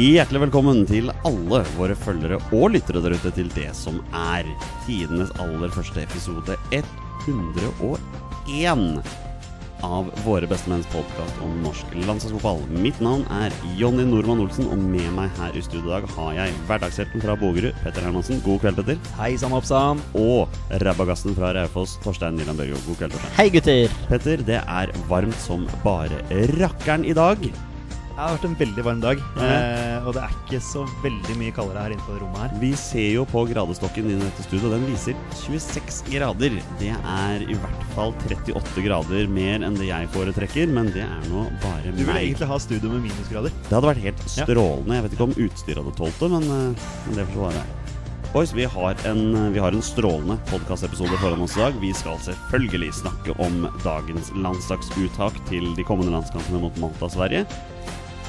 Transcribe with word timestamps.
Hjertelig 0.00 0.46
velkommen 0.46 0.86
til 0.88 1.10
alle 1.28 1.58
våre 1.74 1.92
følgere 1.98 2.38
og 2.56 2.70
lyttere 2.72 3.02
der 3.04 3.12
ute 3.20 3.28
til 3.36 3.50
det 3.52 3.66
som 3.76 3.98
er 4.16 4.46
tidenes 4.86 5.28
aller 5.42 5.68
første 5.74 6.06
episode 6.06 6.56
101 6.72 9.10
av 9.84 10.08
Våre 10.24 10.48
bestemenns 10.48 10.88
podkast 10.94 11.44
om 11.44 11.52
norsk 11.66 11.92
landslagsfotball. 11.98 12.64
Mitt 12.80 12.96
navn 13.04 13.26
er 13.42 13.52
Jonny 13.76 14.08
Normann 14.08 14.40
Olsen, 14.40 14.72
og 14.72 14.80
med 14.80 15.12
meg 15.18 15.28
her 15.36 15.56
i 15.56 15.66
studio 15.68 15.90
i 15.90 15.94
dag 15.98 16.08
har 16.16 16.34
jeg 16.38 16.58
hverdagshelten 16.70 17.24
fra 17.24 17.36
Bogerud, 17.40 17.76
Petter 17.84 18.08
Hermansen. 18.08 18.40
God 18.46 18.60
kveld, 18.64 18.80
Petter. 18.80 19.00
Hei 19.20 19.34
sann, 19.40 19.56
oppsann. 19.56 20.00
Og 20.16 20.48
rabagassen 20.80 21.36
fra 21.36 21.52
Raufoss, 21.56 21.98
Torstein 22.04 22.40
Nyland 22.40 22.60
Børgo. 22.60 22.80
God 22.88 23.02
kveld, 23.02 23.18
Torstein. 23.18 23.36
Hei, 23.36 23.50
gutter. 23.52 23.98
Petter, 24.08 24.48
det 24.48 24.62
er 24.64 25.00
varmt 25.12 25.40
som 25.44 25.68
bare 25.84 26.24
rakkeren 26.56 27.04
i 27.04 27.16
dag. 27.16 27.50
Det 28.20 28.26
har 28.26 28.34
vært 28.36 28.42
en 28.50 28.56
veldig 28.60 28.82
varm 28.84 28.98
dag. 29.00 29.20
mm. 29.32 29.44
Eh, 29.46 30.04
og 30.04 30.12
det 30.12 30.22
er 30.26 30.32
ikke 30.34 30.58
så 30.60 30.82
veldig 31.00 31.36
mye 31.40 31.54
kaldere 31.56 31.84
her 31.86 31.94
inne 31.94 32.04
på 32.04 32.16
rommet 32.20 32.42
her. 32.42 32.58
Vi 32.60 32.72
ser 32.76 33.06
jo 33.14 33.22
på 33.24 33.46
gradestokken 33.48 34.10
i 34.12 34.18
dette 34.20 34.44
studioet, 34.44 34.74
den 34.74 34.84
viser 34.90 35.16
26 35.40 36.02
grader. 36.12 36.58
Det 36.82 36.90
er 36.92 37.46
i 37.46 37.56
hvert 37.56 37.86
fall 37.94 38.12
38 38.28 38.84
grader 38.84 39.32
mer 39.32 39.64
enn 39.64 39.80
det 39.80 39.88
jeg 39.88 40.12
foretrekker, 40.12 40.68
men 40.68 40.92
det 40.92 41.06
er 41.06 41.24
nå 41.30 41.46
bare 41.64 41.80
meg. 41.86 41.96
Du 41.96 42.02
vil 42.02 42.12
meg. 42.12 42.26
egentlig 42.26 42.50
ha 42.52 42.60
studio 42.60 42.92
med 42.92 43.06
minusgrader. 43.08 43.56
Det 43.56 43.78
hadde 43.78 43.92
vært 43.94 44.04
helt 44.10 44.24
strålende. 44.36 45.00
Jeg 45.00 45.08
vet 45.08 45.16
ikke 45.16 45.28
om 45.30 45.36
utstyret 45.46 45.80
hadde 45.80 45.98
tålt 46.02 46.20
det, 46.20 46.32
men, 46.36 46.50
eh, 46.58 46.88
men 47.06 47.22
det 47.22 47.28
får 47.30 47.38
så 47.40 47.46
være. 47.48 47.68
Boys, 48.30 48.52
vi 48.54 48.68
har 48.76 48.94
en, 49.08 49.52
vi 49.52 49.58
har 49.58 49.72
en 49.72 49.82
strålende 49.82 50.36
podkastepisode 50.52 51.16
foran 51.18 51.40
oss 51.42 51.56
i 51.56 51.64
dag. 51.64 51.80
Vi 51.80 51.88
skal 51.96 52.20
selvfølgelig 52.28 52.92
snakke 53.00 53.34
om 53.42 53.64
dagens 53.82 54.28
landslagsuttak 54.36 55.40
til 55.48 55.72
de 55.74 55.88
kommende 55.88 56.14
landskampene 56.14 56.60
mot 56.62 56.84
Malta 56.84 57.08
og 57.08 57.16
Sverige. 57.16 57.46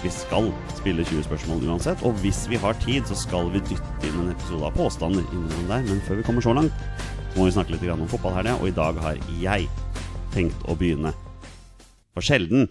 Vi 0.02 0.10
skal 0.10 0.48
spille 0.80 1.04
20 1.06 1.28
spørsmål 1.28 1.60
uansett, 1.70 2.00
og 2.02 2.16
hvis 2.24 2.48
vi 2.50 2.58
har 2.58 2.74
tid, 2.82 3.06
så 3.06 3.14
skal 3.14 3.52
vi 3.54 3.60
dytte 3.62 4.08
inn 4.08 4.16
en 4.24 4.32
episode 4.34 4.66
av 4.66 4.74
påstander 4.74 5.22
innimellom 5.28 5.68
der. 5.70 5.84
Men 5.86 6.02
før 6.08 6.18
vi 6.18 6.26
kommer 6.26 6.42
så 6.42 6.56
langt, 6.58 6.74
så 7.30 7.38
må 7.38 7.46
vi 7.46 7.54
snakke 7.54 7.76
litt 7.76 7.86
om 7.94 8.08
fotballhelga, 8.10 8.56
og 8.58 8.72
i 8.72 8.74
dag 8.80 8.98
har 9.04 9.20
jeg 9.44 9.70
tenkt 10.34 10.66
å 10.66 10.74
begynne. 10.80 11.14
For 12.18 12.26
sjelden 12.26 12.66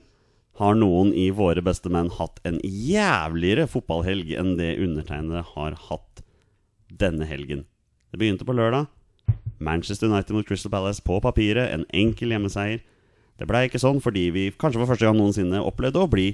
har 0.59 0.75
noen 0.75 1.15
i 1.15 1.29
Våre 1.31 1.63
beste 1.63 1.93
menn 1.93 2.11
hatt 2.19 2.43
en 2.43 2.59
jævligere 2.67 3.71
fotballhelg 3.71 4.35
enn 4.35 4.57
det 4.59 4.75
undertegnede 4.83 5.47
har 5.55 5.79
hatt 5.87 6.27
denne 6.91 7.31
helgen. 7.31 7.63
Det 8.11 8.19
begynte 8.19 8.45
på 8.45 8.59
lørdag. 8.59 8.91
Manchester 9.63 10.11
United 10.11 10.35
mot 10.35 10.51
Crystal 10.51 10.75
Palace 10.75 11.07
på 11.07 11.23
papiret. 11.23 11.71
En 11.71 11.87
enkel 11.95 12.35
hjemmeseier. 12.35 12.83
Det 13.39 13.47
blei 13.47 13.69
ikke 13.69 13.79
sånn 13.79 14.03
fordi 14.03 14.33
vi 14.35 14.51
kanskje 14.51 14.83
for 14.83 14.91
første 14.91 15.07
gang 15.07 15.21
noensinne 15.21 15.63
opplevde 15.63 16.03
å 16.03 16.11
bli 16.11 16.33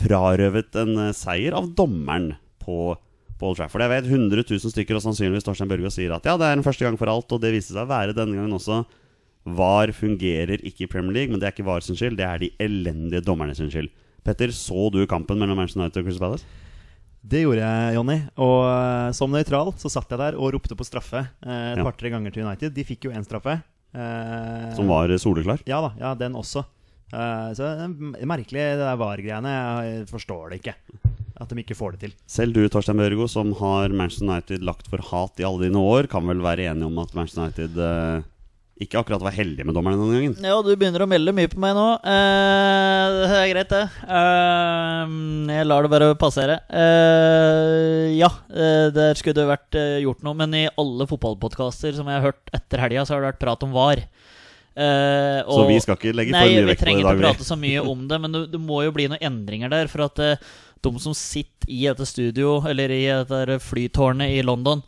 frarøvet 0.00 0.74
en 0.82 0.96
eh, 1.08 1.12
seier 1.16 1.56
av 1.58 1.70
dommeren 1.78 2.34
på 2.64 2.94
på 3.34 3.48
Old 3.50 3.58
Trafford. 3.58 3.82
Jeg 3.82 3.90
vet 3.90 4.06
100 4.06 4.44
000 4.46 4.70
stykker, 4.70 4.94
og 4.94 5.02
sannsynligvis 5.02 5.42
Torstein 5.42 5.66
Børge, 5.68 5.90
sier 5.90 6.12
at 6.14 6.22
ja, 6.28 6.36
det 6.38 6.46
er 6.46 6.54
en 6.54 6.62
første 6.62 6.84
gang 6.86 6.94
for 6.96 7.10
alt, 7.10 7.32
og 7.34 7.40
det 7.42 7.50
viste 7.50 7.74
seg 7.74 7.82
å 7.82 7.90
være 7.90 8.14
denne 8.14 8.36
gangen 8.38 8.54
også. 8.54 8.76
VAR 9.58 9.90
fungerer 9.92 10.62
ikke 10.62 10.86
i 10.86 10.88
Premier 10.92 11.16
League, 11.16 11.32
men 11.34 11.42
det 11.42 11.48
er 11.48 11.52
ikke 11.56 11.66
VAR 11.66 11.82
sin 11.82 11.98
skyld, 11.98 12.14
det 12.20 12.24
er 12.28 12.38
de 12.44 12.52
elendige 12.62 13.24
dommerne 13.26 13.56
sin 13.58 13.72
skyld. 13.74 13.90
Petter, 14.24 14.54
så 14.54 14.86
du 14.94 15.00
kampen 15.10 15.42
mellom 15.42 15.58
Manchester 15.58 15.82
United 15.82 15.98
og 16.04 16.06
Crystal 16.06 16.24
Palace? 16.28 16.46
Det 17.34 17.42
gjorde 17.42 17.66
jeg, 17.66 17.96
Jonny. 17.98 18.16
Og 18.46 18.56
eh, 18.70 19.10
som 19.18 19.34
nøytral 19.34 19.74
så 19.82 19.90
satt 19.92 20.14
jeg 20.14 20.22
der 20.22 20.38
og 20.38 20.54
ropte 20.54 20.78
på 20.78 20.86
straffe 20.86 21.24
eh, 21.26 21.72
et 21.74 21.82
Ja. 21.82 21.84
par-tre 21.90 22.14
ganger 22.14 22.30
til 22.32 22.46
United. 22.46 22.70
De 22.78 22.86
fikk 22.86 23.08
jo 23.10 23.12
én 23.18 23.26
straffe. 23.26 23.58
Eh, 23.98 24.70
Som 24.78 24.86
var 24.94 25.10
soleklar? 25.18 25.58
Ja 25.68 25.82
da, 25.88 25.90
ja, 25.98 26.14
den 26.22 26.38
også. 26.38 26.62
Eh, 27.14 27.48
så 27.54 27.70
det 27.78 27.86
er 28.20 28.28
merkelig, 28.34 28.66
det 28.74 28.82
der 28.82 29.00
VAR-greiene. 29.00 29.54
Jeg 29.86 30.08
forstår 30.10 30.52
det 30.52 30.60
ikke. 30.62 30.76
At 31.40 31.50
de 31.50 31.62
ikke 31.64 31.74
får 31.78 31.96
det 31.96 32.04
til. 32.04 32.12
Selv 32.30 32.54
du, 32.54 32.60
Torstein 32.70 33.00
Børgo, 33.00 33.26
som 33.30 33.50
har 33.58 33.90
Manchester 33.94 34.28
United 34.28 34.66
lagt 34.66 34.86
for 34.90 35.02
hat 35.10 35.42
i 35.42 35.46
alle 35.46 35.66
dine 35.66 35.80
år, 35.82 36.06
kan 36.10 36.26
vel 36.30 36.42
være 36.44 36.68
enig 36.70 36.86
om 36.86 37.00
at 37.02 37.14
Manchester 37.16 37.48
United 37.48 37.80
eh, 37.82 38.22
ikke 38.84 39.00
akkurat 39.00 39.22
var 39.22 39.34
heldige 39.34 39.66
med 39.66 39.74
dommerne 39.76 39.98
denne 39.98 40.18
gangen? 40.18 40.46
Ja, 40.46 40.56
du 40.62 40.70
begynner 40.74 41.04
å 41.04 41.08
melde 41.10 41.34
mye 41.34 41.50
på 41.50 41.58
meg 41.62 41.74
nå. 41.78 41.86
Eh, 42.10 43.18
det 43.18 43.40
er 43.40 43.50
greit, 43.52 43.74
det. 43.74 43.82
Eh, 44.18 45.14
jeg 45.58 45.68
lar 45.70 45.86
det 45.86 45.92
bare 45.92 46.08
passere. 46.18 46.60
Eh, 46.70 48.14
ja, 48.18 48.30
eh, 48.54 48.88
der 48.94 49.18
skulle 49.18 49.38
det 49.38 49.50
vært 49.50 49.78
eh, 49.78 50.00
gjort 50.06 50.22
noe, 50.26 50.38
men 50.38 50.54
i 50.58 50.64
alle 50.70 51.06
fotballpodkaster 51.10 51.98
som 51.98 52.10
jeg 52.10 52.18
har 52.20 52.30
hørt 52.30 52.54
etter 52.54 52.82
helga, 52.82 53.06
så 53.06 53.16
har 53.16 53.22
det 53.26 53.32
vært 53.32 53.42
prat 53.42 53.66
om 53.66 53.74
VAR. 53.74 54.06
Eh, 54.74 55.40
Så 55.46 55.64
vi 55.68 55.78
skal 55.82 55.98
ikke 55.98 56.12
legge 56.16 56.34
Nei, 56.34 56.42
for 56.42 56.50
mye 56.50 56.66
vekt 56.66 56.68
på 56.68 56.74
det 56.74 56.82
trenger 56.82 56.98
i 56.98 57.02
ikke 57.02 57.08
dag. 57.08 57.16
Nei, 57.16 57.22
vi. 57.22 57.26
prate 57.28 57.46
så 57.46 57.58
mye 57.60 57.82
om 57.94 58.06
det, 58.10 58.20
men 58.24 58.34
det, 58.34 58.44
det 58.54 58.60
må 58.60 58.82
jo 58.82 58.94
bli 58.96 59.08
noen 59.10 59.26
endringer 59.30 59.70
der. 59.72 59.90
For 59.92 60.06
at 60.08 60.22
uh, 60.22 60.54
de 60.84 60.94
som 61.02 61.16
sitter 61.16 61.70
i 61.70 61.84
dette 61.86 62.06
studio, 62.10 62.56
eller 62.68 62.94
i 62.94 63.02
dette 63.06 63.58
flytårnet 63.64 64.34
i 64.34 64.40
London, 64.46 64.82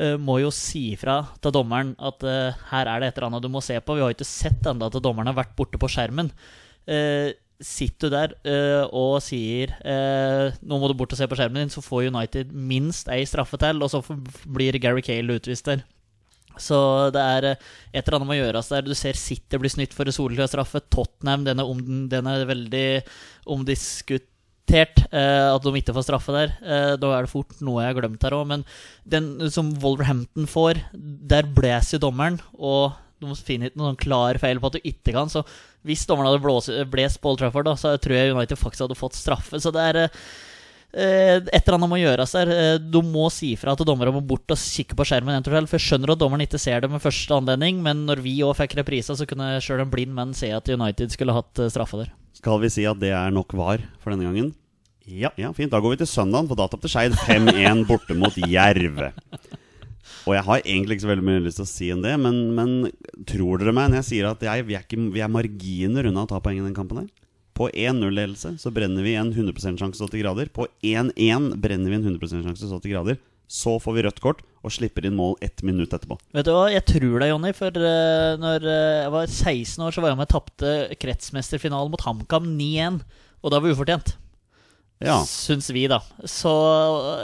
uh, 0.00 0.14
må 0.16 0.38
jo 0.42 0.52
si 0.54 0.86
fra 1.00 1.20
til 1.44 1.54
dommeren 1.54 1.92
at 1.98 2.24
her 2.70 2.88
er 2.94 3.02
det 3.04 3.10
et 3.10 3.20
eller 3.20 3.28
annet 3.28 3.44
du 3.44 3.52
må 3.52 3.62
se 3.64 3.76
på. 3.80 3.98
Vi 3.98 4.04
har 4.04 4.14
jo 4.14 4.16
ikke 4.16 4.30
sett 4.30 4.70
ennå 4.70 4.88
at 4.88 5.02
dommeren 5.04 5.28
har 5.30 5.36
vært 5.42 5.54
borte 5.58 5.80
på 5.80 5.90
skjermen. 5.92 6.32
Sitter 7.58 8.08
du 8.08 8.14
der 8.14 8.32
og 8.94 9.16
sier 9.20 9.74
nå 10.62 10.78
må 10.78 10.88
du 10.88 10.94
bort 10.96 11.10
og 11.12 11.18
se 11.18 11.26
på 11.28 11.36
skjermen 11.36 11.64
din, 11.64 11.72
så 11.74 11.82
får 11.84 12.06
United 12.14 12.54
minst 12.54 13.10
ei 13.12 13.26
straffe 13.28 13.58
til, 13.60 13.82
og 13.82 13.90
så 13.90 14.00
blir 14.46 14.78
Gary 14.80 15.02
Cale 15.04 15.36
utvist 15.36 15.66
der. 15.68 15.82
Så 16.62 16.78
det 17.14 17.22
er 17.22 17.46
eh, 17.52 17.68
et 17.92 18.02
eller 18.02 18.18
annet 18.18 18.30
må 18.30 18.38
gjøres 18.38 18.70
der. 18.72 18.86
Du 18.86 18.94
ser 18.98 19.18
City 19.18 19.60
blir 19.60 19.72
snytt 19.72 19.94
for 19.96 20.08
en 20.08 20.14
soleklar 20.16 20.50
straffe. 20.50 20.82
Tottenham 20.92 21.46
den 21.46 21.62
er, 21.62 21.68
om, 21.68 21.82
den 22.10 22.30
er 22.30 22.48
veldig 22.48 22.86
omdiskutert. 23.54 25.04
Eh, 25.08 25.48
at 25.48 25.64
de 25.64 25.74
ikke 25.80 25.96
får 25.96 26.08
straffe 26.08 26.34
der. 26.34 26.54
Eh, 26.62 26.94
da 27.00 27.12
er 27.16 27.26
det 27.26 27.32
fort 27.32 27.56
noe 27.64 27.84
jeg 27.84 27.94
har 27.94 28.00
glemt 28.00 28.26
her 28.26 28.38
òg. 28.38 28.48
Men 28.52 28.66
den 29.08 29.32
som 29.54 29.72
Wolverhampton 29.82 30.48
får, 30.50 30.82
der 30.94 31.48
blåser 31.56 32.02
dommeren. 32.02 32.40
Og 32.58 32.98
de 33.18 33.34
finner 33.42 33.72
ikke 33.72 33.82
noen 33.82 33.98
klar 33.98 34.38
feil 34.38 34.60
på 34.62 34.70
at 34.70 34.78
du 34.78 34.84
ikke 34.92 35.16
kan. 35.16 35.32
Så 35.32 35.46
hvis 35.86 36.04
dommeren 36.06 36.32
hadde 36.32 36.44
blåst, 36.44 36.74
blåst 36.92 37.22
på 37.22 37.32
Old 37.32 37.40
Trafford, 37.40 37.70
da, 37.70 37.78
så 37.78 37.96
tror 38.02 38.18
jeg 38.18 38.36
United 38.36 38.60
faktisk 38.60 38.86
hadde 38.86 38.98
fått 38.98 39.18
straffe. 39.18 39.62
Så 39.62 39.72
det 39.74 39.88
er 39.88 40.04
eh, 40.04 40.12
Eh, 40.12 40.47
et 40.96 41.50
eller 41.60 41.76
annet 41.76 41.90
må 41.92 41.98
gjøres 42.00 42.32
der. 42.32 42.50
Eh, 42.54 42.78
Du 42.80 43.02
må 43.04 43.26
si 43.32 43.52
fra 43.60 43.74
til 43.76 43.86
dommerne 43.88 44.14
å 44.16 44.24
bort 44.24 44.48
og 44.54 44.56
kikke 44.58 44.96
på 44.96 45.04
skjermen. 45.04 45.44
For 45.44 45.76
Jeg 45.76 45.84
skjønner 45.84 46.14
at 46.14 46.22
dommeren 46.22 46.46
ikke 46.46 46.60
ser 46.60 46.80
det 46.80 46.90
med 46.90 47.02
første 47.04 47.34
anledning, 47.36 47.82
men 47.84 48.06
når 48.08 48.22
vi 48.24 48.38
òg 48.46 48.56
fikk 48.56 48.78
reprisa, 48.80 49.16
så 49.18 49.26
kunne 49.28 49.58
sjøl 49.60 49.84
en 49.84 49.92
blind 49.92 50.14
mann 50.16 50.32
se 50.34 50.48
at 50.54 50.68
United 50.68 51.12
skulle 51.12 51.36
hatt 51.36 51.58
eh, 51.60 51.68
straffe 51.68 52.00
der. 52.00 52.14
Skal 52.38 52.60
vi 52.62 52.70
si 52.72 52.86
at 52.88 52.98
det 53.02 53.12
er 53.12 53.34
nok 53.34 53.52
var 53.58 53.82
for 54.00 54.14
denne 54.14 54.24
gangen? 54.30 54.54
Ja. 55.08 55.30
Ja, 55.40 55.52
fint. 55.56 55.72
Da 55.72 55.80
går 55.80 55.96
vi 55.96 56.02
til 56.04 56.10
søndagen, 56.10 56.48
for 56.48 56.56
da 56.56 56.68
tapte 56.68 56.88
Skeid 56.88 57.14
5-1 57.26 57.86
borte 57.88 58.16
mot 58.16 58.34
Jerv. 58.36 59.00
Og 60.28 60.34
jeg 60.36 60.44
har 60.44 60.60
egentlig 60.60 60.96
ikke 60.98 61.04
så 61.06 61.10
veldig 61.12 61.24
mye 61.24 61.44
lyst 61.44 61.60
til 61.60 61.64
å 61.64 61.70
si 61.70 61.88
enn 61.92 62.02
det, 62.04 62.12
men, 62.20 62.40
men 62.56 62.74
tror 63.28 63.60
dere 63.60 63.72
meg 63.76 63.88
når 63.88 64.02
jeg 64.02 64.08
sier 64.10 64.28
at 64.28 64.42
jeg, 64.44 64.66
vi, 64.68 64.76
er 64.76 64.84
ikke, 64.84 65.00
vi 65.14 65.22
er 65.24 65.32
marginer 65.32 66.08
unna 66.10 66.26
å 66.26 66.28
ta 66.28 66.40
poeng 66.44 66.60
i 66.60 66.64
den 66.66 66.76
kampen 66.76 67.00
der? 67.00 67.08
På 67.58 67.66
1-0-ledelse 67.70 68.54
så 68.62 68.70
brenner 68.70 69.02
vi 69.02 69.16
en 69.18 69.32
100% 69.34 69.80
sjanse 69.80 70.04
80 70.04 70.22
grader. 70.22 70.50
På 70.54 70.68
1-1 70.86 71.56
brenner 71.58 71.90
vi 71.90 71.96
en 71.96 72.06
100% 72.06 72.44
sjanse 72.46 72.68
80 72.70 72.92
grader. 72.92 73.18
Så 73.50 73.78
får 73.80 73.96
vi 73.96 74.04
rødt 74.04 74.20
kort 74.22 74.44
og 74.62 74.74
slipper 74.74 75.08
inn 75.08 75.16
mål 75.18 75.34
ett 75.42 75.64
minutt 75.66 75.94
etterpå. 75.96 76.18
Vet 76.36 76.46
du 76.46 76.52
hva, 76.52 76.68
jeg 76.70 76.84
tror 76.86 77.16
deg, 77.18 77.32
Jonny. 77.32 77.50
For 77.56 77.74
uh, 77.74 78.36
når 78.38 78.66
eh, 78.68 78.98
jeg 79.00 79.12
var 79.14 79.32
16 79.32 79.86
år, 79.86 79.96
så 79.96 80.04
var 80.04 80.12
jeg 80.12 80.20
med 80.20 80.28
og 80.28 80.34
tapte 80.36 80.74
kretsmesterfinalen 81.02 81.94
mot 81.94 82.04
HamKam 82.04 82.46
9-1. 82.52 83.00
Og 83.42 83.50
da 83.50 83.58
var 83.58 83.66
det 83.66 83.78
ufortjent. 83.78 84.12
Ja. 85.02 85.16
Syns 85.26 85.70
vi, 85.74 85.86
da. 85.90 85.98
Så 86.28 86.52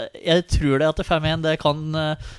eh, 0.01 0.25
jeg 0.33 0.49
tror 0.57 0.83
det 0.83 0.91
at 0.91 1.05
5-1 1.13 1.47
det 1.47 1.55
kan 1.63 1.85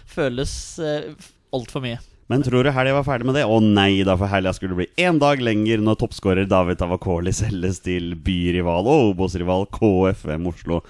føles 0.09 0.57
uh, 0.83 1.15
altfor 1.55 1.85
mye. 1.85 2.01
Men 2.31 2.41
tror 2.41 2.65
du 2.65 2.71
helga 2.73 2.95
var 2.97 3.05
ferdig 3.05 3.27
med 3.29 3.35
det? 3.37 3.43
Å 3.45 3.59
nei 3.61 4.01
da, 4.05 4.15
for 4.17 4.31
helga 4.31 4.53
skulle 4.57 4.77
bli 4.79 4.87
én 4.97 5.19
dag 5.21 5.41
lenger 5.45 5.83
når 5.85 5.99
toppskårer 6.01 6.47
David 6.49 6.79
Tavakoli 6.81 7.33
selges 7.43 7.83
til 7.85 8.15
byrival 8.17 8.89
og 8.89 9.11
Obos-rival 9.11 9.67
KFM 9.75 10.49
Oslo 10.49 10.81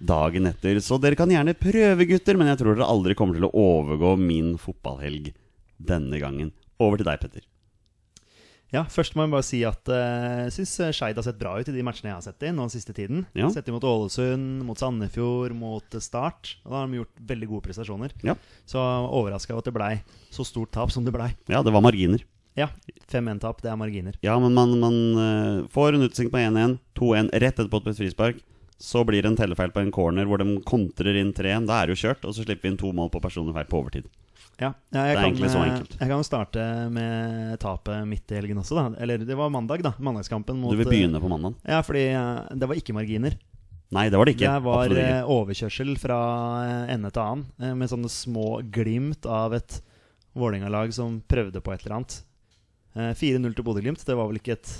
dagen 0.00 0.48
etter. 0.48 0.80
Så 0.80 0.96
dere 0.96 1.18
kan 1.20 1.28
gjerne 1.28 1.52
prøve, 1.52 2.08
gutter, 2.08 2.40
men 2.40 2.48
jeg 2.48 2.62
tror 2.62 2.78
dere 2.78 2.88
aldri 2.88 3.16
kommer 3.18 3.36
til 3.36 3.50
å 3.50 3.52
overgå 3.52 4.14
min 4.20 4.54
fotballhelg 4.60 5.34
denne 5.76 6.20
gangen. 6.22 6.54
Over 6.80 7.00
til 7.00 7.10
deg, 7.10 7.20
Petter. 7.26 7.44
Ja, 8.70 8.84
Først 8.90 9.16
må 9.18 9.24
jeg 9.24 9.32
bare 9.32 9.46
si 9.46 9.60
at 9.66 9.90
jeg 9.90 10.30
jeg 10.50 10.54
syns 10.54 10.96
Skeid 10.96 11.18
har 11.18 11.26
sett 11.26 11.38
bra 11.40 11.54
ut 11.58 11.68
i 11.70 11.74
de 11.74 11.84
matchene 11.86 12.10
jeg 12.10 12.18
har 12.18 12.24
sett 12.24 12.44
i 12.46 12.50
nå 12.54 12.64
den 12.66 12.72
siste 12.72 12.94
tiden. 12.96 13.24
Ja. 13.36 13.50
Sett 13.52 13.66
de 13.66 13.74
mot 13.74 13.84
Ålesund, 13.86 14.64
mot 14.66 14.78
Sandefjord, 14.78 15.54
mot 15.56 15.96
eh, 15.96 16.02
Start. 16.02 16.56
Og 16.64 16.72
da 16.72 16.82
har 16.82 16.90
de 16.90 17.00
gjort 17.00 17.24
veldig 17.32 17.48
gode 17.50 17.66
prestasjoner. 17.68 18.14
Ja. 18.26 18.36
Så 18.68 18.80
overraska 18.80 19.54
over 19.54 19.64
at 19.64 19.70
det 19.70 19.76
blei 19.76 19.92
så 20.34 20.46
stort 20.46 20.72
tap 20.74 20.94
som 20.94 21.06
det 21.06 21.14
blei. 21.14 21.32
Ja, 21.50 21.64
det 21.66 21.74
var 21.74 21.84
marginer. 21.84 22.22
Ja, 22.58 22.66
5-1-tap, 23.10 23.60
det 23.62 23.70
er 23.70 23.78
marginer. 23.78 24.16
Ja, 24.26 24.34
men 24.42 24.54
man, 24.56 24.72
man 24.82 24.96
eh, 25.22 25.66
får 25.70 25.94
en 25.96 26.06
utsving 26.08 26.32
på 26.32 26.40
1-1, 26.40 26.78
2-1 26.98 27.30
rett 27.34 27.52
etterpå 27.52 27.82
på 27.84 27.92
et 27.92 28.00
frispark. 28.00 28.40
Så 28.80 29.04
blir 29.04 29.22
det 29.22 29.28
en 29.28 29.36
tellefeil 29.36 29.74
på 29.74 29.82
en 29.82 29.92
corner 29.92 30.26
hvor 30.28 30.40
de 30.40 30.56
kontrer 30.66 31.18
inn 31.20 31.34
3-1. 31.36 31.68
Da 31.68 31.78
er 31.82 31.90
det 31.90 31.98
jo 31.98 32.06
kjørt, 32.08 32.24
og 32.24 32.34
så 32.34 32.46
slipper 32.46 32.66
vi 32.66 32.72
inn 32.72 32.80
to 32.80 32.94
mål 32.96 33.12
på 33.12 33.22
personlig 33.22 33.54
feil 33.58 33.68
på 33.70 33.82
overtid. 33.82 34.08
Ja, 34.60 34.68
ja, 34.68 34.72
Det 34.92 35.00
jeg, 35.00 35.10
er 35.10 35.16
kan, 35.16 35.24
egentlig 35.24 35.50
så 35.50 35.60
eh, 35.60 35.68
enkelt. 35.70 35.94
jeg 35.96 36.10
kan 36.10 36.24
starte 36.26 36.64
med 36.92 37.60
tapet 37.62 38.02
midt 38.08 38.32
i 38.32 38.36
helgen 38.36 38.58
også, 38.60 38.76
da. 38.76 38.82
Eller 39.00 39.22
det 39.24 39.36
var 39.38 39.52
mandag, 39.52 39.80
da. 39.86 39.94
Mandagskampen 39.96 40.58
mot 40.60 40.74
Du 40.74 40.76
vil 40.76 40.84
eh, 40.84 40.92
begynne 40.92 41.22
på 41.22 41.30
mandag? 41.32 41.54
Ja, 41.64 41.78
fordi 41.86 42.02
eh, 42.12 42.42
det 42.60 42.68
var 42.68 42.80
ikke 42.80 42.96
marginer. 42.96 43.38
Nei, 43.90 44.04
det 44.12 44.20
var 44.20 44.28
det 44.28 44.34
ikke. 44.36 44.50
Det 44.52 44.64
var 44.66 44.92
ikke. 44.92 45.06
overkjørsel 45.34 45.94
fra 45.98 46.18
ende 46.92 47.10
til 47.10 47.22
annen, 47.24 47.78
med 47.80 47.90
sånne 47.90 48.10
små 48.12 48.60
glimt 48.70 49.26
av 49.26 49.56
et 49.56 49.80
Vålerenga-lag 50.38 50.92
som 50.94 51.16
prøvde 51.26 51.58
på 51.64 51.72
et 51.74 51.82
eller 51.82 51.96
annet. 51.96 52.20
Eh, 52.94 53.10
4-0 53.18 53.56
til 53.56 53.66
Bodø-Glimt, 53.66 54.04
det 54.06 54.14
var 54.18 54.28
vel 54.30 54.38
ikke 54.42 54.58
et 54.58 54.76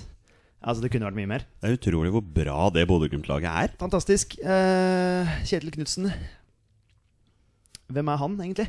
Altså, 0.61 0.83
det 0.85 0.91
kunne 0.93 1.07
vært 1.09 1.17
mye 1.17 1.29
mer. 1.31 1.45
Det 1.57 1.71
er 1.71 1.79
utrolig 1.79 2.11
hvor 2.13 2.21
bra 2.37 2.67
det 2.69 2.83
Bodø-Glimt-laget 2.85 3.49
er. 3.49 3.73
Fantastisk. 3.81 4.35
Kjetil 4.45 5.73
Knutsen. 5.73 6.11
Hvem 7.89 8.11
er 8.13 8.21
han, 8.21 8.35
egentlig? 8.45 8.67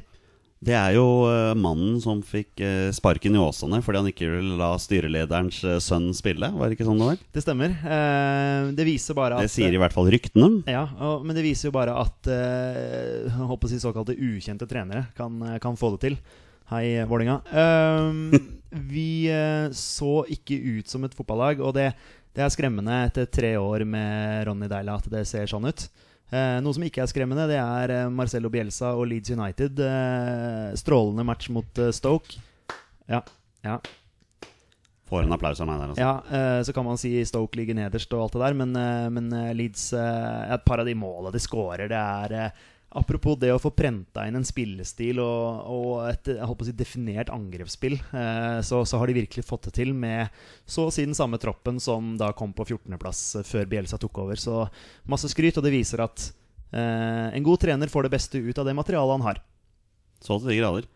Det 0.62 0.76
er 0.78 0.94
jo 0.94 1.06
eh, 1.26 1.56
mannen 1.58 1.96
som 2.04 2.20
fikk 2.22 2.62
eh, 2.62 2.92
sparken 2.94 3.34
i 3.34 3.40
Åsane 3.42 3.80
fordi 3.82 3.98
han 3.98 4.10
ikke 4.12 4.28
ville 4.30 4.60
la 4.60 4.76
styrelederens 4.78 5.58
eh, 5.66 5.80
sønn 5.82 6.12
spille. 6.14 6.52
Var 6.54 6.70
det 6.70 6.78
ikke 6.78 6.86
sånn 6.86 7.02
det 7.02 7.08
var? 7.08 7.24
Det 7.34 7.42
stemmer. 7.42 7.74
Det 8.78 8.86
viser 8.86 9.18
bare 9.18 9.40
at 9.40 9.48
Det 9.48 9.54
sier 9.56 9.74
i 9.74 9.80
hvert 9.82 9.96
fall 9.96 10.12
ryktene. 10.14 10.62
Ja, 10.70 10.86
men 11.26 11.34
det 11.34 11.48
viser 11.48 11.72
jo 11.72 11.74
bare 11.80 11.96
at 11.98 12.30
jeg 12.30 13.34
håper 13.50 13.68
å 13.68 13.72
si 13.72 13.82
såkalte 13.82 14.14
ukjente 14.14 14.70
trenere 14.70 15.08
kan, 15.18 15.42
kan 15.64 15.80
få 15.80 15.96
det 15.96 16.04
til. 16.06 16.20
Hei, 16.72 16.86
Vålinga 17.10 17.42
vi 18.94 19.26
så 19.76 20.14
ikke 20.32 20.56
ut 20.78 20.94
som 20.94 21.04
et 21.04 21.18
fotballag, 21.18 21.60
og 21.66 21.74
det, 21.76 21.90
det 22.38 22.46
er 22.46 22.54
skremmende 22.54 23.02
etter 23.10 23.26
tre 23.28 23.56
år 23.60 23.84
med 23.84 24.46
Ronny 24.48 24.70
Deila 24.72 25.00
at 25.02 25.10
det 25.12 25.26
ser 25.28 25.50
sånn 25.52 25.68
ut. 25.68 25.90
Eh, 26.32 26.58
noe 26.64 26.76
som 26.76 26.84
ikke 26.88 27.04
er 27.04 27.10
skremmende, 27.12 27.50
det 27.52 27.58
er 27.60 27.92
Marcello 28.08 28.16
Marcelo 28.16 28.52
Bielsa 28.54 28.94
og 28.96 29.10
Leeds 29.12 29.34
United. 29.36 29.82
Eh, 29.84 30.70
strålende 30.80 31.26
match 31.28 31.50
mot 31.52 31.82
eh, 31.84 31.92
Stoke. 31.96 32.40
Ja, 33.12 33.20
ja. 33.66 33.80
Får 35.12 35.26
en 35.26 35.36
applaus 35.36 35.60
av 35.60 35.68
meg 35.68 35.82
der, 35.82 35.92
altså. 35.92 36.06
Ja, 36.06 36.12
eh, 36.38 36.62
så 36.64 36.72
kan 36.76 36.88
man 36.88 37.00
si 37.02 37.12
Stoke 37.28 37.60
ligger 37.60 37.76
nederst 37.76 38.14
og 38.16 38.24
alt 38.24 38.38
det 38.38 38.46
der, 38.46 38.56
men, 38.62 38.72
eh, 38.80 39.08
men 39.12 39.28
eh, 39.36 39.50
Leeds 39.60 39.90
eh, 39.92 40.54
Et 40.56 40.64
par 40.64 40.80
av 40.80 40.88
de 40.88 40.96
måla 40.96 41.34
de 41.36 41.42
scorer, 41.44 41.92
det 41.92 42.00
er 42.00 42.38
eh, 42.38 42.62
Apropos 42.92 43.38
det 43.40 43.54
å 43.56 43.60
få 43.62 43.70
prenta 43.72 44.26
inn 44.28 44.36
en 44.36 44.46
spillestil 44.48 45.22
og, 45.24 45.68
og 45.72 45.92
et 46.10 46.28
si, 46.68 46.74
definert 46.76 47.30
angrepsspill, 47.32 47.96
eh, 47.96 48.58
så, 48.68 48.82
så 48.84 49.00
har 49.00 49.08
de 49.08 49.16
virkelig 49.22 49.46
fått 49.48 49.70
det 49.70 49.78
til 49.78 49.94
med 49.96 50.28
så 50.68 50.90
å 50.90 50.92
si 50.92 51.06
den 51.08 51.16
samme 51.16 51.40
troppen 51.40 51.80
som 51.80 52.18
da 52.20 52.34
kom 52.36 52.52
på 52.58 52.68
14.-plass 52.68 53.46
før 53.48 53.70
Bielsa 53.72 54.00
tok 54.02 54.20
over. 54.26 54.36
Så 54.36 54.66
masse 55.08 55.32
skryt, 55.32 55.56
og 55.56 55.64
det 55.64 55.72
viser 55.72 56.04
at 56.04 56.28
eh, 56.76 57.32
en 57.32 57.48
god 57.48 57.64
trener 57.64 57.92
får 57.92 58.10
det 58.10 58.16
beste 58.18 58.44
ut 58.44 58.60
av 58.60 58.68
det 58.68 58.76
materialet 58.76 59.20
han 59.20 59.28
har. 59.30 59.42
Så 60.20 60.42
til 60.42 60.52
de 60.52 60.60
grader. 60.60 60.92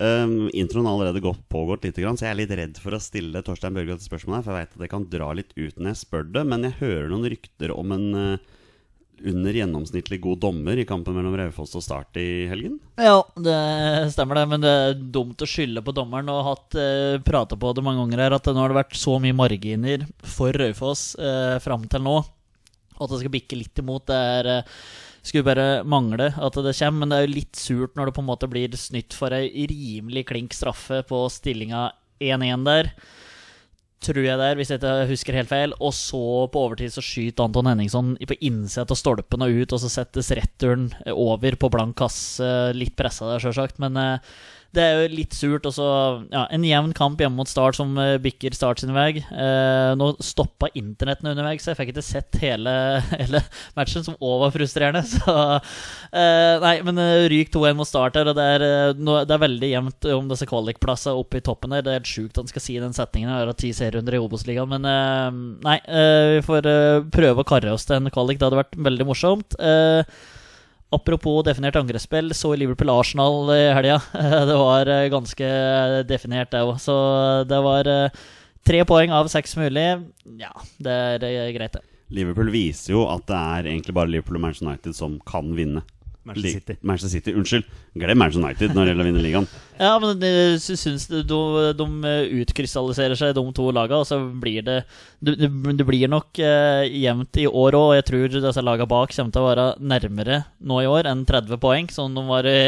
Um, 0.00 0.46
introen 0.52 0.86
har 0.86 0.94
allerede 0.94 1.24
gått, 1.24 1.42
pågått 1.48 1.82
litt, 1.84 1.96
så 1.98 2.24
jeg 2.24 2.30
er 2.30 2.38
litt 2.38 2.52
redd 2.56 2.78
for 2.80 2.94
å 2.94 3.00
stille 3.02 3.42
Torstein 3.44 3.74
Børge 3.74 3.96
dette 3.96 4.06
spørsmålet. 4.06 4.38
her, 4.38 4.44
For 4.44 4.54
jeg 4.54 4.68
vet 4.68 4.76
at 4.76 4.84
det 4.84 4.92
kan 4.92 5.08
dra 5.12 5.32
litt 5.34 5.56
ut 5.56 5.80
når 5.80 5.94
jeg 5.94 6.04
spør 6.04 6.28
det. 6.36 6.44
Men 6.52 6.68
jeg 6.68 6.78
hører 6.84 7.10
noen 7.10 7.28
rykter 7.32 7.72
om 7.74 7.96
en 7.96 8.06
uh, 8.14 8.58
under 9.24 9.56
gjennomsnittlig 9.56 10.20
god 10.24 10.40
dommer 10.42 10.78
i 10.80 10.86
kampen 10.88 11.16
mellom 11.16 11.36
Raufoss 11.36 11.74
og 11.78 11.84
Start 11.84 12.16
i 12.20 12.46
helgen. 12.50 12.78
Ja, 13.00 13.18
det 13.36 13.58
stemmer 14.14 14.40
det, 14.40 14.46
men 14.52 14.64
det 14.64 14.72
er 14.72 14.96
dumt 15.16 15.42
å 15.42 15.48
skylde 15.48 15.82
på 15.84 15.94
dommeren. 15.96 16.30
Og 16.32 16.46
hatt 16.46 16.78
eh, 16.80 17.20
prata 17.24 17.58
på 17.60 17.74
det 17.76 17.84
mange 17.84 18.04
ganger 18.04 18.24
her, 18.24 18.36
at 18.38 18.50
nå 18.50 18.62
har 18.62 18.72
det 18.72 18.80
vært 18.80 18.98
så 18.98 19.18
mye 19.22 19.36
marginer 19.36 20.06
for 20.24 20.56
Raufoss 20.56 21.14
eh, 21.20 21.56
fram 21.62 21.86
til 21.90 22.04
nå. 22.06 22.18
Og 22.96 23.06
at 23.06 23.14
det 23.14 23.22
skal 23.22 23.34
bikke 23.36 23.60
litt 23.60 23.80
imot, 23.80 24.08
det 24.10 24.20
er 24.40 24.50
eh, 24.56 24.74
skulle 25.22 25.48
bare 25.50 25.68
mangle 25.84 26.30
at 26.32 26.60
det 26.64 26.76
kommer. 26.78 27.00
Men 27.04 27.12
det 27.12 27.18
er 27.18 27.26
jo 27.26 27.34
litt 27.36 27.60
surt 27.60 27.96
når 27.96 28.10
det 28.10 28.16
på 28.18 28.24
en 28.24 28.30
måte 28.30 28.50
blir 28.50 28.76
snytt 28.80 29.16
for 29.16 29.36
ei 29.36 29.66
rimelig 29.70 30.26
klink 30.32 30.56
straffe 30.56 31.02
på 31.08 31.24
stillinga 31.32 31.90
1-1 32.20 32.68
der 32.68 32.94
tror 34.00 34.24
jeg 34.24 34.38
det 34.40 34.46
er, 34.48 34.56
hvis 34.58 34.70
jeg 34.72 34.80
ikke 34.80 35.08
husker 35.10 35.36
helt 35.36 35.50
feil. 35.50 35.74
Og 35.78 35.92
så 35.96 36.22
på 36.52 36.62
overtid 36.66 36.94
så 36.94 37.04
skyter 37.04 37.46
Anton 37.46 37.68
Henningson 37.70 38.14
på 38.16 38.38
innsida 38.46 38.86
av 38.86 38.98
stolpen 38.98 39.44
og 39.44 39.60
ut, 39.60 39.74
og 39.76 39.82
så 39.82 39.92
settes 39.92 40.32
returen 40.36 40.88
over 41.12 41.58
på 41.60 41.70
blank 41.72 41.98
kasse. 42.00 42.48
Litt 42.76 42.96
pressa 42.98 43.28
der, 43.28 43.44
sjølsagt, 43.44 43.80
men 43.82 43.98
eh, 44.00 44.32
det 44.76 44.82
er 44.82 45.00
jo 45.00 45.14
litt 45.16 45.34
surt. 45.34 45.66
Også, 45.66 45.84
ja, 46.30 46.44
en 46.54 46.64
jevn 46.66 46.92
kamp 46.96 47.20
hjemme 47.20 47.40
mot 47.40 47.50
Start 47.50 47.78
som 47.78 47.96
eh, 47.98 48.16
bikker 48.22 48.54
Start 48.54 48.82
sin 48.82 48.94
vei. 48.94 49.18
Eh, 49.18 49.90
nå 49.98 50.12
stoppa 50.22 50.70
internettene 50.78 51.34
underveis, 51.34 51.64
så 51.64 51.72
jeg 51.72 51.80
fikk 51.80 51.92
ikke 51.94 52.06
sett 52.06 52.38
hele, 52.42 52.72
hele 53.20 53.42
matchen, 53.78 54.06
som 54.06 54.18
òg 54.18 54.44
var 54.44 54.54
frustrerende. 54.54 55.02
Så 55.10 55.34
eh, 56.14 56.56
Nei, 56.62 56.74
men 56.86 57.00
eh, 57.02 57.26
ryk 57.32 57.52
2-1 57.54 57.78
mot 57.80 57.88
Start 57.88 58.20
her, 58.20 58.30
og 58.30 58.38
det 58.38 58.48
er, 58.56 58.66
eh, 58.66 59.20
det 59.26 59.36
er 59.36 59.44
veldig 59.46 59.72
jevnt 59.72 60.10
om 60.14 60.30
disse 60.30 60.48
kvalikplassene 60.50 61.18
oppe 61.18 61.40
i 61.40 61.44
toppen 61.46 61.74
her. 61.74 61.84
Det 61.86 61.94
er 61.94 62.00
helt 62.00 62.14
sjukt 62.14 62.38
han 62.38 62.50
skal 62.50 62.64
si 62.64 62.78
den 62.82 62.96
setningen. 62.96 63.32
Har 63.34 63.50
hatt 63.50 63.62
ti 63.62 63.72
serierunder 63.74 64.18
i 64.18 64.22
Obos-ligaen, 64.22 64.70
men 64.70 64.86
eh, 64.86 65.40
nei. 65.66 65.78
vi 66.36 66.42
får 66.46 66.68
prøve 67.10 67.42
å 67.42 67.48
karre 67.48 67.74
oss 67.74 67.88
til 67.88 67.98
en 67.98 68.12
kvalik. 68.12 68.38
Det 68.38 68.46
hadde 68.46 68.62
vært 68.62 68.78
veldig 68.90 69.08
morsomt. 69.10 69.58
Eh, 69.58 70.20
Apropos 70.90 71.44
definert 71.46 71.76
angrepsspill, 71.78 72.32
så 72.34 72.50
Liverpool-Arsenal 72.58 73.52
i 73.54 73.60
helga. 73.76 74.00
Det 74.50 74.56
var 74.58 74.90
eh, 74.90 75.06
ganske 75.12 75.50
definert, 76.08 76.50
det 76.50 76.64
òg. 76.66 76.80
Så 76.82 76.96
det 77.46 77.60
var 77.62 77.86
eh, 77.86 78.18
tre 78.66 78.82
poeng 78.88 79.14
av 79.14 79.30
seks 79.30 79.54
mulig. 79.60 79.86
Ja, 80.40 80.50
det 80.82 80.96
er 81.14 81.28
eh, 81.28 81.52
greit, 81.54 81.78
det. 81.78 81.86
Liverpool 82.10 82.50
viser 82.50 82.96
jo 82.96 83.04
at 83.06 83.22
det 83.30 83.38
er 83.38 83.70
egentlig 83.70 83.94
bare 83.94 84.10
Liverpool 84.10 84.40
og 84.40 84.48
Manchester 84.48 84.66
United 84.66 84.98
som 84.98 85.20
kan 85.30 85.54
vinne. 85.54 85.84
Manchester 86.26 86.58
City. 86.58 86.76
Manchester 86.82 87.12
City, 87.14 87.36
Unnskyld. 87.38 87.70
Glem 87.94 88.18
Manchester 88.18 88.42
United 88.42 88.74
når 88.74 88.82
det 88.82 88.92
gjelder 88.92 89.06
å 89.06 89.10
vinne 89.12 89.22
ligaen. 89.24 89.46
Ja, 89.80 89.94
men 90.02 90.20
jeg 90.20 90.58
synes 90.60 90.82
syns 90.84 91.06
de, 91.08 91.22
de, 91.24 91.38
de 91.78 92.14
utkrystalliserer 92.42 93.16
seg, 93.16 93.32
de 93.36 93.44
to 93.56 93.70
lagene, 93.72 94.02
og 94.02 94.08
så 94.08 94.18
blir 94.42 94.64
det 94.66 94.82
Det, 95.20 95.34
det, 95.40 95.84
blir 95.84 96.08
nok 96.08 96.38
eh, 96.40 96.84
jevnt 97.00 97.36
i 97.40 97.46
år 97.48 97.76
òg, 97.76 97.94
jeg 97.98 98.06
tror 98.08 98.34
disse 98.34 98.64
lagene 98.64 98.88
bak 98.88 99.12
kommer 99.12 99.34
til 99.34 99.42
å 99.42 99.48
være 99.48 99.66
nærmere 99.80 100.38
nå 100.64 100.78
i 100.80 100.88
år 100.88 101.08
enn 101.10 101.26
30 101.28 101.60
poeng, 101.60 101.88
som 101.92 102.14
de 102.16 102.24
var 102.28 102.48
i, 102.48 102.60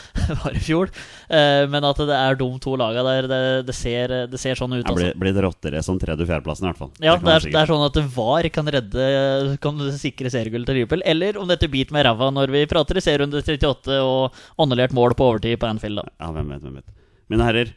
var 0.42 0.56
i 0.56 0.60
fjor. 0.60 0.92
Eh, 1.28 1.64
men 1.72 1.84
at 1.88 2.00
det 2.08 2.16
er 2.16 2.36
de 2.40 2.48
to 2.62 2.76
lagene 2.80 3.04
der, 3.06 3.28
det, 3.30 3.40
det, 3.70 3.76
ser, 3.76 4.12
det 4.32 4.40
ser 4.40 4.58
sånn 4.60 4.76
ut. 4.76 4.82
Det 4.82 4.92
Altså. 4.92 5.00
blir, 5.02 5.16
blir 5.20 5.36
det 5.36 5.44
råttere 5.44 5.82
som 5.84 5.98
tredje- 6.00 6.24
og 6.24 6.30
fjerdeplassen, 6.30 6.66
i 6.66 6.70
hvert 6.70 6.80
fall. 6.80 6.92
Ja, 7.04 7.16
det 7.20 7.32
er, 7.32 7.48
det 7.52 7.62
er 7.62 7.72
sånn 7.72 7.84
at 7.86 8.00
VAR 8.16 8.48
kan 8.54 8.68
redde 8.70 9.56
Kan 9.62 9.80
sikre 9.98 10.30
seriegullet 10.32 10.68
til 10.68 10.80
Liverpool. 10.80 11.04
Eller 11.08 11.36
om 11.40 11.48
dette 11.50 11.68
biter 11.72 11.96
med 11.96 12.06
ræva 12.06 12.30
når 12.32 12.52
vi 12.54 12.64
prater 12.70 13.00
i 13.00 13.04
serierunde 13.04 13.42
38 13.42 13.98
og 14.04 14.36
åndelert 14.62 14.94
mål 14.96 15.16
på 15.18 15.30
overtid 15.32 15.58
på 15.60 15.68
Anfield. 15.68 16.00
Da. 16.00 16.12
Ja, 16.22 16.30
hvem 16.36 16.45
vet, 16.54 16.62
hvem 16.62 16.78
vet. 16.80 16.88
Mine 17.32 17.46
herrer, 17.48 17.72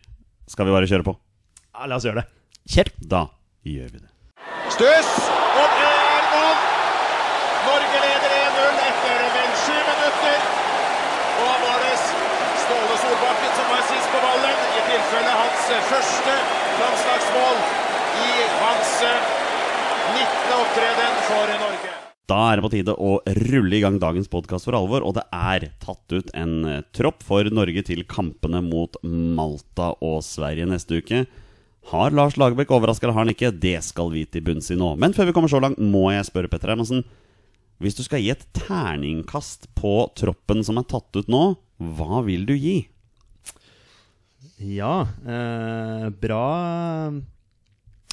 skal 0.49 0.67
vi 0.67 0.75
bare 0.75 0.89
kjøre 0.89 1.05
på? 1.07 1.15
Ja, 1.73 1.88
la 1.89 1.97
oss 1.97 2.07
gjøre 2.07 2.21
det. 2.21 2.27
Kjør! 2.69 2.91
Da 3.13 3.21
gjør 3.65 3.93
vi 3.95 4.01
det. 4.03 4.09
Stuss! 4.73 5.13
og 5.59 5.75
det 5.75 5.89
er 5.89 6.25
mål! 6.33 6.57
Norge 7.67 8.01
leder 8.05 8.35
1-0 8.39 8.81
etter 8.89 9.23
vel 9.35 9.51
sju 9.63 9.77
minutter. 9.77 10.47
Og 11.39 11.45
da 11.49 11.55
var 11.65 11.85
det 11.85 11.95
Ståle 12.63 12.97
Solbakken 13.03 13.53
som 13.57 13.71
var 13.73 13.85
sist 13.89 14.11
på 14.13 14.23
ballen, 14.25 14.65
i 14.77 14.83
tilfelle 14.89 15.38
hans 15.41 15.71
første 15.91 16.35
landslagsmål 16.81 17.63
i 18.25 18.35
hans 18.63 18.93
eh, 19.13 19.33
19. 20.13 20.59
opptreden 20.59 21.25
for 21.31 21.57
Norge. 21.65 21.98
Da 22.29 22.38
er 22.51 22.59
det 22.59 22.65
på 22.67 22.69
tide 22.69 22.93
å 22.93 23.15
rulle 23.50 23.74
i 23.74 23.81
gang 23.81 23.95
dagens 23.98 24.27
podkast 24.29 24.67
for 24.67 24.77
alvor, 24.77 25.01
og 25.01 25.15
det 25.17 25.24
er 25.33 25.63
tatt 25.81 26.13
ut 26.13 26.27
en 26.38 26.51
eh, 26.67 26.81
tropp 26.93 27.24
for 27.25 27.48
Norge 27.50 27.81
til 27.88 28.03
kampene 28.05 28.59
mot 28.62 29.00
Malta 29.01 29.95
og 30.05 30.19
Sverige 30.27 30.67
neste 30.69 31.00
uke. 31.01 31.24
Har 31.89 32.13
Lars 32.13 32.36
Lagerbäck 32.38 32.69
overraska 32.75 33.07
eller 33.07 33.15
har 33.17 33.25
han 33.25 33.33
ikke? 33.33 33.50
Det 33.57 33.79
skal 33.81 34.12
vi 34.13 34.27
til 34.29 34.43
bunns 34.45 34.69
i 34.69 34.77
nå. 34.77 34.91
Men 35.01 35.15
før 35.17 35.31
vi 35.31 35.33
kommer 35.33 35.50
så 35.50 35.62
langt, 35.63 35.81
må 35.81 36.12
jeg 36.13 36.27
spørre 36.27 36.51
Petter 36.51 36.69
Hermansen. 36.69 37.01
Hvis 37.81 37.98
du 37.98 38.03
skal 38.05 38.21
gi 38.21 38.29
et 38.36 38.45
terningkast 38.53 39.65
på 39.79 39.95
troppen 40.19 40.62
som 40.67 40.77
er 40.77 40.86
tatt 40.91 41.17
ut 41.17 41.31
nå, 41.31 41.43
hva 41.98 42.21
vil 42.27 42.45
du 42.45 42.53
gi? 42.53 42.83
Ja, 44.59 45.07
eh, 45.25 46.05
bra 46.21 46.45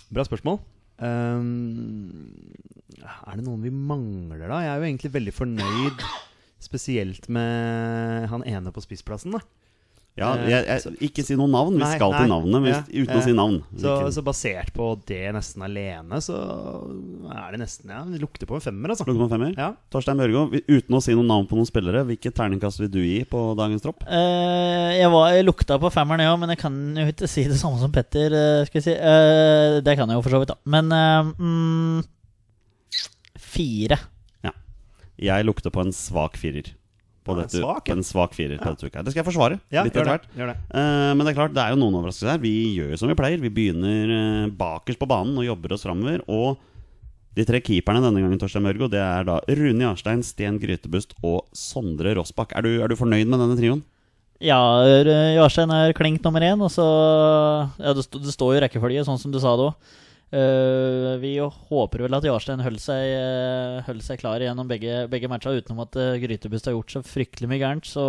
Bra 0.07 0.23
spørsmål. 0.23 0.63
Um, 0.97 2.31
er 3.03 3.37
det 3.37 3.45
noen 3.45 3.65
vi 3.65 3.73
mangler, 3.75 4.47
da? 4.49 4.63
Jeg 4.65 4.73
er 4.73 4.81
jo 4.81 4.89
egentlig 4.89 5.13
veldig 5.17 5.35
fornøyd, 5.37 6.07
spesielt 6.63 7.29
med 7.33 8.31
han 8.33 8.47
ene 8.49 8.73
på 8.73 8.85
spissplassen. 8.85 9.37
da 9.37 9.45
Ja, 10.17 10.31
Eh, 10.37 10.49
jeg, 10.49 10.65
jeg, 10.65 10.95
Ikke 11.11 11.23
si 11.27 11.37
noe 11.37 11.49
navn. 11.53 11.75
Vi 11.77 11.83
Nei, 11.83 11.91
skal 11.99 12.15
til 12.15 12.25
nei, 12.25 12.31
navnet, 12.31 12.63
men 12.65 12.71
ja, 12.73 12.79
uten 13.05 13.19
å 13.19 13.25
si 13.25 13.35
navn. 13.37 13.59
Så, 13.77 13.95
så 14.17 14.23
basert 14.25 14.73
på 14.77 14.89
det 15.09 15.21
nesten 15.37 15.65
alene, 15.67 16.21
så 16.25 16.37
er 17.35 17.53
det 17.53 17.61
nesten 17.61 17.93
Ja, 17.93 18.01
det 18.09 18.23
lukter 18.23 18.49
på 18.49 18.57
en 18.57 18.65
femmer, 18.65 18.95
altså. 18.95 19.05
Lukter 19.05 19.21
på 19.21 19.29
en 19.29 19.35
femmer? 19.35 19.53
Ja. 19.61 19.69
Torstein 19.93 20.23
Bjørgo, 20.23 20.47
uten 20.57 20.97
å 20.97 21.03
si 21.05 21.13
noen 21.17 21.29
navn 21.29 21.49
på 21.51 21.59
noen 21.59 21.69
spillere, 21.69 22.07
hvilket 22.09 22.37
terningkast 22.39 22.81
vil 22.81 22.93
du 22.97 23.01
gi 23.05 23.21
på 23.29 23.45
dagens 23.61 23.85
tropp? 23.85 24.07
Uh, 24.09 24.97
jeg, 24.97 25.13
var, 25.13 25.29
jeg 25.37 25.49
lukta 25.51 25.77
på 25.85 25.93
femmeren, 25.93 26.25
ja, 26.25 26.33
men 26.41 26.55
jeg 26.55 26.63
kan 26.65 26.81
jo 26.97 27.09
ikke 27.13 27.29
si 27.31 27.45
det 27.51 27.61
samme 27.61 27.81
som 27.83 27.93
Petter. 27.93 28.33
eh, 28.33 28.65
skal 28.71 28.81
jeg 28.81 28.89
si. 28.89 28.97
Uh, 28.97 29.85
det 29.85 29.99
kan 30.01 30.09
jeg 30.09 30.17
jo 30.17 30.25
for 30.25 30.33
så 30.37 30.41
vidt, 30.41 30.55
da. 30.55 30.61
Men 30.65 30.93
uh, 30.97 31.33
mm, 31.37 32.05
fire. 33.53 34.01
Jeg 35.17 35.47
lukter 35.49 35.73
på 35.73 35.81
en 35.81 35.95
svak 35.97 36.35
firer. 36.37 36.75
På 37.27 37.35
Ja, 37.35 37.43
en 37.43 37.49
dette, 37.49 37.59
svak, 37.59 37.89
en 37.91 38.05
svak 38.07 38.37
firer 38.37 38.61
på 38.61 38.71
dette 38.71 38.87
uka. 38.87 39.03
Det 39.03 39.11
skal 39.11 39.25
jeg 39.25 39.27
forsvare. 39.27 39.59
Ja, 39.75 39.83
litt 39.83 39.97
gjør 39.99 40.13
det. 40.13 40.31
Gjør 40.39 40.53
det. 40.53 40.57
Uh, 40.71 41.11
men 41.17 41.25
det 41.25 41.33
er 41.33 41.39
klart, 41.41 41.55
det 41.57 41.65
er 41.65 41.75
jo 41.75 41.81
noen 41.81 41.99
overraskelser 41.99 42.37
her. 42.37 42.41
Vi 42.45 42.55
gjør 42.77 42.93
jo 42.95 43.01
som 43.03 43.11
vi 43.11 43.17
pleier. 43.19 43.43
Vi 43.43 43.51
begynner 43.51 44.13
eh, 44.15 44.47
bakerst 44.55 45.01
på 45.03 45.09
banen 45.11 45.35
og 45.41 45.49
jobber 45.49 45.75
oss 45.75 45.87
framover. 45.89 46.23
Og 46.31 46.63
De 47.37 47.45
tre 47.45 47.59
keeperne 47.61 48.01
denne 48.01 48.23
gangen, 48.23 48.39
Torstein 48.41 48.65
Mørgo, 48.65 48.87
det 48.89 49.03
er 49.03 49.27
da 49.29 49.41
Rune 49.59 49.85
Jarstein, 49.85 50.23
Sten 50.25 50.57
Grytebust 50.63 51.13
og 51.21 51.43
Sondre 51.53 52.15
Rossbakk. 52.17 52.55
Er 52.57 52.65
du, 52.65 52.71
er 52.81 52.89
du 52.89 52.97
fornøyd 52.97 53.29
med 53.29 53.43
denne 53.43 53.59
trioen? 53.59 53.83
Ja, 54.41 54.57
Jarstein 55.37 55.73
er 55.73 55.93
klink 55.97 56.25
nummer 56.25 56.45
én, 56.45 56.61
og 56.65 56.71
så 56.73 56.87
Ja, 57.81 57.93
det, 57.97 58.07
det 58.13 58.33
står 58.33 58.55
jo 58.57 58.63
rekkefølge, 58.65 59.05
sånn 59.05 59.21
som 59.21 59.35
du 59.35 59.41
sa 59.43 59.53
det 59.57 59.69
òg. 59.69 59.95
Vi 60.31 61.33
håper 61.39 62.03
vel 62.03 62.17
at 62.19 62.27
Jarstein 62.27 62.63
holdt 62.65 62.83
seg, 62.83 63.13
uh, 63.87 64.01
seg 64.03 64.19
klar 64.21 64.43
gjennom 64.43 64.69
begge, 64.69 65.05
begge 65.13 65.31
matcha, 65.31 65.55
utenom 65.55 65.85
at 65.85 65.99
uh, 66.01 66.17
Grytebust 66.19 66.67
har 66.67 66.75
gjort 66.75 66.97
så 66.97 67.03
fryktelig 67.07 67.51
mye 67.51 67.63
gærent. 67.63 67.87
Så 67.87 68.05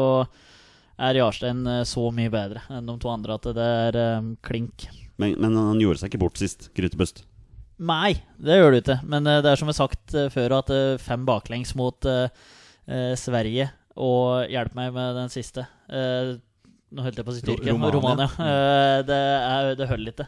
er 0.98 1.20
Jarstein 1.20 1.62
uh, 1.70 1.84
så 1.86 2.08
mye 2.16 2.34
bedre 2.34 2.64
enn 2.74 2.90
de 2.90 2.98
to 3.04 3.12
andre 3.14 3.38
at 3.38 3.50
det 3.58 3.70
er 3.92 4.32
klink. 4.46 4.88
Men, 5.22 5.38
men 5.42 5.58
han 5.58 5.82
gjorde 5.82 6.02
seg 6.02 6.12
ikke 6.12 6.24
bort 6.26 6.42
sist, 6.42 6.72
Grytebust. 6.78 7.24
Nei, 7.78 8.18
det 8.42 8.58
gjør 8.58 8.74
du 8.74 8.80
ikke. 8.82 9.00
Men 9.06 9.28
det 9.28 9.46
er 9.46 9.60
som 9.60 9.70
jeg 9.70 9.78
har 9.78 9.84
sagt 9.86 10.18
før, 10.34 10.58
at 10.64 10.72
fem 11.04 11.26
baklengs 11.30 11.76
mot 11.78 12.08
Sverige 13.22 13.68
Og 14.02 14.50
hjelp 14.50 14.74
meg 14.80 14.96
med 14.96 15.14
den 15.20 15.30
siste. 15.30 15.68
Nå 16.88 17.04
holdt 17.04 17.20
jeg 17.20 17.28
på 17.28 17.34
å 17.34 17.36
si 17.36 17.44
Tyrkia. 17.44 17.74
Romania. 17.74 17.94
Romania. 17.94 18.28
Eh, 18.48 19.00
det, 19.08 19.18
er, 19.20 19.72
det 19.76 19.88
holder 19.90 20.14
ikke. 20.14 20.28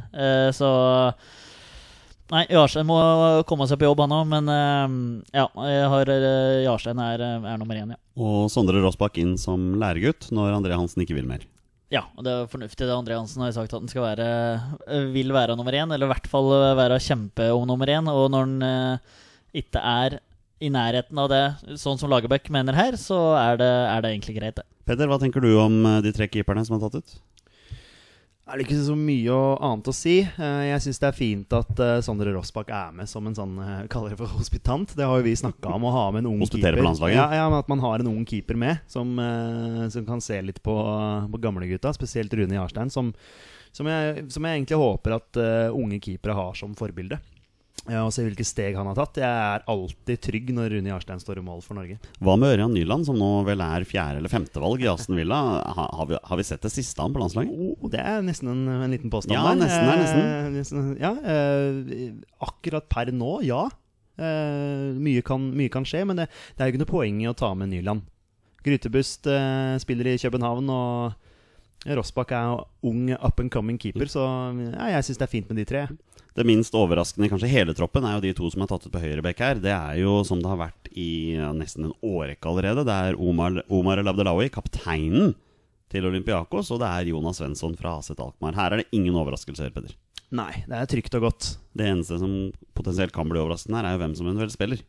Så 0.58 0.70
Nei, 2.30 2.44
Jarstein 2.54 2.86
må 2.86 2.98
komme 3.50 3.66
seg 3.70 3.80
på 3.82 3.88
jobb, 3.88 4.04
han 4.06 4.14
òg. 4.14 4.28
Men 4.30 4.52
eh, 4.54 4.98
ja, 5.40 5.48
jeg 5.70 5.88
har 5.94 6.12
eh, 6.14 6.64
Jarstein 6.68 7.02
er, 7.02 7.24
er 7.40 7.62
nummer 7.62 7.80
én, 7.80 7.96
ja. 7.96 8.02
Og 8.20 8.50
Sondre 8.54 8.82
Rossbakk 8.84 9.18
inn 9.22 9.34
som 9.42 9.72
læregutt 9.82 10.30
når 10.36 10.60
André 10.60 10.78
Hansen 10.78 11.06
ikke 11.06 11.18
vil 11.18 11.30
mer. 11.30 11.48
Ja, 11.90 12.04
og 12.14 12.22
det 12.26 12.34
er 12.36 12.50
fornuftig. 12.52 12.86
det 12.86 12.94
André 12.94 13.18
Hansen 13.18 13.42
har 13.42 13.54
sagt 13.56 13.74
at 13.74 13.82
han 13.82 13.90
skal 13.90 14.06
være, 14.06 14.28
eh, 14.86 15.08
vil 15.14 15.34
være 15.34 15.56
nummer 15.58 15.74
én, 15.74 15.90
eller 15.90 16.06
i 16.06 16.12
hvert 16.12 16.30
fall 16.30 16.52
eh, 16.54 16.78
være 16.78 17.02
kjempe 17.02 17.50
om 17.56 17.66
nummer 17.66 17.90
én. 17.90 18.10
Og 18.14 18.30
når 18.30 18.46
han 18.46 18.68
eh, 18.68 19.16
ikke 19.64 19.82
er 19.82 20.20
i 20.62 20.70
nærheten 20.70 21.18
av 21.18 21.32
det, 21.32 21.44
sånn 21.82 21.98
som 21.98 22.12
Lagerbäck 22.12 22.52
mener 22.54 22.78
her, 22.78 22.98
så 23.00 23.18
er 23.40 23.58
det, 23.62 23.72
er 23.90 24.06
det 24.06 24.14
egentlig 24.14 24.38
greit, 24.38 24.60
det. 24.60 24.68
Peder, 24.90 25.10
hva 25.10 25.18
tenker 25.22 25.42
du 25.42 25.50
om 25.58 25.82
eh, 25.86 26.00
de 26.06 26.14
tre 26.14 26.30
keeperne 26.30 26.62
som 26.68 26.78
er 26.78 26.86
tatt 26.86 27.00
ut? 27.02 27.18
Er 28.50 28.58
det 28.58 28.66
ikke 28.66 28.80
så 28.82 28.96
mye 28.98 29.36
annet 29.62 29.90
å 29.92 29.94
si? 29.94 30.16
Eh, 30.26 30.62
Jeg 30.72 30.82
syns 30.82 31.00
det 31.02 31.08
er 31.12 31.18
fint 31.18 31.54
at 31.54 31.82
eh, 31.86 32.00
Sondre 32.06 32.32
Rossbakk 32.34 32.72
er 32.74 32.96
med 32.98 33.10
som 33.12 33.28
en 33.30 33.38
sånn 33.38 33.54
eh, 33.62 33.84
kaller 33.94 34.16
det 34.16 34.20
for 34.22 34.32
hospitant. 34.40 34.96
Det 34.98 35.06
har 35.06 35.22
jo 35.22 35.28
vi 35.28 35.36
snakka 35.38 35.76
om, 35.76 35.86
å 35.86 35.94
ha 35.94 36.06
med 36.16 36.24
en 36.24 36.32
ung 36.34 36.42
Hospitere 36.42 36.82
keeper. 36.82 37.14
Ja, 37.14 37.28
ja, 37.38 37.46
men 37.52 37.62
At 37.62 37.70
man 37.70 37.84
har 37.84 38.02
en 38.02 38.10
ung 38.10 38.26
keeper 38.26 38.58
med, 38.58 38.82
som, 38.90 39.14
som 39.94 40.08
kan 40.08 40.24
se 40.24 40.40
litt 40.42 40.64
på, 40.66 40.76
på 41.30 41.42
gamlegutta. 41.44 41.94
Spesielt 41.94 42.34
Rune 42.34 42.58
Jarstein, 42.58 42.90
som, 42.94 43.12
som, 43.72 43.90
jeg, 43.92 44.26
som 44.34 44.48
jeg 44.48 44.58
egentlig 44.62 44.82
håper 44.82 45.20
at 45.20 45.44
unge 45.76 46.02
keepere 46.02 46.38
har 46.38 46.58
som 46.58 46.74
forbilde. 46.80 47.20
Ja, 47.90 48.04
og 48.06 48.12
se 48.14 48.24
hvilke 48.26 48.46
steg 48.46 48.76
han 48.78 48.86
har 48.90 48.96
tatt. 49.00 49.18
Jeg 49.18 49.26
er 49.26 49.64
alltid 49.72 50.22
trygg 50.22 50.52
når 50.54 50.76
Rune 50.76 50.92
Jarstein 50.92 51.22
står 51.24 51.42
i 51.42 51.46
mål 51.46 51.64
for 51.66 51.78
Norge. 51.80 51.98
Hva 52.22 52.36
med 52.38 52.54
Ørjan 52.56 52.74
Nyland, 52.76 53.08
som 53.08 53.18
nå 53.18 53.30
vel 53.48 53.64
er 53.66 53.86
fjerde- 53.90 54.22
eller 54.22 54.30
femtevalg 54.32 54.84
i 54.86 54.90
Aston 54.92 55.18
Villa? 55.18 55.40
Ha, 55.66 55.88
har, 55.98 56.10
vi, 56.12 56.20
har 56.30 56.38
vi 56.42 56.46
sett 56.48 56.62
det 56.66 56.72
siste 56.76 57.02
ham 57.02 57.16
på 57.16 57.24
landslaget? 57.24 57.50
Oh, 57.50 57.90
det 57.90 58.04
er 58.04 58.22
nesten 58.26 58.52
en, 58.54 58.64
en 58.86 58.94
liten 58.94 59.10
påstand 59.14 59.34
Ja, 59.36 59.48
der. 59.50 59.62
nesten 59.64 59.90
er 60.30 60.54
nesten. 60.54 60.92
Eh. 60.94 61.02
Ja, 61.02 61.14
eh, 61.34 62.14
akkurat 62.46 62.88
per 62.94 63.10
nå, 63.16 63.40
ja. 63.48 63.66
Eh, 64.20 64.90
mye, 65.00 65.22
kan, 65.26 65.50
mye 65.56 65.72
kan 65.74 65.86
skje, 65.88 66.06
men 66.06 66.20
det, 66.20 66.30
det 66.58 66.62
er 66.62 66.70
jo 66.70 66.76
ikke 66.76 66.84
noe 66.86 66.94
poeng 66.94 67.22
i 67.24 67.30
å 67.32 67.36
ta 67.38 67.54
med 67.58 67.72
Nyland. 67.74 68.06
Grytebust 68.66 69.28
eh, 69.32 69.78
spiller 69.80 70.12
i 70.12 70.18
København, 70.20 70.70
og 70.70 71.29
Rossbakk 71.88 72.34
er 72.36 72.64
ung 72.86 73.10
up 73.16 73.40
and 73.40 73.52
coming 73.54 73.78
keeper, 73.80 74.10
så 74.12 74.26
ja, 74.58 74.90
jeg 74.98 75.06
syns 75.08 75.20
det 75.22 75.28
er 75.28 75.32
fint 75.32 75.52
med 75.52 75.62
de 75.62 75.68
tre. 75.70 75.86
Det 76.36 76.46
minst 76.48 76.76
overraskende 76.78 77.28
i 77.28 77.32
kanskje 77.32 77.50
hele 77.52 77.74
troppen 77.76 78.06
er 78.06 78.18
jo 78.18 78.24
de 78.24 78.34
to 78.38 78.50
som 78.52 78.64
er 78.64 78.70
tatt 78.70 78.86
ut 78.86 78.94
på 78.94 79.02
høyrebekk 79.02 79.40
her. 79.44 79.62
Det 79.64 79.72
er 79.74 80.02
jo 80.02 80.20
som 80.28 80.42
det 80.44 80.52
har 80.52 80.60
vært 80.60 80.92
i 80.92 81.36
nesten 81.58 81.90
en 81.90 81.96
årrekke 82.06 82.52
allerede. 82.52 82.86
Det 82.88 82.98
er 83.10 83.18
Omar, 83.20 83.62
Omar 83.72 84.02
El 84.02 84.12
Abdelawi, 84.12 84.50
kapteinen 84.54 85.34
til 85.90 86.06
Olympiakos, 86.06 86.70
og 86.72 86.84
det 86.84 86.92
er 86.92 87.10
Jonas 87.10 87.42
Svensson 87.42 87.74
fra 87.80 87.96
Aset 87.98 88.22
Alkmaar. 88.22 88.56
Her 88.60 88.76
er 88.76 88.84
det 88.84 88.92
ingen 88.96 89.18
overraskelser, 89.18 89.74
Peder. 89.74 89.96
Nei, 90.36 90.52
det 90.70 90.78
er 90.78 90.90
trygt 90.92 91.16
og 91.18 91.26
godt. 91.26 91.50
Det 91.74 91.88
eneste 91.90 92.20
som 92.22 92.34
potensielt 92.78 93.16
kan 93.16 93.28
bli 93.32 93.42
overraskende 93.42 93.80
her, 93.80 93.90
er 93.90 93.98
jo 93.98 94.04
hvem 94.04 94.16
som 94.20 94.30
eventuelt 94.30 94.54
spiller. 94.54 94.84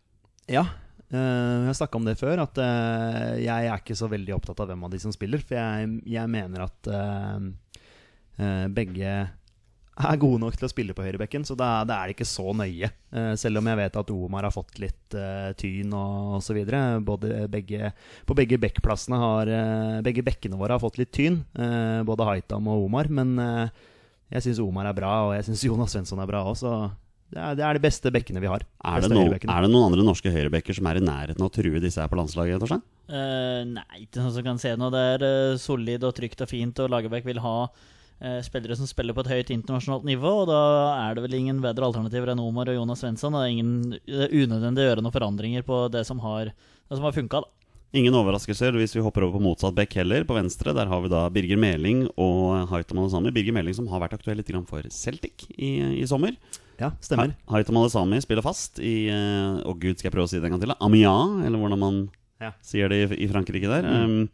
Ja. 0.50 0.66
Eh, 1.14 1.66
jeg 1.68 1.76
snakka 1.80 1.98
om 1.98 2.06
det 2.06 2.18
før, 2.20 2.44
at 2.44 2.60
uh, 2.62 3.34
jeg 3.40 3.66
er 3.66 3.82
ikke 3.82 3.98
så 3.98 4.08
veldig 4.10 4.36
opptatt 4.36 4.62
av 4.62 4.70
hvem 4.70 4.86
av 4.86 4.94
de 4.94 5.00
som 5.02 5.12
spiller. 5.14 5.42
For 5.42 5.58
jeg, 5.58 5.90
jeg 6.10 6.32
mener 6.32 6.64
at 6.66 6.90
uh, 6.90 8.66
begge 8.72 9.12
er 10.00 10.20
gode 10.22 10.40
nok 10.40 10.56
til 10.56 10.64
å 10.64 10.70
spille 10.72 10.94
på 10.96 11.04
høyrebekken, 11.04 11.44
så 11.44 11.52
da, 11.58 11.82
er 11.84 12.08
det 12.08 12.14
ikke 12.14 12.28
så 12.28 12.54
nøye. 12.56 12.88
Selv 13.36 13.60
om 13.60 13.66
jeg 13.68 13.78
vet 13.82 13.98
at 14.00 14.12
Omar 14.14 14.46
har 14.46 14.54
fått 14.54 14.78
litt 14.80 15.16
tyn 15.60 15.92
og 15.92 16.38
osv. 16.38 16.62
På 17.04 18.36
begge 18.38 18.60
bekkplassene 18.62 19.18
har 19.20 19.50
Begge 20.06 20.24
bekkene 20.24 20.56
våre 20.56 20.78
har 20.78 20.80
fått 20.80 20.96
litt 21.02 21.12
tyn, 21.12 21.42
både 22.08 22.30
Haitam 22.30 22.70
og 22.72 22.86
Omar. 22.86 23.12
Men 23.12 23.34
jeg 24.30 24.46
syns 24.46 24.62
Omar 24.64 24.88
er 24.88 24.96
bra, 24.96 25.12
og 25.26 25.34
jeg 25.36 25.50
syns 25.50 25.66
Jonas 25.68 25.92
Svensson 25.92 26.24
er 26.24 26.32
bra 26.32 26.46
òg, 26.48 26.56
så 26.56 26.72
det 27.30 27.38
er, 27.38 27.56
det 27.58 27.62
er 27.66 27.78
de 27.78 27.82
beste 27.84 28.10
bekkene 28.10 28.42
vi 28.42 28.48
har. 28.50 28.64
Er 28.82 29.04
det, 29.04 29.10
Beste 29.10 29.14
no, 29.14 29.54
er 29.54 29.64
det 29.64 29.70
noen 29.70 29.92
andre 29.92 30.06
norske 30.06 30.32
høyrebekker 30.34 30.74
som 30.74 30.88
er 30.90 30.98
i 30.98 31.04
nærheten 31.04 31.44
av 31.44 31.50
å 31.50 31.54
true 31.54 31.82
disse 31.82 32.02
her 32.02 32.10
på 32.10 32.18
landslaget? 32.18 32.58
Torstein? 32.62 32.82
Uh, 33.06 33.62
nei, 33.70 34.02
ikke 34.02 34.24
noe 34.24 34.34
som 34.34 34.46
kan 34.46 34.58
se 34.62 34.74
noe. 34.78 34.90
Det 34.94 35.04
er 35.14 35.24
uh, 35.26 35.60
solid 35.60 36.06
og 36.08 36.16
trygt 36.16 36.42
og 36.42 36.50
fint, 36.50 36.82
og 36.82 36.90
Lagerbäck 36.90 37.28
vil 37.28 37.38
ha 37.44 37.54
uh, 37.70 38.40
spillere 38.46 38.74
som 38.78 38.90
spiller 38.90 39.14
på 39.14 39.22
et 39.22 39.30
høyt 39.36 39.54
internasjonalt 39.54 40.08
nivå, 40.10 40.34
og 40.42 40.50
da 40.50 40.60
er 41.04 41.14
det 41.14 41.24
vel 41.28 41.38
ingen 41.38 41.62
bedre 41.62 41.86
alternativer 41.86 42.34
enn 42.34 42.42
Omar 42.42 42.72
og 42.72 42.80
Jonas 42.80 43.04
Svensson. 43.04 43.38
Det 43.38 43.44
er, 43.44 43.54
ingen, 43.54 43.72
det 43.94 44.26
er 44.26 44.34
unødvendig 44.34 44.82
å 44.82 44.90
gjøre 44.90 45.06
noen 45.06 45.18
forandringer 45.20 45.66
på 45.70 45.84
det 45.94 46.02
som 46.10 46.22
har, 46.26 46.50
det 46.50 46.98
som 46.98 47.06
har 47.06 47.14
funka, 47.14 47.44
da. 47.46 47.59
Ingen 47.90 48.14
overraskelser 48.14 48.76
hvis 48.78 48.92
vi 48.94 49.02
hopper 49.02 49.24
over 49.26 49.34
på 49.40 49.42
motsatt 49.48 49.74
bekk 49.74 49.96
heller. 49.98 50.22
På 50.28 50.36
venstre 50.36 50.70
der 50.76 50.86
har 50.86 51.00
vi 51.02 51.08
da 51.10 51.24
Birger 51.34 51.58
Meling 51.58 52.04
og 52.22 52.68
Haitam 52.70 53.00
Alesami. 53.02 53.32
Birger 53.34 53.56
Meling 53.56 53.74
som 53.74 53.88
har 53.90 54.02
vært 54.04 54.14
aktuell 54.14 54.38
litt 54.38 54.52
for 54.68 54.86
Celtic 54.94 55.48
i, 55.58 55.98
i 55.98 56.06
sommer. 56.06 56.36
Ja, 56.78 56.92
stemmer. 57.02 57.34
Ha- 57.50 57.58
Alesami 57.66 58.20
spiller 58.22 58.46
fast 58.46 58.78
i 58.78 59.08
eh, 59.10 59.58
Å 59.66 59.74
gud, 59.74 59.98
skal 59.98 60.08
jeg 60.08 60.14
prøve 60.14 60.28
å 60.28 60.30
si 60.30 60.38
det 60.38 60.46
en 60.46 60.54
gang 60.54 60.62
til? 60.62 60.74
Amia, 60.80 61.16
eller 61.44 61.58
hvordan 61.58 61.82
man 61.82 61.98
Ja. 62.40 62.52
sier 62.62 62.88
det 62.88 63.00
i, 63.10 63.24
i 63.26 63.28
Frankrike 63.28 63.68
der. 63.68 63.84
Um, 63.84 64.30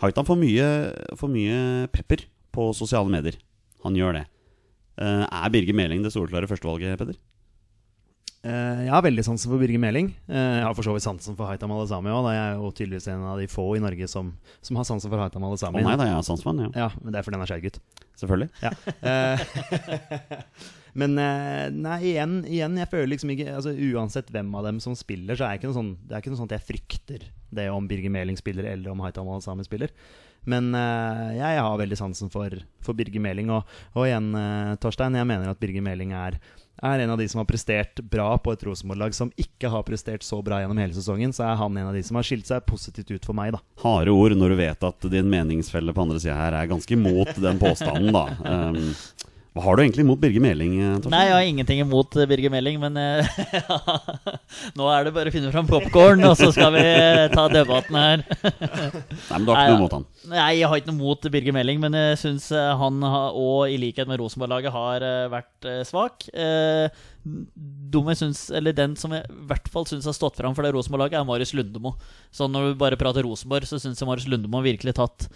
Haitam 0.00 0.24
får 0.26 0.40
mye, 0.40 0.68
får 1.20 1.30
mye 1.30 1.58
pepper 1.94 2.24
på 2.50 2.72
sosiale 2.74 3.12
medier. 3.12 3.36
Han 3.84 3.94
gjør 3.94 4.16
det. 4.22 4.24
Uh, 4.98 5.26
er 5.28 5.52
Birger 5.52 5.76
Meling 5.76 6.02
det 6.02 6.10
soleklare 6.14 6.48
førstevalget, 6.50 6.96
Peder? 6.98 7.20
Eh, 8.44 8.80
jeg 8.84 8.92
har 8.92 9.04
veldig 9.04 9.24
sansen 9.24 9.48
for 9.48 9.62
Birger 9.62 9.80
Meling. 9.80 10.10
Eh, 10.28 10.56
jeg 10.58 10.64
har 10.66 10.74
for 10.76 10.84
så 10.84 10.92
vidt 10.92 11.06
sansen 11.06 11.36
for 11.38 11.48
Haitam 11.48 11.72
Alesami 11.72 12.12
òg. 12.12 12.28
Jeg 12.34 12.42
er 12.42 12.58
jo 12.58 12.72
tydeligvis 12.76 13.08
en 13.14 13.24
av 13.30 13.40
de 13.40 13.48
få 13.48 13.64
i 13.78 13.80
Norge 13.80 14.08
som, 14.10 14.34
som 14.60 14.76
har 14.76 14.84
sansen 14.88 15.12
for 15.12 15.22
Haitam 15.22 15.46
Å 15.48 15.52
oh, 15.54 15.72
nei 15.72 15.96
da, 15.96 16.08
jeg 16.10 16.18
har 16.18 16.26
sans 16.26 16.44
for 16.44 16.52
han, 16.52 16.66
ja. 16.66 16.84
Ja, 16.84 16.88
men 17.00 17.14
det 17.14 17.20
er 17.20 17.26
fordi 17.26 17.38
han 17.40 17.46
er 17.46 17.52
skjærgutt. 17.54 17.78
gutt. 17.80 18.10
Selvfølgelig. 18.20 18.50
Ja. 18.60 18.74
Eh, 19.08 19.46
men 21.00 21.16
nei, 21.16 21.96
igjen, 22.12 22.36
igjen, 22.44 22.76
jeg 22.82 22.90
føler 22.92 23.08
liksom 23.14 23.32
ikke 23.34 23.48
altså, 23.56 23.72
Uansett 23.72 24.28
hvem 24.34 24.52
av 24.60 24.68
dem 24.68 24.82
som 24.84 24.98
spiller, 24.98 25.40
så 25.40 25.48
er 25.48 25.58
ikke 25.58 25.72
noe 25.72 25.78
sånn 25.80 25.94
Det 26.04 26.14
er 26.14 26.22
ikke 26.22 26.34
noe 26.34 26.46
at 26.46 26.54
jeg 26.58 26.66
frykter 26.68 27.24
det 27.54 27.66
om 27.72 27.88
Birger 27.88 28.12
Meling 28.12 28.36
spiller, 28.38 28.68
eller 28.74 28.92
om 28.92 29.00
Haitam 29.06 29.30
Alesami 29.32 29.64
spiller. 29.64 29.94
Men 30.50 30.74
uh, 30.76 31.32
jeg 31.32 31.60
har 31.64 31.80
veldig 31.80 31.96
sansen 31.96 32.30
for, 32.32 32.52
for 32.84 32.96
Birger 32.96 33.22
Meling. 33.24 33.48
Og, 33.54 33.64
og 33.96 34.04
igjen, 34.04 34.28
uh, 34.36 34.74
Torstein, 34.82 35.16
jeg 35.16 35.28
mener 35.28 35.50
at 35.50 35.60
Birger 35.60 35.84
Meling 35.84 36.12
er, 36.16 36.36
er 36.82 37.02
en 37.04 37.12
av 37.14 37.18
de 37.18 37.26
som 37.30 37.40
har 37.40 37.48
prestert 37.48 38.00
bra 38.10 38.32
på 38.38 38.54
et 38.54 38.64
Rosenborg-lag 38.66 39.14
som 39.14 39.30
ikke 39.40 39.70
har 39.70 39.84
prestert 39.86 40.26
så 40.26 40.40
bra 40.44 40.60
gjennom 40.62 40.80
hele 40.82 40.96
sesongen. 40.96 41.34
Så 41.34 41.44
er 41.46 41.58
han 41.60 41.76
en 41.76 41.90
av 41.90 41.94
de 41.94 42.02
som 42.06 42.18
har 42.18 42.26
skilt 42.26 42.48
seg 42.50 42.64
positivt 42.66 43.12
ut 43.14 43.28
for 43.28 43.36
meg, 43.36 43.54
da. 43.54 43.62
Harde 43.84 44.14
ord 44.14 44.34
når 44.38 44.54
du 44.54 44.58
vet 44.62 44.88
at 44.90 45.08
din 45.12 45.30
meningsfelle 45.30 45.94
på 45.94 46.06
andre 46.06 46.22
sida 46.22 46.38
her 46.38 46.58
er 46.58 46.70
ganske 46.70 46.96
imot 46.96 47.36
den 47.38 47.62
påstanden, 47.62 48.12
da. 48.14 48.26
Um, 48.54 48.94
hva 49.54 49.62
har 49.62 49.76
du 49.76 49.84
egentlig 49.84 50.02
imot 50.02 50.18
Birger 50.18 50.42
Meling, 50.42 50.72
Torsten? 50.98 51.12
Nei, 51.14 51.28
jeg 51.28 51.34
har 51.36 51.44
ingenting 51.46 51.80
imot 51.84 52.16
eh, 52.18 52.26
Birger 52.26 52.50
Meling, 52.50 52.80
men 52.82 52.96
eh, 52.98 53.36
nå 54.78 54.88
er 54.90 55.06
det 55.06 55.12
bare 55.14 55.30
å 55.30 55.34
finne 55.34 55.52
fram 55.54 55.68
popkorn, 55.68 56.24
og 56.26 56.34
så 56.40 56.48
skal 56.50 56.74
vi 56.74 56.82
eh, 56.82 57.28
ta 57.30 57.44
debatten 57.52 57.94
her. 57.94 58.24
Nei, 58.34 59.36
men 59.36 59.46
du 59.46 59.52
har 59.54 59.62
ikke 59.62 59.76
noe 59.76 59.78
imot 59.78 59.94
han? 59.94 60.08
Nei, 60.32 60.48
jeg 60.58 60.72
har 60.72 60.82
ikke 60.82 60.90
noe 60.90 60.98
mot 60.98 61.30
Birger 61.36 61.54
Meling, 61.54 61.78
men 61.86 61.94
jeg 62.00 62.18
syns 62.24 62.50
han 62.50 62.98
og 63.06 63.70
i 63.70 63.78
likhet 63.78 64.10
med 64.10 64.18
Rosenborg-laget 64.24 64.74
har 64.74 65.06
eh, 65.06 65.30
vært 65.30 65.70
eh, 65.70 65.82
svak. 65.86 66.26
Eh, 66.34 67.02
eller 68.58 68.74
Den 68.74 68.98
som 68.98 69.14
jeg 69.14 69.22
i 69.30 69.44
hvert 69.52 69.70
fall 69.70 69.86
syns 69.86 70.10
har 70.10 70.18
stått 70.18 70.42
fram 70.42 70.58
for 70.58 70.66
det 70.66 70.74
Rosenborg-laget, 70.74 71.20
er 71.20 71.28
Marius 71.30 71.54
Lundemo. 71.54 71.94
Så 72.34 72.50
når 72.50 72.72
du 72.72 72.80
bare 72.82 72.98
prater 72.98 73.22
Rosenborg, 73.22 73.70
så 73.70 73.78
syns 73.78 74.02
jeg 74.02 74.10
Marius 74.10 74.26
Lundemo 74.26 74.66
virkelig 74.66 74.98
tatt 74.98 75.28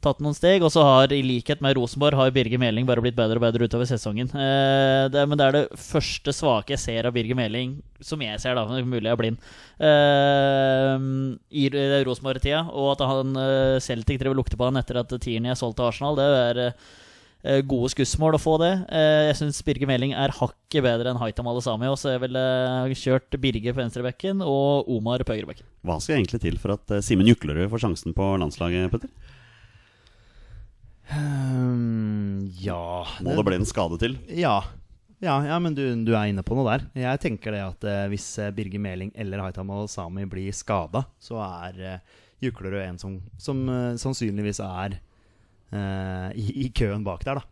Tatt 0.00 0.20
noen 0.24 0.32
steg, 0.32 0.62
og 0.64 0.70
så 0.72 0.80
har 0.80 1.12
i 1.12 1.18
likhet 1.20 1.60
med 1.60 1.74
Rosenborg 1.76 2.16
Har 2.16 2.30
Birger 2.32 2.60
Meling 2.60 2.86
bare 2.88 3.02
blitt 3.04 3.18
bedre 3.18 3.36
og 3.36 3.42
bedre 3.44 3.66
utover 3.68 3.84
sesongen. 3.84 4.30
Eh, 4.32 5.08
det, 5.12 5.24
men 5.28 5.36
det 5.36 5.44
er 5.44 5.56
det 5.58 5.64
første 5.76 6.32
svake 6.32 6.72
jeg 6.72 6.80
ser 6.80 7.08
av 7.08 7.12
Birger 7.12 7.36
Meling, 7.36 7.74
som 8.00 8.22
jeg 8.24 8.40
ser, 8.40 8.56
da, 8.56 8.64
for 8.64 8.88
mulig 8.88 9.10
jeg 9.10 9.12
er 9.12 9.20
blind, 9.20 9.50
eh, 9.84 11.04
i 11.52 11.66
Rosenborg-tida. 12.08 12.62
Og 12.72 12.94
at 12.94 13.04
han 13.10 13.36
eh, 13.42 13.76
Celtic 13.84 14.22
driver 14.22 14.40
lukter 14.40 14.56
på 14.56 14.70
han 14.70 14.80
etter 14.80 15.02
at 15.02 15.12
Tierney 15.20 15.52
er 15.52 15.60
solgt 15.60 15.76
til 15.80 15.90
Arsenal, 15.90 16.16
det 16.16 16.28
er 16.30 16.62
eh, 16.64 17.60
gode 17.68 17.90
skussmål 17.92 18.38
å 18.38 18.40
få 18.40 18.54
det. 18.62 18.72
Eh, 18.88 19.26
jeg 19.28 19.36
syns 19.42 19.60
Birger 19.66 19.90
Meling 19.90 20.14
er 20.16 20.32
hakket 20.38 20.86
bedre 20.86 21.12
enn 21.12 21.20
Haitam 21.20 21.50
Alesami, 21.52 21.90
så 22.00 22.14
jeg 22.14 22.24
ville 22.24 22.46
eh, 22.86 22.96
kjørt 23.02 23.36
Birger 23.36 23.76
på 23.76 23.82
venstrebekken 23.82 24.40
og 24.46 24.88
Omar 24.96 25.28
på 25.28 25.36
høyrebekken. 25.36 25.68
Hva 25.84 26.00
skal 26.00 26.16
egentlig 26.22 26.40
til 26.46 26.56
for 26.62 26.78
at 26.78 26.96
eh, 26.96 27.04
Simen 27.04 27.28
Juklerud 27.28 27.68
får 27.68 27.84
sjansen 27.84 28.16
på 28.16 28.32
landslaget, 28.40 28.88
Petter? 28.96 29.36
Ehm, 31.10 32.50
ja 32.62 33.06
Må 33.24 33.34
det 33.34 33.46
bli 33.48 33.58
en 33.58 33.68
skade 33.68 33.98
til? 34.00 34.16
Ja. 34.30 34.60
Ja, 35.20 35.36
ja 35.44 35.58
men 35.60 35.74
du, 35.76 35.82
du 36.06 36.14
er 36.14 36.30
inne 36.30 36.44
på 36.46 36.56
noe 36.56 36.64
der. 36.70 36.86
Jeg 36.96 37.20
tenker 37.20 37.52
det 37.52 37.60
at 37.66 37.86
eh, 37.88 38.08
hvis 38.12 38.26
eh, 38.40 38.52
Birger 38.56 38.80
Meling 38.80 39.12
eller 39.18 39.42
Haitam 39.44 39.72
Al-Sami 39.74 40.24
blir 40.30 40.54
skada, 40.56 41.04
så 41.20 41.40
er 41.44 41.80
eh, 41.84 42.18
Juklerud 42.40 42.80
en 42.80 43.00
som, 43.00 43.18
som 43.36 43.60
eh, 43.68 43.96
sannsynligvis 44.00 44.62
er 44.64 44.96
eh, 44.96 46.28
i, 46.40 46.46
i 46.64 46.68
køen 46.72 47.04
bak 47.04 47.26
der, 47.26 47.42
da. 47.42 47.48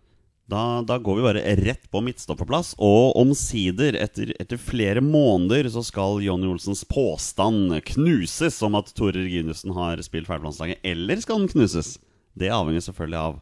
Da, 0.48 0.60
da 0.80 0.96
går 0.96 1.18
vi 1.18 1.24
bare 1.26 1.56
rett 1.60 1.82
på 1.92 2.00
midtstopperplass, 2.00 2.70
og 2.80 3.18
omsider, 3.20 3.98
etter, 4.00 4.30
etter 4.40 4.56
flere 4.56 5.02
måneder, 5.04 5.68
så 5.68 5.82
skal 5.84 6.22
Jonny 6.24 6.48
Olsens 6.48 6.86
påstand 6.88 7.74
knuses 7.90 8.56
om 8.64 8.78
at 8.80 8.88
Tore 8.96 9.26
Reginussen 9.26 9.76
har 9.76 10.00
spilt 10.06 10.30
feil 10.30 10.40
landslaget. 10.40 10.80
Eller 10.88 11.20
skal 11.20 11.42
den 11.42 11.52
knuses? 11.52 11.98
Det 12.32 12.48
avhenger 12.54 12.86
selvfølgelig 12.86 13.20
av 13.20 13.36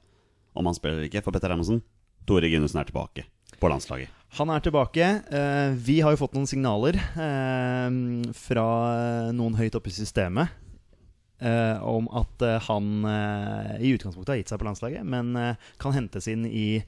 om 0.57 0.69
han 0.69 0.77
spiller 0.77 0.99
eller 0.99 1.11
ikke. 1.11 1.23
For 1.25 1.35
Petter 1.35 1.53
Hermansen, 1.53 1.83
Tore 2.27 2.47
Reginussen 2.47 2.81
er 2.81 2.89
tilbake 2.89 3.27
på 3.61 3.71
landslaget. 3.71 4.13
Han 4.37 4.51
er 4.53 4.61
tilbake. 4.61 5.07
Eh, 5.33 5.73
vi 5.87 6.01
har 6.05 6.13
jo 6.13 6.21
fått 6.21 6.35
noen 6.37 6.49
signaler 6.51 6.99
eh, 6.99 7.99
fra 8.37 8.69
noen 9.37 9.57
høyt 9.57 9.79
oppe 9.79 9.93
i 9.93 9.97
systemet 9.97 10.51
eh, 11.41 11.79
om 11.81 12.11
at 12.11 12.45
han 12.69 13.07
i 13.81 13.95
utgangspunktet 13.95 14.35
har 14.35 14.43
gitt 14.43 14.53
seg 14.53 14.61
på 14.61 14.69
landslaget, 14.69 15.07
men 15.07 15.33
kan 15.81 15.97
hentes 15.97 16.29
inn 16.33 16.45
i, 16.49 16.83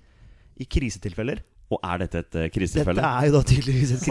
i 0.58 0.68
krisetilfeller. 0.68 1.40
Og 1.68 1.82
er 1.84 2.00
dette 2.00 2.22
et 2.22 2.36
krisefelle? 2.54 2.96
Dette 2.96 3.08
er 3.08 3.28
jo 3.28 3.34
da 3.34 3.42
tydeligvis 3.44 3.90
et 3.98 4.04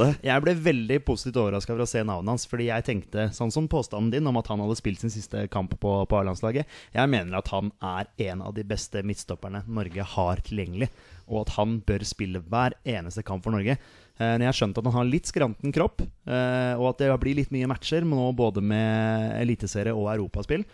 det. 0.00 0.08
Jeg 0.24 0.44
ble 0.44 0.54
veldig 0.68 0.98
positivt 1.04 1.40
overraska 1.42 1.74
over 1.74 1.84
å 1.84 1.90
se 1.90 2.00
navnet 2.00 2.32
hans, 2.32 2.48
fordi 2.48 2.70
jeg 2.70 2.86
tenkte, 2.86 3.28
sånn 3.36 3.52
som 3.52 3.68
påstanden 3.68 4.14
din 4.14 4.30
om 4.30 4.40
at 4.40 4.48
han 4.48 4.62
hadde 4.64 4.78
spilt 4.80 5.04
sin 5.04 5.12
siste 5.12 5.44
kamp 5.52 5.74
på, 5.76 5.92
på 6.08 6.18
A-landslaget 6.18 6.64
Jeg 6.96 7.12
mener 7.12 7.38
at 7.38 7.52
han 7.52 7.70
er 7.84 8.08
en 8.30 8.44
av 8.48 8.56
de 8.56 8.64
beste 8.68 9.04
midtstopperne 9.04 9.66
Norge 9.68 10.08
har 10.16 10.44
tilgjengelig, 10.48 10.88
og 11.28 11.44
at 11.44 11.56
han 11.58 11.78
bør 11.84 12.08
spille 12.08 12.40
hver 12.48 12.78
eneste 12.88 13.24
kamp 13.26 13.44
for 13.44 13.52
Norge. 13.52 13.76
Men 14.18 14.42
jeg 14.42 14.50
har 14.50 14.56
skjønt 14.58 14.80
at 14.80 14.88
han 14.88 14.96
har 14.96 15.06
litt 15.06 15.28
skranten 15.30 15.74
kropp, 15.74 16.02
eh, 16.02 16.72
og 16.74 16.88
at 16.90 17.04
det 17.04 17.12
blir 17.22 17.36
litt 17.38 17.52
mye 17.54 17.68
matcher 17.70 18.06
nå 18.08 18.32
både 18.38 18.64
med 18.64 19.36
eliteserie 19.44 19.94
og 19.94 20.08
europaspill. 20.16 20.64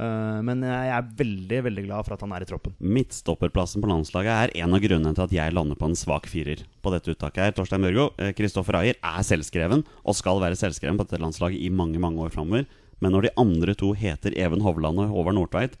Eh, 0.00 0.40
Men 0.46 0.64
jeg 0.64 0.92
er 0.96 1.08
veldig 1.18 1.60
veldig 1.68 1.84
glad 1.84 2.06
for 2.06 2.16
at 2.16 2.24
han 2.24 2.32
er 2.32 2.44
i 2.44 2.48
troppen. 2.48 2.74
Midtstopperplassen 2.80 3.82
på 3.84 3.90
landslaget 3.90 4.32
er 4.32 4.54
en 4.62 4.76
av 4.76 4.80
grunnene 4.84 5.14
til 5.16 5.26
at 5.26 5.34
jeg 5.36 5.56
lander 5.56 5.76
på 5.76 5.90
en 5.90 5.98
svak 5.98 6.28
firer 6.30 6.64
på 6.80 6.92
dette 6.94 7.12
uttaket. 7.12 7.42
her 7.44 7.56
Torstein 7.56 7.84
Børgo, 7.84 8.10
eh, 8.18 8.32
Kristoffer 8.32 8.80
Ayer 8.80 8.96
er 9.02 9.22
selvskreven, 9.26 9.84
og 10.04 10.16
skal 10.16 10.40
være 10.40 10.56
selvskreven 10.56 10.96
på 10.96 11.06
dette 11.08 11.20
landslaget 11.20 11.60
i 11.60 11.68
mange 11.68 11.98
mange 12.00 12.18
år 12.18 12.32
framover. 12.32 12.66
Men 13.00 13.12
når 13.12 13.22
de 13.22 13.36
andre 13.36 13.74
to 13.74 13.92
heter 13.92 14.36
Even 14.36 14.60
Hovland 14.60 14.98
og 14.98 15.08
Håvard 15.08 15.34
Nordtveit, 15.34 15.76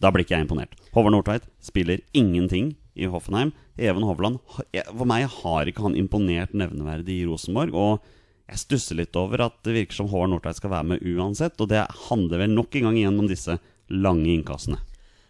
da 0.00 0.10
blir 0.10 0.24
ikke 0.24 0.36
jeg 0.36 0.46
imponert. 0.46 0.74
Håvard 0.92 1.12
Nordtveit 1.14 1.46
spiller 1.62 2.00
ingenting 2.12 2.76
i 2.96 3.06
Hoffenheim. 3.06 3.52
Even 3.78 4.02
Hovland, 4.02 4.40
for 4.48 5.04
meg 5.08 5.26
har 5.28 5.66
ikke 5.66 5.82
han 5.82 5.96
imponert 5.96 6.52
nevneverdig 6.52 7.22
i 7.22 7.26
Rosenborg. 7.28 7.72
Og 7.74 8.00
jeg 8.46 8.60
stusser 8.62 8.98
litt 9.00 9.16
over 9.18 9.46
at 9.48 9.56
det 9.66 9.74
virker 9.74 9.98
som 9.98 10.10
Håvard 10.10 10.30
Nordtveit 10.30 10.60
skal 10.60 10.70
være 10.70 10.90
med 10.94 11.06
uansett. 11.16 11.58
Og 11.60 11.70
det 11.72 11.84
handler 12.08 12.44
vel 12.44 12.52
nok 12.54 12.76
en 12.78 12.86
gang 12.90 13.00
igjen 13.00 13.18
om 13.22 13.30
disse 13.30 13.58
lange 13.90 14.28
innkastene. 14.34 14.78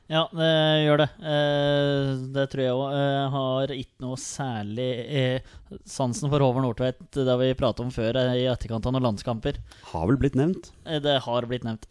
Ja, 0.07 0.21
det 0.31 0.49
gjør 0.85 1.01
det. 1.03 1.07
Eh, 1.27 2.11
det 2.37 2.45
tror 2.53 2.63
jeg 2.63 2.75
òg. 2.77 2.93
Jeg 2.95 3.31
har 3.33 3.73
ikke 3.75 4.05
noe 4.05 4.19
særlig 4.23 4.87
eh, 5.03 5.49
sansen 5.83 6.31
for 6.31 6.45
Håvard 6.45 6.63
Nordtveit, 6.63 7.01
det 7.17 7.27
har 7.27 7.41
vi 7.41 7.49
pratet 7.59 7.83
om 7.83 7.91
før 7.91 8.21
eh, 8.21 8.37
i 8.45 8.47
etterkant 8.53 8.87
av 8.87 8.95
noen 8.95 9.09
landskamper. 9.09 9.59
Har 9.91 10.07
vel 10.07 10.21
blitt 10.23 10.39
nevnt. 10.39 10.71
Eh, 10.87 11.01
Det 11.03 11.17
har 11.27 11.49
blitt 11.51 11.67
nevnt. 11.67 11.89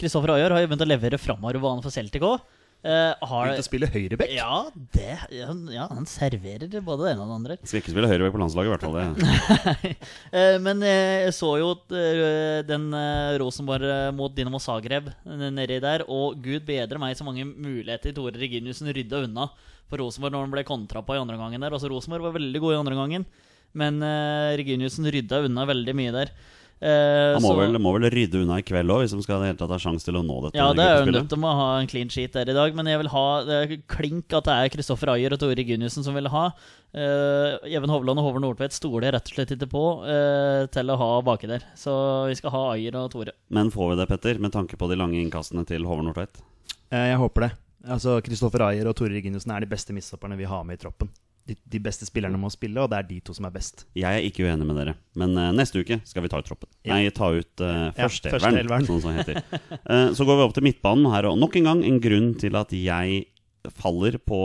Kristoffer 0.00 0.34
Ayer 0.34 0.50
har 0.50 0.64
jo 0.64 0.72
begynt 0.72 0.82
å 0.82 0.90
levere 0.90 1.20
framoverbane 1.22 1.84
for 1.86 1.94
Celtic 1.94 2.26
òg. 2.26 2.42
Har 2.84 3.48
Begynte 3.48 3.64
å 3.64 3.66
spille 3.66 3.88
høyreback. 3.88 4.32
Ja, 4.36 4.56
det, 4.92 5.14
ja, 5.32 5.48
ja, 5.72 5.86
han 5.88 6.08
serverer 6.08 6.68
både 6.84 7.06
det 7.06 7.12
ene 7.14 7.24
og 7.24 7.30
det 7.30 7.36
andre. 7.38 7.56
Skal 7.62 7.80
ikke 7.80 7.94
spille 7.94 8.10
høyreback 8.10 8.34
på 8.34 8.42
landslaget, 8.42 8.68
i 8.68 8.72
hvert 8.74 8.84
fall. 8.84 8.98
Det. 8.98 9.92
uh, 10.34 10.56
Men 10.66 10.84
eh, 10.84 11.24
jeg 11.24 11.36
så 11.38 11.52
jo 11.60 11.70
den 12.68 12.88
Rosenborg 13.40 14.14
mot 14.16 14.34
Dinamo 14.36 14.60
Zagreb 14.62 15.08
nedi 15.24 15.78
der, 15.82 16.04
og 16.12 16.36
gud 16.44 16.66
bedre 16.68 17.00
meg 17.00 17.16
så 17.16 17.26
mange 17.26 17.46
muligheter 17.48 18.14
Tore 18.16 18.36
Reginiussen 18.36 18.92
rydda 18.92 19.24
unna 19.24 19.48
for 19.88 20.00
Rosenborg 20.00 20.34
når 20.34 20.46
han 20.46 20.54
ble 20.54 20.66
kontra 20.66 21.02
på 21.04 21.16
i 21.16 21.20
andre 21.20 21.38
gangen 21.40 21.64
der. 21.64 21.74
Altså 21.74 21.90
Rosenborg 21.92 22.28
var 22.28 22.36
veldig 22.36 22.62
god 22.62 22.74
i 22.74 22.80
andre 22.80 22.98
gangen, 22.98 23.26
men 23.74 24.02
uh, 24.04 24.52
Reginiussen 24.58 25.08
rydda 25.08 25.44
unna 25.48 25.66
veldig 25.70 25.96
mye 25.96 26.14
der. 26.14 26.34
Eh, 26.82 27.32
Han 27.34 27.42
må, 27.42 27.52
så- 27.54 27.58
vel, 27.60 27.78
må 27.80 27.92
vel 27.96 28.10
rydde 28.12 28.42
unna 28.42 28.58
i 28.58 28.62
kveld 28.66 28.90
òg, 28.92 29.04
hvis 29.04 29.14
de 29.16 29.22
skal 29.22 29.38
i 29.38 29.40
det 29.44 29.48
hele 29.52 29.60
tatt 29.62 29.70
ha 29.72 29.78
sjanse 29.80 30.04
til 30.04 30.14
å 30.18 30.24
nå 30.26 30.34
dette. 30.44 30.58
Ja, 30.58 30.72
det 30.76 30.84
er 30.84 31.04
jo 31.06 31.12
nødt 31.12 31.28
til 31.30 31.38
å 31.38 31.52
ha 31.56 31.68
en 31.80 31.86
clean 31.86 32.08
sheet 32.12 32.32
der 32.32 32.50
i 32.50 32.56
dag, 32.56 32.74
men 32.74 32.86
jeg 32.90 32.98
vil 33.00 33.08
ha 33.08 33.26
det 33.44 33.56
er 33.70 33.76
klink 33.88 34.32
at 34.36 34.44
det 34.44 34.52
er 34.58 34.68
Kristoffer 34.74 35.08
Ayer 35.14 35.32
og 35.32 35.38
Tore 35.40 35.54
Reginiussen 35.56 36.04
som 36.04 36.14
vil 36.14 36.28
ha. 36.28 36.50
Uh, 36.94 37.58
Even 37.66 37.90
Hovland 37.90 38.20
og 38.20 38.26
Håvard 38.28 38.42
Nordtvedt 38.44 38.72
stoler 38.76 39.08
jeg 39.08 39.14
rett 39.16 39.30
og 39.32 39.34
slett 39.34 39.50
ikke 39.56 39.66
på 39.72 39.84
eh, 40.06 40.66
til 40.70 40.86
å 40.92 40.96
ha 41.00 41.08
baki 41.26 41.48
der. 41.50 41.64
Så 41.74 41.90
vi 42.28 42.36
skal 42.38 42.50
ha 42.54 42.62
Ayer 42.74 42.94
og 43.00 43.10
Tore. 43.10 43.32
Men 43.50 43.70
får 43.74 43.90
vi 43.94 43.96
det, 44.02 44.08
Petter, 44.12 44.38
med 44.38 44.52
tanke 44.54 44.76
på 44.78 44.88
de 44.90 44.96
lange 45.00 45.18
innkastene 45.18 45.64
til 45.66 45.82
Håvard 45.88 46.06
Nordtvedt? 46.06 46.38
Eh, 46.92 47.08
Jeg 47.10 47.18
håper 47.18 47.48
det. 47.48 47.52
Altså, 47.88 48.20
Kristoffer 48.24 48.62
Ayer 48.68 48.86
og 48.88 48.94
Tore 48.96 49.10
Reginussen 49.16 49.50
er 49.56 49.60
de 49.60 49.66
beste 49.72 49.92
midtstopperne 49.92 50.36
vi 50.38 50.44
har 50.48 50.62
med 50.64 50.78
i 50.78 50.82
troppen. 50.84 51.10
De, 51.44 51.56
de 51.68 51.80
beste 51.82 52.06
spillerne 52.08 52.38
må 52.40 52.48
spille, 52.52 52.80
og 52.80 52.88
det 52.92 52.98
er 52.98 53.08
de 53.08 53.18
to 53.24 53.34
som 53.36 53.44
er 53.44 53.52
best. 53.52 53.84
Jeg 53.98 54.08
er 54.08 54.24
ikke 54.24 54.46
uenig 54.46 54.64
med 54.64 54.78
dere, 54.80 54.94
men 55.20 55.34
uh, 55.36 55.50
neste 55.52 55.82
uke 55.82 55.98
skal 56.08 56.24
vi 56.24 56.30
ta 56.32 56.40
ut 56.40 56.48
troppen. 56.48 56.70
Ja. 56.86 56.94
Nei, 56.94 57.10
ta 57.12 57.28
ut 57.34 57.64
uh, 57.64 57.90
Ja, 57.90 58.06
førsteelveren, 58.08 58.86
sånn 58.88 59.02
som 59.04 59.18
heter. 59.18 59.42
Uh, 59.84 60.08
så 60.16 60.24
går 60.24 60.40
vi 60.40 60.46
opp 60.46 60.56
til 60.56 60.64
midtbanen 60.64 61.10
her, 61.12 61.28
og 61.28 61.36
nok 61.42 61.58
en 61.60 61.68
gang 61.68 61.84
en 61.84 62.00
grunn 62.00 62.32
til 62.40 62.56
at 62.56 62.72
jeg 62.72 63.26
faller 63.76 64.16
på, 64.24 64.40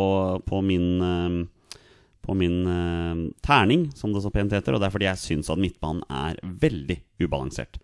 på 0.47 0.61
min 0.63 0.91
uh, 0.99 1.39
på 2.29 2.35
min 2.37 2.67
eh, 2.67 3.31
terning, 3.41 3.89
som 3.95 4.13
det 4.13 4.21
så 4.21 4.29
pent 4.29 4.53
heter. 4.53 4.75
Og 4.75 4.81
det 4.81 4.89
er 4.89 4.93
fordi 4.93 5.07
jeg 5.09 5.21
syns 5.23 5.49
at 5.49 5.61
midtbanen 5.61 6.03
er 6.13 6.37
veldig 6.43 6.99
ubalansert. 7.23 7.79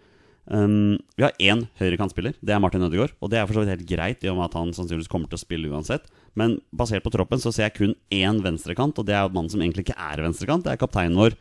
Um, 0.46 0.98
vi 1.18 1.26
har 1.26 1.34
én 1.42 1.64
høyrekantspiller, 1.80 2.36
det 2.38 2.54
er 2.54 2.62
Martin 2.62 2.86
Ødegaard. 2.86 3.16
Og 3.20 3.32
det 3.32 3.40
er 3.40 3.48
for 3.48 3.58
så 3.58 3.64
vidt 3.64 3.74
helt 3.74 3.90
greit, 3.90 4.24
i 4.24 4.32
og 4.32 4.40
med 4.40 4.48
at 4.50 4.58
han 4.60 4.74
sannsynligvis 4.76 5.12
kommer 5.12 5.32
til 5.32 5.40
å 5.40 5.44
spille 5.44 5.72
uansett. 5.74 6.08
Men 6.38 6.60
basert 6.76 7.06
på 7.06 7.14
troppen 7.16 7.42
så 7.42 7.54
ser 7.56 7.70
jeg 7.70 7.78
kun 7.80 7.98
én 8.14 8.42
venstrekant, 8.46 8.98
og 9.00 9.08
det 9.08 9.18
er 9.18 9.32
mannen 9.32 9.52
som 9.54 9.64
egentlig 9.64 9.88
ikke 9.88 10.00
er 10.00 10.24
venstrekant. 10.26 10.68
Det 10.68 10.76
er 10.76 10.82
kapteinen 10.82 11.20
vår, 11.20 11.38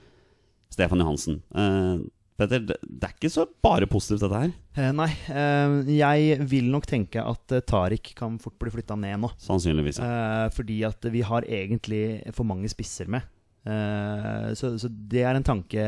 Stefan 0.73 1.05
Johansen. 1.05 1.43
Uh, 1.55 2.05
Petter, 2.35 2.65
det, 2.67 2.77
er 2.83 3.13
ikke 3.13 3.31
så 3.31 3.45
bare 3.63 3.87
positivt, 3.87 4.25
dette 4.25 4.39
her. 4.41 4.55
Eh, 4.75 4.91
nei, 4.97 5.07
eh, 5.31 5.75
jeg 5.95 6.39
vil 6.51 6.67
nok 6.73 6.89
tenke 6.91 7.23
at 7.23 7.55
eh, 7.55 7.63
Tariq 7.63 8.11
kan 8.19 8.41
fort 8.43 8.57
bli 8.59 8.73
flytta 8.75 8.97
ned 8.99 9.21
nå. 9.23 9.31
Sannsynligvis. 9.39 10.01
Ja. 10.03 10.09
Eh, 10.09 10.49
fordi 10.57 10.81
at 10.89 11.07
vi 11.15 11.23
har 11.23 11.47
egentlig 11.47 12.03
for 12.35 12.49
mange 12.49 12.71
spisser 12.73 13.11
med. 13.11 13.23
Eh, 13.65 14.49
så, 14.59 14.75
så 14.79 14.91
det 14.91 15.25
er 15.25 15.39
en 15.39 15.47
tanke 15.47 15.85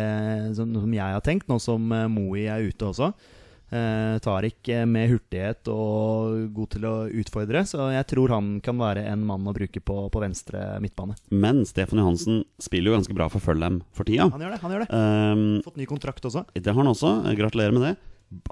som, 0.57 0.73
som 0.81 0.95
jeg 0.97 1.17
har 1.17 1.25
tenkt, 1.25 1.49
nå 1.51 1.61
som 1.63 1.93
Moey 2.13 2.49
er 2.51 2.69
ute 2.69 2.93
også. 2.93 3.13
Eh, 3.67 4.19
Tariq 4.23 4.69
eh, 4.71 4.85
med 4.87 5.09
hurtighet 5.11 5.67
og 5.73 6.53
god 6.55 6.69
til 6.71 6.85
å 6.87 6.95
utfordre, 7.11 7.65
så 7.67 7.89
jeg 7.91 8.07
tror 8.13 8.31
han 8.37 8.51
kan 8.63 8.79
være 8.79 9.03
en 9.11 9.25
mann 9.27 9.49
å 9.51 9.55
bruke 9.57 9.83
på, 9.83 9.97
på 10.13 10.23
venstre 10.23 10.77
midtbane. 10.83 11.17
Men 11.35 11.65
Stefan 11.67 11.99
Johansen 11.99 12.45
spiller 12.63 12.93
jo 12.93 13.01
ganske 13.01 13.17
bra 13.17 13.27
for 13.33 13.43
Fulham 13.43 13.81
for 13.97 14.07
tida. 14.07 14.29
Han 14.31 14.45
gjør 14.45 14.55
det. 14.55 14.61
han 14.63 14.77
gjør 14.77 14.85
det 14.85 14.93
Um, 14.97 15.41
Fått 15.65 15.79
ny 15.81 15.85
kontrakt 15.89 16.25
også. 16.25 16.45
det 16.55 16.71
har 16.71 16.79
han 16.79 16.89
også. 16.89 17.11
Gratulerer 17.37 17.75
med 17.75 17.83
det. 17.85 17.93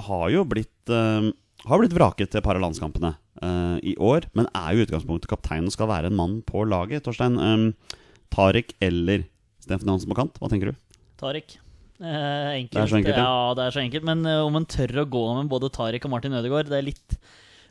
Har 0.03 0.27
jo 0.33 0.43
blitt 0.49 0.91
um, 0.91 1.31
Har 1.65 1.81
blitt 1.81 1.95
vraket 1.95 2.33
til 2.33 2.41
et 2.41 2.45
par 2.45 2.59
av 2.59 2.65
landskampene 2.65 3.13
uh, 3.41 3.77
i 3.81 3.95
år, 4.03 4.27
men 4.35 4.49
er 4.51 4.75
jo 4.75 4.83
i 4.83 4.87
utgangspunktet 4.89 5.31
kaptein 5.31 5.69
og 5.71 5.75
skal 5.75 5.89
være 5.91 6.11
en 6.11 6.19
mann 6.19 6.41
på 6.47 6.67
laget. 6.69 7.05
Torstein, 7.07 7.39
um, 7.39 7.69
Tariq 8.35 8.75
eller 8.83 9.29
Steffen 9.65 9.89
Johansen 9.89 10.11
på 10.11 10.19
kant? 10.19 10.41
Hva 10.41 10.51
tenker 10.53 10.73
du? 10.73 10.99
Tariq. 11.21 11.57
Eh, 12.03 12.49
enkelt. 12.59 12.75
Det 12.75 12.83
er 12.83 12.91
så 12.91 12.99
enkelt, 12.99 13.17
ja. 13.17 13.25
ja. 13.25 13.55
det 13.57 13.65
er 13.65 13.77
så 13.77 13.83
enkelt. 13.85 14.07
Men 14.11 14.27
eh, 14.29 14.43
om 14.45 14.59
en 14.59 14.69
tør 14.69 15.05
å 15.05 15.09
gå 15.09 15.25
med 15.39 15.51
både 15.53 15.73
Tariq 15.75 16.07
og 16.09 16.13
Martin 16.13 16.37
Ødegaard, 16.37 16.71
det 16.71 16.81
er 16.81 16.89
litt 16.89 17.17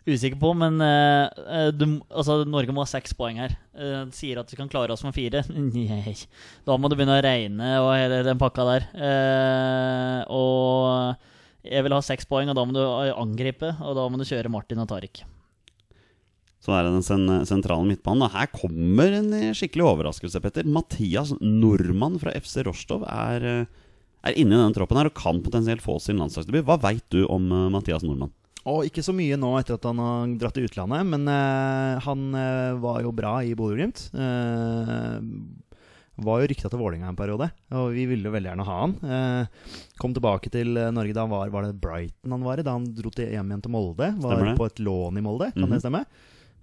usikker 0.07 0.39
på. 0.39 0.53
Men 0.57 0.79
eh, 0.83 1.27
eh, 1.43 1.67
du, 1.75 1.85
altså, 2.09 2.39
Norge 2.47 2.75
må 2.75 2.85
ha 2.85 2.89
seks 2.89 3.15
poeng 3.19 3.41
her. 3.43 3.57
Eh, 3.75 3.99
sier 4.15 4.41
at 4.41 4.51
vi 4.51 4.59
kan 4.59 4.71
klare 4.71 4.95
oss 4.95 5.03
med 5.05 5.15
fire. 5.17 5.43
Nei. 5.51 6.15
Da 6.67 6.79
må 6.79 6.89
du 6.89 6.97
begynne 6.97 7.19
å 7.19 7.25
regne 7.25 7.75
og 7.83 7.93
hele 7.97 8.23
den 8.27 8.41
pakka 8.41 8.67
der. 8.71 8.89
Eh, 8.95 10.19
og 10.33 11.67
jeg 11.67 11.85
vil 11.85 11.95
ha 11.95 12.01
seks 12.03 12.27
poeng, 12.29 12.51
og 12.51 12.59
da 12.59 12.65
må 12.67 12.75
du 12.75 12.83
angripe. 13.13 13.75
Og 13.83 13.99
da 13.99 14.07
må 14.07 14.19
du 14.19 14.27
kjøre 14.27 14.51
Martin 14.51 14.83
og 14.83 14.89
Tariq. 14.91 15.25
Så 16.63 16.71
er 16.71 16.85
det 16.87 16.93
den 16.95 17.03
sen 17.03 17.25
sentrale 17.49 17.83
midtbanen. 17.83 18.23
Og 18.23 18.31
her 18.37 18.47
kommer 18.55 19.11
en 19.17 19.33
eh, 19.35 19.49
skikkelig 19.57 19.83
overraskelse, 19.83 20.39
Petter. 20.43 20.63
Mathias 20.63 21.33
Nordmann 21.43 22.15
fra 22.21 22.31
FC 22.39 22.63
Rostov 22.63 23.03
er, 23.03 23.43
eh, 23.43 23.65
er 24.23 24.37
inne 24.39 24.55
i 24.55 24.61
denne 24.61 24.75
troppen 24.77 24.95
her 25.01 25.09
og 25.11 25.17
kan 25.17 25.41
potensielt 25.43 25.83
få 25.83 25.97
sin 25.99 26.21
landslagsdebut. 26.23 26.63
Hva 26.69 26.79
veit 26.85 27.03
du 27.11 27.25
om 27.27 27.51
eh, 27.51 27.67
Mathias 27.73 28.05
Nordmann? 28.07 28.31
Og 28.63 28.85
ikke 28.87 29.03
så 29.03 29.11
mye 29.11 29.35
nå 29.35 29.49
etter 29.59 29.75
at 29.75 29.83
han 29.89 29.99
har 29.99 30.31
dratt 30.39 30.55
til 30.55 30.69
utlandet, 30.69 31.03
men 31.03 31.27
uh, 31.27 31.99
han 32.05 32.21
uh, 32.31 32.77
var 32.79 33.01
jo 33.03 33.09
bra 33.11 33.33
i 33.43 33.51
Bodø-Glimt. 33.59 34.05
Uh, 34.15 35.19
var 36.23 36.39
jo 36.39 36.47
rykta 36.47 36.69
til 36.71 36.79
Vålerenga 36.79 37.09
en 37.11 37.17
periode, 37.19 37.49
og 37.75 37.89
vi 37.91 38.05
ville 38.07 38.29
jo 38.29 38.31
veldig 38.31 38.51
gjerne 38.53 38.65
ha 38.69 38.75
han. 38.85 38.93
Kom 39.99 40.13
tilbake 40.15 40.47
til 40.53 40.77
Norge 40.93 41.11
da 41.17 41.25
han 41.25 41.33
var, 41.33 41.49
var 41.51 41.65
det 41.67 41.73
Brighton 41.81 42.35
han 42.37 42.45
var 42.45 42.61
i, 42.61 42.63
da 42.63 42.75
han 42.77 42.85
dro 42.95 43.11
til, 43.11 43.31
hjem 43.33 43.49
igjen 43.51 43.63
til 43.65 43.73
Molde. 43.73 44.11
Var 44.21 44.43
på 44.55 44.67
et 44.69 44.79
lån 44.85 45.17
i 45.19 45.23
Molde, 45.25 45.49
kan 45.57 45.65
Mhm. 45.65 45.73
det 45.73 45.81
stemme? 45.83 46.03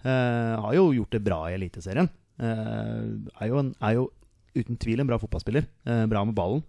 Eh, 0.01 0.55
har 0.65 0.75
jo 0.77 0.91
gjort 0.97 1.15
det 1.15 1.23
bra 1.25 1.41
i 1.51 1.57
Eliteserien. 1.59 2.09
Eh, 2.41 3.01
er, 3.37 3.47
jo 3.51 3.61
en, 3.61 3.73
er 3.85 3.99
jo 3.99 4.09
uten 4.57 4.79
tvil 4.81 5.03
en 5.03 5.11
bra 5.11 5.19
fotballspiller. 5.21 5.67
Eh, 5.87 6.05
bra 6.11 6.25
med 6.25 6.37
ballen. 6.39 6.65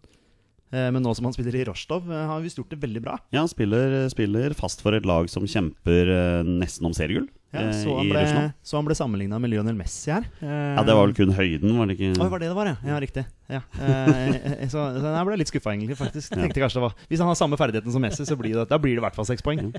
Men 0.71 1.03
nå 1.03 1.11
som 1.11 1.25
han 1.27 1.33
spiller 1.35 1.51
i 1.59 1.65
Rostov, 1.67 2.05
har 2.07 2.29
han 2.29 2.45
visst 2.45 2.55
gjort 2.55 2.69
det 2.71 2.77
veldig 2.79 3.01
bra. 3.03 3.17
Ja, 3.35 3.41
han 3.41 3.49
spiller, 3.51 4.05
spiller 4.07 4.53
fast 4.55 4.79
for 4.79 4.95
et 4.95 5.03
lag 5.03 5.27
som 5.27 5.43
kjemper 5.43 6.07
nesten 6.47 6.87
om 6.87 6.95
seriegull 6.95 7.25
Ja, 7.51 7.65
eh, 7.67 7.71
så, 7.75 7.97
han 7.97 8.07
ble, 8.09 8.23
så 8.63 8.77
han 8.79 8.87
ble 8.87 8.95
sammenligna 8.95 9.39
med 9.43 9.51
Lionel 9.51 9.75
Messi 9.75 10.11
her. 10.13 10.23
Eh, 10.39 10.47
Ja, 10.77 10.83
Det 10.87 10.95
var 10.95 11.07
vel 11.09 11.15
kun 11.17 11.33
høyden, 11.35 11.77
var 11.77 11.89
det 11.91 11.97
ikke? 11.99 12.13
Oi, 12.15 12.29
var 12.31 12.39
det 12.39 12.47
det 12.51 12.55
var, 12.55 12.71
ja? 12.71 12.77
Ja, 12.87 12.99
riktig. 13.03 13.25
Ja. 13.51 13.61
Eh, 13.75 14.67
så, 14.73 14.85
så 14.95 15.11
jeg 15.11 15.27
ble 15.27 15.39
litt 15.41 15.51
skuffa, 15.51 15.73
egentlig. 15.75 15.97
faktisk 15.99 16.31
Ja. 16.31 16.45
Tenkte 16.45 16.63
kanskje 16.63 16.79
det 16.79 16.85
var 16.87 16.93
Hvis 17.11 17.19
han 17.19 17.27
har 17.27 17.35
samme 17.39 17.57
ferdigheten 17.59 17.91
som 17.91 18.01
Messi, 18.03 18.23
så 18.27 18.37
blir 18.39 18.55
det, 18.55 18.67
da 18.71 18.79
blir 18.79 18.95
det 18.95 19.01
i 19.03 19.05
hvert 19.05 19.17
fall 19.17 19.27
seks 19.27 19.43
poeng. 19.43 19.73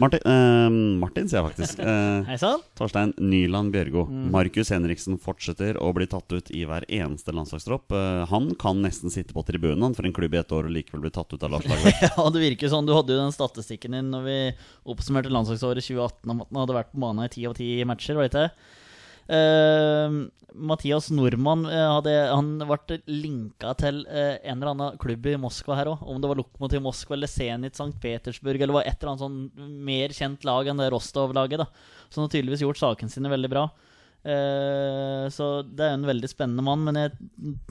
Martin, 0.00 0.20
eh, 0.24 0.68
Martin 1.00 1.28
sier 1.28 1.40
jeg 1.40 1.48
faktisk. 1.50 1.80
Eh, 1.80 2.44
Torstein 2.78 3.14
Nyland 3.20 3.72
Bjørgo. 3.74 4.04
Mm. 4.08 4.28
Markus 4.32 4.70
Henriksen 4.72 5.16
fortsetter 5.20 5.76
å 5.80 5.90
bli 5.96 6.06
tatt 6.08 6.30
ut 6.32 6.52
i 6.56 6.62
hver 6.68 6.84
eneste 6.88 7.32
landslagstropp. 7.36 7.92
Eh, 7.96 8.22
han 8.30 8.52
kan 8.60 8.80
nesten 8.84 9.12
sitte 9.12 9.32
på 9.36 9.44
tribunen 9.48 9.96
for 9.96 10.04
en 10.08 10.14
klubb 10.16 10.36
i 10.36 10.40
ett 10.40 10.52
år 10.56 10.68
og 10.68 10.74
likevel 10.76 11.04
bli 11.04 11.12
tatt 11.16 11.32
ut 11.32 11.42
av 11.48 11.56
landslaget. 11.56 12.04
Ja, 12.20 12.28
det 12.32 12.40
virker 12.44 12.68
sånn. 12.72 12.86
Du 12.88 12.92
hadde 12.96 13.16
jo 13.16 13.20
den 13.24 13.32
statistikken 13.34 13.96
din 13.96 14.08
når 14.12 14.24
vi 14.28 14.38
oppsummerte 14.92 15.32
landslagsåret 15.32 15.84
2018 15.84 16.32
om 16.36 16.44
at 16.44 16.50
den 16.52 16.60
hadde 16.62 16.76
vært 16.76 16.89
på 16.92 17.02
banen 17.02 17.26
i 17.26 17.32
ti 17.32 17.46
av 17.48 17.56
ti 17.58 17.72
matcher, 17.88 18.18
var 18.18 18.28
det 18.28 18.30
ikke? 18.30 18.76
Eh, 19.30 20.20
Mathias 20.54 21.10
Nordmann 21.14 21.62
uh, 21.66 21.96
hadde, 21.96 22.12
han 22.32 22.48
ble 22.58 22.96
linka 23.06 23.74
til 23.78 24.02
uh, 24.08 24.38
en 24.42 24.56
eller 24.56 24.72
annen 24.72 24.96
klubb 24.98 25.28
i 25.30 25.36
Moskva 25.38 25.76
her 25.78 25.92
òg. 25.92 26.02
Om 26.02 26.18
det 26.22 26.30
var 26.32 26.40
Lokomotiv 26.40 26.82
Moskva 26.82 27.16
eller 27.16 27.30
Zenit 27.30 27.78
St. 27.78 27.92
Petersburg 28.02 28.58
eller 28.58 28.80
var 28.80 28.88
et 28.88 28.96
eller 28.98 29.12
annet 29.12 29.22
sånn 29.22 29.78
mer 29.86 30.16
kjent 30.16 30.46
lag 30.48 30.70
enn 30.70 30.82
det 30.82 30.90
Rostov-laget. 30.90 31.62
Så 32.08 32.18
han 32.18 32.26
har 32.26 32.34
tydeligvis 32.34 32.66
gjort 32.66 32.82
sakene 32.82 33.14
sine 33.14 33.30
veldig 33.32 33.52
bra. 33.52 33.68
Eh, 34.20 35.26
så 35.32 35.46
det 35.64 35.86
er 35.86 35.94
en 35.96 36.08
veldig 36.08 36.28
spennende 36.28 36.64
mann. 36.66 36.82
Men 36.84 36.98
jeg, 36.98 37.14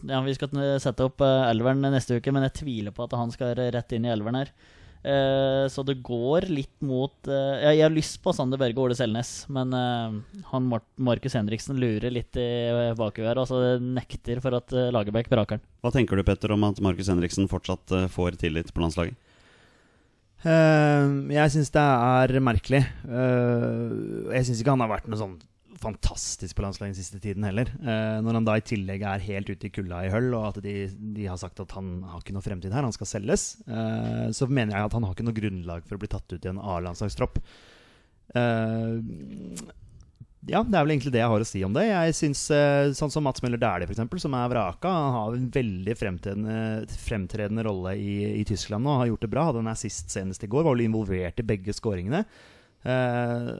ja, 0.09 0.21
Vi 0.25 0.35
skal 0.37 0.63
sette 0.81 1.05
opp 1.05 1.21
eh, 1.25 1.49
elveren 1.51 1.83
neste 1.85 2.17
uke, 2.17 2.33
men 2.33 2.47
jeg 2.47 2.61
tviler 2.63 2.95
på 2.95 3.05
at 3.05 3.17
han 3.19 3.33
skal 3.35 3.57
rett 3.59 3.95
inn 3.95 4.07
i 4.07 4.13
elveren 4.13 4.39
her. 4.41 4.53
Eh, 4.99 5.65
så 5.71 5.83
det 5.87 6.01
går 6.03 6.49
litt 6.51 6.73
mot 6.83 7.29
eh, 7.31 7.61
jeg, 7.63 7.77
Jeg 7.77 7.83
har 7.85 7.93
lyst 7.93 8.17
på 8.19 8.33
Sander 8.35 8.59
Berge 8.59 8.75
og 8.75 8.89
Ole 8.89 8.97
Selnes, 8.99 9.31
men 9.47 9.71
eh, 9.71 10.17
han 10.51 10.67
Mar 10.67 10.83
Markus 10.99 11.37
Henriksen 11.39 11.79
lurer 11.79 12.11
litt 12.11 12.35
i 12.35 12.49
uh, 12.67 12.97
bakhuet 12.99 13.29
her. 13.29 13.39
Altså 13.39 13.77
nekter 13.79 14.41
for 14.43 14.57
at 14.59 14.75
uh, 14.75 14.89
Lagerbäck 14.91 15.31
braker 15.31 15.57
den. 15.57 15.65
Hva 15.79 15.93
tenker 15.95 16.19
du, 16.19 16.25
Petter, 16.27 16.51
om 16.51 16.67
at 16.67 16.81
Markus 16.83 17.07
Henriksen 17.11 17.47
fortsatt 17.51 17.95
eh, 17.95 18.09
får 18.11 18.35
tillit 18.41 18.73
på 18.75 18.83
landslaget? 18.83 19.15
Jeg 20.39 21.51
syns 21.51 21.71
det 21.75 21.83
er 21.83 22.33
merkelig. 22.43 22.79
Eh, 23.03 23.95
jeg 24.37 24.47
syns 24.47 24.61
ikke 24.61 24.75
han 24.75 24.83
har 24.85 24.91
vært 24.91 25.09
noe 25.11 25.19
sånn 25.19 25.33
fantastisk 25.81 26.57
på 26.57 26.63
landslaget 26.65 26.93
den 26.93 26.99
siste 26.99 27.19
tiden 27.23 27.47
heller. 27.47 27.71
Eh, 27.79 28.19
når 28.25 28.39
han 28.39 28.47
da 28.47 28.57
i 28.59 28.65
tillegg 28.65 29.03
er 29.07 29.25
helt 29.25 29.49
ute 29.49 29.69
i 29.69 29.73
kulda 29.73 30.03
i 30.05 30.13
høll, 30.13 30.29
og 30.37 30.51
at 30.51 30.61
de, 30.65 30.75
de 31.15 31.27
har 31.29 31.39
sagt 31.41 31.61
at 31.63 31.75
han 31.77 31.99
har 32.07 32.23
ikke 32.23 32.35
noe 32.35 32.45
fremtid 32.45 32.75
her, 32.75 32.85
han 32.85 32.95
skal 32.95 33.09
selges, 33.09 33.49
eh, 33.67 34.29
så 34.35 34.49
mener 34.49 34.75
jeg 34.75 34.89
at 34.89 34.95
han 34.97 35.07
har 35.07 35.17
ikke 35.17 35.27
noe 35.27 35.39
grunnlag 35.39 35.85
for 35.87 35.97
å 35.97 36.03
bli 36.03 36.11
tatt 36.11 36.35
ut 36.35 36.45
i 36.45 36.53
en 36.53 36.61
A-landslagstropp. 36.61 37.41
Eh, 38.37 38.95
ja, 40.47 40.61
det 40.63 40.77
er 40.77 40.85
vel 40.85 40.93
egentlig 40.93 41.11
det 41.13 41.19
jeg 41.19 41.31
har 41.33 41.43
å 41.43 41.47
si 41.47 41.61
om 41.67 41.73
det. 41.75 41.83
Jeg 41.89 42.15
synes, 42.15 42.41
eh, 42.55 42.91
Sånn 42.95 43.11
som 43.11 43.25
Mats 43.27 43.43
Møller 43.43 43.59
Dæhlie, 43.59 43.89
f.eks., 43.89 44.21
som 44.23 44.37
er 44.37 44.51
vraka. 44.51 44.87
Han 44.87 45.15
har 45.17 45.35
en 45.35 45.49
veldig 45.51 45.95
fremtredende, 45.99 46.59
fremtredende 47.07 47.65
rolle 47.67 47.97
i, 47.99 48.39
i 48.39 48.45
Tyskland 48.47 48.87
nå. 48.87 48.95
Har 49.01 49.11
gjort 49.11 49.25
det 49.27 49.31
bra. 49.33 49.49
Hadde 49.49 49.65
en 49.65 49.73
assist 49.73 50.13
senest 50.13 50.43
i 50.43 50.49
går. 50.51 50.63
Var 50.63 50.77
vel 50.77 50.85
involvert 50.87 51.43
i 51.43 51.47
begge 51.51 51.75
skåringene. 51.75 52.23
Eh, 52.87 53.51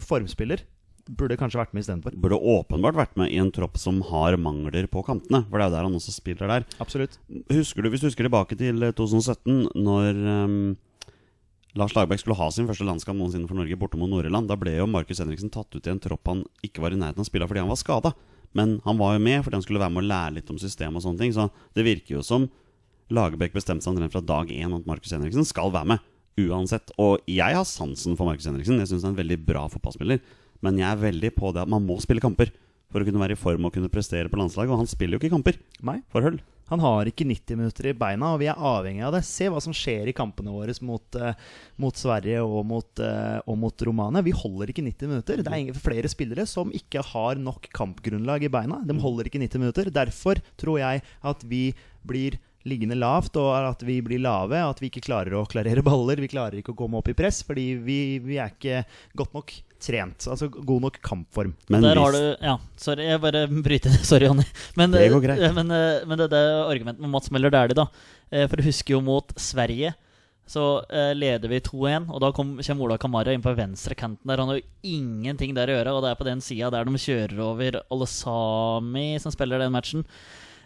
formspiller. 0.00 0.64
Burde 1.04 1.36
kanskje 1.36 1.60
vært 1.60 1.74
med 1.76 1.84
istedenfor. 1.84 2.14
Burde 2.16 2.38
åpenbart 2.38 2.96
vært 2.96 3.18
med 3.20 3.28
i 3.28 3.36
en 3.42 3.50
tropp 3.52 3.76
som 3.80 3.98
har 4.08 4.38
mangler 4.40 4.86
på 4.88 5.02
kantene. 5.04 5.42
For 5.50 5.60
det 5.60 5.66
er 5.66 5.68
jo 5.68 5.76
der 5.76 5.88
han 5.88 5.98
også 5.98 6.14
spiller 6.14 6.48
der. 6.48 6.66
Absolutt. 6.80 7.18
Husker 7.52 7.84
du, 7.84 7.90
Hvis 7.92 8.00
du 8.00 8.08
husker 8.08 8.24
tilbake 8.24 8.56
til 8.56 8.80
eh, 8.80 8.94
2017, 8.96 9.74
når 9.76 10.20
um, 10.24 10.56
Lars 11.76 11.92
Lagerbäck 11.92 12.22
skulle 12.22 12.38
ha 12.38 12.48
sin 12.54 12.68
første 12.70 12.86
landskamp 12.88 13.20
noensinne 13.20 13.50
for 13.50 13.58
Norge 13.58 13.76
borte 13.76 14.00
mot 14.00 14.08
Nord-Irland, 14.08 14.48
da 14.48 14.56
ble 14.56 14.78
jo 14.78 14.88
Markus 14.88 15.20
Henriksen 15.20 15.52
tatt 15.52 15.74
ut 15.74 15.84
i 15.84 15.92
en 15.92 16.00
tropp 16.00 16.30
han 16.30 16.44
ikke 16.64 16.84
var 16.84 16.94
i 16.94 17.00
nærheten 17.00 17.20
av 17.20 17.26
å 17.26 17.28
spille 17.28 17.48
fordi 17.50 17.64
han 17.64 17.72
var 17.72 17.80
skada. 17.82 18.14
Men 18.54 18.78
han 18.86 18.96
var 19.00 19.16
jo 19.16 19.24
med 19.26 19.42
fordi 19.44 19.58
han 19.58 19.66
skulle 19.66 19.82
være 19.82 19.92
med 19.96 20.06
å 20.06 20.08
lære 20.08 20.36
litt 20.38 20.52
om 20.54 20.60
systemet 20.62 21.02
og 21.02 21.04
sånne 21.04 21.20
ting. 21.20 21.34
Så 21.34 21.50
det 21.76 21.84
virker 21.84 22.16
jo 22.16 22.24
som 22.24 22.46
Lagerbäck 23.12 23.52
bestemte 23.52 23.84
seg 23.84 23.92
omtrent 23.92 24.14
fra 24.14 24.22
dag 24.24 24.52
én 24.54 24.72
at 24.72 24.86
Markus 24.88 25.12
Henriksen 25.12 25.44
skal 25.44 25.74
være 25.74 25.92
med. 25.92 26.10
Uansett. 26.40 26.94
Og 27.02 27.20
jeg 27.30 27.58
har 27.58 27.66
sansen 27.68 28.16
for 28.16 28.30
Markus 28.30 28.46
Henriksen. 28.48 28.78
Jeg 28.80 28.90
syns 28.90 29.04
han 29.04 29.12
er 29.12 29.18
en 29.18 29.20
veldig 29.20 29.40
bra 29.44 29.66
fotballspiller. 29.70 30.22
Men 30.64 30.80
jeg 30.80 30.88
er 30.90 31.02
veldig 31.02 31.34
på 31.36 31.52
det 31.54 31.64
at 31.64 31.70
man 31.70 31.84
må 31.86 31.98
spille 32.02 32.24
kamper 32.24 32.52
for 32.94 33.02
å 33.02 33.06
kunne 33.06 33.20
være 33.22 33.34
i 33.34 33.40
form 33.40 33.66
og 33.66 33.74
kunne 33.74 33.90
prestere 33.92 34.30
på 34.30 34.38
landslaget. 34.38 34.72
Og 34.72 34.84
han 34.84 34.90
spiller 34.90 35.16
jo 35.16 35.22
ikke 35.22 35.34
kamper 35.34 35.58
Nei. 35.84 36.00
for 36.12 36.24
Hull. 36.24 36.38
Han 36.70 36.80
har 36.80 37.08
ikke 37.10 37.26
90 37.28 37.58
minutter 37.60 37.90
i 37.90 37.96
beina, 37.98 38.30
og 38.32 38.40
vi 38.40 38.46
er 38.48 38.56
avhengig 38.56 39.02
av 39.04 39.12
det. 39.12 39.20
Se 39.28 39.50
hva 39.52 39.60
som 39.60 39.74
skjer 39.76 40.08
i 40.08 40.14
kampene 40.16 40.54
våre 40.54 40.72
mot, 40.86 41.18
uh, 41.20 41.34
mot 41.82 41.98
Sverige 41.98 42.40
og 42.40 42.62
mot, 42.70 42.88
uh, 43.04 43.42
og 43.44 43.58
mot 43.60 43.84
Romania. 43.84 44.24
Vi 44.24 44.32
holder 44.32 44.72
ikke 44.72 44.86
90 44.86 45.10
minutter. 45.10 45.42
Det 45.42 45.52
er 45.52 45.60
ingen, 45.60 45.76
flere 45.76 46.08
spillere 46.08 46.46
som 46.48 46.72
ikke 46.72 47.04
har 47.10 47.42
nok 47.42 47.68
kampgrunnlag 47.76 48.46
i 48.48 48.52
beina. 48.52 48.80
De 48.86 48.96
holder 49.02 49.28
ikke 49.28 49.42
90 49.44 49.60
minutter. 49.60 49.92
Derfor 49.92 50.40
tror 50.60 50.80
jeg 50.80 51.04
at 51.04 51.44
vi 51.50 51.66
blir 52.06 52.40
liggende 52.64 52.96
lavt, 52.96 53.36
og 53.36 53.52
at 53.58 53.84
vi 53.84 53.98
blir 54.00 54.22
lave. 54.24 54.56
At 54.64 54.80
vi 54.80 54.88
ikke 54.88 55.04
klarer 55.04 55.36
å 55.36 55.44
klarere 55.50 55.84
baller. 55.84 56.22
Vi 56.24 56.32
klarer 56.32 56.62
ikke 56.62 56.72
å 56.72 56.80
komme 56.80 57.02
opp 57.02 57.12
i 57.12 57.18
press, 57.18 57.42
fordi 57.44 57.74
vi, 57.84 58.00
vi 58.24 58.40
er 58.40 58.56
ikke 58.56 58.86
godt 59.20 59.36
nok 59.36 59.52
trent. 59.84 60.26
Altså 60.32 60.48
god 60.52 60.86
nok 60.86 60.96
kampform. 61.04 61.52
Men 61.70 61.84
Der 61.84 62.00
har 62.00 62.12
du 62.16 62.22
Ja, 62.42 62.56
sorry, 62.80 63.04
jeg 63.10 63.20
bare 63.22 63.44
bryter 63.48 63.92
det. 63.92 64.00
Sorry, 64.10 64.26
Jonny. 64.30 64.46
Men, 64.76 64.90
Det 64.96 65.10
går 65.12 65.22
greit. 65.26 65.42
eh, 65.44 65.52
men, 65.56 65.70
eh, 65.70 66.04
men 66.08 66.18
det, 66.18 66.30
det 66.32 66.42
argumentet 66.64 67.00
med 67.04 67.12
Mats 67.12 67.30
Møller 67.30 67.52
Dæhlie, 67.52 67.76
da. 67.78 67.86
Eh, 68.32 68.46
For 68.48 68.56
du 68.56 68.64
husker 68.66 68.96
jo 68.96 69.00
mot 69.04 69.32
Sverige. 69.36 69.94
Så 70.46 70.60
eh, 70.92 71.14
leder 71.16 71.48
vi 71.48 71.56
2-1, 71.64 72.10
og 72.12 72.18
da 72.20 72.28
kom, 72.36 72.50
kommer 72.60 72.84
Ola 72.84 72.98
Kamara 73.00 73.32
inn 73.32 73.40
på 73.40 73.54
venstre 73.56 73.94
kanten 73.96 74.28
der. 74.28 74.42
Han 74.42 74.50
har 74.52 74.58
jo 74.58 74.66
ingenting 74.84 75.54
der 75.56 75.70
å 75.72 75.76
gjøre, 75.78 75.94
og 75.96 76.02
det 76.04 76.10
er 76.10 76.18
på 76.20 76.26
den 76.28 76.42
sida 76.44 76.68
der 76.74 76.84
de 76.84 77.00
kjører 77.00 77.40
over 77.40 77.78
Olesami, 77.94 79.06
som 79.24 79.32
spiller 79.32 79.62
den 79.64 79.72
matchen. 79.72 80.04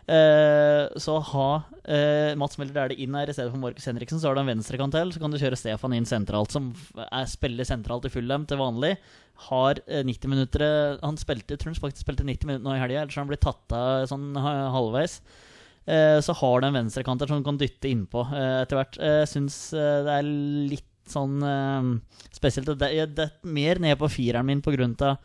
Eh, 0.09 0.87
så 0.97 1.18
ha 1.21 1.49
eh, 1.85 2.33
Mats 2.40 2.57
Møller 2.57 2.73
Dæhlie 2.73 3.05
inn 3.05 3.16
her 3.18 3.29
i 3.29 3.35
stedet 3.37 3.53
for 3.53 3.61
Markus 3.61 3.85
Henriksen, 3.90 4.21
så 4.23 4.31
har 4.31 4.38
du 4.38 4.40
en 4.40 4.49
venstrekant 4.49 4.94
til. 4.97 5.12
Så 5.12 5.21
kan 5.21 5.35
du 5.35 5.40
kjøre 5.40 5.59
Stefan 5.61 5.97
inn 5.97 6.09
sentralt, 6.09 6.55
som 6.55 6.71
er, 7.05 7.27
spiller 7.29 7.68
sentralt 7.68 8.09
i 8.09 8.12
Fulham 8.12 8.47
til 8.49 8.61
vanlig. 8.61 8.94
Har 9.51 9.83
eh, 9.85 10.01
90 10.09 10.33
minutter 10.33 10.64
eh, 10.64 10.97
Han 11.05 11.21
spilte, 11.21 11.59
tror 11.61 11.75
han 11.75 11.81
faktisk 11.83 12.07
spilte 12.07 12.25
90 12.25 12.49
minutter 12.49 12.64
nå 12.64 12.77
i 12.77 12.81
helga, 12.81 13.05
ellers 13.05 13.18
har 13.18 13.27
han 13.27 13.33
blitt 13.35 13.44
tatt 13.44 13.77
av 13.77 14.09
sånn 14.11 14.33
halvveis. 14.38 15.21
Så 15.88 16.35
har 16.37 16.61
du 16.61 16.66
en 16.66 16.75
venstrekanter 16.77 17.31
som 17.31 17.38
du 17.40 17.47
kan 17.47 17.57
dytte 17.57 17.88
innpå 17.88 18.27
etter 18.37 18.77
hvert. 18.77 18.99
Jeg 19.01 19.29
syns 19.31 19.55
det 19.73 20.16
er 20.18 20.27
litt 20.68 20.85
sånn 21.09 21.38
spesielt. 22.37 22.68
Det 22.77 22.90
er 22.92 23.31
mer 23.49 23.81
ned 23.81 23.97
på 23.97 24.11
fireren 24.12 24.44
min 24.51 24.61
på 24.61 24.75
grunn 24.75 24.92
av 25.01 25.16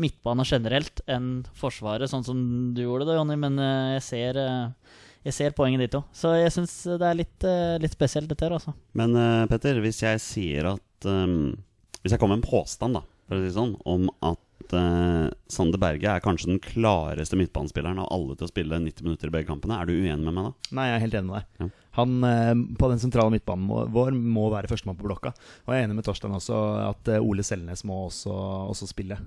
midtbane 0.00 0.44
generelt 0.48 1.02
enn 1.10 1.42
Forsvaret, 1.58 2.10
sånn 2.10 2.24
som 2.26 2.38
du 2.76 2.82
gjorde 2.84 3.08
det, 3.08 3.16
Jonny. 3.18 3.36
Men 3.40 3.58
eh, 3.60 3.94
jeg 3.96 4.04
ser, 4.06 4.40
eh, 4.40 5.00
jeg 5.28 5.36
ser 5.36 5.56
poenget 5.56 5.84
ditt 5.84 5.98
òg. 5.98 6.06
Så 6.16 6.34
jeg 6.38 6.54
syns 6.54 6.76
det 6.88 7.08
er 7.08 7.18
litt, 7.18 7.48
eh, 7.48 7.76
litt 7.82 7.96
spesielt, 7.96 8.30
dette 8.30 8.46
her, 8.46 8.56
altså. 8.58 8.74
Men 8.98 9.16
Petter, 9.50 9.82
hvis 9.84 10.02
jeg 10.04 10.22
sier 10.22 10.72
at 10.74 11.08
um, 11.08 11.54
Hvis 12.02 12.14
jeg 12.14 12.20
kommer 12.22 12.38
med 12.38 12.44
en 12.44 12.50
påstand, 12.50 12.98
da, 12.98 13.02
for 13.28 13.38
å 13.38 13.42
si 13.42 13.50
det 13.50 13.56
sånn, 13.56 13.76
om 13.86 14.08
at 14.26 14.40
uh, 14.76 15.28
Sander 15.52 15.80
Berge 15.82 16.08
er 16.16 16.22
kanskje 16.24 16.50
den 16.52 16.60
klareste 16.62 17.36
midtbanespilleren 17.40 18.00
av 18.02 18.10
alle 18.14 18.36
til 18.38 18.48
å 18.48 18.50
spille 18.52 18.78
90 18.82 19.06
minutter 19.06 19.30
i 19.30 19.34
begge 19.36 19.50
kampene, 19.52 19.78
er 19.82 19.88
du 19.88 19.94
uenig 19.94 20.22
med 20.24 20.34
meg 20.36 20.48
da? 20.50 20.52
Nei, 20.78 20.88
jeg 20.90 20.96
er 20.98 21.04
helt 21.06 21.16
enig 21.20 21.30
med 21.30 21.38
deg. 21.40 21.48
Ja. 21.64 21.70
Han 21.98 22.12
uh, 22.24 22.52
på 22.80 22.88
den 22.88 23.00
sentrale 23.02 23.34
midtbanen 23.34 23.66
må- 23.68 23.82
vår 23.92 24.14
må 24.16 24.46
være 24.52 24.70
førstemann 24.70 24.96
på 24.96 25.04
blokka. 25.04 25.34
Og 25.66 25.74
jeg 25.74 25.82
er 25.82 25.88
enig 25.88 25.98
med 25.98 26.06
Torstein 26.06 26.32
også 26.38 26.60
at 26.86 27.10
uh, 27.12 27.18
Ole 27.20 27.44
Selnes 27.44 27.82
må 27.84 27.98
også, 28.06 28.32
også 28.72 28.88
spille. 28.88 29.18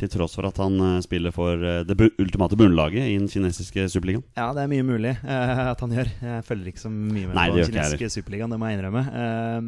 Til 0.00 0.12
tross 0.14 0.38
for 0.38 0.48
at 0.48 0.56
han 0.62 0.80
spiller 1.04 1.34
for 1.36 1.60
det 1.84 1.96
bu 1.98 2.06
ultimate 2.22 2.56
bunnlaget 2.56 3.10
i 3.10 3.18
den 3.18 3.28
kinesiske 3.28 3.84
superligaen. 3.92 4.24
ja, 4.38 4.48
det 4.56 4.64
er 4.64 4.70
mye 4.72 4.86
mulig 4.86 5.12
at 5.20 5.80
han 5.84 5.92
gjør. 5.94 6.08
Jeg 6.24 6.46
følger 6.48 6.70
ikke 6.72 6.82
så 6.86 6.90
mye 6.92 7.28
med 7.28 7.36
Nei, 7.36 7.46
på 7.50 7.58
den 7.60 7.68
kinesiske 7.74 8.10
superligaen, 8.16 8.52
det 8.54 8.58
må 8.60 8.70
jeg 8.70 8.78
innrømme. 8.80 9.04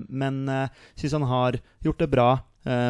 Men 0.08 0.40
uh, 0.48 0.88
syns 0.96 1.16
han 1.18 1.28
har 1.28 1.61
gjort 1.85 2.00
det 2.02 2.11
bra 2.12 2.30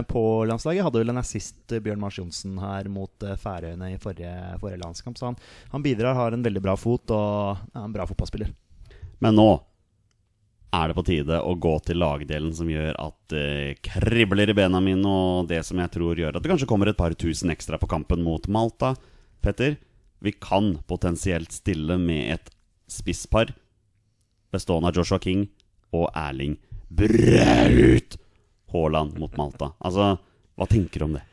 på 0.08 0.22
landslaget. 0.44 0.84
Hadde 0.84 1.00
vel 1.00 1.12
en 1.12 1.20
assist, 1.22 1.60
eh, 1.72 1.80
Bjørn 1.80 2.00
Mars 2.00 2.18
Johnsen, 2.18 2.58
her 2.60 2.88
mot 2.92 3.24
eh, 3.24 3.38
Færøyene 3.40 3.94
i 3.94 3.98
forrige, 4.00 4.32
forrige 4.60 4.82
landskamp. 4.82 5.18
Så 5.18 5.30
han, 5.30 5.38
han 5.72 5.84
bidrar, 5.84 6.18
har 6.18 6.32
en 6.32 6.44
veldig 6.44 6.62
bra 6.64 6.76
fot 6.76 7.12
og 7.14 7.62
er 7.72 7.84
en 7.86 7.94
bra 7.94 8.06
fotballspiller. 8.08 8.52
Men 9.24 9.38
nå 9.38 9.50
er 10.72 10.88
det 10.88 10.96
på 10.96 11.04
tide 11.04 11.38
å 11.44 11.52
gå 11.60 11.72
til 11.84 12.00
lagdelen 12.00 12.52
som 12.56 12.68
gjør 12.70 12.96
at 13.00 13.16
det 13.32 13.80
kribler 13.84 14.48
i 14.48 14.56
bena 14.56 14.80
mine, 14.80 15.04
og 15.04 15.50
det 15.50 15.60
som 15.68 15.80
jeg 15.82 15.92
tror 15.92 16.20
gjør 16.20 16.38
at 16.38 16.44
det 16.44 16.52
kanskje 16.52 16.68
kommer 16.70 16.88
et 16.88 16.98
par 16.98 17.12
tusen 17.12 17.52
ekstra 17.52 17.80
på 17.80 17.90
kampen 17.92 18.24
mot 18.24 18.48
Malta. 18.48 18.94
Petter, 19.44 19.76
vi 20.24 20.32
kan 20.32 20.78
potensielt 20.88 21.52
stille 21.52 21.98
med 22.00 22.38
et 22.38 22.52
spisspar 22.88 23.52
bestående 24.52 24.88
av 24.92 24.96
Joshua 24.96 25.20
King 25.20 25.46
og 25.92 26.08
Erling 26.16 26.56
Braut 26.92 28.16
Haaland 28.72 29.18
mot 29.20 29.36
Malta. 29.38 29.72
Altså, 29.84 30.14
hva 30.56 30.68
tenker 30.70 31.02
du 31.02 31.08
om 31.08 31.18
det? 31.18 31.26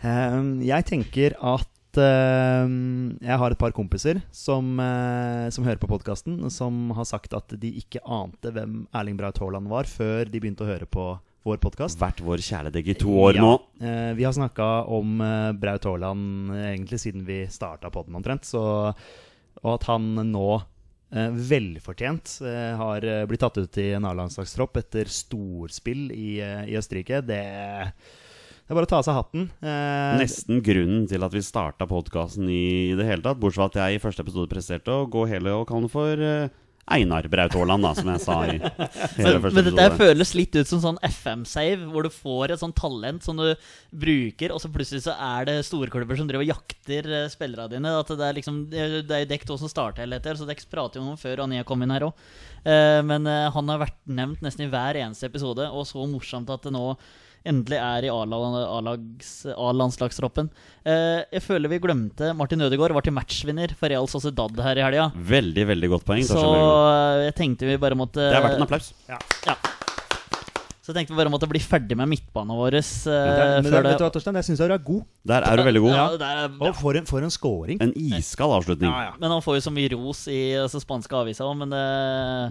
Um, 0.00 0.60
jeg 0.64 0.86
tenker 0.88 1.34
at 1.36 2.00
um, 2.00 3.16
jeg 3.20 3.40
har 3.42 3.52
et 3.52 3.60
par 3.60 3.74
kompiser 3.76 4.22
som, 4.32 4.72
uh, 4.80 5.48
som 5.52 5.66
hører 5.66 5.80
på 5.80 5.90
podkasten, 5.90 6.38
som 6.52 6.92
har 6.96 7.08
sagt 7.08 7.36
at 7.36 7.52
de 7.60 7.74
ikke 7.82 8.02
ante 8.04 8.52
hvem 8.54 8.84
Erling 8.96 9.18
Braut 9.20 9.40
Haaland 9.42 9.68
var 9.68 9.90
før 9.90 10.24
de 10.30 10.40
begynte 10.40 10.64
å 10.64 10.70
høre 10.70 10.88
på 10.88 11.12
vår 11.44 11.60
podkast. 11.60 12.00
Vært 12.00 12.20
vår 12.24 12.42
kjæledegg 12.44 12.92
i 12.92 12.98
to 13.00 13.12
år 13.26 13.40
nå. 13.40 13.54
Uh, 13.80 14.12
vi 14.16 14.24
har 14.28 14.36
snakka 14.36 14.70
om 14.92 15.20
uh, 15.20 15.52
Braut 15.56 15.88
Haaland 15.88 16.56
egentlig 16.64 17.00
siden 17.04 17.28
vi 17.28 17.42
starta 17.52 17.92
podden 17.92 18.16
omtrent. 18.16 18.48
Så, 18.48 18.62
og 19.60 19.72
at 19.76 19.88
han 19.92 20.14
nå 20.32 20.48
velfortjent 21.10 22.36
eh, 22.46 22.72
har 22.78 23.04
eh, 23.06 23.24
blitt 23.26 23.42
tatt 23.42 23.58
ut 23.58 23.78
i 23.82 23.88
en 23.96 24.06
A-landslagstropp 24.06 24.78
etter 24.78 25.10
storspill 25.10 26.10
i, 26.14 26.38
eh, 26.44 26.64
i 26.70 26.76
Østerrike, 26.78 27.18
det, 27.26 27.40
det 27.90 28.70
er 28.70 28.78
bare 28.78 28.86
å 28.86 28.90
ta 28.92 29.00
av 29.00 29.06
seg 29.08 29.18
hatten. 29.18 29.48
Eh, 29.58 30.14
Nesten 30.20 30.62
grunnen 30.62 31.08
til 31.10 31.26
at 31.26 31.34
vi 31.34 31.42
starta 31.42 31.88
podkasten 31.90 32.46
i 32.46 32.94
det 32.94 33.08
hele 33.08 33.24
tatt. 33.24 33.40
Bortsett 33.42 33.58
fra 33.58 33.70
at 33.72 33.80
jeg 33.82 33.98
i 33.98 34.02
første 34.02 34.22
episode 34.22 34.52
presterte 34.52 34.94
å 34.94 35.08
gå 35.10 35.26
hele 35.32 35.56
og 35.58 35.66
kalle 35.70 35.88
den 35.88 35.94
for 35.96 36.22
eh, 36.22 36.52
Einar 36.92 37.28
Braut 37.30 37.54
Haaland, 37.56 37.86
da, 37.86 37.92
som 37.96 38.10
jeg 38.12 38.22
sa 38.24 38.36
i 38.46 38.56
hele 38.56 39.38
første 39.38 39.44
første 39.44 39.56
men 39.56 39.68
dette 39.68 39.98
føles 40.00 40.32
litt 40.38 40.58
ut 40.58 40.70
som 40.70 40.82
sånn 40.82 41.00
FM-save, 41.06 41.88
hvor 41.92 42.06
du 42.06 42.10
får 42.12 42.54
et 42.54 42.62
sånt 42.62 42.76
talent 42.78 43.24
som 43.26 43.38
du 43.40 43.48
bruker, 43.90 44.54
og 44.54 44.62
så 44.62 44.72
plutselig 44.72 45.04
så 45.06 45.14
er 45.14 45.48
det 45.48 45.56
storklubber 45.68 46.18
som 46.18 46.28
driver 46.30 46.46
og 46.46 46.52
jakter 46.52 47.10
eh, 47.22 47.30
spillerne 47.32 47.70
dine. 47.72 47.94
At 48.00 48.12
det 48.12 48.26
er 48.26 48.38
liksom 48.38 48.62
Det 48.70 49.22
er 49.22 49.30
Dekk 49.30 49.48
som 49.50 49.70
starter 49.70 50.04
hele 50.04 50.18
dette, 50.18 50.36
så 50.38 50.48
Dekk 50.48 50.66
prater 50.70 51.00
jo 51.00 51.08
om 51.08 51.20
før 51.20 51.44
Anja 51.46 51.66
kom 51.68 51.82
inn 51.84 51.94
her 51.94 52.08
òg. 52.10 52.28
Men 52.60 53.24
eh, 53.30 53.48
han 53.54 53.72
har 53.72 53.82
vært 53.86 53.98
nevnt 54.10 54.44
nesten 54.44 54.66
i 54.66 54.70
hver 54.72 54.98
eneste 55.00 55.30
episode, 55.30 55.66
og 55.70 55.86
så 55.88 56.04
morsomt 56.10 56.50
at 56.52 56.66
det 56.66 56.74
nå 56.76 56.86
endelig 57.46 57.78
er 57.80 58.04
i 58.08 58.10
A-landslagstroppen. 58.12 60.50
Eh, 60.84 61.20
Jeg 61.32 61.42
føler 61.44 61.68
vi 61.72 61.78
glemte 61.82 62.32
Martin 62.36 62.60
Ødegaard 62.66 62.92
var 62.96 63.02
til 63.06 63.14
matchvinner 63.16 63.68
for 63.76 63.88
Real 63.92 64.08
Sociedad 64.10 64.52
her 64.60 64.76
i 64.80 64.84
helga. 64.86 65.06
Veldig, 65.16 65.64
veldig 65.74 65.88
godt 65.96 66.04
poeng. 66.08 66.24
Så 66.28 66.40
eh, 66.40 67.26
jeg 67.30 67.34
tenkte 67.40 67.62
vi 67.68 67.76
bare 67.80 67.96
måtte 67.98 68.20
Det 68.20 68.36
er 68.36 68.42
verdt 68.48 68.60
en 68.60 68.66
applaus. 68.68 68.86
ja. 69.08 69.18
Så 70.80 70.94
jeg 70.94 71.04
tenkte 71.04 71.12
vi 71.12 71.18
bare 71.20 71.30
måtte 71.30 71.46
bli 71.46 71.60
ferdig 71.62 71.92
med 71.94 72.08
midtbanen 72.08 72.56
vår 72.56 72.74
eh, 72.80 72.84
men 73.60 73.62
det, 73.62 73.70
før 73.70 73.84
vet 73.84 73.98
du 74.00 74.02
hva, 74.02 74.08
det 74.08 74.14
Torstein, 74.16 74.34
jeg 74.40 74.46
syns 74.48 74.58
du 74.58 74.64
er 74.64 74.72
god. 74.82 75.02
Der 75.28 75.44
er 75.46 75.54
du 75.60 75.62
veldig 75.68 75.82
god. 75.84 75.92
Ja, 75.94 76.06
det 76.18 76.30
ja. 76.38 76.46
Og 76.66 76.72
for 76.80 76.92
en, 76.98 77.06
for 77.06 77.20
en 77.22 77.30
scoring. 77.30 77.78
En 77.84 77.92
iskald 77.94 78.50
avslutning. 78.56 78.90
Men 79.20 79.28
han 79.36 79.42
får 79.44 79.54
jo 79.60 79.64
så 79.68 79.72
mye 79.76 79.90
ros 79.92 80.24
i 80.32 80.40
altså, 80.58 80.80
spanske 80.82 81.14
aviser 81.20 81.44
òg, 81.46 81.54
men 81.60 81.68
det 81.76 81.84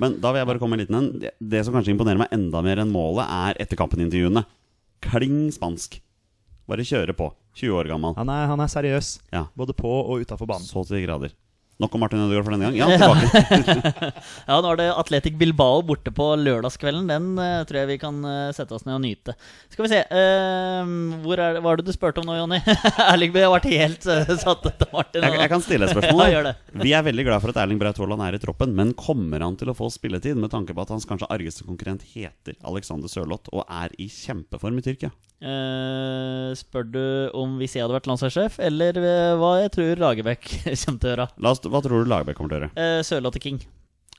Men 0.06 0.12
da 0.21 0.32
vil 0.32 0.39
jeg 0.43 0.49
bare 0.54 0.62
komme 0.62 0.78
med 0.78 0.80
en 0.80 0.86
liten 0.86 0.99
en. 1.02 1.10
Det, 1.52 1.60
som 1.65 1.73
kanskje 1.75 1.91
imponerer 1.95 2.21
meg 2.21 2.32
enda 2.38 2.60
mer 2.63 2.78
enn 2.86 2.93
målet, 2.93 3.25
er 3.28 3.54
etter 3.65 3.75
kampen-intervjuene. 3.82 4.41
Kling 5.02 5.50
spansk. 5.56 6.00
Bare 6.70 6.86
kjøre 6.86 7.16
på. 7.18 7.32
20 7.60 7.76
år 7.80 7.88
gammel. 7.90 8.14
Han 8.16 8.30
er, 8.30 8.46
han 8.52 8.60
er 8.64 8.70
seriøs, 8.72 9.20
Ja, 9.34 9.46
både 9.58 9.74
på 9.76 9.90
og 9.90 10.22
utafor 10.22 10.48
banen. 10.48 10.64
så 10.68 10.84
til 10.88 11.00
de 11.00 11.06
grader. 11.08 11.34
Nok 11.80 11.94
om 11.96 12.02
Martin 12.04 12.20
Ødegaard 12.20 12.44
for 12.44 12.52
denne 12.52 12.68
gang. 12.68 12.76
Ja, 12.76 12.88
tilbake. 13.00 14.10
Ja, 14.50 14.58
nå 14.60 14.72
er 14.74 14.80
det 14.82 14.88
Atletic 15.00 15.38
Bilbao 15.39 15.80
borte 15.88 16.12
på 16.12 16.26
lørdagskvelden. 16.36 17.06
Den 17.08 17.30
uh, 17.39 17.62
tror 17.70 17.80
jeg 17.80 17.89
vi 17.94 17.96
kan 18.02 18.18
uh, 18.26 18.50
sette 18.56 18.76
oss 18.76 18.84
ned 18.84 18.98
og 18.98 19.06
nyte. 19.06 19.36
Skal 19.72 19.86
vi 19.86 19.92
se 19.94 20.02
uh, 20.12 20.92
Hvor 21.24 21.39
er 21.39 21.62
Hva 21.63 21.72
er 21.72 21.80
det 21.80 21.88
du 21.88 21.94
spurte 21.96 22.20
om 22.20 22.28
nå, 22.28 22.36
Jonny? 22.36 22.60
Erling 23.13 23.32
ble 23.32 23.46
vært 23.56 23.70
helt 23.72 24.04
satt 24.04 24.68
ut 24.68 24.86
av 24.89 24.92
Martin. 24.98 25.24
Jeg, 25.24 25.39
jeg 25.46 25.54
kan 25.56 25.63
stille 25.63 25.88
et 25.88 25.94
spørsmål. 25.96 26.36
Ja. 26.36 26.54
Vi 26.84 26.94
er 27.00 27.08
veldig 27.08 27.28
glad 27.30 27.46
for 27.46 27.56
at 27.56 27.62
Erling 27.63 27.80
Braut 27.80 28.04
Haaland 28.04 28.28
er 28.28 28.36
i 28.36 28.44
troppen, 28.44 28.76
men 28.76 28.92
kommer 29.00 29.48
han 29.48 29.56
til 29.60 29.72
å 29.72 29.78
få 29.78 29.88
spilletid 29.96 30.36
med 30.36 30.52
tanke 30.52 30.76
på 30.76 30.84
at 30.84 30.92
hans 30.92 31.08
kanskje 31.08 31.32
argeste 31.32 31.63
konkurrent 31.63 32.04
heter 32.12 32.60
Alexander 32.68 33.08
Sørloth 33.08 33.56
og 33.56 33.63
er 33.72 33.96
i 33.96 34.12
kjempeform 34.12 34.84
i 34.84 34.88
Tyrkia? 34.89 35.15
Eh, 35.39 36.49
spør 36.60 36.88
du 36.91 37.04
om 37.39 37.54
hvis 37.62 37.78
jeg 37.78 37.86
hadde 37.86 37.95
vært 37.95 38.10
landslagssjef, 38.12 38.58
eller 38.65 38.97
eh, 38.99 39.36
hva 39.39 39.54
jeg 39.63 39.71
tror 39.75 40.02
Lagerbäck 40.04 40.49
kommer 40.84 40.99
til 40.99 41.08
å 41.08 41.13
gjøre? 41.13 41.28
La 41.45 41.54
oss, 41.56 41.62
hva 41.63 41.82
tror 41.86 42.04
du 42.04 42.12
Lagerbäck 42.12 42.39
kommer 42.39 42.52
til 42.54 42.60
å 42.60 42.67
gjøre? 42.67 42.73
Uh, 42.75 42.99
Sørlotte 43.08 43.41
King. 43.43 43.62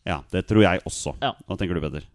Ja, 0.09 0.23
det 0.33 0.47
tror 0.49 0.65
jeg 0.65 0.81
også. 0.89 1.13
Ja. 1.21 1.35
Hva 1.45 1.59
tenker 1.61 1.77
du, 1.77 1.83
Peder? 1.85 2.09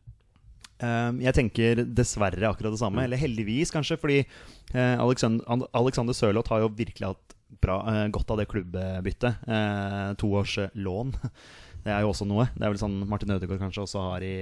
Uh, 0.82 1.14
jeg 1.24 1.38
tenker 1.38 1.84
dessverre 1.86 2.50
akkurat 2.50 2.74
det 2.74 2.82
samme, 2.82 3.06
eller 3.06 3.22
heldigvis 3.22 3.72
kanskje, 3.72 4.00
fordi 4.02 4.18
uh, 4.26 4.98
Alexander, 5.06 5.46
An- 5.54 5.68
Alexander 5.78 6.18
Sørloth 6.18 6.52
har 6.52 6.66
jo 6.66 6.74
virkelig 6.76 7.14
hatt 7.14 7.36
bra, 7.62 7.78
eh, 7.88 8.08
godt 8.12 8.32
av 8.34 8.40
det 8.42 8.48
klubbebyttet. 8.52 9.46
Uh, 9.48 10.12
to 10.20 10.28
års 10.36 10.58
eh, 10.60 10.74
lån. 10.74 11.14
Det 11.86 11.94
er 11.94 12.02
jo 12.02 12.10
også 12.10 12.26
noe. 12.26 12.48
Det 12.56 12.66
er 12.66 12.72
vel 12.74 12.80
sånn 12.82 12.96
Martin 13.06 13.36
Ødegaard 13.36 13.62
kanskje 13.62 13.84
også 13.86 14.02
har 14.08 14.24
i, 14.26 14.34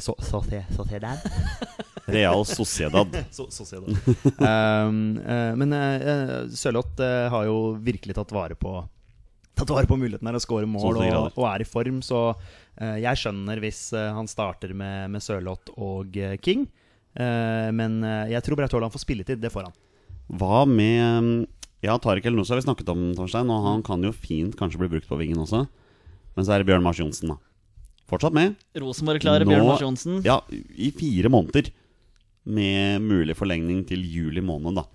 so, 0.00 0.14
Sociedad. 0.20 1.18
Real 2.06 2.44
Sociedad. 2.44 3.24
So, 3.30 3.48
Sociedad. 3.50 3.88
um, 4.38 5.18
uh, 5.18 5.52
men 5.58 5.72
uh, 5.72 6.46
Sørloth 6.54 7.02
uh, 7.02 7.26
har 7.32 7.48
jo 7.48 7.56
virkelig 7.82 8.14
tatt 8.18 8.34
vare 8.34 8.58
på 8.58 8.78
Tatt 9.56 9.70
vare 9.72 9.88
på 9.88 9.96
muligheten 9.96 10.28
her 10.28 10.36
å 10.36 10.40
skåre 10.42 10.66
mål 10.68 10.98
og, 11.00 11.28
og 11.32 11.44
er 11.48 11.62
i 11.64 11.64
form. 11.64 12.02
Så 12.04 12.18
jeg 12.76 13.16
skjønner 13.16 13.56
hvis 13.62 13.78
han 13.96 14.26
starter 14.28 14.74
med, 14.76 15.06
med 15.14 15.24
Sørloth 15.24 15.72
og 15.80 16.12
King. 16.44 16.66
Eh, 17.16 17.70
men 17.72 17.94
jeg 18.28 18.44
tror 18.44 18.60
Braut 18.60 18.76
Haaland 18.76 18.92
får 18.92 19.00
spilletid. 19.06 19.40
Det 19.40 19.48
får 19.54 19.70
han. 19.70 19.78
Hva 20.28 20.60
med 20.68 21.46
Ja, 21.80 21.96
Tariq 21.96 22.28
El 22.28 22.36
Nusa 22.36 22.52
har 22.52 22.60
vi 22.60 22.66
snakket 22.66 22.92
om, 22.92 23.06
Torstein, 23.16 23.48
og 23.48 23.64
han 23.64 23.86
kan 23.86 24.04
jo 24.04 24.12
fint 24.12 24.60
kanskje 24.60 24.82
bli 24.82 24.90
brukt 24.92 25.08
på 25.08 25.16
vingen 25.22 25.40
også. 25.40 25.64
Men 26.36 26.44
så 26.44 26.52
er 26.52 26.60
det 26.60 26.68
Bjørn 26.68 26.84
Mars 26.84 27.00
Johnsen, 27.00 27.32
da. 27.32 27.40
Fortsatt 28.06 28.36
med. 28.36 28.54
Rosenborg-klare 28.78 29.46
Bjørn 29.48 29.66
Mars 29.66 29.82
Johnsen. 29.82 30.20
Ja, 30.26 30.40
i 30.50 30.92
fire 30.94 31.30
måneder. 31.32 31.72
Med 32.46 33.02
mulig 33.02 33.34
forlengning 33.34 33.82
til 33.88 34.04
juli 34.06 34.44
måned, 34.44 34.78
da. 34.78 34.86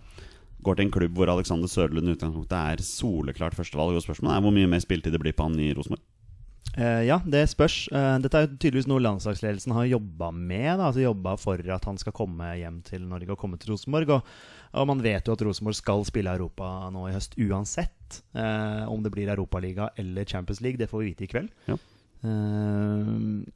Går 0.64 0.78
til 0.78 0.88
en 0.88 0.94
klubb 0.94 1.18
hvor 1.18 1.32
Alexander 1.34 1.68
Sørlund 1.68 2.08
i 2.08 2.16
utgangspunktet 2.16 2.56
er 2.56 2.86
soleklart 2.86 3.58
førstevalg. 3.58 3.98
Og 3.98 4.06
spørsmålet 4.06 4.38
er 4.38 4.46
hvor 4.46 4.56
mye 4.56 4.70
mer 4.72 4.84
spiltid 4.84 5.12
det 5.16 5.22
blir 5.24 5.36
på 5.36 5.50
han 5.50 5.60
i 5.60 5.74
Rosenborg. 5.76 6.04
Uh, 6.78 7.04
ja, 7.04 7.18
det 7.28 7.42
spørs. 7.52 7.90
Uh, 7.92 8.16
dette 8.24 8.38
er 8.38 8.46
jo 8.46 8.56
tydeligvis 8.56 8.88
noe 8.88 9.04
landslagsledelsen 9.04 9.74
har 9.76 9.90
jobba 9.90 10.30
med. 10.32 10.70
Da, 10.70 10.88
altså 10.88 11.04
Jobba 11.04 11.36
for 11.42 11.60
at 11.60 11.88
han 11.90 12.00
skal 12.00 12.16
komme 12.16 12.54
hjem 12.56 12.80
til 12.88 13.04
Norge 13.10 13.34
og 13.34 13.42
komme 13.42 13.60
til 13.60 13.74
Rosenborg. 13.74 14.14
Og, 14.16 14.30
og 14.80 14.88
man 14.88 15.04
vet 15.04 15.28
jo 15.28 15.36
at 15.36 15.44
Rosenborg 15.44 15.76
skal 15.76 16.06
spille 16.08 16.32
Europa 16.32 16.70
nå 16.94 17.10
i 17.10 17.16
høst 17.18 17.36
uansett. 17.42 18.22
Uh, 18.38 18.88
om 18.88 19.04
det 19.04 19.12
blir 19.12 19.34
Europaliga 19.34 19.90
eller 20.00 20.24
Champions 20.30 20.64
League, 20.64 20.80
det 20.80 20.88
får 20.94 21.04
vi 21.04 21.12
vite 21.12 21.28
i 21.28 21.34
kveld. 21.34 21.52
Ja. 21.68 21.76
Eh, 22.22 23.08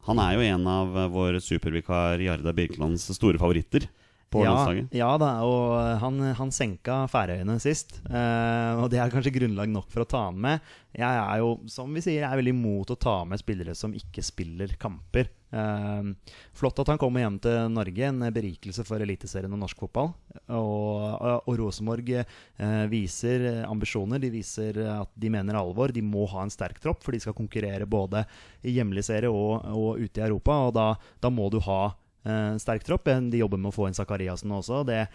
Han 0.08 0.22
er 0.22 0.34
jo 0.38 0.46
en 0.46 0.68
av 0.68 0.96
vår 1.14 1.40
supervikar 1.44 2.22
Jarda 2.24 2.54
Birkelands 2.56 3.06
store 3.18 3.38
favoritter 3.42 3.88
på 4.34 4.42
ja, 4.44 4.52
landslaget. 4.52 4.96
ja 4.98 5.12
da, 5.22 5.30
og 5.46 6.00
han, 6.02 6.20
han 6.40 6.52
senka 6.52 7.04
Færøyene 7.12 7.56
sist. 7.64 8.00
eh, 8.10 8.82
og 8.82 8.90
det 8.92 9.00
er 9.00 9.14
kanskje 9.14 9.34
grunnlag 9.38 9.72
nok 9.72 9.88
for 9.94 10.04
å 10.04 10.10
ta 10.10 10.26
han 10.28 10.40
med. 10.42 10.76
Jeg 10.96 11.22
er 11.22 11.42
jo, 11.44 11.56
som 11.72 11.92
vi 11.94 12.04
sier, 12.04 12.22
jeg 12.24 12.30
er 12.30 12.40
veldig 12.40 12.54
imot 12.56 12.94
å 12.94 13.00
ta 13.00 13.18
med 13.28 13.42
spillere 13.42 13.76
som 13.76 13.96
ikke 13.96 14.24
spiller 14.26 14.76
kamper. 14.82 15.30
Eh, 15.56 16.10
flott 16.56 16.80
at 16.84 16.92
han 16.92 17.00
kommer 17.00 17.24
hjem 17.24 17.38
til 17.44 17.70
Norge. 17.72 18.10
En 18.10 18.28
berikelse 18.36 18.86
for 18.88 19.04
Eliteserien 19.04 19.52
og 19.56 19.62
norsk 19.62 19.84
fotball. 19.86 20.14
Og, 20.46 21.04
og, 21.16 21.46
og 21.46 21.60
Rosenborg 21.62 22.12
eh, 22.16 22.86
viser 22.92 23.64
ambisjoner. 23.68 24.24
De 24.24 24.32
viser 24.34 24.80
at 24.98 25.12
de 25.16 25.32
mener 25.32 25.60
alvor. 25.60 25.94
De 25.96 26.04
må 26.04 26.26
ha 26.34 26.44
en 26.44 26.54
sterk 26.54 26.80
tropp, 26.84 27.04
for 27.06 27.16
de 27.16 27.22
skal 27.24 27.38
konkurrere 27.38 27.88
både 27.88 28.26
i 28.66 28.76
hjemlig 28.80 29.06
serie 29.08 29.32
og, 29.32 29.62
og 29.76 30.02
ute 30.02 30.24
i 30.24 30.28
Europa. 30.28 30.64
Og 30.68 30.76
da, 30.76 30.90
da 31.24 31.32
må 31.32 31.52
du 31.54 31.62
ha 31.68 31.84
eh, 32.26 32.58
sterk 32.62 32.84
tropp. 32.88 33.06
De 33.06 33.38
jobber 33.42 33.58
med 33.62 33.72
å 33.72 33.76
få 33.76 33.88
inn 33.90 33.98
Sakariassen 33.98 34.52
også. 34.52 34.84
Det, 34.88 35.08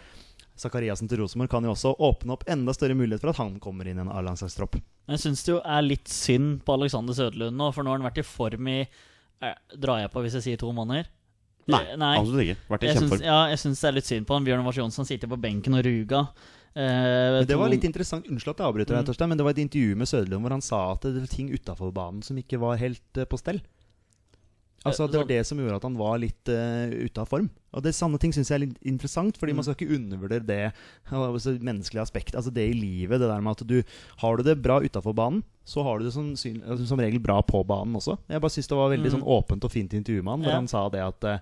Sakariassen 0.61 1.09
til 1.09 1.23
Rosenborg 1.23 1.49
kan 1.53 1.65
jo 1.65 1.73
også 1.73 1.95
åpne 1.99 2.35
opp 2.35 2.43
enda 2.51 2.73
større 2.77 2.95
mulighet 2.99 3.23
for 3.25 3.33
at 3.33 3.39
han 3.41 3.55
kommer 3.63 3.89
inn 3.89 3.97
i 4.01 4.05
en 4.05 4.11
A-landslagstropp. 4.13 4.77
Jeg 5.09 5.23
syns 5.23 5.45
det 5.47 5.55
jo 5.55 5.61
er 5.65 5.83
litt 5.87 6.09
synd 6.13 6.61
på 6.67 6.75
Alexander 6.77 7.17
Søderlund 7.17 7.57
nå, 7.57 7.71
for 7.73 7.83
nå 7.87 7.91
har 7.95 7.99
han 8.03 8.09
vært 8.11 8.21
i 8.21 8.27
form 8.27 8.69
i 8.69 8.81
eh, 8.83 9.55
Drar 9.81 10.03
jeg 10.03 10.13
på 10.13 10.21
hvis 10.27 10.37
jeg 10.37 10.47
sier 10.51 10.61
to 10.61 10.73
måneder? 10.77 11.09
Nei, 11.71 11.81
Eh, 11.93 11.97
nei. 12.01 12.15
absolutt 12.19 12.43
ikke. 12.45 12.59
Vært 12.73 12.85
i 12.85 12.89
Jeg 12.91 12.99
syns, 13.01 13.21
ja, 13.25 13.39
jeg 13.53 13.59
syns 13.63 13.81
det 13.81 13.89
er 13.89 13.95
litt 13.97 14.09
synd 14.09 14.27
på 14.29 14.35
han. 14.37 14.45
Bjørn 14.49 14.65
Mars 14.67 14.77
Johnsen 14.81 15.07
sitter 15.09 15.31
på 15.31 15.39
benken 15.41 15.77
og 15.79 15.85
ruga. 15.87 16.23
Eh, 16.75 17.41
det 17.47 17.57
var 17.59 17.69
litt 17.73 17.85
interessant, 17.89 18.27
Unnskyld 18.31 18.53
at 18.55 18.61
jeg 18.63 18.69
avbryter 18.69 18.95
deg, 18.95 19.03
Mm. 19.03 19.07
Torstein, 19.09 19.29
men 19.33 19.39
det 19.41 19.45
var 19.47 19.51
et 19.57 19.65
intervju 19.65 19.97
med 19.97 20.07
Søderlund 20.09 20.43
hvor 20.45 20.51
han 20.55 20.63
sa 20.63 20.93
at 20.93 21.03
det 21.09 21.15
var 21.25 21.27
ting 21.33 21.49
utafor 21.51 21.93
banen 21.95 22.23
som 22.23 22.37
ikke 22.39 22.61
var 22.61 22.77
helt 22.79 23.03
eh, 23.19 23.25
på 23.25 23.39
stell. 23.41 23.61
Altså, 24.85 25.05
det 25.11 25.19
var 25.19 25.27
Sånn. 25.27 25.29
det 25.29 25.47
som 25.47 25.59
gjorde 25.61 25.77
at 25.77 25.83
han 25.85 25.97
var 26.01 26.19
litt 26.19 26.49
uh, 26.49 26.89
ute 27.05 27.21
av 27.21 27.29
form. 27.29 27.51
Og 27.77 27.83
det 27.85 27.93
Sanne 27.95 28.19
ting 28.19 28.33
syns 28.33 28.49
jeg 28.49 28.57
er 28.57 28.63
litt 28.65 28.79
interessant, 28.89 29.37
fordi 29.37 29.53
Mm. 29.53 29.57
man 29.61 29.65
skal 29.67 29.77
ikke 29.77 29.97
undervurdere 29.99 30.47
det 30.47 30.73
altså, 31.13 31.53
menneskelige 31.61 32.01
aspekt. 32.01 32.35
Altså 32.35 32.51
det 32.51 32.65
i 32.71 32.73
livet. 32.81 33.21
Det 33.21 33.29
der 33.29 33.41
med 33.45 33.61
at 33.61 33.67
du 33.67 33.83
Har 34.25 34.37
du 34.37 34.43
det 34.43 34.63
bra 34.63 34.81
utafor 34.81 35.13
banen, 35.15 35.43
så 35.69 35.85
har 35.85 35.99
du 35.99 36.05
det 36.09 36.15
som, 36.15 36.33
altså, 36.33 36.87
som 36.89 36.99
regel 36.99 37.21
bra 37.21 37.43
på 37.43 37.61
banen 37.67 37.95
også. 37.95 38.17
Jeg 38.29 38.41
bare 38.41 38.51
syns 38.57 38.69
det 38.69 38.77
var 38.81 38.89
veldig 38.91 39.11
Mm. 39.13 39.21
sånn 39.21 39.29
åpent 39.29 39.65
og 39.65 39.71
fint 39.71 39.93
intervju 39.93 40.23
med 40.25 40.33
han, 40.33 40.41
hvor 40.43 40.49
Ja. 40.51 40.57
han 40.57 40.69
sa 40.69 40.89
det 40.89 41.01
at 41.05 41.25
uh, 41.25 41.39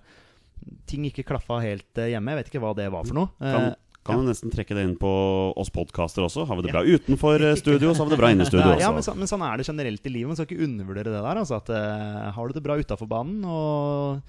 ting 0.85 1.05
ikke 1.07 1.23
klaffa 1.23 1.61
helt 1.63 1.87
uh, 1.97 2.09
hjemme. 2.11 2.35
Jeg 2.35 2.43
vet 2.43 2.51
ikke 2.51 2.61
hva 2.61 2.75
det 2.75 2.91
var 2.91 3.05
for 3.05 3.13
noe. 3.15 3.29
Kan, 3.39 3.71
Eh, 3.71 3.75
kan 4.09 4.21
du 4.25 4.29
nesten 4.29 4.53
trekke 4.53 4.75
det 4.77 4.83
inn 4.89 4.97
på 4.99 5.13
oss 5.59 5.71
podkaster 5.73 6.25
også? 6.25 6.45
Har 6.49 6.59
vi 6.59 6.67
det 6.67 6.73
bra 6.75 6.83
utenfor 6.83 7.47
eh, 7.51 7.55
studio, 7.61 7.93
så 7.93 8.03
har 8.03 8.09
vi 8.11 8.17
det 8.17 8.21
bra 8.21 8.33
inne 8.35 8.45
i 8.47 8.51
studio 8.51 8.75
Ja, 8.75 8.91
men, 8.91 8.99
også. 9.03 9.13
så, 9.13 9.17
men 9.21 9.31
sånn 9.31 9.45
er 9.47 9.57
det 9.61 9.69
generelt 9.69 10.05
i 10.05 10.13
livet. 10.13 10.31
Man 10.33 10.39
skal 10.39 10.49
ikke 10.49 10.67
undervurdere 10.67 11.13
det 11.13 11.25
der. 11.25 11.41
Altså, 11.45 11.59
at, 11.61 11.73
uh, 11.73 12.29
har 12.35 12.47
du 12.47 12.57
det 12.57 12.65
bra 12.65 12.77
utafor 12.79 13.09
banen, 13.09 13.43
og 13.47 14.21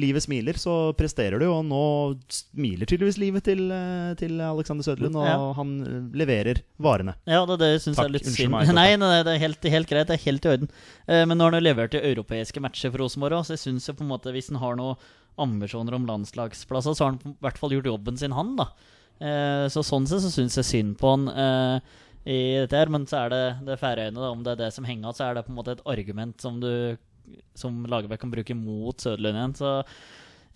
livet 0.00 0.24
smiler, 0.24 0.56
så 0.56 0.74
presterer 0.96 1.42
du. 1.42 1.46
Og 1.52 1.64
nå 1.68 1.82
smiler 2.32 2.88
tydeligvis 2.88 3.18
livet 3.20 3.44
til, 3.44 3.66
eh, 3.70 4.14
til 4.16 4.40
Alexander 4.40 4.86
Søderlund, 4.86 5.18
og 5.20 5.26
Ja. 5.28 5.52
han 5.58 5.72
leverer 6.16 6.62
varene. 6.80 7.14
Ja, 7.28 7.44
det, 7.44 7.58
det 7.60 7.82
syns 7.82 7.98
jeg 8.00 8.08
er 8.08 8.14
litt 8.14 8.24
synd. 8.24 8.56
Nei, 8.72 8.96
nei, 8.96 9.22
det 9.22 9.34
er 9.34 9.42
helt, 9.42 9.62
helt 9.62 9.90
greit. 9.90 10.08
Det 10.08 10.16
er 10.16 10.24
helt 10.24 10.46
i 10.48 10.52
orden. 10.54 10.70
Eh, 11.06 11.24
men 11.26 11.36
nå 11.36 11.44
har 11.44 11.52
han 11.52 11.60
jo 11.60 11.68
levert 11.68 11.94
i 11.98 12.00
europeiske 12.12 12.62
matcher 12.64 12.90
for 12.94 13.04
Rosenborg 13.04 13.42
òg, 13.42 13.44
så 13.44 13.52
jeg 13.58 13.64
syns 13.66 13.88
jo 13.90 13.94
på 13.98 14.06
en 14.06 14.12
måte 14.14 14.32
hvis 14.32 14.48
han 14.48 14.62
har 14.64 14.80
noen 14.80 14.96
ambisjoner 15.40 15.94
om 15.96 16.08
landslagsplasser, 16.08 16.96
så 16.96 17.04
har 17.04 17.12
han 17.12 17.20
i 17.32 17.36
hvert 17.44 17.60
fall 17.60 17.72
gjort 17.76 17.88
jobben 17.92 18.18
sin, 18.20 18.32
han, 18.36 18.56
da. 18.56 18.70
Eh, 19.20 19.66
så 19.72 19.82
sånn 19.86 20.06
sett 20.08 20.24
så 20.24 20.32
syns 20.32 20.56
jeg 20.58 20.68
synd 20.68 20.96
på 21.00 21.12
han 21.12 21.28
eh, 21.28 21.98
i 22.32 22.40
dette 22.62 22.78
her, 22.78 22.90
men 22.92 23.04
så 23.10 23.24
er 23.24 23.34
det 23.34 23.44
det 23.66 23.80
Færøyene. 23.80 24.30
Om 24.30 24.42
det 24.46 24.54
er 24.54 24.64
det 24.64 24.72
som 24.74 24.86
henger 24.86 25.08
igjen, 25.08 25.18
så 25.18 25.28
er 25.28 25.36
det 25.38 25.46
på 25.46 25.52
en 25.52 25.58
måte 25.58 25.76
et 25.76 25.86
argument 25.90 26.40
som 26.42 26.60
du 26.62 26.96
som 27.54 27.84
Lagerbäck 27.86 28.20
kan 28.20 28.32
bruke 28.32 28.54
mot 28.56 28.98
Søderlund 29.00 29.38
igjen. 29.38 29.54
Så 29.58 29.70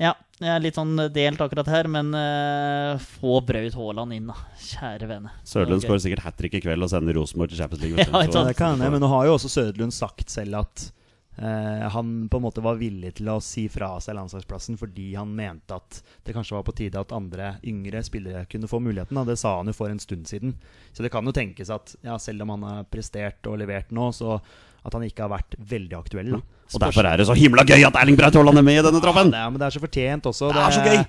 ja, 0.03 0.13
jeg 0.43 0.51
er 0.53 0.61
litt 0.61 0.77
sånn 0.77 0.99
delt 1.15 1.41
akkurat 1.41 1.69
her, 1.73 1.89
men 1.89 2.11
uh, 2.13 3.01
få 3.17 3.39
Braut 3.47 3.77
Haaland 3.79 4.13
inn, 4.13 4.27
da. 4.29 4.37
Kjære 4.61 5.09
vene. 5.09 5.33
Søderlund 5.47 5.81
Ok. 5.81 5.87
skårer 5.87 6.03
sikkert 6.05 6.27
hat 6.27 6.37
trick 6.37 6.59
i 6.59 6.61
kveld 6.65 6.85
og 6.85 6.93
sender 6.93 7.17
Rosenborg 7.17 7.55
til 7.55 7.63
Champions 7.63 7.85
League. 7.85 8.05
Ja. 8.07 8.45
Det 8.51 8.57
kan 8.59 8.83
jeg, 8.83 8.93
men 8.93 9.01
nå 9.01 9.09
har 9.13 9.29
jo 9.29 9.39
også 9.39 9.53
Søderlund 9.53 9.97
sagt 9.97 10.33
selv 10.33 10.61
at 10.65 10.91
eh, 11.39 11.87
han 11.93 12.13
på 12.29 12.41
en 12.41 12.45
måte 12.47 12.65
var 12.65 12.79
villig 12.81 13.15
til 13.19 13.31
å 13.33 13.39
si 13.45 13.67
fra 13.73 13.95
seg 14.03 14.19
landslagsplassen 14.19 14.79
fordi 14.81 15.11
han 15.17 15.35
mente 15.37 15.77
at 15.77 16.01
det 16.27 16.35
kanskje 16.37 16.57
var 16.59 16.67
på 16.67 16.77
tide 16.77 17.01
at 17.01 17.15
andre 17.17 17.55
yngre 17.67 18.03
spillere 18.07 18.47
kunne 18.51 18.71
få 18.71 18.81
muligheten. 18.83 19.19
Da. 19.19 19.27
Det 19.29 19.39
sa 19.41 19.57
han 19.59 19.71
jo 19.71 19.77
for 19.77 19.93
en 19.93 20.03
stund 20.03 20.29
siden. 20.31 20.57
Så 20.93 21.05
det 21.05 21.13
kan 21.15 21.27
jo 21.27 21.35
tenkes 21.37 21.73
at 21.73 21.97
ja, 22.07 22.19
selv 22.23 22.47
om 22.47 22.57
han 22.57 22.67
har 22.69 22.89
prestert 22.91 23.47
og 23.51 23.61
levert 23.63 23.93
nå, 23.95 24.11
så 24.17 24.39
at 24.87 24.95
han 24.95 25.05
ikke 25.07 25.25
har 25.25 25.33
vært 25.33 25.57
veldig 25.59 25.97
aktuell. 25.99 26.37
Da. 26.37 26.43
Og 26.75 26.83
derfor 26.83 27.07
er 27.09 27.19
det 27.21 27.27
så 27.29 27.35
himla 27.39 27.65
gøy 27.67 27.83
at 27.87 27.97
Erling 27.99 28.19
Braut 28.19 28.37
Haaland 28.39 28.61
er 28.61 28.67
med 28.67 28.81
i 28.81 28.85
denne 28.87 29.03
Ja, 29.03 29.25
det 29.27 29.41
er, 29.41 29.51
men 29.51 29.61
det 29.61 29.67
er 29.67 29.75
så 29.75 29.83
fortjent 29.83 30.29
også. 30.31 30.53
Det 30.55 30.63
er 30.63 30.77
så 30.77 30.85
gøy! 30.87 31.01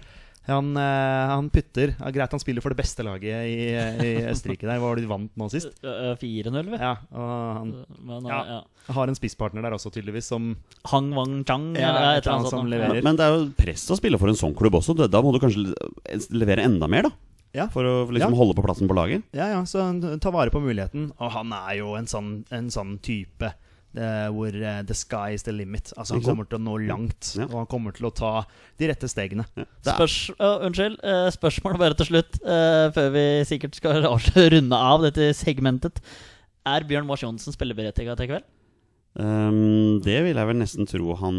Han, 0.48 0.70
eh, 0.80 1.28
han 1.28 1.50
putter. 1.52 1.92
Ja, 2.00 2.10
greit 2.16 2.32
han 2.32 2.40
spiller 2.40 2.62
for 2.64 2.70
det 2.72 2.78
beste 2.80 3.04
laget 3.04 3.24
i, 3.52 3.68
i 3.76 4.12
Østerrike 4.32 4.64
der. 4.68 4.80
Hva 4.80 4.88
var 4.90 4.96
det 4.96 5.04
de 5.04 5.12
vant 5.12 5.32
nå 5.36 5.50
sist? 5.52 5.68
Eh, 5.84 6.16
4-0, 6.22 6.54
vel? 6.72 6.80
Ja, 6.80 6.94
og 7.12 7.58
han 7.58 7.74
Men, 8.08 8.26
Ja. 8.32 8.40
ja. 8.48 8.94
har 8.96 9.08
en 9.12 9.16
spisspartner 9.20 9.62
der 9.66 9.76
også, 9.76 9.92
tydeligvis, 9.92 10.30
som 10.32 10.56
Hang 10.86 11.12
Wang 11.14 11.44
Chang 11.46 11.74
Ja, 11.76 11.90
eller 11.92 12.18
et 12.18 12.26
eller 12.26 12.38
annet 12.40 12.50
som 12.50 12.62
sånt. 12.64 12.70
leverer. 12.72 13.04
Men 13.04 13.16
det 13.20 13.26
er 13.28 13.36
jo 13.38 13.50
press 13.60 13.86
å 13.92 13.98
spille 14.00 14.18
for 14.22 14.30
en 14.32 14.40
sånn 14.40 14.56
klubb 14.56 14.74
også. 14.80 14.96
Da- 14.96 15.08
Da 15.08 15.22
må 15.22 15.34
du 15.34 15.40
kanskje 15.40 15.76
levere 16.32 16.64
enda 16.64 16.88
mer, 16.88 17.04
da. 17.04 17.12
Ja. 17.54 17.68
For 17.74 17.84
å 17.84 17.94
liksom 18.12 18.32
Ja. 18.32 18.38
holde 18.38 18.56
på 18.56 18.64
plassen 18.64 18.88
på 18.88 18.96
laget. 18.96 19.24
Ja, 19.34 19.48
ja, 19.50 19.62
så 19.64 20.20
ta 20.22 20.30
vare 20.32 20.52
på 20.52 20.62
muligheten. 20.62 21.12
Og 21.20 21.32
han 21.32 21.52
er 21.54 21.78
jo 21.78 21.96
en 21.96 22.06
sånn, 22.06 22.46
en 22.52 22.68
sånn 22.70 23.00
type 23.02 23.54
eh, 23.96 24.28
hvor 24.34 24.52
uh, 24.58 24.82
the 24.86 24.94
sky 24.98 25.34
is 25.34 25.44
the 25.48 25.52
limit. 25.56 25.94
Altså 25.98 26.18
Han 26.18 26.24
kommer 26.26 26.48
til 26.50 26.60
å 26.60 26.64
nå 26.64 26.76
langt, 26.88 27.34
Ja. 27.38 27.46
og 27.48 27.56
han 27.64 27.70
kommer 27.72 27.96
til 27.96 28.10
å 28.10 28.14
ta 28.14 28.34
de 28.78 28.90
rette 28.92 29.08
stegene. 29.08 29.46
Er, 29.58 29.66
Spørs, 29.88 30.18
uh, 30.40 30.66
unnskyld. 30.68 31.00
spørsmålet 31.00 31.34
spørsmål 31.38 31.80
bare 31.80 31.98
til 31.98 32.06
slutt, 32.12 32.40
eh, 32.44 32.92
før 32.94 33.10
vi 33.16 33.26
sikkert 33.46 33.76
skal 33.80 34.04
runde 34.54 34.76
av 34.76 35.02
dette 35.06 35.32
segmentet. 35.38 36.02
Er 36.68 36.84
Bjørn 36.84 37.08
Mars 37.08 37.24
Johnsen 37.24 37.54
spilleberettiget 37.56 38.18
til 38.18 38.28
i 38.28 38.32
kveld? 38.34 38.48
Um, 39.18 39.98
det 40.06 40.20
vil 40.28 40.36
jeg 40.38 40.46
vel 40.46 40.60
nesten 40.60 40.86
tro 40.86 41.16
han 41.18 41.38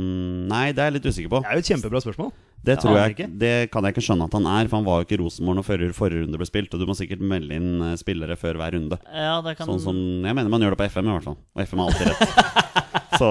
Nei, 0.50 0.72
det 0.74 0.82
er 0.82 0.88
jeg 0.90 0.96
litt 0.96 1.06
usikker 1.12 1.30
på. 1.30 1.40
Det 1.44 1.50
er 1.52 1.60
jo 1.60 1.62
et 1.62 1.70
kjempebra 1.70 2.00
spørsmål. 2.02 2.32
Det, 2.64 2.74
tror 2.82 2.96
jeg, 2.98 3.14
ikke. 3.14 3.28
det 3.40 3.52
kan 3.72 3.86
jeg 3.86 3.94
ikke 3.94 4.04
skjønne 4.04 4.26
at 4.28 4.34
han 4.34 4.46
er, 4.50 4.68
for 4.68 4.80
han 4.80 4.86
var 4.88 5.00
jo 5.00 5.06
ikke 5.06 5.20
Rosenborg 5.22 5.60
når 5.60 5.66
forrige, 5.66 5.96
forrige 5.96 6.24
runde 6.24 6.40
ble 6.40 6.48
spilt. 6.48 6.74
Og 6.74 6.82
du 6.82 6.88
må 6.88 6.96
sikkert 6.98 7.22
melde 7.24 7.54
inn 7.56 7.84
eh, 7.86 7.98
spillere 8.00 8.36
før 8.40 8.58
hver 8.60 8.74
runde. 8.76 8.98
Ja, 9.08 9.38
det 9.44 9.54
kan 9.58 9.70
Sånn 9.70 9.84
som 9.84 10.00
Jeg 10.26 10.36
mener 10.36 10.52
man 10.52 10.64
gjør 10.64 10.74
det 10.74 10.80
på 10.82 10.88
FM, 10.90 11.08
i 11.08 11.14
hvert 11.14 11.28
fall. 11.30 11.38
Og 11.38 11.62
FM 11.64 11.82
er 11.82 11.92
alltid 11.92 12.10
rett. 12.10 12.66
Så 13.18 13.28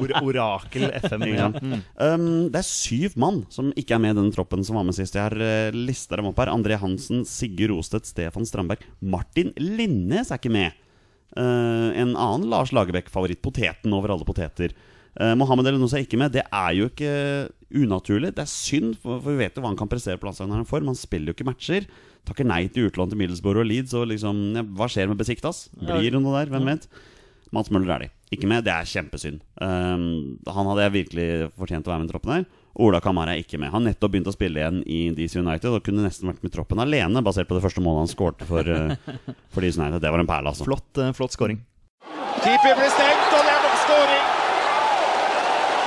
Or 0.00 0.12
orakel 0.22 0.90
FM. 0.98 1.26
Ja. 1.30 1.46
Mm. 1.48 1.76
um, 1.94 2.26
Det 2.52 2.60
er 2.60 2.66
syv 2.68 3.14
mann 3.20 3.44
som 3.52 3.70
ikke 3.78 3.96
er 3.96 4.02
med 4.02 4.16
i 4.16 4.18
den 4.20 4.32
troppen 4.34 4.64
som 4.66 4.78
var 4.78 4.86
med 4.88 4.96
sist. 4.96 5.16
Jeg 5.16 5.28
har 5.28 5.36
uh, 5.36 5.76
lista 5.76 6.18
dem 6.18 6.28
opp 6.30 6.40
her. 6.42 6.52
André 6.52 6.78
Hansen, 6.80 7.24
Sigurd 7.28 7.74
Rostedt, 7.74 8.08
Stefan 8.08 8.48
Strandberg. 8.48 8.84
Martin 9.00 9.54
Linnes 9.60 10.32
er 10.32 10.40
ikke 10.40 10.52
med. 10.52 10.76
Uh, 11.36 11.92
en 11.94 12.14
annen 12.14 12.48
Lars 12.50 12.74
Lagerbäck-favoritt. 12.76 13.44
Poteten 13.44 13.94
over 13.96 14.14
alle 14.14 14.28
poteter. 14.28 14.74
Uh, 15.16 15.32
Mohammed 15.38 15.70
Elenossi 15.70 15.98
er 16.00 16.04
ikke 16.06 16.20
med. 16.20 16.34
Det 16.36 16.44
er 16.44 16.74
jo 16.76 16.90
ikke 16.90 17.12
unaturlig. 17.76 18.34
Det 18.36 18.44
er 18.44 18.52
synd, 18.52 18.94
for, 19.00 19.22
for 19.24 19.32
vi 19.32 19.44
vet 19.44 19.56
jo 19.56 19.64
hva 19.64 19.72
han 19.72 19.80
kan 19.80 19.90
prestere 19.90 20.20
på 20.20 20.28
landslaget 20.28 20.52
når 20.52 20.62
han 20.62 20.70
får 20.70 20.84
i. 20.84 20.90
Han 20.92 21.00
spiller 21.00 21.32
jo 21.32 21.36
ikke 21.36 21.48
matcher. 21.48 21.88
Takker 22.26 22.48
nei 22.48 22.64
til 22.72 22.90
utlån 22.90 23.12
til 23.12 23.20
Middlesbrough 23.20 23.62
og 23.62 23.68
Leeds. 23.70 23.94
Og 23.96 24.08
liksom, 24.12 24.42
ja, 24.58 24.64
hva 24.76 24.90
skjer 24.92 25.10
med 25.10 25.20
Besiktas? 25.20 25.66
Blir 25.78 26.10
det 26.10 26.20
noe 26.22 26.40
der? 26.40 26.52
Hvem 26.52 26.72
vet? 26.72 26.88
Mats 27.54 27.70
Møller 27.70 27.94
er 27.94 28.04
de. 28.04 28.12
Ikke 28.34 28.48
med. 28.50 28.64
Det 28.66 28.74
er 28.74 28.88
kjempesynd. 28.90 29.42
Um, 29.62 30.06
han 30.50 30.70
hadde 30.70 30.86
jeg 30.86 30.96
virkelig 30.96 31.26
fortjent 31.56 31.86
å 31.86 31.94
være 31.94 32.02
med 32.02 32.10
i 32.10 32.12
troppen 32.12 32.34
her. 32.34 32.46
Ola 32.86 33.00
Kamara 33.00 33.32
er 33.32 33.44
ikke 33.44 33.60
med. 33.62 33.72
Han 33.72 33.86
nettopp 33.88 34.12
begynte 34.12 34.32
å 34.32 34.36
spille 34.36 34.60
igjen 34.60 34.82
i 34.84 35.00
DC 35.16 35.38
United 35.40 35.70
og 35.72 35.84
kunne 35.86 36.04
nesten 36.04 36.28
vært 36.28 36.42
med 36.44 36.52
i 36.52 36.56
troppen 36.58 36.82
alene, 36.82 37.24
basert 37.24 37.48
på 37.48 37.56
det 37.56 37.64
første 37.64 37.84
målet 37.84 38.04
han 38.04 38.12
skårte 38.12 38.48
for, 38.50 38.68
uh, 38.68 39.22
for 39.54 39.64
DC 39.64 39.78
United. 39.80 40.02
Det 40.02 40.12
var 40.12 40.24
en 40.24 40.28
perle, 40.28 40.52
altså. 40.52 40.68
Flott, 40.68 40.90
uh, 41.00 41.14
flott 41.16 41.38
scoring. 41.38 41.62
Keeper 42.42 42.74
blir 42.76 42.92
stengt, 42.92 43.30
og 43.30 43.46
det. 43.46 43.55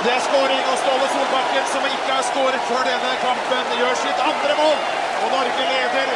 Det 0.00 0.08
er 0.08 0.22
skåring, 0.24 0.60
og 0.64 0.76
Ståle 0.80 1.06
Solbakken, 1.12 1.64
som 1.68 1.82
ikke 1.84 2.14
har 2.14 2.22
skåret 2.24 2.62
før 2.70 2.86
denne 2.88 3.10
kampen, 3.20 3.72
gjør 3.76 3.98
sitt 4.00 4.22
andre 4.24 4.54
mål. 4.56 4.78
Og 5.20 5.34
Norge 5.34 5.66
leder 5.68 6.14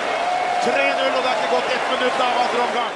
3-0, 0.65 1.11
og 1.11 1.19
det 1.19 1.29
er 1.29 1.35
ikke 1.37 1.51
gått 1.51 1.75
ett 1.75 1.91
minutt 1.91 2.23
av 2.25 2.39
andre 2.47 2.63
omgang. 2.65 2.95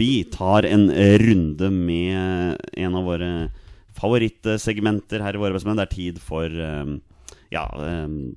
Vi 0.00 0.14
tar 0.32 0.64
en 0.64 0.86
runde 1.20 1.68
med 1.76 2.62
en 2.86 2.96
av 2.96 3.10
våre 3.10 3.28
favorittsegmenter 4.00 5.20
her 5.26 5.36
i 5.36 5.42
Våre 5.42 5.58
bestemenn. 5.58 5.82
Det 5.82 5.86
er 5.90 5.92
tid 5.92 6.22
for 6.24 6.48
um, 6.48 6.96
ja, 7.52 7.66
um, 7.76 8.32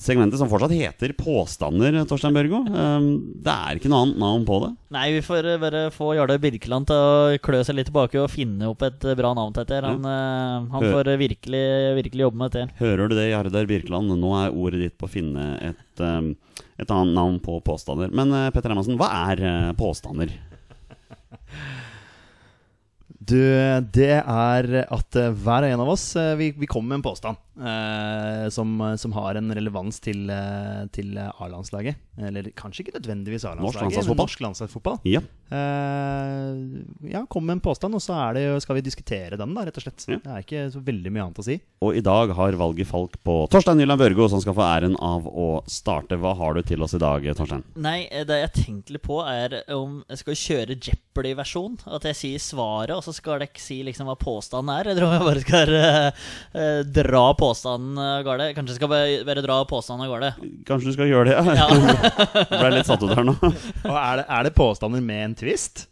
segmentet 0.00 0.40
som 0.40 0.48
fortsatt 0.50 0.74
heter 0.74 1.12
Påstander, 1.16 1.96
Torstein 2.08 2.34
Børgo. 2.34 2.60
Um, 2.66 3.06
det 3.44 3.52
er 3.52 3.78
ikke 3.78 3.90
noe 3.92 4.02
annet 4.04 4.18
navn 4.22 4.46
på 4.48 4.58
det. 4.64 4.70
Nei, 4.94 5.04
vi 5.14 5.22
får 5.24 5.48
eh, 5.52 5.60
bare 5.62 5.84
få 5.94 6.12
Jarle 6.18 6.36
Birkeland 6.42 6.88
til 6.90 6.98
å 6.98 7.38
klø 7.44 7.60
seg 7.66 7.78
litt 7.78 7.88
tilbake 7.90 8.18
og 8.22 8.32
finne 8.32 8.72
opp 8.72 8.82
et 8.86 9.06
eh, 9.06 9.16
bra 9.18 9.30
navn 9.38 9.54
til 9.54 9.66
dette. 9.66 9.82
Han, 9.86 10.08
ja. 10.08 10.64
han 10.74 10.88
får 10.88 11.12
eh, 11.12 11.20
virkelig, 11.20 11.64
virkelig 12.00 12.26
jobbe 12.26 12.42
med 12.42 12.54
dette. 12.54 12.78
Hører 12.82 13.10
du 13.10 13.16
det, 13.18 13.28
Jardar 13.30 13.70
Birkeland? 13.70 14.16
Nå 14.18 14.34
er 14.40 14.58
ordet 14.58 14.82
ditt 14.82 14.98
på 14.98 15.08
å 15.08 15.14
finne 15.14 15.46
et, 15.70 16.02
um, 16.02 16.34
et 16.74 16.90
annet 16.90 17.14
navn 17.14 17.38
på 17.44 17.60
påstander. 17.66 18.10
Men 18.14 18.34
Petter 18.54 18.74
Hermansen, 18.74 18.98
hva 18.98 19.12
er 19.30 19.74
påstander? 19.78 20.34
Du, 23.24 23.40
det 23.94 24.18
er 24.20 24.66
at 24.82 25.16
eh, 25.16 25.32
hver 25.32 25.64
og 25.64 25.72
en 25.72 25.82
av 25.84 25.90
oss 25.94 26.04
eh, 26.20 26.34
Vi, 26.36 26.50
vi 26.58 26.68
kommer 26.68 26.92
med 26.92 27.00
en 27.00 27.04
påstand 27.06 27.38
eh, 27.53 27.53
som, 28.50 28.70
som 28.98 29.12
har 29.14 29.38
en 29.38 29.54
relevans 29.54 30.00
til, 30.02 30.26
eh, 30.30 30.84
til 30.94 31.14
A-landslaget. 31.18 32.00
Eller 32.18 32.50
kanskje 32.54 32.84
ikke 32.84 32.96
nødvendigvis 32.98 33.46
A-landslaget, 33.48 34.08
men 34.08 34.18
norsk 34.18 34.42
landslagsfotball. 34.44 35.00
Ja. 35.08 35.22
Eh, 35.54 37.10
ja, 37.10 37.24
kom 37.30 37.46
med 37.46 37.58
en 37.58 37.60
påstand, 37.60 37.94
og 37.94 38.02
så 38.02 38.14
er 38.16 38.38
det, 38.38 38.44
skal 38.64 38.78
vi 38.78 38.84
diskutere 38.86 39.38
den, 39.38 39.54
da, 39.54 39.66
rett 39.66 39.78
og 39.78 39.84
slett. 39.84 40.06
Ja. 40.08 40.18
Det 40.22 40.32
er 40.32 40.44
ikke 40.44 40.64
så 40.72 40.82
veldig 40.84 41.12
mye 41.14 41.26
annet 41.26 41.40
å 41.42 41.46
si. 41.46 41.58
Og 41.84 41.98
i 41.98 42.02
dag 42.04 42.32
har 42.38 42.58
valget 42.58 42.88
Falk 42.88 43.18
på 43.26 43.36
Torstein 43.52 43.78
Nyland 43.80 44.00
Børgo, 44.00 44.28
som 44.30 44.42
skal 44.42 44.56
få 44.56 44.64
æren 44.66 44.96
av 45.02 45.26
å 45.28 45.48
starte. 45.70 46.18
Hva 46.20 46.34
har 46.38 46.56
du 46.56 46.62
til 46.66 46.82
oss 46.86 46.96
i 46.96 47.02
dag, 47.02 47.26
Torstein? 47.36 47.64
Nei, 47.76 48.06
eh, 48.10 48.26
det 48.28 48.40
jeg 48.40 48.54
tenkte 48.60 48.96
litt 48.96 49.04
på, 49.04 49.20
er 49.26 49.60
om 49.74 50.00
jeg 50.08 50.22
skal 50.22 50.40
kjøre 50.44 50.78
Jeopardy-versjon. 50.78 51.78
At 51.98 52.08
jeg 52.10 52.20
sier 52.20 52.42
svaret, 52.42 52.94
og 52.96 53.04
så 53.06 53.14
skal 53.14 53.42
dere 53.42 53.62
si 53.62 53.80
liksom 53.86 54.08
hva 54.10 54.16
påstanden 54.18 54.72
er. 54.74 54.92
Eller 54.94 55.06
om 55.06 55.14
jeg 55.14 55.28
bare 55.28 55.44
skal 55.44 55.74
uh, 55.74 56.24
eh, 56.62 56.80
dra 56.88 57.26
påstanden 57.44 58.00
av 58.00 58.24
gårde. 58.26 58.50
Kanskje 58.56 58.78
skal 58.80 58.90
bare, 58.90 59.42
dra 59.44 59.60
påstanden 59.68 60.06
av 60.06 60.14
gårde. 60.14 60.34
Kanskje 60.68 60.90
du 60.90 60.96
skal 60.96 61.10
gjøre 61.12 61.30
det? 61.30 61.36
Ja. 61.36 61.66
Ja. 61.68 62.44
Ble 62.60 62.76
litt 62.78 62.88
satt 62.88 63.04
ut 63.04 63.12
her 63.12 63.26
nå. 63.28 63.36
Og 63.90 63.98
er 63.98 64.22
det, 64.22 64.30
er 64.38 64.48
det 64.48 64.54
påstander 64.56 65.04
med 65.04 65.28
en 65.28 65.36
twist? 65.44 65.86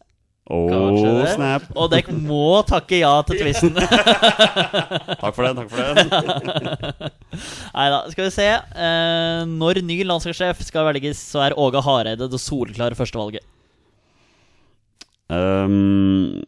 Oh, 0.51 1.23
snap. 1.31 1.69
Og 1.79 1.87
dere 1.93 2.13
må 2.13 2.59
takke 2.67 2.99
ja 2.99 3.13
til 3.29 3.39
twisten. 3.39 3.77
Takk 5.23 5.37
for 5.37 5.47
det. 5.47 5.53
takk 5.55 5.71
for 5.71 5.79
det 5.79 7.13
Nei 7.73 7.87
da, 7.95 8.01
skal 8.11 8.27
vi 8.27 8.33
se. 8.35 8.49
Eh, 8.51 9.45
når 9.49 9.81
ny 9.87 10.01
landslagssjef 10.09 10.65
skal 10.67 10.89
velges, 10.91 11.23
så 11.31 11.47
er 11.47 11.57
Åge 11.57 11.81
Hareide 11.87 12.29
det 12.29 12.43
soleklare 12.43 12.99
førstevalget. 12.99 13.47
Um, 15.33 16.43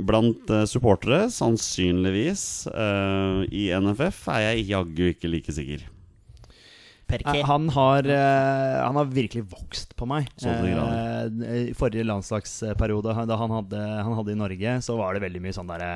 blant 0.00 0.48
eh, 0.48 0.66
supportere, 0.70 1.26
sannsynligvis, 1.34 2.44
uh, 2.72 3.42
i 3.52 3.68
NFF, 3.76 4.26
er 4.32 4.46
jeg 4.46 4.68
jaggu 4.70 5.10
ikke 5.10 5.30
like 5.32 5.52
sikker. 5.52 5.84
Eh, 7.10 7.42
Han 7.44 7.68
har, 7.74 8.06
uh, 8.06 8.86
han 8.86 8.96
har 8.96 9.08
virkelig 9.10 9.44
vokst 9.50 9.96
på 9.98 10.06
meg. 10.08 10.30
I 10.40 10.48
uh, 10.48 11.10
Eh, 11.20 11.70
I 11.70 11.74
forrige 11.76 12.06
landslagsperiode, 12.06 13.14
da 13.26 13.38
han 13.38 13.56
hadde, 13.58 13.80
han 13.80 14.16
hadde 14.18 14.34
i 14.34 14.38
Norge, 14.38 14.76
så 14.84 14.96
var 14.98 15.14
det 15.14 15.24
veldig 15.24 15.42
mye 15.44 15.56
sånn 15.56 15.70
derre 15.70 15.90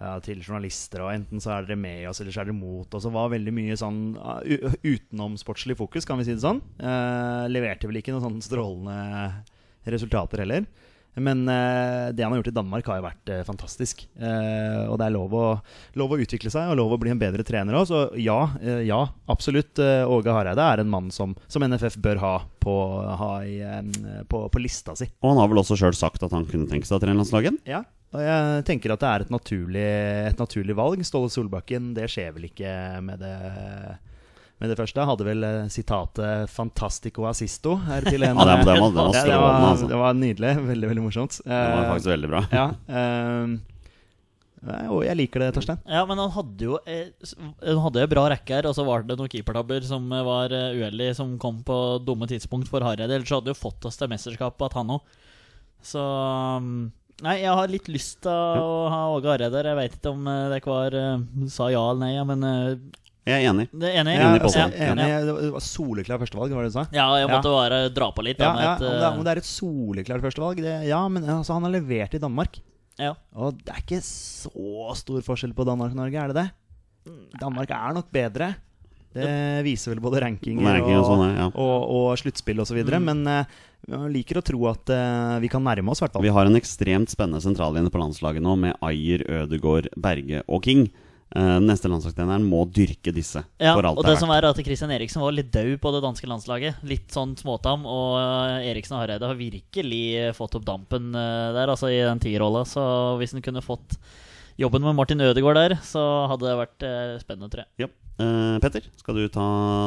uh, 0.00 0.18
til 0.24 0.42
journalister, 0.44 1.02
og 1.04 1.14
enten 1.14 1.42
så 1.42 1.56
er 1.56 1.66
dere 1.66 1.80
med 1.80 2.06
oss, 2.10 2.20
eller 2.22 2.34
så 2.34 2.44
er 2.44 2.50
dere 2.50 2.58
mot 2.58 2.94
oss. 2.94 3.08
Og 3.08 3.16
var 3.16 3.32
veldig 3.34 3.54
mye 3.56 3.78
sånn 3.80 4.00
uh, 4.20 4.78
utenomsportslig 4.84 5.78
fokus, 5.80 6.06
kan 6.06 6.20
vi 6.20 6.28
si 6.28 6.36
det 6.36 6.44
sånn. 6.44 6.62
Eh, 6.78 7.44
leverte 7.50 7.90
vel 7.90 8.00
ikke 8.00 8.14
noen 8.14 8.28
sånn 8.28 8.44
strålende 8.44 9.90
resultater 9.90 10.44
heller. 10.44 10.68
Men 11.16 11.44
eh, 11.48 12.10
det 12.12 12.24
han 12.24 12.32
har 12.32 12.40
gjort 12.40 12.50
i 12.50 12.56
Danmark, 12.56 12.88
har 12.90 12.98
jo 12.98 13.04
vært 13.06 13.30
eh, 13.30 13.42
fantastisk. 13.46 14.02
Eh, 14.18 14.84
og 14.88 14.98
det 14.98 15.06
er 15.06 15.14
lov 15.14 15.34
å, 15.38 15.44
lov 16.00 16.14
å 16.16 16.18
utvikle 16.24 16.50
seg 16.50 16.72
og 16.72 16.78
lov 16.80 16.94
å 16.96 17.00
bli 17.02 17.12
en 17.14 17.20
bedre 17.20 17.46
trener 17.46 17.76
òg. 17.78 17.86
Så 17.90 18.00
ja, 18.18 18.38
eh, 18.60 18.82
ja, 18.88 19.00
absolutt. 19.30 19.78
eh, 19.78 20.02
Åge 20.10 20.34
Hareide 20.34 20.64
er 20.74 20.82
en 20.82 20.90
mann 20.90 21.10
som, 21.14 21.36
som 21.46 21.62
NFF 21.62 21.98
bør 22.02 22.22
ha, 22.22 22.34
på, 22.62 22.76
ha 23.20 23.32
i, 23.46 23.60
på, 24.30 24.46
på 24.50 24.62
lista 24.62 24.96
si. 24.98 25.10
Og 25.22 25.32
han 25.34 25.42
har 25.42 25.52
vel 25.52 25.62
også 25.62 25.78
sjøl 25.78 25.94
sagt 25.98 26.24
at 26.26 26.34
han 26.34 26.48
kunne 26.50 26.70
tenke 26.70 26.88
seg 26.88 26.98
å 26.98 27.04
trene 27.04 27.20
landslaget? 27.20 27.62
Ja, 27.68 27.84
og 28.14 28.22
jeg 28.22 28.64
tenker 28.68 28.94
at 28.94 29.02
det 29.02 29.08
er 29.10 29.22
et 29.24 29.32
naturlig, 29.34 29.86
et 30.30 30.38
naturlig 30.38 30.76
valg. 30.78 31.00
Ståle 31.06 31.30
Solbakken, 31.34 31.92
det 31.96 32.06
skjer 32.12 32.34
vel 32.36 32.46
ikke 32.46 32.74
med 33.02 33.22
det, 33.24 33.34
med 34.64 34.72
det 34.72 34.78
første. 34.80 35.04
Hadde 35.06 35.26
vel 35.28 35.44
eh, 35.46 35.68
sitatet 35.72 36.48
'fantastico 36.50 37.28
assisto' 37.30 37.76
her 37.86 38.08
til 38.08 38.24
en 38.28 38.40
Ja, 38.40 38.56
det 38.56 38.64
var- 38.64 38.74
det 38.74 38.80
var- 38.80 38.90
det 38.90 39.04
var 39.04 39.12
det, 39.12 39.36
var, 39.44 39.60
altså. 39.70 39.88
det 39.92 40.00
var 40.00 40.18
nydelig. 40.18 40.52
Veldig, 40.72 40.88
veldig 40.90 41.04
morsomt. 41.06 41.38
Det 41.44 41.52
var 41.52 41.84
Eh, 41.84 41.92
faktisk 41.92 42.10
veldig 42.16 42.30
bra. 42.32 42.42
Ja, 42.50 42.66
ehm, 42.88 43.54
og 44.88 45.02
jeg 45.04 45.16
liker 45.18 45.42
det, 45.44 45.50
Torstein. 45.58 45.78
Ja, 45.86 46.06
men 46.08 46.16
han 46.16 46.30
hadde 46.32 46.64
jo 46.64 46.78
eh, 46.88 47.10
Han 47.66 47.82
hadde 47.84 48.00
jo 48.00 48.08
bra 48.14 48.22
rekke 48.32 48.54
her, 48.56 48.64
og 48.70 48.74
så 48.74 48.84
var 48.86 49.02
det 49.04 49.18
noen 49.20 49.28
keepertabber 49.28 49.84
som 49.84 50.08
var 50.08 50.48
uh, 50.56 50.72
uheldige, 50.72 51.14
som 51.18 51.34
kom 51.38 51.58
på 51.62 51.76
dumme 52.02 52.24
tidspunkt 52.30 52.70
for 52.72 52.80
Hareide. 52.80 53.12
Ellers 53.12 53.28
hadde 53.28 53.52
jo 53.52 53.58
fått 53.60 53.84
oss 53.84 54.00
til 54.00 54.08
mesterskapet 54.08 54.70
at 54.70 54.78
han 54.80 54.88
òg. 54.96 55.02
Så 55.84 56.00
um, 56.00 56.92
Nei, 57.22 57.36
jeg 57.44 57.52
har 57.54 57.68
litt 57.70 57.86
lyst 57.92 58.22
til 58.24 58.32
å 58.32 58.88
ha 58.90 59.02
Åge 59.14 59.28
Hareide 59.30 59.54
her. 59.60 59.68
Jeg 59.70 59.76
veit 59.78 59.92
ikke 60.00 60.10
om 60.16 60.24
dere 60.24 60.64
var 60.66 60.96
sa 61.52 61.68
ja 61.70 61.84
eller 61.92 62.00
nei, 62.08 62.24
men 62.26 62.42
Jeg 63.24 63.40
er 63.40 63.50
enig. 63.50 63.64
det 63.72 63.88
er 63.88 64.02
enig. 64.02 64.14
Enig 64.20 64.40
på 64.42 64.50
altså, 64.50 64.66
enig, 64.68 65.06
det 65.24 65.52
var 65.54 65.64
soleklart 65.64 66.20
førstevalg, 66.26 66.52
var 66.52 66.66
det 66.66 66.72
du 66.74 66.76
sa? 66.76 66.84
Ja, 66.92 67.06
jeg 67.16 67.30
måtte 67.30 67.52
bare 67.54 67.78
dra 67.96 68.10
på 68.12 68.24
litt. 68.26 68.42
Ja, 68.42 68.50
da, 68.52 68.66
ja, 68.66 68.74
et, 68.74 68.84
om, 68.84 68.90
det 68.90 68.98
er, 68.98 69.06
eh, 69.06 69.16
om 69.16 69.24
det 69.24 69.32
er 69.32 69.40
et 69.40 69.48
soleklart 69.48 70.26
førstevalg 70.26 70.60
det, 70.60 70.74
Ja, 70.90 71.00
men 71.08 71.24
altså, 71.24 71.56
han 71.56 71.64
har 71.64 71.72
levert 71.72 72.16
i 72.18 72.20
Danmark. 72.20 72.60
ja. 73.00 73.14
Og 73.32 73.56
det 73.64 73.72
er 73.72 73.80
ikke 73.80 74.02
så 74.04 74.92
stor 75.00 75.24
forskjell 75.24 75.56
på 75.56 75.64
Danmark 75.64 75.96
og 75.96 76.02
Norge, 76.02 76.20
er 76.20 76.34
det 76.34 76.42
det? 76.42 76.48
Danmark 77.40 77.72
er 77.72 77.96
nok 77.96 78.12
bedre. 78.12 78.54
Det 79.14 79.62
viser 79.62 79.92
vel 79.92 80.02
både 80.02 80.20
rankinger 80.24 80.66
Ranking 80.66 80.96
og 80.98 81.04
og, 81.04 81.10
sånn, 81.12 81.36
ja. 81.38 81.44
og, 81.54 81.90
og 81.94 82.06
sluttspill 82.18 82.64
osv. 82.64 82.80
videre 82.80 82.98
Men 82.98 83.22
vi 83.22 83.36
jeg 83.84 84.12
liker 84.14 84.40
å 84.40 84.44
tro 84.44 84.62
at 84.70 84.90
uh, 84.90 85.36
vi 85.42 85.50
kan 85.52 85.64
nærme 85.64 85.92
oss, 85.92 86.00
i 86.00 86.06
hvert 86.06 86.14
fall. 86.16 86.24
Vi 86.24 86.32
har 86.32 86.48
en 86.48 86.56
ekstremt 86.56 87.12
spennende 87.12 87.42
sentrallinje 87.44 87.92
på 87.92 88.00
landslaget 88.00 88.44
nå, 88.44 88.54
med 88.60 88.78
Ayer, 88.84 89.24
Ødegaard, 89.42 89.90
Berge 90.00 90.40
og 90.48 90.64
King. 90.64 90.86
Eh, 91.34 91.56
neste 91.66 91.90
landslagstreneren 91.90 92.44
må 92.46 92.60
dyrke 92.70 93.10
disse 93.10 93.40
Ja, 93.58 93.72
og 93.74 94.04
det 94.04 94.12
det 94.12 94.20
som 94.20 94.30
er 94.30 94.46
at 94.46 94.58
Christian 94.62 94.92
Eriksen 94.94 95.18
var 95.18 95.34
litt 95.34 95.50
død 95.50 95.80
på 95.82 95.90
det 95.96 96.02
danske 96.04 96.28
landslaget. 96.30 96.78
Litt 96.86 97.10
sånn 97.10 97.34
småtam. 97.40 97.88
Og 97.90 98.20
eh, 98.20 98.68
Eriksen 98.70 98.94
og 98.94 99.02
Hareide 99.02 99.26
har 99.26 99.40
virkelig 99.40 100.04
eh, 100.20 100.34
fått 100.36 100.54
opp 100.60 100.68
dampen 100.68 101.10
der, 101.14 101.66
altså 101.66 101.90
i 101.90 101.98
den 101.98 102.22
tierrolla. 102.22 102.62
Så 102.68 102.84
hvis 103.18 103.34
han 103.34 103.42
kunne 103.42 103.64
fått 103.64 103.98
jobben 104.60 104.86
med 104.86 104.94
Martin 104.94 105.24
Ødegaard 105.26 105.58
der, 105.58 105.76
så 105.82 106.00
hadde 106.30 106.46
det 106.46 106.58
vært 106.60 106.88
spennende, 107.24 107.50
tror 107.50 107.64
jeg. 107.64 107.86
Ja. 107.86 107.90
Uh, 108.14 108.60
Petter, 108.62 108.84
skal 108.94 109.16
du 109.18 109.24
ta 109.26 109.44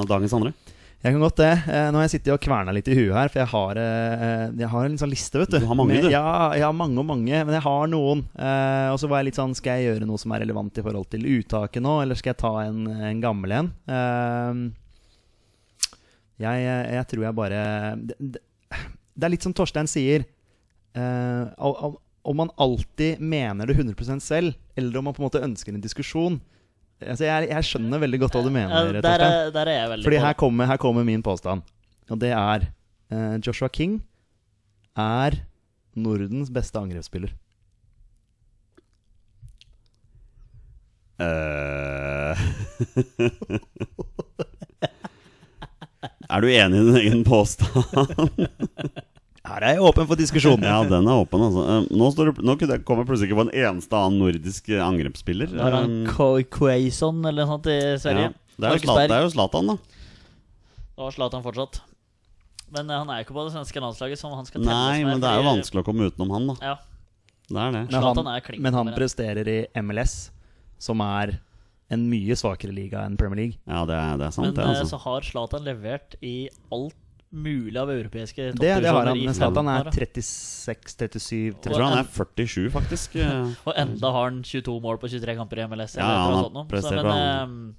dagens 0.09 0.33
andre? 0.35 0.51
Jeg 0.97 1.13
kan 1.13 1.21
godt 1.21 1.37
det. 1.37 1.51
Eh, 1.69 1.87
Nå 1.93 1.99
har 1.99 2.07
jeg 2.07 2.13
sittet 2.15 2.33
og 2.33 2.41
kverna 2.41 2.73
litt 2.73 2.87
i 2.89 2.95
huet 2.97 3.13
her, 3.13 3.29
for 3.29 3.39
jeg 3.43 3.49
har, 3.51 3.79
eh, 3.79 4.45
jeg 4.57 4.69
har 4.71 4.87
en 4.87 4.97
sånn 4.97 5.11
liste, 5.11 5.37
vet 5.37 5.51
du. 5.53 5.59
Du 5.61 5.67
har 5.69 5.77
mange, 5.77 5.99
du. 6.01 6.09
Ja, 6.09 6.49
jeg 6.57 6.65
har 6.65 6.73
mange 6.73 6.97
og 6.97 7.05
mange, 7.05 7.37
men 7.37 7.53
jeg 7.53 7.63
har 7.67 7.91
noen. 7.91 8.23
Eh, 8.33 8.87
og 8.89 8.97
så 8.97 9.09
var 9.11 9.21
jeg 9.21 9.29
litt 9.29 9.37
sånn 9.37 9.53
Skal 9.57 9.77
jeg 9.77 9.91
gjøre 9.91 10.09
noe 10.09 10.17
som 10.17 10.33
er 10.33 10.41
relevant 10.41 10.73
i 10.73 10.85
forhold 10.85 11.05
til 11.13 11.27
uttaket 11.37 11.85
nå, 11.85 11.99
eller 12.01 12.17
skal 12.17 12.33
jeg 12.33 12.41
ta 12.41 12.53
en, 12.65 12.81
en 13.11 13.21
gammel 13.21 13.53
en? 13.59 13.69
Jeg, 16.37 16.65
jeg 16.65 17.05
tror 17.13 17.23
jeg 17.25 17.37
bare 17.37 17.61
det, 17.97 18.17
det, 18.19 18.41
er 19.25 19.33
litt 19.33 19.45
som 19.45 19.53
Torstein 19.57 19.89
sier. 19.89 20.25
om 20.97 22.37
man 22.37 22.53
alltid 22.57 23.21
mener 23.21 23.69
det 23.69 23.77
100% 23.77 24.21
selv, 24.21 24.57
eller 24.75 24.97
om 24.97 25.09
man 25.09 25.13
på 25.13 25.21
en 25.21 25.29
måte 25.29 25.45
ønsker 25.45 25.73
en 25.73 25.81
diskusjon. 25.81 26.41
Altså, 26.97 27.27
jeg, 27.27 27.49
jeg 27.51 27.65
skjønner 27.67 28.01
veldig 28.01 28.19
godt 28.23 28.35
hva 28.37 28.41
du 28.41 28.49
mener, 28.49 28.73
Ja, 28.73 29.01
der, 29.05 29.21
er, 29.21 29.51
der 29.53 29.69
er 29.69 29.75
jeg 29.75 29.89
veldig 29.91 30.05
Fordi 30.07 30.21
her 30.23 30.33
kommer, 30.33 30.65
her 30.65 30.79
kommer 30.81 31.03
min 31.05 31.23
påstand. 31.23 31.61
Og 32.09 32.21
det 32.21 32.31
er 32.33 32.65
uh, 33.13 33.35
Joshua 33.45 33.67
King 33.69 33.99
er 34.97 35.31
Nordens 35.97 36.49
beste 36.53 36.79
angrepsspiller. 36.79 37.29
Uh, 41.17 42.37
er 46.33 46.41
du 46.41 46.47
enig 46.49 46.77
i 46.77 46.85
din 46.85 46.97
egen 47.03 47.23
påstand? 47.25 47.77
Her 49.47 49.63
er 49.63 49.77
jeg 49.77 49.83
åpen 49.87 50.07
for 50.09 50.19
diskusjon. 50.19 50.63
ja, 50.65 50.77
den 50.87 51.07
er 51.07 51.21
åpen, 51.21 51.43
altså. 51.45 51.65
Nå, 51.87 52.09
står 52.13 52.31
det, 52.31 52.43
nå 52.43 52.55
kommer 52.57 53.03
jeg 53.05 53.09
plutselig 53.11 53.29
ikke 53.29 53.39
på 53.39 53.45
en 53.47 53.53
eneste 53.55 53.99
annen 53.99 54.19
nordisk 54.21 54.71
eh, 54.73 54.83
angrepsspiller. 54.83 55.53
Da 55.53 55.69
er 55.69 55.77
han 55.77 55.93
Quaison 56.51 57.21
eller 57.23 57.45
noe 57.45 57.53
sånt 57.55 57.69
i 57.71 57.77
Sverige. 58.01 58.31
ja. 58.31 58.57
det, 58.57 58.67
er 58.67 58.75
jo 58.75 58.83
Zlatan, 58.83 59.11
det 59.11 59.19
er 59.19 59.23
jo 59.23 59.31
Zlatan, 59.35 59.71
da. 59.71 59.77
Da 60.97 61.13
Zlatan 61.15 61.45
fortsatt. 61.45 61.81
Men 62.75 62.91
eh, 62.91 62.99
han 62.99 63.09
er 63.13 63.21
jo 63.21 63.27
ikke 63.27 63.37
på 63.37 63.47
det 63.47 63.55
svenske 63.55 63.83
landslaget, 63.83 64.19
som 64.19 64.35
han 64.35 64.47
skal 64.49 64.65
Nei, 64.65 64.99
med, 64.99 65.13
men 65.13 65.23
det 65.23 65.31
er 65.31 65.39
jo 65.39 65.47
vanskelig 65.47 65.83
å 65.83 65.87
komme 65.87 66.11
utenom 66.11 66.35
han, 66.35 66.51
da. 66.51 66.57
Ja, 66.73 66.77
Det 67.47 67.63
er 67.63 67.75
det. 67.77 67.83
Men 67.93 68.07
han, 68.09 68.31
er 68.33 68.61
men 68.67 68.79
han 68.81 68.93
presterer 68.97 69.51
i 69.51 69.59
MLS, 69.79 70.17
som 70.83 71.01
er 71.05 71.37
en 71.93 72.07
mye 72.11 72.35
svakere 72.35 72.75
liga 72.75 73.05
enn 73.07 73.15
Premier 73.19 73.45
League. 73.45 73.59
Ja, 73.63 73.85
det 73.87 73.95
er, 73.95 74.17
det 74.19 74.27
er 74.27 74.35
sant, 74.35 74.49
Men 74.49 74.57
det, 74.57 74.65
eh, 74.65 74.73
altså. 74.75 74.97
så 74.97 75.03
har 75.05 75.27
Zlatan 75.27 75.67
levert 75.67 76.17
i 76.19 76.37
alt 76.75 76.97
mulig 77.31 77.75
av 77.81 77.89
europeiske 77.91 78.51
Det, 78.55 78.69
det 78.81 78.87
har 78.91 79.05
han. 79.09 79.17
i 79.19 79.25
Men 79.27 79.35
Zlatan 79.35 79.67
er 79.67 79.89
36-37 79.91 81.31
Jeg 81.37 81.57
tror 81.65 81.83
han 81.83 81.97
er 81.99 82.07
47, 82.07 82.69
faktisk. 82.71 83.17
eh. 83.19 83.49
Og 83.67 83.73
enda 83.75 84.11
har 84.15 84.29
han 84.29 84.39
22 84.47 84.77
mål 84.83 84.99
på 85.01 85.09
23 85.11 85.35
kamper 85.35 85.59
i 85.59 85.67
MLS. 85.67 85.97
Ja, 85.99 86.07
han 86.07 86.55
har 86.55 86.69
prestert 86.71 87.01
Så, 87.01 87.03
bra, 87.03 87.15
men, 87.47 87.75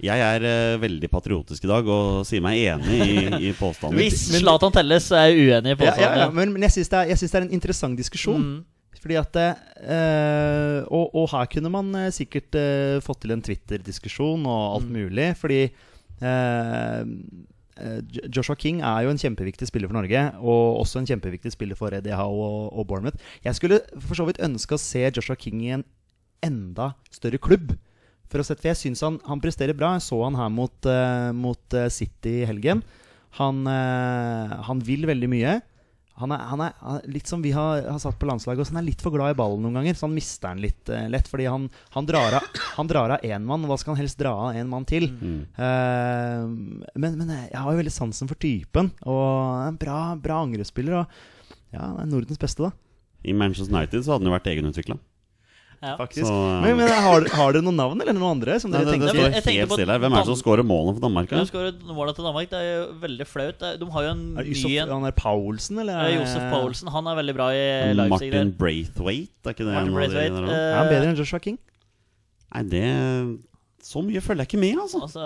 Jeg 0.00 0.20
er 0.24 0.44
uh, 0.44 0.80
veldig 0.80 1.10
patriotisk 1.12 1.64
i 1.64 1.70
dag 1.72 1.88
og 1.92 2.20
sier 2.28 2.40
meg 2.44 2.56
enig 2.72 2.98
i, 3.00 3.14
i 3.46 3.48
eh, 3.50 3.56
påstanden. 3.58 3.98
hvis 4.00 4.26
Zlatan 4.40 4.72
telles, 4.76 5.08
så 5.10 5.18
er 5.20 5.30
jeg 5.32 5.48
uenig 5.50 5.74
på 5.80 5.84
Ja, 5.88 5.94
ja, 5.96 6.10
ja, 6.22 6.26
sånn. 6.28 6.36
men, 6.38 6.52
men 6.56 6.64
jeg 6.68 6.76
syns 6.78 6.92
det, 6.92 7.02
det 7.20 7.34
er 7.36 7.46
en 7.48 7.52
interessant 7.56 7.96
diskusjon. 8.00 8.44
Mm. 8.44 8.60
Fordi 9.00 9.16
at 9.16 9.36
uh, 9.40 10.84
og, 10.92 11.14
og 11.16 11.30
her 11.32 11.46
kunne 11.48 11.70
man 11.72 11.86
eh, 11.96 12.10
sikkert 12.12 12.52
uh, 12.60 12.98
fått 13.00 13.22
til 13.24 13.32
en 13.32 13.40
Twitter-diskusjon 13.44 14.44
og 14.44 14.64
alt 14.76 14.88
Mm. 14.90 14.98
mulig. 14.98 15.28
Fordi 15.40 15.60
eh, 15.64 16.26
eh, 16.28 17.04
Joshua 18.28 18.56
King 18.58 18.80
er 18.84 19.04
jo 19.06 19.12
en 19.12 19.20
kjempeviktig 19.20 19.68
spiller 19.70 19.90
for 19.90 19.98
Norge. 19.98 20.24
Og 20.40 20.80
også 20.82 21.00
en 21.00 21.08
kjempeviktig 21.08 21.52
spiller 21.54 21.78
for 21.78 21.94
Eddie 21.96 22.16
Howe 22.16 22.46
og, 22.46 22.66
og 22.74 22.88
Bournemouth. 22.90 23.20
Jeg 23.44 23.58
skulle 23.58 23.80
for 23.98 24.18
så 24.18 24.26
vidt 24.28 24.42
ønske 24.44 24.76
å 24.76 24.82
se 24.82 25.06
Joshua 25.08 25.38
King 25.38 25.62
i 25.64 25.72
en 25.78 25.86
enda 26.44 26.92
større 27.12 27.40
klubb. 27.42 27.74
For, 28.30 28.42
sette, 28.46 28.62
for 28.62 28.70
jeg 28.70 28.78
syns 28.78 29.02
han, 29.04 29.18
han 29.26 29.42
presterer 29.42 29.76
bra. 29.76 29.94
Jeg 29.96 30.06
så 30.06 30.20
han 30.22 30.38
her 30.38 30.50
mot, 30.54 30.76
uh, 30.86 31.30
mot 31.34 31.76
eh, 31.76 31.90
City 31.90 32.40
i 32.42 32.46
helgen. 32.48 32.84
Han, 33.40 33.64
uh, 33.66 34.60
han 34.68 34.82
vil 34.86 35.08
veldig 35.10 35.30
mye. 35.30 35.56
Han 36.20 36.34
er, 36.36 36.44
han 36.50 36.62
er, 36.64 37.06
litt 37.10 37.30
som 37.30 37.42
vi 37.42 37.52
har, 37.56 37.82
har 37.86 37.98
satt 38.02 38.18
på 38.20 38.28
landslaget. 38.28 38.62
Også 38.62 38.74
han 38.74 38.82
er 38.82 38.88
litt 38.90 39.02
for 39.04 39.14
glad 39.14 39.34
i 39.34 39.38
ballen 39.38 39.64
noen 39.64 39.80
ganger, 39.80 39.96
så 39.96 40.06
han 40.06 40.16
mister 40.16 40.52
den 40.52 40.62
litt 40.66 40.92
uh, 40.92 41.06
lett. 41.12 41.30
Fordi 41.30 41.48
han, 41.48 41.66
han 41.96 42.08
drar 42.08 42.38
av 42.40 42.62
Han 42.76 42.90
drar 42.90 43.16
av 43.16 43.26
én 43.26 43.44
mann, 43.46 43.64
og 43.64 43.72
hva 43.72 43.80
skal 43.80 43.94
han 43.94 44.02
helst 44.02 44.20
dra 44.20 44.34
av 44.46 44.58
en 44.60 44.70
mann 44.70 44.86
til? 44.88 45.08
Mm. 45.10 45.40
Uh, 45.56 46.86
men, 46.94 47.18
men 47.18 47.34
jeg 47.34 47.56
har 47.56 47.72
jo 47.72 47.82
veldig 47.82 47.94
sansen 47.94 48.30
for 48.30 48.40
typen, 48.40 48.92
og 49.08 49.66
en 49.66 49.80
bra, 49.80 50.00
bra 50.20 50.40
angrepsspiller. 50.44 51.02
Og 51.02 51.74
ja, 51.74 51.90
Nordens 52.08 52.40
beste, 52.40 52.68
da. 52.68 52.74
I 53.22 53.36
Manchester 53.36 53.74
United 53.74 54.04
så 54.04 54.14
hadde 54.14 54.24
han 54.24 54.32
jo 54.32 54.36
vært 54.38 54.52
egenutvikla. 54.52 54.96
Ja. 55.80 55.94
Faktisk. 55.96 56.26
Så, 56.28 56.32
eh, 56.34 56.60
men 56.60 56.76
men 56.76 56.90
har, 56.92 57.24
har 57.32 57.54
dere 57.56 57.64
noen 57.64 57.78
navn, 57.80 58.00
eller 58.04 58.12
noen 58.12 58.34
andre? 58.36 58.58
Som 58.60 58.68
Nei, 58.72 58.82
dere 58.84 58.90
det, 58.90 59.00
det 59.00 59.08
tenker 59.08 59.14
står 59.16 59.54
helt 59.56 59.72
stille 59.78 59.94
her. 59.94 60.02
Hvem 60.02 60.12
er 60.12 60.20
det 60.20 60.28
som 60.28 60.36
scorer 60.36 60.66
målene 60.68 60.96
for 60.98 61.04
Danmark? 61.06 61.30
Hvem 61.32 61.40
da? 61.40 61.48
skårer 61.48 61.96
målet 61.96 62.18
til 62.18 62.26
Danmark? 62.28 62.50
Det 62.52 62.60
er 62.60 62.68
jo 62.68 62.82
veldig 63.06 63.26
flaut. 63.30 63.64
De 63.80 63.88
har 63.94 64.04
jo 64.04 64.10
en 64.12 64.24
Er 64.36 64.44
det 64.50 64.56
ny 64.60 64.74
en. 64.76 64.92
han 64.92 65.08
er 65.08 65.16
Paulsen, 65.16 65.80
eller? 65.80 66.02
Er... 66.04 66.18
Josef 66.18 66.44
Paulsen. 66.52 66.92
Han 66.92 67.08
er 67.08 67.20
veldig 67.22 67.36
bra 67.38 67.48
i 67.56 67.62
Leipzig. 67.96 68.28
Martin 68.28 68.52
Braithwaite, 68.60 69.40
er 69.46 69.56
ikke 69.56 69.68
det 69.70 69.76
Martin 69.78 70.18
en 70.26 70.42
av 70.42 70.50
de 70.50 70.58
Er 70.58 70.76
han 70.82 70.90
bedre 70.92 71.14
enn 71.14 71.22
Joshua 71.22 71.40
King? 71.40 71.56
Nei, 72.50 72.62
det 72.68 72.84
Så 73.86 74.02
mye 74.04 74.20
følger 74.20 74.44
jeg 74.44 74.50
ikke 74.50 74.60
med, 74.60 74.76
altså. 74.84 75.00
Altså, 75.06 75.24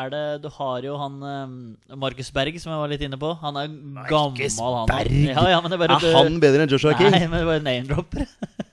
er 0.00 0.08
det 0.14 0.24
Du 0.46 0.48
har 0.56 0.80
jo 0.88 0.96
han 0.96 1.20
eh, 1.20 1.96
Markus 2.00 2.32
Berg, 2.32 2.56
som 2.62 2.72
jeg 2.72 2.80
var 2.80 2.88
litt 2.88 3.04
inne 3.04 3.20
på. 3.20 3.34
Han 3.44 3.60
er 3.60 3.68
gammel, 4.08 4.40
gammel, 4.40 4.80
han. 4.80 4.88
Berg? 4.88 5.20
Ja, 5.28 5.44
ja, 5.52 5.60
men 5.60 5.68
det 5.68 5.76
er 5.76 5.84
bare 5.84 6.00
Er 6.00 6.16
han 6.16 6.40
bedre 6.40 6.64
enn 6.64 6.72
Joshua 6.72 6.96
King? 6.96 7.12
Nei, 7.12 7.26
men 7.28 7.36
det 7.36 7.44
er 7.44 7.52
bare 7.52 7.66
name-dropper. 7.68 8.24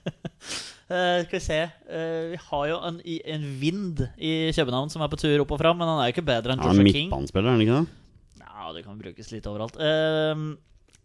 Eh, 0.88 1.18
skal 1.26 1.36
vi 1.36 1.44
se 1.44 1.56
uh, 1.68 2.30
Vi 2.32 2.38
har 2.48 2.62
jo 2.70 2.76
en, 2.88 3.00
en 3.04 3.42
vind 3.60 3.98
i 4.16 4.48
København 4.56 4.88
som 4.88 5.02
er 5.04 5.10
på 5.12 5.18
tur 5.20 5.42
opp 5.44 5.50
og 5.52 5.60
fram, 5.60 5.76
men 5.76 5.86
han 5.90 5.98
er 6.00 6.08
jo 6.08 6.14
ikke 6.16 6.24
bedre 6.30 6.54
enn 6.54 6.62
Han 6.64 6.70
er 6.70 6.78
Joshua 6.80 6.92
King. 6.96 7.10
midtbanespiller, 7.10 7.48
er 7.50 7.58
han 7.58 7.64
ikke 7.66 7.76
det? 7.82 8.46
Ja, 8.46 8.72
det 8.72 8.84
kan 8.86 8.96
brukes 9.02 9.28
litt 9.34 9.46
overalt. 9.50 9.76
Uh, 9.76 10.56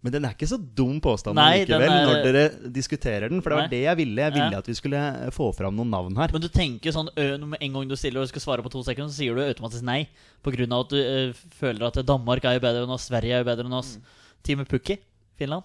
Men 0.04 0.12
den 0.16 0.26
er 0.28 0.34
ikke 0.36 0.48
så 0.52 0.58
dum 0.60 0.98
påstand 1.04 1.36
Nei, 1.36 1.62
likevel, 1.66 1.84
er- 1.92 2.08
når 2.08 2.24
dere 2.26 2.72
diskuterer 2.76 3.30
den. 3.32 3.40
For 3.44 3.52
det 3.54 3.56
var 3.60 3.68
Nei. 3.68 3.72
det 3.72 3.82
jeg 3.86 3.98
ville. 4.02 4.22
Jeg 4.26 4.34
ville 4.36 4.52
Ja. 4.52 4.58
at 4.60 4.68
vi 4.68 4.74
skulle 4.76 5.04
få 5.32 5.46
fram 5.56 5.76
noen 5.76 5.90
navn 5.92 6.16
her. 6.20 6.28
men 6.34 6.42
du 6.44 6.48
tenker 6.50 6.92
sånn 6.92 7.08
ø, 7.16 7.38
Med 7.46 7.60
en 7.62 7.74
gang 7.74 7.88
du 7.88 7.96
stiller 7.96 8.20
og 8.22 8.28
skal 8.28 8.42
svare 8.44 8.64
på 8.64 8.72
to 8.72 8.84
sekunder, 8.84 9.12
så 9.12 9.20
sier 9.20 9.36
du 9.36 9.42
automatisk 9.44 9.84
nei. 9.84 10.08
På 10.44 10.52
grunn 10.52 10.72
av 10.76 10.88
at 10.88 10.90
du 10.92 10.98
ø, 11.00 11.34
føler 11.60 11.88
at 11.88 12.00
Danmark 12.06 12.44
er 12.44 12.56
jo 12.60 12.64
bedre 12.64 12.84
enn 12.84 12.92
oss, 12.96 13.08
Sverige 13.12 13.32
er 13.36 13.44
jo 13.44 13.52
bedre 13.52 13.66
enn 13.68 13.80
oss. 13.80 13.98
Teamet 14.44 14.68
Pukki, 14.68 14.98
Finland. 15.40 15.64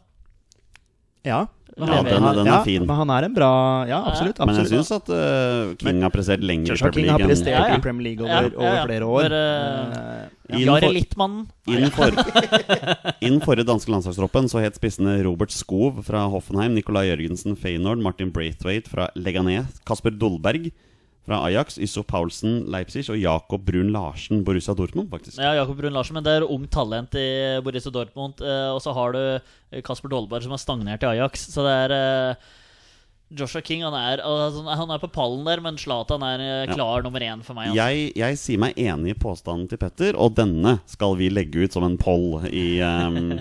Ja, 1.29 1.45
Ja, 1.79 2.03
den- 2.03 2.11
den 2.11 2.25
er 2.43 2.47
ja, 2.49 2.63
fin. 2.67 2.83
Men 2.89 2.97
han 2.99 3.11
er 3.15 3.23
en 3.29 3.35
bra 3.37 3.51
Ja, 3.87 4.01
absolutt. 4.11 4.39
Men 4.43 4.49
jeg 4.57 4.65
absolutt. 4.65 4.87
syns 4.89 4.97
at 4.97 5.11
uh, 5.15 5.75
King 5.79 6.01
har 6.03 6.11
prestert 6.11 6.43
lenger 6.43 6.67
i 6.67 6.71
Joshua 6.75 6.91
King 6.91 7.05
Premier 7.07 7.13
har 7.13 7.19
League. 7.21 7.31
prestert 7.31 7.55
Ja, 7.55 7.69
ja. 7.69 7.77
i 7.77 7.85
Premier 7.85 8.05
League 8.09 8.25
over, 8.25 8.35
Ja, 8.35 8.41
ja, 8.43 8.51
ja. 8.51 8.73
over 8.73 8.89
flere 8.89 9.07
år. 9.07 9.31
Uh, 9.31 10.25
Eh, 10.49 10.63
Jari 10.65 10.89
Littmannen. 10.97 11.43
Innenfor, 11.69 12.09
innenfor 13.21 13.57
den 13.61 13.67
danske 13.69 13.91
landslagstroppen 13.93 14.49
så 14.49 14.63
het 14.65 14.79
spissene 14.79 15.19
Robert 15.27 15.53
Skov 15.53 15.99
fra 16.07 16.23
Hoffenheim, 16.33 16.73
Nicolai 16.75 17.11
Jørgensen 17.11 17.55
Feyenoord, 17.59 18.01
Martin 18.01 18.31
Braithwaite 18.33 18.89
fra 18.89 19.11
Leganet, 19.15 19.67
Kasper 19.87 20.11
Dolberg 20.17 20.71
fra 21.29 21.43
Ajax, 21.47 21.77
Ysso 21.85 22.03
Paulsen 22.09 22.63
Leipzig 22.73 23.05
og 23.13 23.19
Jakob 23.21 23.65
Brun 23.69 23.93
Larsen 23.95 24.41
Borussia 24.47 24.73
Dortmund, 24.75 25.11
faktisk. 25.13 25.37
Ja, 25.39 25.53
Jakob 25.61 25.77
Brun 25.79 25.93
Larsen, 25.95 26.17
men 26.19 26.25
det 26.27 26.39
er 26.41 26.49
ung 26.49 26.65
talent 26.73 27.15
i 27.21 27.29
Borussia 27.63 27.93
Dortmund. 27.93 28.41
eh, 28.41 28.71
Og 28.73 28.81
så 28.81 28.95
har 28.97 29.13
du 29.13 29.21
eh, 29.37 29.83
Kasper 29.85 30.09
Dolberg, 30.09 30.43
som 30.49 30.57
er 30.57 30.63
stagnert 30.65 31.05
i 31.05 31.13
Ajax. 31.13 31.51
Så 31.53 31.63
det 31.69 31.75
er 31.85 31.95
eh, 31.99 32.49
Joshua 33.37 33.61
King 33.61 33.83
han 33.85 33.93
er, 33.93 34.23
altså, 34.25 34.63
han 34.65 34.89
er 34.95 35.03
på 35.03 35.11
pallen 35.13 35.43
der, 35.45 35.61
men 35.61 35.77
Zlatan 35.77 36.23
er 36.25 36.41
klar 36.73 37.03
Ja. 37.03 37.03
nummer 37.05 37.21
én 37.21 37.43
for 37.45 37.53
meg. 37.59 37.69
Altså. 37.69 37.77
Jeg, 37.77 38.13
jeg 38.17 38.39
sier 38.41 38.59
meg 38.63 38.79
enig 38.81 39.13
i 39.13 39.19
påstanden 39.21 39.69
til 39.69 39.77
Petter, 39.83 40.17
og 40.17 40.33
denne 40.39 40.79
skal 40.89 41.13
vi 41.21 41.29
legge 41.29 41.67
ut 41.67 41.77
som 41.77 41.85
en 41.85 41.99
poll 42.01 42.41
i, 42.49 42.79
ehm, 42.89 43.37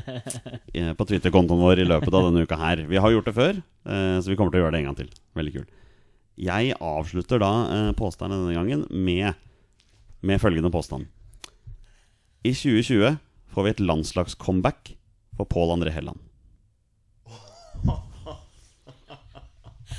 på 0.99 1.07
Twitter-kontoen 1.07 1.63
vår 1.63 1.85
i 1.85 1.87
løpet 1.87 2.11
av 2.11 2.27
denne 2.27 2.43
uka 2.43 2.59
her. 2.59 2.83
Vi 2.91 2.99
har 2.99 3.15
gjort 3.15 3.31
det 3.31 3.35
før, 3.39 3.61
så 3.87 4.27
vi 4.27 4.35
kommer 4.35 4.51
til 4.51 4.59
å 4.59 4.65
gjøre 4.65 4.75
det 4.75 4.83
en 4.83 4.89
gang 4.91 4.99
til. 4.99 5.13
Veldig 5.39 5.55
kult. 5.55 5.71
Jeg 6.37 6.75
avslutter 6.83 7.39
da 7.41 7.51
eh, 7.73 7.91
påstanden 7.97 8.43
denne 8.45 8.57
gangen 8.59 8.83
med, 8.93 9.33
med 10.21 10.41
følgende 10.41 10.69
påstand. 10.73 11.07
I 12.45 12.51
2020 12.53 13.17
får 13.55 13.63
vi 13.65 13.69
et 13.73 13.81
landslagscomeback 13.81 14.93
for 15.37 15.45
Pål 15.49 15.73
André 15.79 15.91
Helland. 15.95 16.19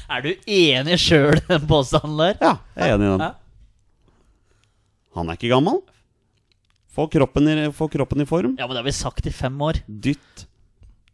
Er 0.09 0.22
du 0.24 0.30
enig 0.49 0.97
sjøl 1.03 1.36
i 1.36 1.43
den 1.51 1.66
påstanden 1.68 2.16
der? 2.20 2.39
Ja, 2.41 2.55
jeg 2.78 2.89
er 2.89 2.95
enig 2.97 3.09
i 3.09 3.12
den. 3.20 3.24
Han 5.18 5.28
er 5.32 5.36
ikke 5.36 5.51
gammel. 5.53 5.80
Få 6.95 7.05
kroppen, 7.12 7.49
i- 7.51 7.68
få 7.76 7.89
kroppen 7.93 8.22
i 8.24 8.26
form. 8.28 8.55
Ja, 8.59 8.66
men 8.66 8.72
det 8.76 8.80
har 8.82 8.89
vi 8.89 8.95
sagt 8.97 9.26
i 9.28 9.32
fem 9.34 9.59
år. 9.62 9.80
Dytt 9.89 10.47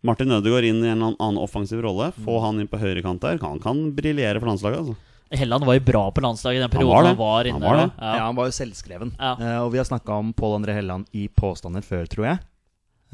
Martin 0.04 0.30
Ødegaard 0.36 0.64
inn 0.68 0.82
i 0.84 0.88
en 0.92 1.00
eller 1.02 1.16
annen 1.18 1.40
offensiv 1.42 1.80
rolle. 1.82 2.12
Få 2.24 2.38
han 2.44 2.60
inn 2.60 2.68
på 2.70 2.78
høyrekant 2.78 3.20
der. 3.24 3.38
Han 3.42 3.58
kan 3.62 3.80
briljere 3.96 4.38
for 4.38 4.50
landslaget. 4.52 4.78
Altså. 4.84 4.94
Helland 5.30 5.64
var 5.66 5.74
jo 5.74 5.80
bra 5.86 6.10
på 6.12 6.20
landslaget 6.22 6.58
i 6.58 6.62
den 6.62 6.70
Han 6.70 6.74
perioden 6.78 6.94
var 6.94 7.04
han 7.08 7.16
var 7.16 7.44
inne. 7.48 7.52
Han 7.58 7.62
var 7.62 7.76
det. 7.80 7.92
Ja, 7.98 8.16
Ja. 8.16 8.24
han 8.26 8.36
var 8.36 8.44
jo 8.46 8.52
selvskreven. 8.52 9.14
Ja. 9.18 9.32
Uh, 9.40 9.60
og 9.64 9.72
vi 9.72 9.78
har 9.78 9.84
snakka 9.88 10.12
om 10.18 10.32
Pål 10.36 10.58
André 10.60 10.74
Helland 10.76 11.06
i 11.12 11.28
påstander 11.28 11.82
før, 11.82 12.06
tror 12.06 12.26
jeg. 12.28 12.38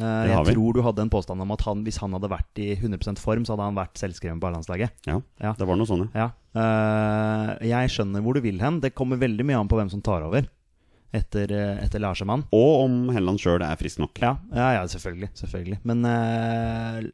Uh, 0.01 0.27
jeg 0.29 0.45
vi. 0.47 0.53
tror 0.55 0.73
du 0.75 0.83
hadde 0.83 1.03
en 1.03 1.11
påstand 1.13 1.41
om 1.45 1.51
at 1.53 1.61
han, 1.63 1.83
hvis 1.85 1.99
han 2.01 2.13
hadde 2.17 2.29
vært 2.33 2.61
i 2.61 2.75
100% 2.77 3.19
form, 3.21 3.45
så 3.45 3.53
hadde 3.55 3.67
han 3.69 3.77
vært 3.77 3.95
selvskreven 4.01 4.41
på 4.41 4.49
A-landslaget. 4.49 4.91
Ja, 5.07 5.21
Ja. 5.41 5.53
det 5.57 5.67
var 5.69 5.77
noe 5.77 5.87
sånn, 5.87 6.09
ja. 6.15 6.31
Eh, 6.57 7.69
jeg 7.69 7.91
skjønner 7.93 8.21
hvor 8.25 8.35
du 8.35 8.41
vil 8.41 8.59
hen. 8.61 8.81
Det 8.81 8.95
kommer 8.95 9.17
veldig 9.21 9.45
mye 9.47 9.61
an 9.61 9.69
på 9.69 9.77
hvem 9.77 9.91
som 9.93 10.01
tar 10.03 10.23
over 10.27 10.49
etter, 11.13 11.53
etter 11.83 12.01
Larsemann. 12.01 12.45
Og 12.53 12.85
om 12.87 13.09
Helland 13.15 13.39
sjøl 13.41 13.63
er 13.63 13.77
frisk 13.77 13.99
nok. 14.01 14.19
Ja, 14.23 14.37
ja, 14.55 14.73
ja 14.81 14.83
selvfølgelig. 14.87 15.31
selvfølgelig. 15.37 15.79
Men 15.85 16.05
eh, 16.05 17.11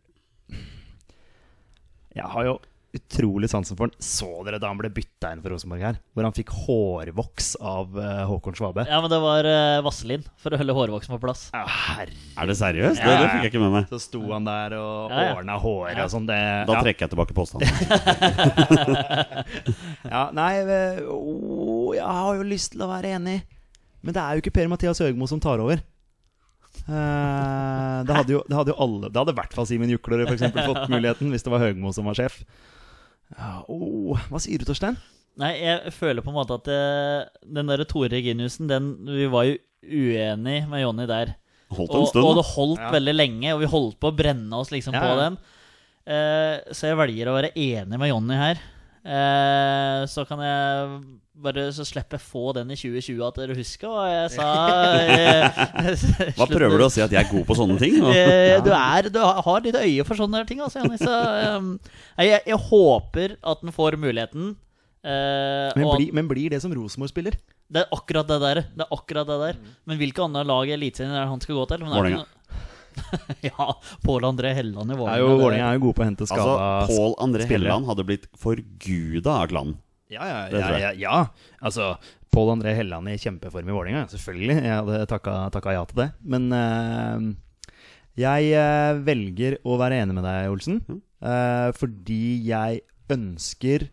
jeg 2.16 2.24
har 2.32 2.44
jo 2.48 2.56
utrolig 2.96 3.48
sansen 3.50 3.76
for 3.76 3.88
han. 3.88 3.94
Så 4.02 4.28
dere 4.46 4.58
da 4.62 4.68
han 4.70 4.78
ble 4.80 4.88
bytta 4.94 5.32
inn 5.34 5.42
for 5.44 5.52
Rosenborg 5.52 5.82
her? 5.84 5.96
Hvor 6.16 6.24
han 6.26 6.34
fikk 6.36 6.50
hårvoks 6.54 7.48
av 7.60 7.96
uh, 7.98 8.22
Håkon 8.30 8.56
Svabe? 8.56 8.86
ja, 8.88 9.00
men 9.02 9.10
det 9.12 9.18
var 9.20 9.48
uh, 9.48 9.82
Vaselin 9.84 10.24
for 10.40 10.54
å 10.54 10.60
holde 10.60 10.76
hårvoksen 10.78 11.12
på 11.16 11.20
plass. 11.26 11.42
Ja, 11.52 11.64
herre. 11.66 12.14
Er 12.36 12.50
det 12.50 12.56
seriøst? 12.60 13.00
Ja, 13.02 13.06
Det, 13.10 13.16
det 13.20 13.28
fikk 13.34 13.44
jeg 13.46 13.52
ikke 13.54 13.64
med 13.64 13.74
meg. 13.76 13.84
Så 13.90 13.98
sto 14.06 14.22
han 14.30 14.44
der 14.48 14.76
og 14.78 15.12
Ja, 15.12 15.26
ja. 15.28 15.34
ordna 15.40 15.58
håret 15.60 16.00
og 16.06 16.10
sånn. 16.14 16.28
Da 16.30 16.38
ja. 16.64 16.80
trekker 16.80 17.06
jeg 17.06 17.12
tilbake 17.16 17.36
påstanden. 17.36 17.66
ja, 20.14 20.22
nei, 20.36 20.52
eh, 20.62 21.02
åh, 21.10 21.90
jeg 21.96 22.06
har 22.06 22.38
jo 22.38 22.46
lyst 22.48 22.72
til 22.74 22.84
å 22.86 22.90
være 22.90 23.12
enig. 23.18 23.40
Men 24.06 24.14
det 24.16 24.22
er 24.22 24.36
jo 24.36 24.44
ikke 24.44 24.54
Per-Mathias 24.56 25.00
Høgmo 25.02 25.28
som 25.30 25.40
tar 25.42 25.62
over. 25.62 25.82
Uh, 26.86 28.04
det, 28.06 28.14
hadde 28.14 28.34
jo, 28.34 28.40
det 28.46 28.52
hadde 28.52 28.70
jo 28.70 28.76
alle 28.84 29.08
Det 29.08 29.16
hadde 29.16 29.32
i 29.32 29.36
hvert 29.38 29.54
fall 29.56 29.64
Simen 29.66 29.88
Juklerud 29.90 30.26
for 30.28 30.36
eksempel, 30.36 30.60
fått 30.68 30.90
muligheten 30.92 31.32
hvis 31.32 31.42
det 31.42 31.50
var 31.50 31.62
Høgmo 31.64 31.90
som 31.96 32.06
var 32.06 32.18
sjef. 32.18 32.36
Ja, 33.34 33.64
åh, 33.68 34.20
hva 34.30 34.38
sier 34.42 34.62
du, 34.62 34.66
Torstein? 34.68 34.96
Nei, 35.36 35.50
jeg 35.60 35.92
føler 35.92 36.22
på 36.24 36.30
en 36.32 36.38
måte 36.38 36.54
at 36.56 36.64
det, 36.64 37.46
den 37.58 37.68
der 37.68 37.82
Tore 37.84 38.08
Reginiussen, 38.08 38.68
den 38.70 38.86
Vi 39.04 39.26
var 39.28 39.44
jo 39.50 39.56
uenige 39.84 40.68
med 40.70 40.80
Jonny 40.84 41.04
der. 41.10 41.34
Holdt 41.74 41.90
en 41.92 42.00
Og, 42.04 42.08
stund. 42.12 42.24
og 42.24 42.36
det 42.38 42.46
holdt 42.54 42.80
Ja. 42.80 42.90
veldig 42.94 43.14
lenge, 43.16 43.52
og 43.52 43.60
vi 43.60 43.66
holdt 43.66 43.98
på 44.00 44.08
å 44.12 44.16
brenne 44.16 44.52
oss 44.54 44.70
liksom 44.70 44.94
Ja, 44.94 45.02
på 45.02 45.16
den. 45.18 45.36
Eh, 46.06 46.72
så 46.72 46.86
jeg 46.88 46.96
velger 46.96 47.26
å 47.28 47.34
være 47.36 47.52
enig 47.58 47.98
med 47.98 48.08
Jonny 48.08 48.34
her. 48.38 48.60
Eh, 49.04 50.06
så 50.06 50.24
kan 50.26 50.38
jeg 50.38 51.00
bare 51.42 51.66
Så 51.76 51.84
slipper 51.84 52.16
jeg 52.16 52.24
få 52.24 52.52
den 52.56 52.70
i 52.72 52.76
2020, 52.78 53.18
at 53.26 53.38
dere 53.40 53.56
husker 53.58 53.90
hva 53.92 54.04
jeg 54.08 54.30
sa. 54.36 54.46
Eh, 55.04 56.30
Hva 56.38 56.46
prøver 56.48 56.78
du 56.80 56.84
å 56.86 56.90
si? 56.92 57.02
At 57.04 57.12
jeg 57.12 57.20
er 57.24 57.30
god 57.32 57.44
på 57.48 57.56
sånne 57.58 57.76
ting? 57.82 57.98
Eh, 58.00 58.56
du, 58.64 58.70
er, 58.72 59.10
du 59.12 59.18
har 59.20 59.64
litt 59.64 59.76
øye 59.80 60.06
for 60.08 60.18
sånne 60.18 60.44
ting, 60.48 60.62
altså, 60.64 60.80
Jonny. 60.82 60.96
Så 61.00 61.12
um, 61.58 61.74
jeg, 62.20 62.40
jeg 62.48 62.60
håper 62.70 63.36
at 63.42 63.64
den 63.64 63.74
får 63.76 63.98
muligheten. 64.00 64.54
eh, 65.04 65.76
Men, 65.76 65.84
og 65.90 65.98
bli, 66.00 66.08
men 66.16 66.30
blir 66.30 66.54
det 66.56 66.62
som 66.64 66.72
Rosenborg-spiller? 66.74 67.36
det 67.66 67.80
er 67.82 67.88
akkurat 67.96 68.28
det 68.30 68.36
der. 68.38 68.58
Det 68.78 68.84
er 68.84 68.92
akkurat 68.94 69.26
det 69.26 69.36
der. 69.42 69.56
Men 69.90 69.98
hvilke 69.98 70.22
andre 70.22 70.44
lag 70.46 70.68
i 70.70 70.74
Eliteserien 70.76 71.14
er 71.16 71.24
det 71.24 71.30
han 71.32 71.40
skal 71.42 71.56
gå 71.58 71.64
til? 71.72 71.82
Men 71.82 71.90
det 71.90 71.96
er 71.96 72.04
Vålerenga. 72.04 72.26
ja, 73.50 73.64
Pål 74.06 74.24
André 74.24 74.52
Helland 74.56 74.88
i 74.88 74.94
Er 74.94 75.00
Vålerenga. 75.02 75.34
Vålerenga 75.42 75.66
er 75.72 75.76
jo 75.76 75.82
gode 75.88 75.96
på 75.98 76.04
å 76.04 76.06
hente 76.06 76.28
Altså, 76.30 76.54
Pål 76.92 77.16
André. 77.26 77.48
Helland 77.50 77.90
hadde 77.90 78.06
blitt 78.08 78.28
forguda 78.40 79.34
av 79.42 79.50
klan. 79.50 79.74
Ja, 80.12 80.26
ja, 80.28 80.42
ja, 80.52 80.78
ja, 80.78 80.92
ja. 80.94 81.16
Altså, 81.58 81.96
Pål 82.30 82.52
André 82.52 82.76
Helland 82.78 83.10
i 83.10 83.16
kjempeform 83.18 83.66
i 83.66 83.74
Vålerenga, 83.74 84.04
selvfølgelig. 84.12 84.60
Jeg 84.60 84.76
hadde 84.76 85.00
takka, 85.10 85.34
takka 85.54 85.74
ja 85.74 85.82
til 85.90 86.02
det. 86.04 86.08
Men 86.22 86.46
uh, 86.54 87.26
jeg 88.20 88.52
uh, 88.54 89.02
velger 89.06 89.58
å 89.66 89.78
være 89.80 90.02
enig 90.04 90.14
med 90.18 90.26
deg, 90.28 90.52
Olsen. 90.52 90.80
Eh, 91.16 91.70
fordi 91.72 92.36
jeg 92.44 92.82
ønsker 93.10 93.86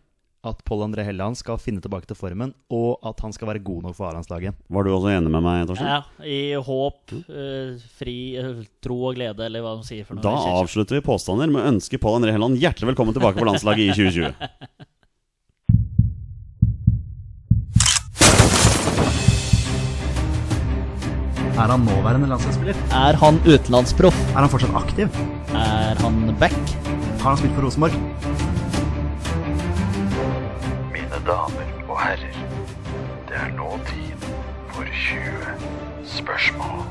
at 0.44 0.58
Pål 0.68 0.82
André 0.84 1.06
Helland 1.06 1.38
skal 1.40 1.56
finne 1.56 1.80
tilbake 1.80 2.04
til 2.04 2.18
formen, 2.18 2.50
og 2.68 3.00
at 3.08 3.22
han 3.24 3.32
skal 3.32 3.48
være 3.48 3.62
god 3.64 3.86
nok 3.86 3.96
for 3.96 4.10
A-landslaget. 4.10 4.58
Var 4.76 4.84
du 4.84 4.90
også 4.92 5.14
enig 5.14 5.32
med 5.32 5.44
meg, 5.46 5.62
Torstein? 5.70 5.88
Ja, 5.88 6.26
I 6.28 6.60
håp, 6.66 7.14
uh, 7.16 7.86
fri, 7.96 8.16
tro 8.84 8.98
og 9.08 9.16
glede, 9.16 9.48
eller 9.48 9.64
hva 9.64 9.78
de 9.80 9.88
sier 9.88 10.04
for 10.04 10.20
noe. 10.20 10.24
Da 10.26 10.60
avslutter 10.60 11.00
vi 11.00 11.06
påstander 11.06 11.48
med 11.50 11.64
å 11.64 11.70
ønske 11.72 12.00
Pål 12.02 12.20
André 12.20 12.36
Helland 12.36 12.60
hjertelig 12.60 12.92
velkommen 12.92 13.16
tilbake 13.16 13.40
på 13.40 13.48
landslaget 13.48 13.88
i 13.88 13.96
2020. 13.96 14.84
Er 21.54 21.70
han 21.70 21.84
nåværende 21.86 22.26
landslagsspiller? 22.26 22.78
Er 22.98 23.14
han 23.20 23.36
utenlandsproff? 23.46 24.16
Er 24.34 24.40
han 24.42 24.50
fortsatt 24.50 24.74
aktiv? 24.74 25.18
Er 25.54 26.00
han 26.02 26.16
back? 26.40 26.56
Har 27.22 27.28
han 27.28 27.38
spilt 27.38 27.54
for 27.54 27.62
Rosenborg? 27.68 27.94
Mine 30.90 31.20
damer 31.28 31.68
og 31.86 32.00
herrer, 32.00 32.40
det 33.28 33.38
er 33.38 33.52
nå 33.54 33.68
tid 33.86 34.26
for 34.74 34.88
20 35.04 35.52
spørsmål. 36.16 36.82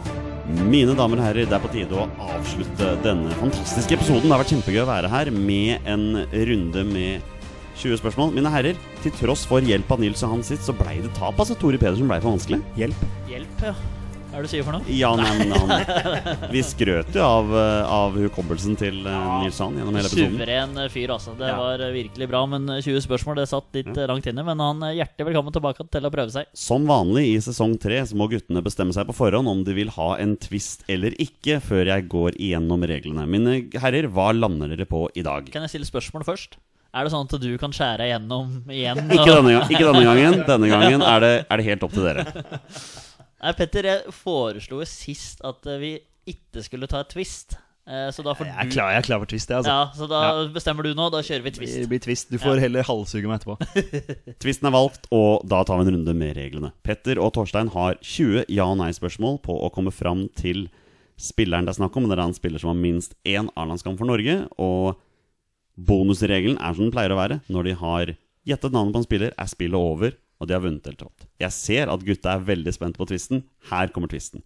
Mine 0.72 0.96
damer 0.96 1.20
og 1.20 1.26
herrer, 1.28 1.50
det 1.50 1.58
er 1.58 1.64
på 1.66 1.72
tide 1.74 2.00
å 2.00 2.08
avslutte 2.32 2.94
denne 3.04 3.36
fantastiske 3.42 3.98
episoden. 3.98 4.30
Det 4.30 4.36
har 4.38 4.44
vært 4.46 4.54
kjempegøy 4.56 4.86
å 4.86 4.90
være 4.94 5.12
her 5.12 5.32
med 5.36 5.90
en 5.92 6.06
runde 6.54 6.86
med 6.88 7.36
20 7.82 8.00
spørsmål. 8.00 8.32
Mine 8.38 8.54
herrer, 8.54 8.80
til 9.04 9.12
tross 9.20 9.44
for 9.50 9.66
hjelp 9.66 9.92
av 9.92 10.00
Nils 10.06 10.24
og 10.24 10.38
han 10.38 10.48
sitt, 10.48 10.64
så 10.64 10.72
blei 10.78 11.02
det 11.04 11.12
tap. 11.20 11.36
Altså, 11.36 11.60
Tore 11.60 11.82
Pedersen 11.82 12.08
blei 12.08 12.22
for 12.24 12.32
vanskelig. 12.32 12.62
Hjelp. 12.80 13.06
Hjelp, 13.28 13.68
ja. 13.68 13.76
Hva 14.34 14.40
er 14.40 14.46
det 14.48 14.50
du 14.50 14.54
sier 14.56 14.64
for 14.66 14.74
noe? 14.74 14.94
Ja, 14.98 15.12
nei, 15.14 15.30
men 15.44 15.52
han 15.54 16.48
Vi 16.56 16.62
skrøt 16.66 17.14
jo 17.14 17.22
av, 17.22 17.52
eh, 17.54 17.92
av 17.94 18.16
hukommelsen 18.18 18.74
til 18.82 19.04
ja. 19.06 19.20
Nils 19.44 19.60
Sand 19.62 19.78
gjennom 19.78 19.94
hele 19.94 20.10
episoden. 20.10 20.40
Suveren 20.40 20.74
eh, 20.82 20.88
fyr, 20.90 21.14
altså. 21.14 21.36
Det 21.38 21.52
Ja. 21.52 21.58
var 21.60 21.84
eh, 21.86 21.92
virkelig 21.94 22.28
bra. 22.32 22.42
Men 22.50 22.66
eh, 22.74 22.80
20 22.82 23.06
spørsmål 23.06 23.38
det 23.38 23.46
satt 23.52 23.78
litt 23.78 23.92
ja. 23.94 24.08
langt 24.10 24.26
inne. 24.32 24.42
Men 24.48 24.64
han 24.66 24.82
er 24.90 24.96
hjertelig 24.98 25.28
velkommen 25.30 25.54
tilbake 25.54 25.86
til 25.86 26.10
å 26.10 26.14
prøve 26.18 26.34
seg. 26.34 26.50
Som 26.58 26.90
vanlig 26.90 27.28
i 27.30 27.38
sesong 27.46 27.78
tre 27.78 28.02
så 28.10 28.18
må 28.18 28.26
guttene 28.34 28.66
bestemme 28.66 28.98
seg 28.98 29.06
på 29.12 29.18
forhånd 29.22 29.54
om 29.54 29.62
de 29.70 29.78
vil 29.78 29.94
ha 30.00 30.10
en 30.18 30.34
twist 30.42 30.82
eller 30.90 31.14
ikke, 31.22 31.62
før 31.62 31.94
jeg 31.94 32.10
går 32.10 32.42
igjennom 32.42 32.90
reglene. 32.90 33.30
Mine 33.30 33.60
herrer, 33.86 34.10
hva 34.10 34.32
lander 34.34 34.74
dere 34.74 34.90
på 34.90 35.06
i 35.14 35.22
dag? 35.30 35.54
Kan 35.54 35.70
jeg 35.70 35.76
stille 35.78 35.94
spørsmål 35.94 36.26
først? 36.26 36.58
Er 36.94 37.06
det 37.06 37.14
sånn 37.14 37.26
at 37.26 37.38
du 37.42 37.54
kan 37.62 37.72
skjære 37.74 38.10
igjennom 38.10 38.64
igjen? 38.70 39.06
Ikke 39.14 39.30
denne, 39.30 39.62
ikke 39.70 39.88
denne 39.88 40.04
gangen. 40.10 40.42
Denne 40.46 40.74
gangen 40.74 41.06
er 41.06 41.22
det, 41.22 41.34
er 41.46 41.62
det 41.62 41.70
helt 41.70 41.86
opp 41.86 41.94
til 41.94 42.06
dere. 42.10 42.26
Nei, 43.44 43.52
Petter, 43.60 43.84
jeg 43.90 44.14
foreslo 44.16 44.80
jo 44.82 44.88
sist 44.88 45.42
at 45.44 45.66
eh, 45.68 45.80
vi 45.82 45.92
ikke 46.32 46.64
skulle 46.64 46.88
ta 46.88 47.02
et 47.04 47.10
twist. 47.12 47.58
Eh, 47.84 48.08
Så 48.16 48.24
da 48.24 48.32
får 48.32 48.48
Jeg 48.48 48.56
er 48.56 48.70
du 48.70 48.76
klar, 48.78 48.92
jeg 48.94 49.02
er 49.02 49.08
klar 49.10 49.20
for 49.20 49.28
twist, 49.34 49.50
jeg, 49.52 49.58
altså. 49.60 49.74
Ja, 49.74 49.90
så 49.98 50.08
da 50.08 50.22
bestemmer 50.56 50.88
du 50.88 50.94
nå. 50.96 51.10
Da 51.12 51.20
kjører 51.20 51.44
vi 51.44 51.52
Det 51.52 51.58
twist. 51.60 51.90
blir 51.92 52.00
twist. 52.06 52.30
Du 52.32 52.38
får 52.40 52.62
heller 52.64 52.88
halshugge 52.88 53.28
meg 53.28 53.42
etterpå. 53.42 53.58
Twisten 54.46 54.70
er 54.70 54.76
valgt, 54.78 55.10
og 55.12 55.44
da 55.52 55.60
tar 55.68 55.82
vi 55.82 55.90
en 55.90 55.98
runde 55.98 56.16
med 56.16 56.38
reglene. 56.40 56.72
Petter 56.88 57.20
og 57.20 57.34
Torstein 57.36 57.74
har 57.76 58.00
20 58.00 58.46
ja- 58.48 58.70
og 58.72 58.80
nei-spørsmål 58.80 59.42
på 59.44 59.58
å 59.68 59.72
komme 59.76 59.92
fram 59.92 60.30
til 60.40 60.70
spilleren 61.20 61.68
det 61.68 61.76
er 61.76 61.82
snakk 61.82 61.98
om. 62.00 62.08
Det 62.08 62.16
er 62.18 62.24
en 62.24 62.34
spiller 62.40 62.64
som 62.64 62.72
har 62.72 62.80
minst 62.80 63.18
én 63.28 63.52
A-landskamp 63.60 64.00
for 64.00 64.08
Norge. 64.08 64.40
Og 64.64 64.96
bonusregelen 65.76 66.56
er 66.62 66.74
som 66.78 66.86
den 66.88 66.94
pleier 66.96 67.12
å 67.14 67.20
være. 67.20 67.42
Når 67.52 67.68
de 67.68 67.76
har 67.84 68.14
gjettet 68.48 68.74
navnet 68.76 68.96
på 68.96 69.02
en 69.04 69.08
spiller, 69.08 69.36
er 69.40 69.50
spillet 69.52 69.76
over, 69.80 70.16
og 70.44 70.50
de 70.50 70.56
har 70.58 70.64
vunnet 70.64 70.88
eller 70.90 71.00
tapt. 71.00 71.28
Jeg 71.40 71.56
ser 71.56 71.92
at 71.92 72.04
gutta 72.04 72.34
er 72.36 72.48
veldig 72.50 72.74
spent 72.76 73.00
på 73.00 73.08
tvisten. 73.08 73.46
Her 73.72 73.92
kommer 73.96 74.12
tvisten. 74.12 74.44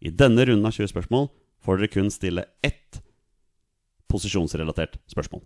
I 0.00 0.12
denne 0.12 0.46
runden 0.48 0.68
av 0.68 0.72
20 0.76 0.92
spørsmål 0.94 1.28
får 1.64 1.82
dere 1.82 1.92
kun 1.92 2.08
stille 2.12 2.46
ett 2.64 3.02
posisjonsrelatert 4.12 4.96
spørsmål. 5.10 5.44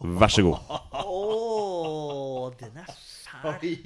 Vær 0.00 0.32
så 0.32 0.42
god. 0.46 0.56
Oh, 1.04 2.50
den 2.58 2.80
er 2.80 2.90
fæl. 2.90 3.78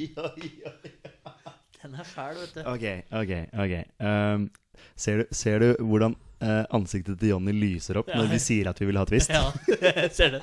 Den 1.80 1.94
er 1.96 2.04
fæl, 2.04 2.36
vet 2.38 2.54
du. 2.54 2.60
Ok, 2.68 2.84
ok, 3.10 3.32
ok. 3.64 3.74
Um, 4.06 4.50
ser, 4.96 5.22
du, 5.22 5.24
ser 5.34 5.58
du 5.58 5.68
hvordan 5.80 6.14
uh, 6.44 6.64
ansiktet 6.76 7.18
til 7.20 7.32
Jonny 7.32 7.54
lyser 7.56 8.00
opp 8.00 8.12
når 8.12 8.28
vi 8.34 8.40
sier 8.42 8.70
at 8.70 8.80
vi 8.80 8.88
vil 8.90 9.00
ha 9.00 9.06
twist? 9.08 9.32
Ja, 9.32 9.48
jeg 10.04 10.12
ser 10.14 10.36
det. 10.36 10.42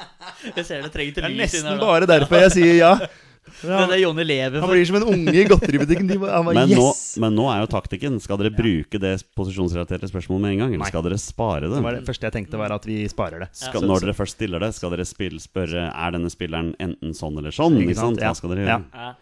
Jeg 0.56 0.66
ser 0.66 0.84
det. 0.84 0.92
Trenger 0.94 1.14
Det 1.14 1.24
ikke 1.24 1.26
er 1.30 1.38
lys 1.38 1.58
inni 1.60 1.70
nesten 1.70 1.82
bare 1.86 2.10
derfor 2.10 2.44
jeg 2.48 2.56
sier 2.58 2.76
ja. 2.82 2.92
Men 3.62 3.90
det 3.90 3.96
er 3.98 4.02
Jonny 4.02 4.24
lever 4.28 4.64
Han 4.64 4.72
blir 4.72 4.88
som 4.90 4.98
en 5.00 5.06
unge 5.14 5.34
i 5.34 5.44
godteributikken. 5.50 6.10
Men, 6.18 6.72
yes! 6.72 7.02
men 7.22 7.36
nå 7.38 7.48
er 7.52 7.64
jo 7.64 7.70
taktikken 7.72 8.20
Skal 8.24 8.40
dere 8.42 8.52
bruke 8.54 9.00
det 9.02 9.14
posisjonsrelaterte 9.38 10.10
spørsmålet 10.12 10.44
med 10.44 10.56
en 10.56 10.62
gang? 10.64 10.74
Eller 10.76 10.86
Nei. 10.86 10.92
skal 10.92 11.06
dere 11.06 11.20
spare 11.22 11.68
det? 11.68 11.76
Det 11.76 11.86
var 11.86 11.98
det 12.00 12.04
første 12.10 12.30
jeg 12.30 12.38
tenkte, 12.38 12.60
var 12.62 12.76
at 12.76 12.88
vi 12.88 13.00
sparer 13.12 13.46
det. 13.46 13.52
Skal, 13.58 13.88
når 13.88 14.06
dere 14.06 14.18
først 14.18 14.38
stiller 14.38 14.64
det, 14.64 14.74
skal 14.78 14.94
dere 14.94 15.08
spille, 15.08 15.42
spørre 15.44 15.88
Er 15.90 16.18
denne 16.18 16.34
spilleren 16.34 16.74
enten 16.84 17.16
sånn 17.18 17.40
eller 17.40 17.56
sånn? 17.56 17.80
Ikke 17.86 17.98
sant? 17.98 18.22
Hva 18.22 18.36
skal 18.38 18.54
dere 18.54 18.66
gjøre? 18.66 18.78
Ja. 18.84 19.08
Ja. 19.08 19.16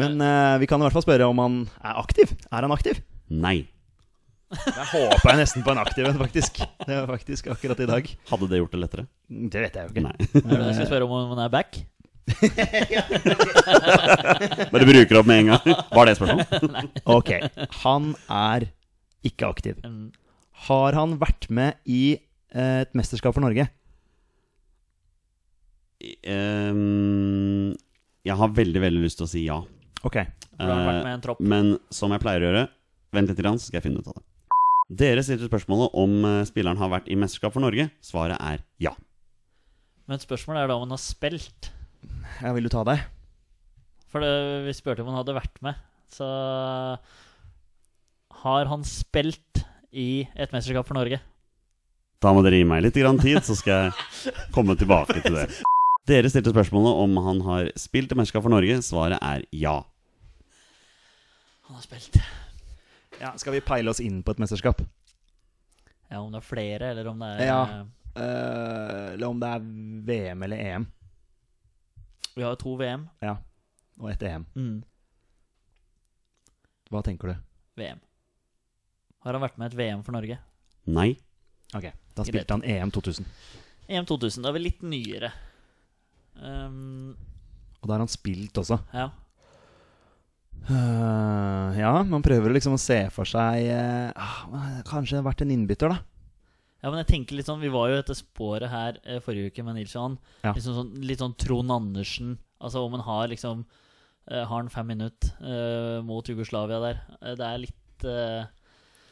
Men 0.00 0.16
uh, 0.22 0.56
vi 0.62 0.68
kan 0.70 0.80
i 0.80 0.86
hvert 0.86 0.96
fall 0.96 1.04
spørre 1.04 1.28
om 1.28 1.42
han 1.42 1.60
er 1.82 2.00
aktiv. 2.00 2.32
Er 2.48 2.64
han 2.64 2.72
aktiv? 2.74 3.02
Nei. 3.30 3.58
Der 4.50 4.86
håper 4.90 5.30
jeg 5.30 5.38
nesten 5.38 5.62
på 5.62 5.70
en 5.70 5.78
aktiv 5.78 6.06
en, 6.08 6.18
faktisk. 6.18 6.58
Det 6.58 6.90
var 6.90 7.06
faktisk 7.12 7.50
akkurat 7.54 7.80
i 7.84 7.88
dag. 7.90 8.08
Hadde 8.32 8.48
det 8.50 8.58
gjort 8.58 8.74
det 8.74 8.80
lettere? 8.82 9.04
Det 9.28 9.62
vet 9.62 9.76
jeg 9.78 9.86
jo 9.86 9.94
ikke. 9.94 10.06
Nei. 10.08 10.16
Er 10.40 10.50
det 10.50 10.64
jeg 10.64 10.78
skal 10.80 10.90
spørre 10.90 11.06
om 11.06 11.34
han 11.34 11.42
er 11.44 11.52
back? 11.52 11.78
Bare 14.70 14.86
bruker 14.88 15.20
opp 15.20 15.28
med 15.30 15.42
en 15.42 15.50
gang. 15.52 15.62
Var 15.90 16.08
det 16.08 16.16
spørsmål? 16.18 16.40
Ok, 17.18 17.30
han 17.82 18.14
er 18.28 18.68
ikke 19.26 19.50
aktiv. 19.50 19.80
Mm. 19.84 20.10
Har 20.68 20.96
han 20.98 21.18
vært 21.20 21.48
med 21.52 21.78
i 21.88 22.16
eh, 22.16 22.80
et 22.84 22.96
mesterskap 22.98 23.36
for 23.36 23.44
Norge? 23.44 23.68
Um, 26.24 27.72
jeg 28.24 28.36
har 28.40 28.56
veldig, 28.56 28.80
veldig 28.80 29.02
lyst 29.04 29.20
til 29.20 29.26
å 29.26 29.30
si 29.30 29.44
ja. 29.46 29.58
Ok. 30.04 30.22
For 30.56 30.68
har 30.68 30.86
vært 30.88 31.04
med 31.04 31.14
en 31.14 31.24
tropp. 31.24 31.40
Men 31.44 31.74
som 31.92 32.12
jeg 32.12 32.22
pleier 32.22 32.44
å 32.44 32.50
gjøre, 32.50 32.66
vent 33.16 33.32
litt, 33.32 33.40
så 33.40 33.66
skal 33.66 33.80
jeg 33.80 33.88
finne 33.88 34.02
ut 34.02 34.10
av 34.10 34.18
det. 34.18 34.24
Dere 35.00 35.22
stilte 35.22 35.46
spørsmålet 35.46 35.94
om 36.02 36.16
eh, 36.26 36.40
spilleren 36.48 36.80
har 36.80 36.90
vært 36.90 37.08
i 37.12 37.18
mesterskap 37.18 37.54
for 37.54 37.62
Norge. 37.62 37.88
Svaret 38.04 38.40
er 38.42 38.64
ja. 38.82 38.96
Men 40.10 40.18
spørsmålet 40.18 40.64
er 40.64 40.72
da 40.72 40.76
om 40.76 40.88
han 40.88 40.96
har 40.96 41.02
spilt. 41.02 41.70
Ja, 42.40 42.52
vil 42.56 42.64
du 42.66 42.70
ta 42.72 42.82
deg? 42.88 43.02
For 44.10 44.22
det, 44.24 44.30
vi 44.66 44.72
spurte 44.74 45.02
om 45.04 45.10
han 45.12 45.20
hadde 45.20 45.36
vært 45.36 45.58
med. 45.62 45.78
Så 46.10 46.26
har 48.42 48.70
han 48.70 48.82
spilt 48.88 49.60
i 49.92 50.24
et 50.34 50.52
mesterskap 50.54 50.88
for 50.88 50.96
Norge? 50.98 51.20
Da 52.20 52.32
må 52.36 52.42
dere 52.44 52.58
gi 52.60 52.66
meg 52.68 52.82
litt 52.84 52.96
grann 53.00 53.20
tid, 53.20 53.38
så 53.46 53.54
skal 53.56 53.86
jeg 53.90 54.34
komme 54.54 54.74
tilbake 54.80 55.20
til 55.24 55.36
det. 55.38 55.46
Dere 56.10 56.30
stilte 56.32 56.52
spørsmålet 56.52 56.98
om 57.04 57.16
han 57.24 57.40
har 57.46 57.70
spilt 57.80 58.12
i 58.12 58.18
mesterskap 58.18 58.44
for 58.44 58.52
Norge. 58.52 58.80
Svaret 58.84 59.20
er 59.22 59.44
ja. 59.56 59.76
Han 61.68 61.78
har 61.78 61.84
spilt. 61.86 62.18
Ja, 63.20 63.34
Skal 63.38 63.52
vi 63.58 63.60
peile 63.64 63.92
oss 63.92 64.00
inn 64.02 64.22
på 64.24 64.32
et 64.34 64.40
mesterskap? 64.42 64.80
Ja, 66.10 66.18
om 66.24 66.32
det 66.32 66.40
er 66.40 66.46
flere, 66.48 66.90
eller 66.94 67.06
om 67.12 67.20
det 67.22 67.30
er 67.36 67.46
Ja. 67.46 67.62
eh, 67.78 67.88
Eh, 68.10 69.12
eller 69.14 69.28
om 69.30 69.38
det 69.38 69.46
er 69.54 69.60
VM 70.08 70.40
eller 70.42 70.56
EM. 70.58 70.86
Vi 72.36 72.42
har 72.46 72.56
to 72.60 72.76
VM. 72.80 73.08
Ja. 73.24 73.36
Og 74.00 74.10
ett 74.12 74.22
EM. 74.22 74.46
Mm. 74.56 74.82
Hva 76.90 77.02
tenker 77.06 77.32
du? 77.32 77.34
VM. 77.80 78.00
Har 79.24 79.36
han 79.36 79.42
vært 79.44 79.58
med 79.60 79.68
i 79.70 79.74
et 79.74 79.78
VM 79.78 80.02
for 80.06 80.16
Norge? 80.16 80.38
Nei. 80.90 81.10
Ok, 81.76 81.84
Da 82.16 82.22
Greit. 82.24 82.30
spilte 82.32 82.56
han 82.56 82.64
EM 82.66 82.90
2000. 82.90 83.26
EM 83.88 84.06
2000. 84.08 84.42
Da 84.42 84.48
er 84.50 84.56
vi 84.56 84.62
litt 84.64 84.80
nyere. 84.82 85.30
Um, 86.40 87.16
Og 87.82 87.88
da 87.88 87.94
har 87.94 88.02
han 88.04 88.08
spilt 88.10 88.56
også. 88.62 88.80
ja. 88.94 89.10
Uh, 90.70 91.72
ja, 91.78 92.02
man 92.04 92.20
prøver 92.22 92.52
liksom 92.52 92.74
å 92.76 92.78
se 92.80 92.98
for 93.14 93.24
seg 93.24 93.64
ah, 93.72 94.42
Kanskje 94.86 95.22
vært 95.24 95.40
en 95.40 95.54
innbytter, 95.54 95.88
da. 95.88 96.02
Ja, 96.80 96.88
men 96.88 97.02
jeg 97.02 97.10
tenker 97.10 97.36
litt 97.36 97.48
sånn 97.48 97.60
Vi 97.60 97.72
var 97.72 97.90
jo 97.90 97.98
etter 98.00 98.16
sporet 98.16 98.72
her 98.72 99.00
eh, 99.04 99.20
forrige 99.24 99.52
uke 99.52 99.64
med 99.66 99.76
Nils 99.76 99.92
Johan. 99.92 100.16
Ja. 100.44 100.54
Liksom 100.56 100.78
sånn, 100.78 100.94
litt 101.04 101.20
sånn 101.20 101.36
Trond 101.40 101.74
Andersen. 101.74 102.38
Altså 102.60 102.84
om 102.84 102.96
han 102.96 103.04
har 103.04 103.28
liksom 103.32 103.62
eh, 103.64 104.40
Har 104.40 104.56
han 104.56 104.72
fem 104.72 104.88
minutter 104.92 105.34
eh, 105.40 106.00
mot 106.06 106.26
Jugoslavia 106.28 106.80
der? 106.82 107.04
Eh, 107.20 107.36
det 107.36 107.46
er 107.46 107.62
litt 107.66 108.08
eh, 108.08 108.48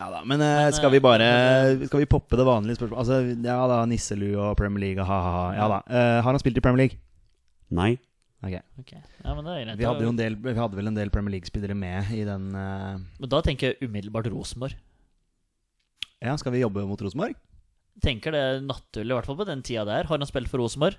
Ja 0.01 0.11
da, 0.13 0.23
Men, 0.25 0.41
eh, 0.45 0.65
Men, 0.65 0.77
skal 0.77 0.93
vi 0.93 1.03
bare 1.05 1.29
Skal 1.87 2.05
vi 2.05 2.11
poppe 2.11 2.41
det 2.41 2.49
vanlige 2.49 2.81
spørsmålet? 2.81 3.01
Altså, 3.05 3.49
ja 3.49 3.61
da, 3.73 3.83
Nisselue 3.89 4.37
og 4.51 4.57
Premier 4.61 4.89
League, 4.89 5.05
ha-ha-ha. 5.05 5.47
Ja 5.57 5.71
da. 5.77 5.83
Eh, 5.89 6.19
har 6.23 6.31
han 6.31 6.41
spilt 6.41 6.61
i 6.61 6.65
Premier 6.65 6.87
League? 6.87 7.01
Nei. 7.69 7.95
Ok. 8.39 8.55
Okay. 8.81 9.01
Ja, 9.25 9.33
men 9.35 9.43
det 9.43 9.53
er 9.53 9.65
greit. 9.65 9.79
Vi 9.81 9.87
hadde 9.89 10.05
jo 10.07 10.13
en 10.13 10.19
del 10.21 10.37
Vi 10.39 10.55
hadde 10.55 10.79
vel 10.79 10.89
en 10.89 10.97
del 10.97 11.11
Premier 11.11 11.35
League-spillere 11.35 11.75
med 11.77 12.13
i 12.15 12.23
den 12.25 12.53
eh, 12.55 13.01
Men 13.19 13.33
da 13.33 13.43
tenker 13.45 13.73
jeg 13.73 13.89
umiddelbart 13.91 14.31
Rosenborg. 14.31 14.77
Ja, 16.23 16.37
skal 16.39 16.55
vi 16.55 16.63
jobbe 16.63 16.85
mot 16.87 17.03
Rosenborg? 17.03 17.37
Tenker 18.05 18.35
det 18.35 18.41
er 18.41 18.61
naturlig, 18.63 19.11
i 19.11 19.17
hvert 19.17 19.27
fall 19.27 19.39
på 19.41 19.47
den 19.49 19.63
tida 19.67 19.85
der. 19.89 20.07
Har 20.07 20.21
han 20.21 20.29
spilt 20.29 20.51
for 20.51 20.63
Rosenborg? 20.63 20.99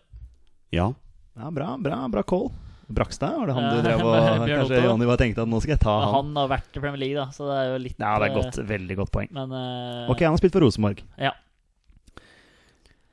Ja. 0.76 0.92
Ja, 1.40 1.52
bra, 1.56 1.76
bra, 1.80 2.02
bra 2.12 2.24
call. 2.28 2.50
Brakstad, 2.90 3.36
var 3.38 3.48
det 3.48 3.54
han 3.54 3.64
Ja, 3.68 3.74
du 3.76 3.84
drev 3.86 4.02
og 4.08 4.16
Kanskje 4.18 4.62
Otto. 4.64 4.80
Jonny 4.88 5.06
bare 5.06 5.22
tenkte 5.22 5.44
at 5.46 5.52
nå 5.52 5.60
skal 5.62 5.76
jeg 5.76 5.82
ta 5.84 5.94
Men 5.94 6.08
han. 6.10 6.16
han 6.16 6.40
har 6.42 6.50
vært 6.56 6.74
i 6.74 6.82
Premier 6.82 7.02
League, 7.04 7.18
da, 7.20 7.28
så 7.36 7.46
det 7.46 7.58
er 7.60 7.68
jo 7.70 7.76
litt 7.84 8.02
Ja, 8.02 8.14
det 8.16 8.26
er 8.26 8.32
eh, 8.32 8.40
godt. 8.40 8.58
Veldig 8.72 8.98
godt 8.98 9.12
poeng. 9.14 9.30
Men 9.38 9.54
uh, 9.54 10.10
Ok, 10.10 10.24
han 10.26 10.34
har 10.34 10.42
spilt 10.42 10.56
for 10.56 10.66
Rosenborg. 10.66 11.04
Ja. 11.22 11.36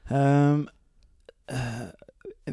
Um, 0.08 0.64
uh, 1.52 1.84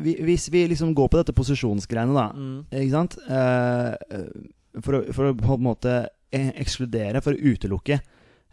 vi, 0.04 0.18
hvis 0.26 0.50
vi 0.52 0.66
liksom 0.74 0.92
går 0.98 1.14
på 1.14 1.22
dette 1.22 1.36
posisjonsgreiene, 1.38 2.18
da. 2.18 2.28
Mm, 2.36 2.60
Ikke 2.82 2.96
sant? 2.98 3.16
uh, 3.30 3.94
for, 4.82 5.00
å, 5.00 5.02
for 5.16 5.32
å 5.32 5.38
på 5.38 5.56
en 5.56 5.68
måte 5.70 5.96
ekskludere, 6.34 7.22
for 7.24 7.38
å 7.38 7.54
utelukke 7.54 8.00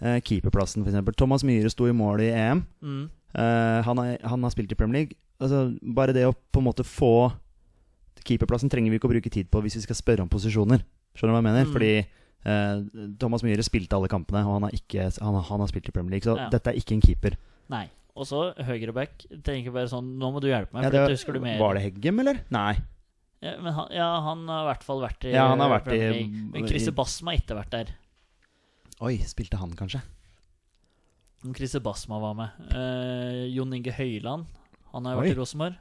eh, 0.02 0.20
keeperplassen, 0.20 0.84
f.eks. 0.86 1.16
Thomas 1.16 1.44
Myhre 1.44 1.70
sto 1.70 1.86
i 1.88 1.92
mål 1.96 2.20
i 2.26 2.30
EM. 2.34 2.64
mm, 2.82 3.08
Eh, 3.30 3.82
han, 3.86 3.96
har, 3.96 4.16
han 4.26 4.42
har 4.42 4.50
spilt 4.50 4.72
i 4.72 4.74
Premier 4.74 5.04
League. 5.04 5.14
Altså, 5.38 5.76
bare 5.94 6.10
det 6.12 6.24
å 6.26 6.32
på 6.34 6.58
en 6.58 6.64
måte 6.66 6.82
få 6.82 7.30
Keeperplassen 8.26 8.68
trenger 8.68 8.90
vi 8.92 8.98
ikke 8.98 9.06
å 9.08 9.12
bruke 9.14 9.30
tid 9.32 9.46
på 9.48 9.62
hvis 9.64 9.76
vi 9.78 9.84
skal 9.86 9.96
spørre 9.96 10.24
om 10.24 10.28
posisjoner. 10.28 10.82
Skjønner 11.16 11.32
du 11.32 11.36
hva 11.36 11.40
jeg 11.40 11.46
mener? 11.46 11.68
Mm. 11.68 11.72
Fordi 11.72 11.92
eh, 11.96 13.06
Thomas 13.22 13.44
Myhre 13.46 13.64
spilte 13.64 13.96
alle 13.96 14.10
kampene, 14.12 14.42
og 14.44 14.58
han 14.58 14.66
har, 14.68 14.74
ikke, 14.76 15.06
han, 15.22 15.38
har- 15.38 15.46
han 15.48 15.62
har 15.64 15.70
spilt 15.70 15.88
i 15.88 15.94
Premier 15.94 16.16
League. 16.18 16.26
Så 16.28 16.36
Ja. 16.36 16.48
dette 16.52 16.70
er 16.74 16.80
ikke 16.82 16.96
en 16.98 17.00
keeper. 17.06 17.38
Nei. 17.72 17.86
Og 18.18 18.26
så 18.28 18.42
høyreback. 18.66 19.24
Tenker 19.46 19.72
bare 19.72 19.88
sånn 19.88 20.10
Nå 20.18 20.32
må 20.34 20.40
du 20.42 20.48
hjelpe 20.50 20.74
meg. 20.74 20.84
Ja, 20.84 20.90
det, 21.06 21.58
var 21.62 21.78
det 21.78 21.84
Heggem, 21.86 22.18
eller? 22.20 22.42
Nei. 22.50 22.74
Ja, 23.40 23.54
men 23.62 23.72
han, 23.72 23.86
ja, 23.94 24.08
han 24.26 24.42
har 24.50 24.66
i 24.66 24.68
hvert 24.74 24.82
fall 24.84 25.00
vært 25.00 25.24
i 25.24 25.32
Ja, 25.32 25.46
han 25.54 25.62
har 25.64 25.70
vært 25.78 25.94
i-. 25.96 26.26
Men 26.52 26.66
Christer 26.68 26.92
Bassem 26.92 27.30
har 27.30 27.38
ikke 27.40 27.56
vært 27.56 27.70
der. 27.72 27.94
Oi, 29.00 29.14
spilte 29.24 29.56
han 29.56 29.70
kanskje? 29.76 30.02
Christer 31.56 31.80
Basma 31.80 32.18
var 32.20 32.34
med. 32.36 32.66
Eh, 32.76 33.46
Jon 33.54 33.72
Inge 33.72 33.94
Høyland. 33.96 34.44
Han 34.92 35.06
har 35.06 35.16
jo 35.16 35.22
vært 35.22 35.32
i 35.32 35.38
Rosenborg. 35.38 35.78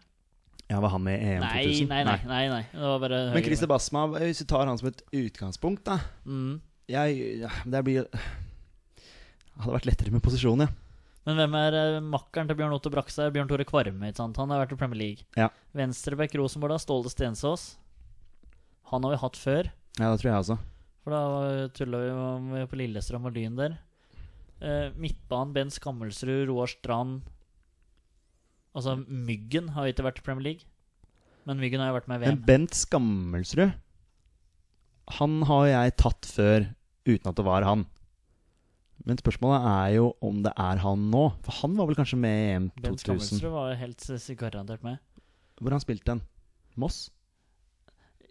Ja, 0.69 0.79
Var 0.79 0.91
han 0.93 1.01
med 1.01 1.17
i 1.17 1.31
EM 1.33 1.41
Nei, 1.41 1.63
2000? 1.65 1.87
nei, 1.89 2.03
nei, 2.05 2.17
nei, 2.29 2.43
nei. 2.51 2.61
Det 2.71 2.83
var 2.85 2.99
bare 3.01 3.19
Men 3.33 3.43
Christer 3.43 3.67
Basma, 3.67 4.03
hvis 4.13 4.43
du 4.43 4.45
tar 4.45 4.69
han 4.69 4.77
som 4.77 4.91
et 4.91 5.01
utgangspunkt, 5.17 5.81
da 5.87 5.97
mm. 6.29 6.61
jeg, 6.93 7.39
ja, 7.41 7.49
Det 7.65 7.81
blir 7.87 8.05
hadde 9.59 9.73
vært 9.73 9.89
lettere 9.89 10.13
med 10.13 10.23
posisjon, 10.23 10.63
ja. 10.63 10.69
Men 11.27 11.41
hvem 11.41 11.55
er 11.59 11.75
eh, 11.75 11.99
makkeren 12.05 12.47
til 12.47 12.55
Bjørn 12.61 12.77
Otto 12.77 12.91
Brakstad? 12.93 13.33
Bjørn 13.35 13.49
Tore 13.49 13.65
Kvarme. 13.67 14.07
ikke 14.07 14.21
sant? 14.21 14.37
Han 14.39 14.53
har 14.53 14.63
vært 14.63 14.77
i 14.77 14.79
Premier 14.79 15.01
League. 15.01 15.27
Ja. 15.35 15.49
Venstrebekk 15.75 16.37
Rosenborg, 16.39 16.77
da. 16.77 16.79
Ståle 16.81 17.11
Stensås. 17.11 17.73
Han 18.93 19.03
har 19.03 19.17
vi 19.17 19.23
hatt 19.25 19.37
før. 19.37 19.69
Ja, 19.99 20.07
det 20.07 20.21
tror 20.21 20.31
jeg 20.31 20.37
også. 20.45 20.57
For 21.09 21.17
da 21.17 21.69
tulla 21.73 21.99
vi 22.03 22.09
med 22.51 22.67
på 22.69 22.77
Lillestrøm 22.77 23.23
og 23.25 23.33
Lyn 23.33 23.55
der. 23.57 23.79
Eh, 24.61 24.91
midtbanen, 24.93 25.55
Ben 25.55 25.71
Skammelsrud, 25.73 26.49
Roar 26.51 26.69
Strand 26.69 27.23
Altså, 28.75 28.93
Myggen 29.07 29.71
har 29.73 29.87
jo 29.87 29.93
ikke 29.95 30.05
vært 30.05 30.19
i 30.19 30.25
Premier 30.27 30.45
League. 30.45 30.67
Men 31.47 31.57
Myggen 31.57 31.81
har 31.81 31.89
jo 31.89 31.95
vært 31.95 32.09
med 32.11 32.19
i 32.19 32.21
VM. 32.21 32.35
Men 32.35 32.45
Bent 32.45 32.75
Skammelsrud 32.77 33.71
Han 35.17 35.39
har 35.49 35.65
jeg 35.71 35.95
tatt 36.03 36.29
før 36.29 36.67
uten 37.09 37.31
at 37.31 37.39
det 37.39 37.47
var 37.47 37.65
han. 37.65 37.87
Men 39.07 39.17
spørsmålet 39.17 39.65
er 39.71 39.95
jo 39.95 40.11
om 40.21 40.43
det 40.45 40.53
er 40.53 40.83
han 40.83 41.09
nå. 41.09 41.23
For 41.47 41.63
han 41.63 41.79
var 41.79 41.89
vel 41.89 41.97
kanskje 41.97 42.19
med 42.21 42.35
i 42.37 42.49
EM 42.53 42.69
2000? 42.75 42.85
Bent 42.85 43.05
Skammelsrud 43.07 43.53
var 43.55 43.71
jo 43.71 43.79
helt 43.81 44.09
garantert 44.43 44.85
med. 44.85 45.01
Hvor 45.57 45.73
han 45.73 45.81
spilt 45.81 46.05
den? 46.05 46.21
Moss? 46.77 47.07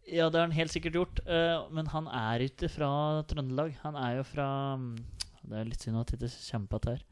Ja, 0.09 0.29
det 0.31 0.41
har 0.41 0.47
han 0.49 0.57
helt 0.57 0.73
sikkert 0.73 0.95
gjort. 0.97 1.21
eh, 1.27 1.69
men 1.71 1.87
han 1.93 2.07
er 2.09 2.47
ikke 2.47 2.69
fra 2.73 3.23
Trøndelag. 3.29 3.75
Han 3.83 3.97
er 3.97 4.17
jo 4.19 4.25
fra 4.25 4.77
mm, 4.81 4.97
Det 5.49 5.59
er 5.61 5.65
litt 5.69 5.81
synd 5.85 6.01
at 6.01 6.13
det 6.19 6.29
ikke 6.31 6.51
kommer 6.53 6.69
på 6.75 6.81
her. 6.89 7.03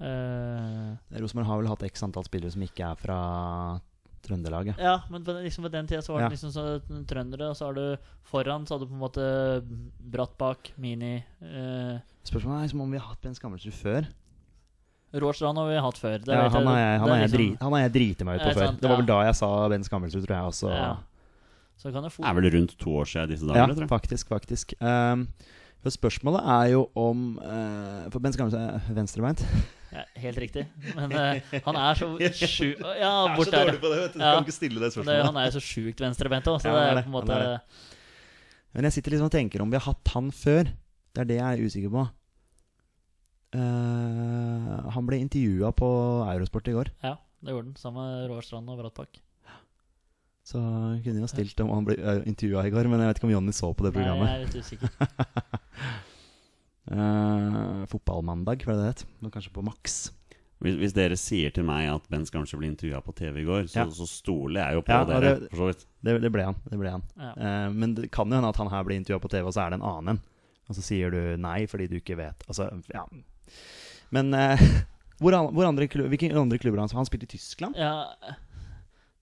Uh, 0.00 0.96
Rosenborg 1.20 1.44
har 1.44 1.58
vel 1.60 1.68
hatt 1.68 1.82
x 1.84 2.00
antall 2.06 2.24
spillere 2.24 2.48
som 2.54 2.62
ikke 2.64 2.86
er 2.88 2.96
fra 2.96 3.16
Trøndelag, 4.24 4.70
ja. 4.70 4.74
ja, 4.80 4.94
men 5.12 5.24
liksom 5.44 5.64
på 5.66 5.70
den 5.72 5.86
tida 5.88 6.00
så 6.04 6.14
var 6.14 6.22
det 6.22 6.30
Ja. 6.30 6.30
liksom 6.36 6.52
så 6.52 7.04
trøndere, 7.08 7.50
og 7.50 7.56
så 7.56 7.66
har 7.68 7.74
du 7.76 7.96
foran 8.28 8.64
så 8.68 8.74
hadde 8.76 8.86
du 8.86 8.92
på 8.92 8.96
en 8.96 9.02
måte 9.04 9.26
bratt 10.12 10.32
bak, 10.40 10.72
mini 10.80 11.18
uh, 11.42 12.00
Spørsmålet 12.24 12.58
er 12.58 12.66
liksom 12.68 12.80
om 12.84 12.90
vi 12.92 13.00
har 13.00 13.08
hatt 13.12 13.20
Ben 13.24 13.36
Skammelsrud 13.36 13.76
før. 13.76 14.08
Roar 15.20 15.32
Strand 15.34 15.58
har 15.58 15.68
vi 15.68 15.78
hatt 15.82 15.98
før. 15.98 16.18
Det 16.24 16.32
Ja, 16.36 16.48
han 16.48 16.66
har 16.68 16.78
jeg, 16.78 17.00
han 17.00 17.08
jeg, 17.08 17.30
liksom- 17.30 17.56
han 17.60 17.80
jeg 17.82 17.92
driti 17.92 18.24
meg 18.24 18.36
ut 18.40 18.42
på 18.46 18.52
før. 18.54 18.66
sant, 18.66 18.80
Det 18.80 18.88
var 18.88 18.96
vel 19.00 19.06
ja. 19.08 19.14
da 19.14 19.24
jeg 19.26 19.34
sa 19.40 19.68
Ben 19.68 19.84
Skammelsrud, 19.84 20.26
tror 20.26 20.36
jeg 20.36 20.52
også. 20.52 20.96
Ja. 21.80 21.88
Så 21.88 21.92
kan 21.94 22.04
det 22.04 22.12
Det 22.12 22.28
er 22.28 22.36
vel 22.36 22.50
rundt 22.52 22.76
to 22.78 22.92
år 23.00 23.08
siden 23.08 23.30
disse 23.30 23.46
Ja, 23.48 23.54
dager, 23.54 23.74
tror 23.74 23.86
jeg. 23.86 23.88
faktisk, 23.88 24.28
faktisk. 24.28 24.74
Um, 24.80 25.28
for 25.80 25.90
spørsmålet 25.90 26.44
er 26.44 26.66
jo 26.74 26.82
om 26.94 27.38
uh, 27.40 28.10
For 28.12 28.20
Ben 28.20 28.32
Skammelsrud 28.32 28.60
er 28.60 28.92
venstrebeint. 28.92 29.40
ja, 29.96 30.04
Helt 30.20 30.38
riktig. 30.38 30.66
Men 30.94 31.12
uh, 31.12 31.40
han 31.64 31.76
er 31.80 31.94
så 31.94 32.10
sju... 32.52 32.74
Ja, 33.00 33.34
bort 33.36 33.48
der. 33.50 33.72
på 33.80 33.88
det, 33.88 34.02
vet 34.02 34.12
du. 34.12 34.18
Du 34.18 34.26
kan 34.26 34.44
ikke 34.44 34.52
stille 34.52 34.76
det 34.82 34.92
spørsmålet. 34.92 35.16
det, 35.16 35.24
han 35.30 35.40
er 35.40 35.48
jo 35.48 35.56
så 35.56 35.64
sjukt 35.64 36.04
venstrebeint 36.04 36.52
òg, 36.52 36.60
så 36.60 36.68
Ja, 36.68 36.74
det 36.76 36.84
er 36.84 37.00
er 37.00 37.02
på 37.08 37.12
en 37.12 37.16
måte 37.16 37.32
er 37.32 37.58
Men 38.76 38.84
jeg 38.84 38.98
sitter 38.98 39.16
liksom 39.16 39.30
og 39.30 39.34
tenker 39.34 39.64
om 39.64 39.72
vi 39.72 39.80
har 39.80 39.88
hatt 39.88 40.12
han 40.14 40.30
før. 40.30 40.68
Det 41.10 41.24
er 41.24 41.30
det 41.32 41.40
jeg 41.40 41.48
er 41.48 41.64
usikker 41.64 41.96
på. 41.96 42.04
Uh, 43.56 44.90
han 44.94 45.08
ble 45.08 45.18
intervjua 45.24 45.72
på 45.74 45.88
Eurosport 46.28 46.68
i 46.70 46.76
går, 46.76 46.92
Ja, 47.02 47.16
det 47.40 47.56
gjorde 47.56 47.72
han. 47.72 47.76
Sammen 47.80 48.04
med 48.04 48.28
Roar 48.30 48.44
Strand 48.46 48.68
og 48.70 48.78
Brattbakk. 48.78 49.18
Så 50.50 50.60
jeg 50.96 51.04
kunne 51.06 51.22
jo 51.22 51.30
stilt 51.30 51.60
om 51.64 51.70
han 51.76 51.86
ble 51.86 51.96
intervjua 52.26 52.64
i 52.66 52.72
går, 52.74 52.88
men 52.90 53.02
jeg 53.04 53.12
vet 53.12 53.20
ikke 53.20 53.28
om 53.30 53.34
Jonny 53.36 53.54
så 53.54 53.70
på 53.76 53.86
det 53.86 53.92
programmet. 53.94 54.26
Nei, 54.26 54.32
jeg 54.34 54.40
er 54.40 54.46
litt 54.46 54.62
usikker. 54.64 54.90
Eh, 56.90 57.84
fotballmandag, 57.90 58.64
hva 58.66 58.72
er 58.72 58.78
det 58.78 58.82
det 58.82 58.88
het? 58.94 59.02
Kanskje 59.34 59.52
på 59.54 59.62
Maks. 59.62 59.98
Hvis, 60.60 60.74
hvis 60.80 60.94
dere 60.96 61.14
sier 61.16 61.52
til 61.54 61.62
meg 61.68 61.86
at 61.88 62.08
Ben 62.10 62.24
kanskje 62.26 62.58
ble 62.58 62.66
intervjua 62.66 62.98
på 63.04 63.14
TV 63.16 63.42
i 63.42 63.46
går, 63.46 63.68
så, 63.70 63.84
Ja. 63.84 63.84
så 63.94 64.06
stoler 64.10 64.60
jeg 64.64 64.74
jo 64.74 64.82
på 64.88 64.96
Ja, 64.96 65.04
dere. 65.08 65.20
det- 65.38 65.50
for 65.52 65.56
så 65.62 65.66
vidt 65.70 65.86
Det, 66.02 66.16
det 66.24 66.32
ble 66.32 66.44
han. 66.48 66.56
Det 66.68 66.78
ble 66.80 66.90
han. 66.90 67.02
Ja. 67.16 67.30
Uh, 67.36 67.68
men 67.72 67.94
det 67.94 68.10
kan 68.10 68.28
jo 68.28 68.34
hende 68.34 68.48
at 68.50 68.56
han 68.56 68.68
her 68.72 68.82
blir 68.84 68.96
intervjua 68.98 69.20
på 69.22 69.30
TV, 69.30 69.46
og 69.46 69.54
så 69.54 69.66
er 69.66 69.70
det 69.70 69.78
en 69.80 69.86
annen 69.86 70.08
en. 70.16 70.20
Og 70.68 70.74
så 70.76 70.82
sier 70.82 71.10
du 71.10 71.36
nei 71.36 71.66
fordi 71.66 71.86
du 71.88 71.96
ikke 72.00 72.16
vet. 72.16 72.42
Altså, 72.48 72.66
ja. 72.92 73.04
Men 74.10 74.34
uh, 74.34 74.56
hvor, 75.20 75.32
hvor 75.52 75.68
andre 75.68 75.86
klubb, 75.86 76.08
hvilke 76.10 76.34
andre 76.34 76.58
klubber 76.58 76.80
har 76.80 76.88
han? 76.88 76.96
Han 76.96 77.06
spilte 77.06 77.28
i 77.28 77.36
Tyskland? 77.38 77.76
Ja, 77.76 78.08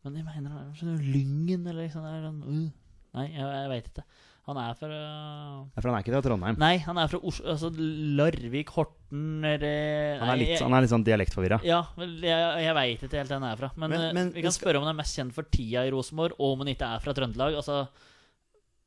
men 0.08 0.22
jeg 0.22 0.26
mener 0.28 0.50
han 0.50 0.70
er 0.70 0.78
sånn 0.78 0.98
Lyngen 1.12 1.66
eller 1.66 1.84
liksom 1.86 2.02
sånn, 2.04 2.40
uh. 2.44 2.70
Nei, 3.18 3.26
jeg, 3.32 3.40
jeg 3.40 3.68
veit 3.72 3.86
ikke. 3.92 4.02
Han 4.48 4.56
er 4.62 4.74
fra 4.80 4.88
Ja, 4.88 5.80
for 5.82 5.88
han 5.90 5.96
er 5.98 6.02
ikke 6.04 6.12
fra 6.14 6.20
Trondheim. 6.24 6.56
Nei, 6.60 6.74
han 6.80 6.96
er 7.00 7.08
fra 7.12 7.18
Oslo, 7.20 7.44
altså 7.52 7.68
Larvik, 8.16 8.70
Horten 8.72 9.44
eller 9.44 10.20
Han 10.22 10.30
er 10.32 10.38
litt, 10.40 10.52
jeg- 10.54 10.62
han 10.64 10.72
er 10.76 10.80
litt 10.86 10.92
sånn 10.92 11.04
dialektforvirra. 11.04 11.58
Ja, 11.68 11.82
jeg, 12.00 12.20
jeg 12.64 12.74
veit 12.78 13.02
ikke 13.04 13.18
helt 13.18 13.28
hvor 13.28 13.40
han 13.40 13.48
er 13.50 13.56
fra. 13.60 13.70
Men, 13.76 13.90
Men- 13.90 14.00
eh, 14.06 14.12
men 14.16 14.30
vi 14.32 14.40
kan 14.42 14.50
skal- 14.52 14.62
spørre 14.72 14.76
om 14.80 14.84
han 14.88 14.94
er 14.94 15.00
mest 15.02 15.16
kjent 15.18 15.34
for 15.36 15.42
tida 15.44 15.84
i 15.84 15.90
Rosenborg, 15.92 16.32
og 16.38 16.52
om 16.54 16.58
han 16.64 16.68
ikke 16.74 16.88
er 16.96 17.00
fra 17.04 17.12
Trøndelag. 17.12 17.54
Altså, 17.60 17.88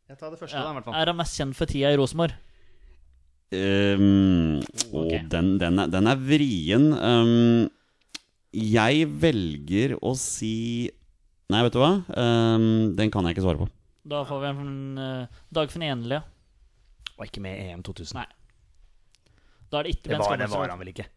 Jeg 0.09 0.17
tar 0.17 0.31
det 0.31 0.39
første, 0.39 0.55
ja, 0.57 0.63
da, 0.63 0.71
i 0.71 0.73
hvert 0.79 0.85
fall. 0.85 0.93
er 1.01 1.05
han 1.05 1.17
mest 1.17 1.37
kjent 1.39 1.55
for 1.55 1.65
tida 1.65 1.93
i 1.93 1.97
Rosenborg? 2.01 2.33
Ehm, 3.51 4.61
Og 4.93 5.11
den, 5.29 5.57
den, 5.59 5.79
er, 5.79 5.87
den 5.91 6.07
er 6.07 6.15
vrien. 6.15 6.85
Um, 6.95 7.69
jeg 8.53 9.05
velger 9.21 9.97
å 10.01 10.13
si 10.17 10.89
Nei, 11.51 11.61
vet 11.67 11.75
du 11.75 11.81
hva? 11.81 11.93
Um, 12.15 12.93
den 12.97 13.11
kan 13.11 13.25
jeg 13.27 13.35
ikke 13.35 13.45
svare 13.45 13.59
på. 13.59 13.67
Da 14.11 14.23
får 14.27 14.39
vi 14.41 14.51
en 14.51 14.99
uh, 14.99 15.41
Dagfinn 15.53 15.85
Enli. 15.85 16.21
Og 17.17 17.25
ikke 17.27 17.43
med 17.43 17.59
i 17.59 17.71
EM 17.73 17.83
2000. 17.85 18.17
Nei. 18.17 18.27
Da 19.71 19.79
er 19.79 19.87
det 19.87 19.97
ikke 19.97 20.11
det, 20.11 20.19
var, 20.19 20.37
det 20.39 20.47
var 20.51 20.71
han 20.73 20.79
vel 20.81 20.93
ikke. 20.93 21.07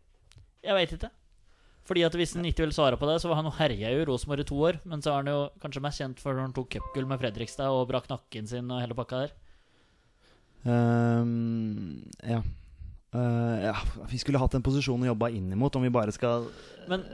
Jeg 0.64 0.76
veit 0.76 0.96
ikke. 0.96 1.10
Fordi 1.84 2.04
at 2.06 2.14
Hvis 2.16 2.32
han 2.36 2.46
ikke 2.48 2.64
ville 2.64 2.76
svare 2.76 2.96
på 2.96 3.08
det, 3.08 3.18
så 3.20 3.28
var 3.28 3.42
han 3.42 3.50
herja 3.58 3.90
jo 3.92 4.02
i 4.02 4.06
Rosenborg 4.08 4.44
i 4.44 4.48
to 4.48 4.58
år. 4.68 4.80
Men 4.88 5.02
så 5.04 5.12
er 5.12 5.22
han 5.22 5.32
jo 5.32 5.40
kanskje 5.60 5.82
mest 5.84 6.00
kjent 6.00 6.22
for 6.22 6.36
når 6.36 6.48
han 6.48 6.56
tok 6.56 6.70
cupgull 6.76 7.08
med 7.10 7.20
Fredrikstad 7.20 7.72
og 7.72 7.88
brakk 7.90 8.08
nakken 8.12 8.48
sin 8.48 8.70
og 8.72 8.80
hele 8.80 8.96
pakka 8.96 9.24
der. 9.24 9.34
Um, 10.64 12.00
ja. 12.24 12.40
Uh, 13.14 13.56
ja. 13.60 13.74
Vi 14.10 14.20
skulle 14.22 14.40
hatt 14.40 14.56
en 14.56 14.64
posisjon 14.64 15.04
å 15.04 15.10
jobbe 15.12 15.28
inn 15.36 15.52
imot, 15.52 15.76
om 15.76 15.84
vi 15.84 15.92
bare 15.92 16.14
skal 16.14 16.48
Men. 16.90 17.04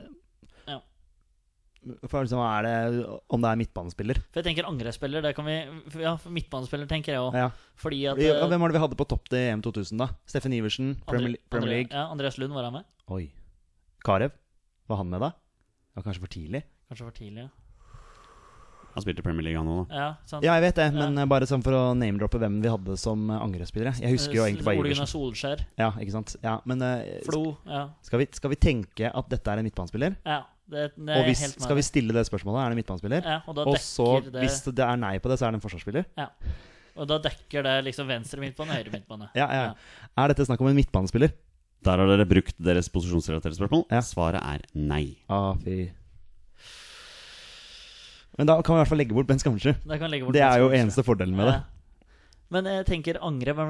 For 2.11 2.21
liksom, 2.27 2.41
er 2.45 2.67
det, 2.67 3.05
Om 3.33 3.41
det 3.41 3.49
er 3.51 3.57
midtbanespiller? 3.57 4.19
For 4.31 4.43
jeg 4.43 4.49
tenker 4.51 4.67
angrepsspiller, 4.69 5.23
det 5.25 5.31
kan 5.37 5.47
vi 5.49 5.55
Ja, 6.03 6.13
midtbanespiller 6.29 6.87
tenker 6.91 7.15
jeg 7.15 7.23
òg. 7.23 7.39
Ja. 7.41 7.47
Fordi 7.81 8.03
at 8.11 8.19
Ja, 8.21 8.35
eh, 8.37 8.49
Hvem 8.51 8.61
var 8.61 8.69
det 8.69 8.77
vi 8.77 8.83
hadde 8.85 8.99
på 9.01 9.09
topp 9.09 9.29
til 9.33 9.39
EM 9.39 9.63
2000, 9.65 9.97
da? 9.99 10.09
Steffen 10.29 10.53
Iversen, 10.53 10.97
Premier, 11.07 11.29
Andre- 11.33 11.41
Premier 11.49 11.69
Andre- 11.71 11.77
League. 11.77 11.91
Ja, 11.97 12.11
Andreas 12.13 12.37
Lund 12.39 12.53
var 12.53 12.65
han 12.69 12.73
med. 12.75 12.85
Oi. 13.09 13.31
Karev? 14.05 14.33
Var 14.89 14.97
han 14.97 15.09
med 15.09 15.21
da? 15.21 15.33
Ja, 15.97 16.03
kanskje 16.03 16.21
for 16.21 16.29
tidlig? 16.29 16.63
Kanskje 16.91 17.05
for 17.09 17.17
tidlig. 17.17 17.49
ja. 17.49 17.49
Han 18.93 19.05
spilte 19.05 19.23
Premier 19.23 19.45
League, 19.47 19.57
han 19.61 19.69
òg, 19.71 19.89
da. 19.89 19.95
Ja, 19.95 20.07
sant. 20.27 20.43
Ja, 20.45 20.55
jeg 20.59 20.63
vet 20.65 20.75
det, 20.81 20.89
men 20.97 21.15
ja. 21.17 21.25
bare 21.31 21.47
sånn 21.47 21.63
for 21.63 21.71
å 21.79 21.83
name-droppe 21.95 22.41
hvem 22.43 22.57
vi 22.61 22.69
hadde 22.73 22.97
som 22.99 23.23
eh, 23.31 23.39
angrepsspillere. 23.39 23.93
Jeg 24.03 24.17
husker 24.17 24.35
jo 24.35 24.43
Eh, 24.43 24.49
egentlig 24.51 24.67
bare 24.67 24.81
Ole 24.83 24.89
Gunnar 24.91 25.07
Iversen. 25.07 25.13
Solskjær. 25.15 25.63
Ja, 25.79 25.93
ikke 26.03 26.11
sant? 26.17 26.35
Ja, 26.43 26.57
men 26.67 26.83
eh, 26.83 27.21
Flo. 27.25 27.57
Ja. 27.71 27.85
skal, 28.03 28.19
vi, 28.19 28.27
skal 28.35 28.51
vi 28.51 28.57
tenke 28.57 29.13
at 29.15 29.29
dette 29.31 29.47
er 29.53 29.63
en 29.63 29.65
midtbanespiller? 29.71 30.17
ja 30.27 30.43
det, 30.71 30.87
det 30.97 31.19
Og 31.19 31.29
hvis, 31.29 31.45
skal 31.57 31.79
vi 31.79 31.85
stille 31.87 32.15
det 32.17 32.25
spørsmålet? 32.29 32.63
Er 32.63 32.73
det 32.75 32.81
midtbanespiller? 32.81 33.27
ja, 33.27 33.39
og 33.47 33.57
Og 33.67 33.79
så, 33.83 34.09
det 34.27 34.45
hvis 34.45 34.61
det 34.71 34.85
er 34.87 34.99
nei 35.01 35.15
på 35.23 35.31
det, 35.33 35.39
så 35.41 35.49
er 35.49 35.55
det 35.55 35.61
en 35.61 35.65
forsvarsspiller? 35.67 36.09
Ja. 36.21 36.31
Og 37.01 37.07
da 37.09 37.21
dekker 37.23 37.65
det 37.65 37.77
liksom 37.87 38.09
venstre 38.11 38.43
midtbane 38.43 38.75
og 38.75 38.81
høyre 38.81 38.93
midtbane. 38.93 39.31
Ja, 39.39 39.47
ja. 39.55 39.71
Er 40.19 40.33
dette 40.33 40.47
snakk 40.49 40.61
om 40.63 40.71
en 40.71 40.79
midtbanespiller? 40.79 41.33
Der 41.87 41.97
har 42.03 42.11
dere 42.11 42.27
brukt 42.29 42.59
deres 42.61 42.91
posisjonsrelaterte 42.93 43.57
spørsmål. 43.57 43.87
Ja. 43.93 44.03
Svaret 44.05 44.43
er 44.45 44.67
nei. 44.77 45.17
Ah, 45.33 45.55
fy. 45.63 45.89
Men 48.37 48.49
da 48.49 48.59
kan 48.61 48.75
vi 48.75 48.79
i 48.79 48.83
hvert 48.83 48.91
fall 48.93 49.01
legge 49.01 49.17
bort 49.17 49.29
Ben 49.29 49.41
bort 49.41 50.37
Det 50.37 50.45
er 50.45 50.61
jo 50.63 50.71
eneste 50.77 51.05
fordelen 51.05 51.37
med 51.37 51.51
det. 51.51 51.59
Men 52.51 52.67
jeg 52.67 52.87
tenker 52.89 53.19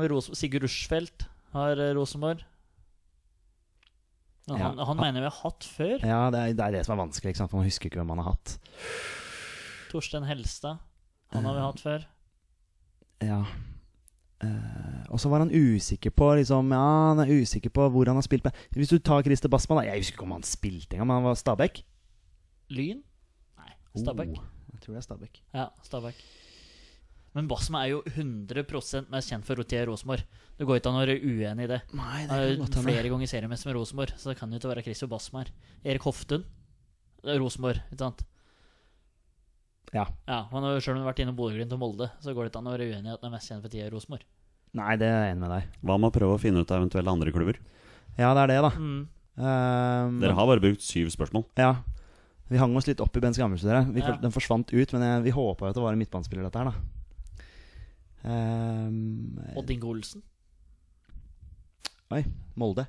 vil 0.01 0.15
Sigurd 0.35 0.65
Rushfeldt 0.65 1.27
har 1.55 1.81
eh, 1.81 1.93
Rosenborg. 1.97 2.43
Han, 4.59 4.79
Ja. 4.79 4.85
han 4.85 4.97
mener 4.97 5.21
vi 5.21 5.29
har 5.31 5.39
hatt 5.43 5.65
før. 5.65 5.99
Ja, 6.07 6.21
det 6.35 6.39
er, 6.41 6.55
det 6.59 6.65
er 6.67 6.71
det 6.79 6.85
som 6.87 6.99
er 6.99 7.03
vanskelig, 7.05 7.37
for 7.39 7.57
man 7.61 7.69
husker 7.69 7.87
ikke 7.91 8.01
hvem 8.01 8.11
man 8.13 8.23
har 8.23 8.33
hatt. 8.33 8.57
Torstein 9.91 10.25
Helstad. 10.27 10.79
Han 11.35 11.45
har 11.47 11.55
vi 11.55 11.61
hatt 11.67 11.81
før. 11.83 12.07
Ja. 13.23 13.45
Uh, 14.41 15.05
og 15.13 15.21
så 15.21 15.29
var 15.29 15.43
han 15.45 15.51
usikker 15.53 16.11
på 16.17 16.31
liksom, 16.39 16.71
Ja, 16.73 16.85
han 17.13 17.19
er 17.21 17.29
usikker 17.43 17.69
på 17.77 17.91
hvor 17.93 18.09
han 18.09 18.17
har 18.17 18.25
spilt 18.25 18.47
med 18.47 18.57
Hvis 18.73 18.89
du 18.89 18.97
tar 18.97 19.21
Christer 19.21 19.51
Bassmann 19.53 19.83
da, 19.83 19.91
Jeg 19.91 20.01
husker 20.01 20.17
ikke 20.17 20.25
om 20.25 20.33
han 20.33 20.47
spilte 20.49 20.97
engang, 20.97 21.11
men 21.11 21.19
han 21.19 21.27
var 21.27 21.37
Stabæk. 21.37 21.83
Lyn? 22.73 23.03
Nei, 23.61 23.75
Stabæk. 24.01 24.33
Oh, 24.33 24.47
jeg 24.73 24.81
tror 24.81 24.95
det 24.95 25.03
er 25.03 25.05
Stabæk. 25.05 25.43
Ja, 25.53 25.67
Stabæk. 25.85 26.23
Men 27.37 27.47
Basma 27.51 27.85
er 27.85 27.93
jo 27.93 28.01
100% 28.11 29.11
mest 29.13 29.31
kjent 29.31 29.47
for 29.47 29.61
Rotier 29.61 29.87
Rosenborg. 29.87 30.25
Det 30.59 30.67
går 30.67 30.81
ikke 30.81 30.91
an 30.91 30.99
å 30.99 31.05
være 31.05 31.21
uenig 31.23 31.69
i 31.69 31.71
det. 31.71 31.79
Nei, 31.95 32.25
det 32.27 32.39
er 32.39 32.57
jo 32.57 32.67
flere 32.75 33.13
ganger 33.13 33.31
seriemester 33.31 33.71
med 33.71 33.79
Rosenborg, 33.79 34.17
så 34.19 34.33
det 34.33 34.39
kan 34.41 34.51
jo 34.51 34.59
ikke 34.59 34.73
være 34.73 34.85
Christer 34.87 35.11
Basma 35.11 35.45
her. 35.45 35.53
Erik 35.87 36.09
Hoftun. 36.09 36.43
Det 37.21 37.35
er 37.37 37.39
Rosenborg, 37.43 37.79
ikke 37.93 38.03
sant? 38.03 38.25
Ja. 39.95 40.09
Ja, 40.27 40.45
han 40.51 40.67
har 40.67 40.77
jo 40.77 40.83
Selv 40.83 40.95
om 40.95 41.01
han 41.01 41.07
har 41.07 41.13
vært 41.13 41.23
innom 41.25 41.39
Bodø-Glimt 41.39 41.73
og 41.75 41.81
Molde, 41.83 42.11
så 42.23 42.35
går 42.35 42.47
det 42.47 42.53
ikke 42.53 42.63
an 42.63 42.71
å 42.71 42.75
være 42.75 42.91
uenig 42.91 43.11
i 43.11 43.15
at 43.15 43.23
han 43.23 43.31
er 43.31 43.37
mest 43.37 43.51
kjent 43.51 43.65
for 43.65 43.73
tida 43.73 43.87
i 43.87 43.95
Rosenborg. 43.95 44.27
Nei, 44.79 44.93
det 44.99 45.07
er 45.07 45.25
jeg 45.25 45.33
enig 45.35 45.43
med 45.43 45.55
deg. 45.55 45.71
Hva 45.83 45.97
med 45.99 46.11
å 46.11 46.15
prøve 46.15 46.37
å 46.37 46.43
finne 46.43 46.63
ut 46.63 46.71
av 46.71 46.83
eventuelle 46.83 47.15
andre 47.15 47.33
klubber? 47.35 47.59
Ja, 48.19 48.31
det 48.35 48.45
er 48.45 48.53
det, 48.53 48.61
da. 48.67 48.71
Mm. 48.75 49.01
Um, 49.41 50.21
Dere 50.21 50.37
har 50.37 50.47
bare 50.51 50.63
brukt 50.63 50.85
syv 50.85 51.11
spørsmål. 51.15 51.47
Ja. 51.59 51.73
Vi 52.51 52.59
hang 52.59 52.75
oss 52.79 52.87
litt 52.91 53.03
opp 53.03 53.15
i 53.15 53.23
Bens 53.23 53.39
Skammelsrud 53.39 53.95
Ja. 53.99 54.15
Den 54.19 54.35
forsvant 54.35 54.71
ut, 54.75 54.95
men 54.95 55.07
jeg, 55.07 55.27
vi 55.29 55.35
håpa 55.35 55.67
jo 55.69 55.71
at 55.71 55.79
det 55.79 55.85
var 55.85 55.95
en 55.95 56.03
midtbanespiller, 56.03 56.47
dette 56.47 56.63
her, 56.63 56.71
da. 56.71 57.00
Um, 58.25 59.39
Odd 59.57 59.71
Inge 59.73 59.87
Olsen. 59.89 60.23
Oi, 62.11 62.25
Molde. 62.59 62.87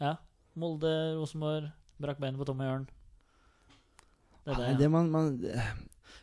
Ja. 0.00 0.16
Molde, 0.58 0.90
Rosenborg, 1.18 1.68
brakk 2.00 2.20
beinet 2.22 2.40
på 2.40 2.46
Tommy 2.48 2.66
Ørn. 2.68 2.86
Det 4.44 4.52
er 4.54 4.58
det, 4.60 4.68
ja. 4.68 4.78
det 4.78 4.88
man, 4.92 5.10
man 5.10 5.28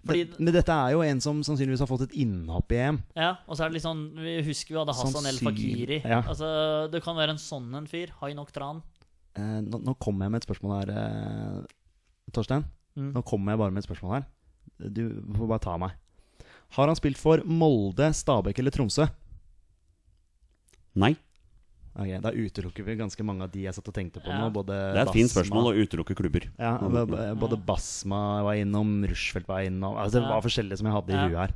Fordi- 0.05 0.23
det, 0.29 0.39
Men 0.39 0.53
dette 0.53 0.73
er 0.73 0.91
jo 0.93 1.01
en 1.05 1.21
som 1.21 1.41
sannsynligvis 1.43 1.79
har 1.83 1.89
fått 1.89 2.01
et 2.07 2.15
innhopp 2.21 2.71
i 2.71 2.79
EM. 2.81 2.99
Ja, 3.15 3.35
og 3.47 3.57
så 3.57 3.63
er 3.65 3.69
det 3.69 3.75
litt 3.79 3.85
sånn 3.85 4.03
Vi 4.17 4.35
husker 4.45 4.73
vi 4.75 4.79
hadde 4.79 4.95
Hassan 4.97 5.25
El 5.29 5.37
Fakiri. 5.41 6.01
ja. 6.03 6.21
Altså, 6.21 6.89
det 6.91 7.03
kan 7.03 7.15
være 7.17 7.35
en 7.35 7.41
sånn 7.41 7.73
en 7.77 7.87
fyr. 7.89 8.09
Hai 8.21 8.33
nok 8.33 8.51
tran. 8.51 8.81
Eh, 9.35 9.61
nå, 9.61 9.79
nå 9.83 9.93
kommer 9.99 10.25
jeg 10.25 10.31
med 10.31 10.41
et 10.43 10.47
spørsmål 10.49 10.73
her, 10.79 10.89
eh, 10.97 11.61
Torstein. 12.33 12.65
Mm. 12.97 13.13
Nå 13.13 13.23
kommer 13.23 13.53
jeg 13.53 13.59
bare 13.59 13.71
med 13.71 13.83
et 13.83 13.89
spørsmål 13.89 14.13
her. 14.17 14.25
Du 14.89 15.03
får 15.37 15.47
bare 15.47 15.59
ta 15.63 15.77
meg. 15.77 15.91
Har 16.77 16.87
han 16.87 16.95
spilt 16.95 17.17
for 17.19 17.41
Molde, 17.45 18.11
Stabæk 18.15 18.59
eller 18.61 18.71
Tromsø? 18.71 19.07
Nei. 20.95 21.13
Ok, 21.91 22.07
Da 22.23 22.31
utelukker 22.31 22.85
vi 22.87 22.95
ganske 22.95 23.23
mange 23.27 23.43
av 23.43 23.51
de 23.51 23.65
jeg 23.65 23.75
satt 23.75 23.87
og 23.87 23.93
tenkte 23.95 24.21
på 24.23 24.27
Ja. 24.31 24.37
nå. 24.39 24.51
Både 24.53 24.67
Det 24.93 25.01
er 25.01 25.07
et 25.09 25.13
fint 25.15 25.29
spørsmål 25.31 25.71
å 25.71 25.75
utelukke 25.83 26.15
klubber. 26.15 26.47
Ja, 26.57 26.77
b- 26.77 27.35
Både 27.39 27.57
Basma 27.65 28.41
var 28.43 28.53
innom, 28.55 29.03
Rushfeldt 29.07 29.47
var 29.47 29.59
innom 29.67 29.95
altså, 29.97 30.21
Det 30.21 30.29
var 30.29 30.41
forskjellige 30.41 30.77
som 30.79 30.87
jeg 30.87 30.95
hadde 30.95 31.11
i 31.11 31.27
huet 31.27 31.37
her. 31.37 31.53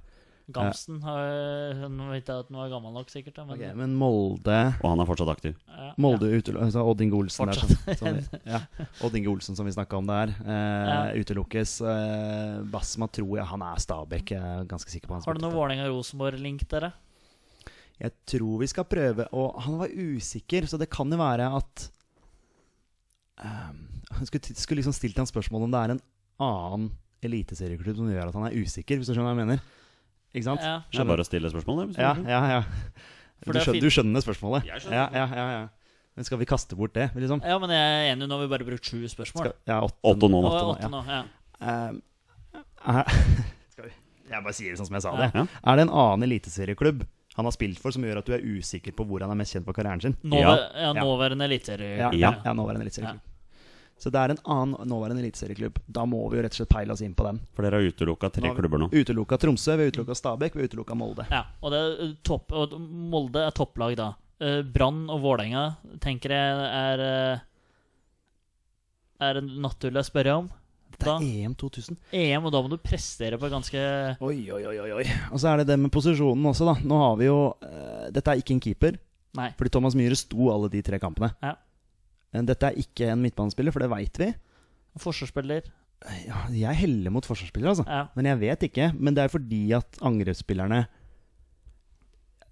Gamsten 0.54 1.00
har 1.02 1.88
Nå 1.90 2.12
vet 2.12 2.28
jeg 2.30 2.38
at 2.44 2.50
han 2.52 2.58
var 2.60 2.70
gammel 2.70 2.94
nok, 2.94 3.10
sikkert. 3.10 3.40
Men, 3.48 3.56
Ok, 3.56 3.64
men 3.80 3.96
Molde 3.98 4.58
Og 4.84 4.86
han 4.92 5.00
er 5.02 5.08
fortsatt 5.10 5.32
aktiv. 5.34 5.56
ja, 5.66 5.88
Molde 5.98 6.30
ja. 6.30 6.42
altså 6.62 6.84
Odd 6.86 7.02
Inge 7.02 7.18
Olsen 7.18 7.50
der, 7.50 7.58
som, 7.58 7.96
som 7.98 8.20
ja, 8.46 8.60
Odd 9.02 9.18
Inge 9.18 9.32
Olsen 9.32 9.58
som 9.58 9.66
vi 9.66 9.74
snakka 9.74 9.98
om 9.98 10.06
der. 10.12 10.36
Eh, 10.46 10.92
Ja. 10.92 11.00
Utelukkes. 11.18 11.80
Eh, 11.82 12.60
Basma 12.70 13.08
tror 13.10 13.40
jeg 13.40 13.48
han 13.50 13.62
er 13.66 13.82
Stabæk. 13.82 14.36
Jeg 14.36 14.42
er 14.60 14.70
ganske 14.70 14.92
sikker 14.94 15.10
på 15.10 15.18
han 15.18 15.26
Har 15.26 15.34
du 15.34 15.42
noen. 15.42 15.56
Vålerenga-Rosenborg-link, 15.58 16.68
dere? 16.70 16.92
Jeg 17.98 18.12
tror 18.28 18.60
vi 18.60 18.68
skal 18.68 18.84
prøve 18.92 19.24
Og 19.32 19.56
han 19.64 19.78
var 19.80 19.88
usikker, 19.96 20.66
så 20.68 20.78
det 20.78 20.90
kan 20.92 21.10
jo 21.10 21.18
være 21.18 21.48
at 21.58 21.86
ehm, 23.42 23.80
Jeg 24.20 24.28
skulle, 24.30 24.56
skulle 24.60 24.82
liksom 24.82 24.96
stilt 24.96 25.18
han 25.22 25.30
spørsmål 25.30 25.66
om 25.68 25.74
det 25.74 25.82
er 25.82 25.94
en 25.96 26.02
annen 26.46 26.90
eliteserieklubb 27.26 27.98
som 27.98 28.10
gjør 28.12 28.30
at 28.30 28.36
han 28.38 28.46
er 28.50 28.58
usikker, 28.62 29.00
hvis 29.00 29.08
du 29.10 29.16
skjønner 29.16 29.32
hva 29.32 29.40
jeg 29.40 29.48
mener? 29.48 29.64
Ikke 30.36 30.48
sant? 30.50 30.62
Ja. 30.66 30.76
Det 30.92 31.00
er 31.02 31.08
bare 31.10 31.24
å 31.24 31.28
stille 31.28 31.50
spørsmål. 31.52 31.88
det, 31.88 32.02
Ja, 32.04 32.14
ja, 32.28 32.42
ja. 32.58 32.62
Du 33.46 33.52
er 33.52 33.62
skjønner, 33.64 33.82
du 33.82 33.90
skjønner 33.94 34.24
spørsmålet? 34.26 34.66
Jeg 34.68 34.82
skjønner 34.84 34.96
Ja, 35.00 35.06
ja, 35.14 35.26
ja, 35.40 35.48
ja. 35.56 35.66
Men 36.16 36.24
skal 36.28 36.40
vi 36.40 36.46
kaste 36.48 36.76
bort 36.80 36.94
det, 36.96 37.10
liksom? 37.16 37.42
Ja, 37.44 37.58
men 37.60 37.70
jeg 37.76 37.80
er 37.80 38.14
enig, 38.16 38.28
nå 38.30 38.38
har 38.38 38.46
vi 38.46 38.52
bare 38.54 38.66
brukt 38.68 38.88
sju 38.88 39.04
spørsmål. 39.12 39.50
Skal, 39.50 39.56
ja, 39.68 39.82
åtte, 39.84 40.00
Åtte 40.14 40.30
nå, 40.32 40.40
Åtte, 40.48 40.62
nå, 40.64 40.76
åtte 40.76 40.90
nå, 40.94 41.02
ja. 41.12 41.24
Ehm, 41.60 42.02
er- 42.88 43.12
skal 43.76 43.90
vi 43.90 43.92
Jeg 44.32 44.44
bare 44.48 44.54
sier 44.56 44.72
det 44.72 44.80
sånn 44.80 44.88
som 44.88 44.96
jeg 44.96 45.04
sa 45.06 45.12
det. 45.20 45.28
Ja. 45.36 45.44
Er 45.72 45.76
det 45.76 45.84
en 45.88 45.94
annen 45.94 46.24
eliteserieklubb 46.30 47.04
han 47.36 47.46
har 47.46 47.52
spilt 47.52 47.80
for, 47.84 47.92
som 47.92 48.02
gjør 48.08 48.22
at 48.22 48.26
du 48.30 48.32
er 48.34 48.40
usikker 48.48 48.96
på 48.96 49.04
hvor 49.06 49.20
han 49.22 49.30
er 49.34 49.36
mest 49.36 49.54
kjent 49.54 49.66
for 49.68 49.76
karrieren 49.76 50.02
sin? 50.02 50.16
Nå, 50.24 50.40
Ja. 50.40 50.56
ja. 50.74 50.94
nåværende. 50.96 51.50
Ja, 51.52 52.10
Ja. 52.10 52.12
ja. 52.16 52.32
ja 52.46 52.54
nåværende 52.56 52.88
eliteserieklubb. 52.88 53.20
Så 53.98 54.12
det 54.12 54.20
er 54.20 54.34
en 54.34 54.42
annen 54.44 54.90
nåværende 54.92 55.24
eliteserieklubb. 55.24 55.80
Da 55.88 56.04
må 56.10 56.20
vi 56.30 56.38
jo 56.38 56.44
rett 56.44 56.56
og 56.56 56.60
slett 56.60 56.72
peile 56.74 56.94
oss 56.94 57.02
inn 57.06 57.16
på 57.16 57.26
den. 57.30 57.40
For 57.56 57.64
dere 57.64 57.80
har 57.80 57.94
utelukka 57.94 58.30
tre 58.36 58.50
har 58.52 58.58
klubber 58.58 58.82
nå. 58.84 58.90
Utelukka 58.92 59.40
Tromsø, 59.40 59.78
vi 59.80 59.86
har 59.88 59.94
utelukka 59.94 60.18
Stabæk, 60.20 60.58
vi 60.58 60.66
har 60.66 60.70
utelukka 60.70 60.98
Molde. 61.00 61.26
Ja, 61.32 61.46
og, 61.62 61.72
det 61.72 61.80
er 61.80 62.12
topp, 62.28 62.52
og 62.52 62.76
Molde 62.76 63.46
er 63.48 63.56
topplag 63.56 63.96
da. 64.00 64.12
Eh, 64.44 64.60
Brann 64.68 65.06
og 65.08 65.22
Vålerenga 65.24 65.64
tenker 66.04 66.34
jeg 66.36 66.64
er 66.68 67.04
eh, 67.06 67.44
Er 69.24 69.38
det 69.40 69.46
naturlig 69.64 70.02
å 70.02 70.08
spørre 70.10 70.38
om. 70.42 70.50
Det 70.96 71.08
Da, 71.08 71.16
er 71.16 71.46
EM 71.48 71.56
2000. 71.56 71.98
EM, 72.12 72.46
og 72.48 72.52
da 72.52 72.62
må 72.64 72.72
du 72.72 72.78
prestere 72.80 73.40
på 73.40 73.50
ganske 73.52 73.80
oi, 74.20 74.38
oi, 74.52 74.62
oi, 74.68 74.92
oi. 75.00 75.06
Og 75.32 75.40
så 75.40 75.54
er 75.54 75.64
det 75.64 75.70
det 75.72 75.80
med 75.80 75.92
posisjonen 75.92 76.52
også, 76.52 76.68
da. 76.68 76.76
Nå 76.84 77.00
har 77.00 77.16
vi 77.20 77.28
jo 77.28 77.40
uh, 77.52 78.06
Dette 78.16 78.32
er 78.32 78.44
ikke 78.44 78.56
en 78.56 78.64
keeper, 78.64 79.00
Nei. 79.36 79.50
fordi 79.56 79.72
Thomas 79.76 79.96
Myhre 79.96 80.16
sto 80.20 80.52
alle 80.54 80.70
de 80.72 80.84
tre 80.86 81.00
kampene. 81.00 81.32
Ja. 81.44 81.56
Men 82.36 82.50
Dette 82.50 82.68
er 82.68 82.80
ikke 82.82 83.10
en 83.14 83.24
midtbanespiller, 83.24 83.72
for 83.72 83.84
det 83.84 83.92
veit 83.94 84.20
vi. 84.20 84.30
Forsvarsspiller. 85.00 85.68
Ja, 86.28 86.44
jeg 86.52 86.78
heller 86.84 87.14
mot 87.14 87.26
forsvarsspiller, 87.26 87.72
altså. 87.72 87.86
Ja. 87.88 88.06
Men 88.18 88.28
jeg 88.30 88.42
vet 88.44 88.68
ikke. 88.68 88.92
Men 89.00 89.16
det 89.16 89.26
er 89.26 89.32
fordi 89.32 89.64
at 89.76 90.00
angrepsspillerne 90.06 90.86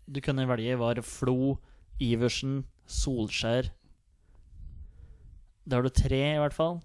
Du 0.10 0.20
kunne 0.24 0.48
velge 0.48 0.80
var 0.80 1.00
Flo, 1.06 1.58
Iversen, 2.02 2.64
Solskjær 2.88 3.70
Da 5.68 5.78
har 5.78 5.86
du 5.86 5.94
tre, 5.94 6.22
i 6.36 6.42
hvert 6.42 6.56
fall. 6.56 6.82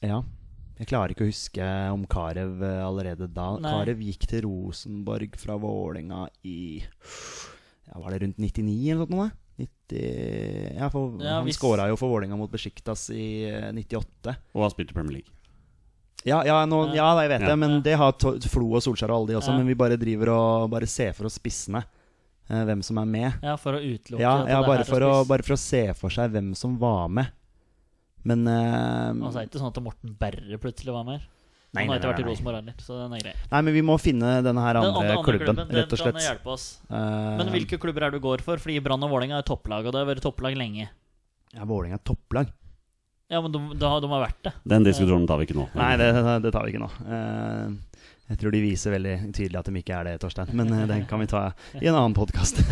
Ja. 0.00 0.22
Jeg 0.78 0.86
klarer 0.92 1.12
ikke 1.12 1.26
å 1.26 1.32
huske 1.32 1.66
om 1.90 2.04
Carew 2.06 2.62
eh, 2.62 2.84
allerede 2.86 3.26
da. 3.34 3.48
Nei. 3.58 3.72
Carew 3.72 4.04
gikk 4.06 4.28
til 4.30 4.44
Rosenborg 4.46 5.34
fra 5.40 5.56
Vålinga 5.58 6.28
i 6.46 6.78
ja, 6.78 7.98
Var 7.98 8.14
det 8.14 8.20
rundt 8.22 8.38
99 8.38 8.76
eller 8.94 9.10
noe 9.10 9.26
sånt? 9.26 9.44
Nå, 9.58 9.64
da? 9.64 9.64
90, 9.88 10.78
ja, 10.78 10.88
for, 10.92 11.16
Ja, 11.24 11.38
han 11.40 11.52
skåra 11.52 11.88
jo 11.90 11.96
for 11.96 12.08
Vålinga 12.12 12.36
mot 12.38 12.50
Besjiktas 12.52 13.08
i 13.10 13.44
eh, 13.48 13.72
98. 13.72 14.36
Og 14.54 14.62
har 14.62 14.70
spilt 14.74 14.90
i 14.90 14.94
Premier 14.94 15.18
League. 15.18 15.32
Ja, 16.26 16.42
ja, 16.44 16.64
nå, 16.66 16.94
ja 16.94 17.06
jeg 17.22 17.30
vet 17.30 17.40
Ja. 17.42 17.48
det, 17.52 17.56
men 17.58 17.80
det 17.82 17.94
har 17.96 18.12
Flo 18.50 18.72
og 18.74 18.82
Solskjær 18.82 19.10
og 19.10 19.20
alle 19.22 19.28
de 19.32 19.36
også. 19.38 19.52
Ja. 19.52 19.56
Men 19.58 19.66
vi 19.70 19.74
bare 19.78 19.96
driver 19.96 20.32
og 20.34 20.70
bare 20.70 20.86
ser 20.86 21.12
for 21.14 21.26
oss 21.30 21.38
spissene. 21.38 21.84
eh, 22.50 22.64
hvem 22.64 22.82
som 22.82 22.98
er 22.98 23.04
med. 23.06 23.32
Ja, 23.44 23.56
for 23.56 23.76
å 23.76 23.80
utelukke 23.80 24.20
Ja, 24.22 24.46
ja 24.48 24.62
bare, 24.64 24.84
for 24.88 25.00
å, 25.04 25.24
bare 25.28 25.42
for 25.44 25.52
å 25.54 25.60
se 25.60 25.92
for 25.94 26.08
seg 26.10 26.30
hvem 26.32 26.54
som 26.56 26.78
var 26.78 27.08
med. 27.08 27.26
Men 28.24 28.46
eh, 28.48 29.10
Altså, 29.24 29.38
det 29.38 29.42
er 29.42 29.50
ikke 29.50 29.60
sånn 29.62 29.72
at 29.76 29.82
Morten 29.84 30.14
Berre 30.18 30.58
plutselig 30.58 30.92
var 30.94 31.04
med. 31.04 31.20
Nei, 31.78 31.86
Han 31.86 31.94
har 31.94 32.00
etter 32.00 32.12
hvert 32.12 32.22
i. 32.22 32.28
Rosenborg 32.28 32.60
heller, 32.60 32.76
så 32.82 32.98
den 32.98 33.16
er 33.16 33.24
grei. 33.24 33.34
Nei, 33.54 33.62
men 33.68 33.76
vi 33.78 33.82
må 33.86 33.98
finne 34.02 34.36
denne 34.44 34.64
her 34.66 34.78
Den 34.80 34.88
andre, 34.90 35.18
klubben, 35.24 35.60
den 35.62 35.74
rett 35.78 35.94
og 35.94 36.02
kan 36.02 36.16
Den 36.18 36.26
hjelpe 36.26 36.54
oss. 36.56 36.68
Uh, 36.90 37.38
Men 37.38 37.52
hvilke 37.54 37.78
klubber 37.80 38.08
er 38.08 38.14
du 38.14 38.20
går 38.24 38.42
for? 38.44 38.60
Fordi 38.62 38.78
Brann 38.84 39.06
og 39.06 39.14
Vålerenga 39.14 39.38
er 39.38 39.46
topplag, 39.46 39.86
og 39.86 39.94
det 39.94 40.02
har 40.02 40.10
vært 40.10 40.24
topplag 40.26 40.58
lenge. 40.58 40.90
Ja, 41.54 41.64
Vålerenga 41.64 42.00
er 42.00 42.06
topplag. 42.10 42.50
Ja, 43.28 43.42
men 43.44 43.52
de, 43.52 43.60
da, 43.76 43.90
de 44.00 44.08
har 44.08 44.22
vært 44.24 44.40
det. 44.46 44.54
Den 44.72 44.86
diskusjonen 44.86 45.26
tar 45.28 45.40
vi 45.40 45.48
ikke 45.48 45.58
nå. 45.58 45.66
Nei, 45.76 45.90
det, 46.00 46.08
det 46.44 46.52
tar 46.54 46.64
vi 46.64 46.72
ikke 46.72 46.80
nå. 46.80 46.88
Eh, 47.12 48.04
jeg 48.32 48.40
tror 48.40 48.54
de 48.54 48.62
viser 48.64 48.94
veldig 48.96 49.16
tydelig 49.36 49.58
at 49.60 49.68
de 49.68 49.82
ikke 49.82 49.98
er 49.98 50.08
det, 50.08 50.14
Torstein. 50.22 50.52
Men 50.56 50.72
eh, 50.72 50.86
den 50.88 51.04
kan 51.08 51.20
vi 51.20 51.28
ta 51.28 51.50
i 51.76 51.90
en 51.90 51.98
annen 51.98 52.16
podkast. 52.16 52.62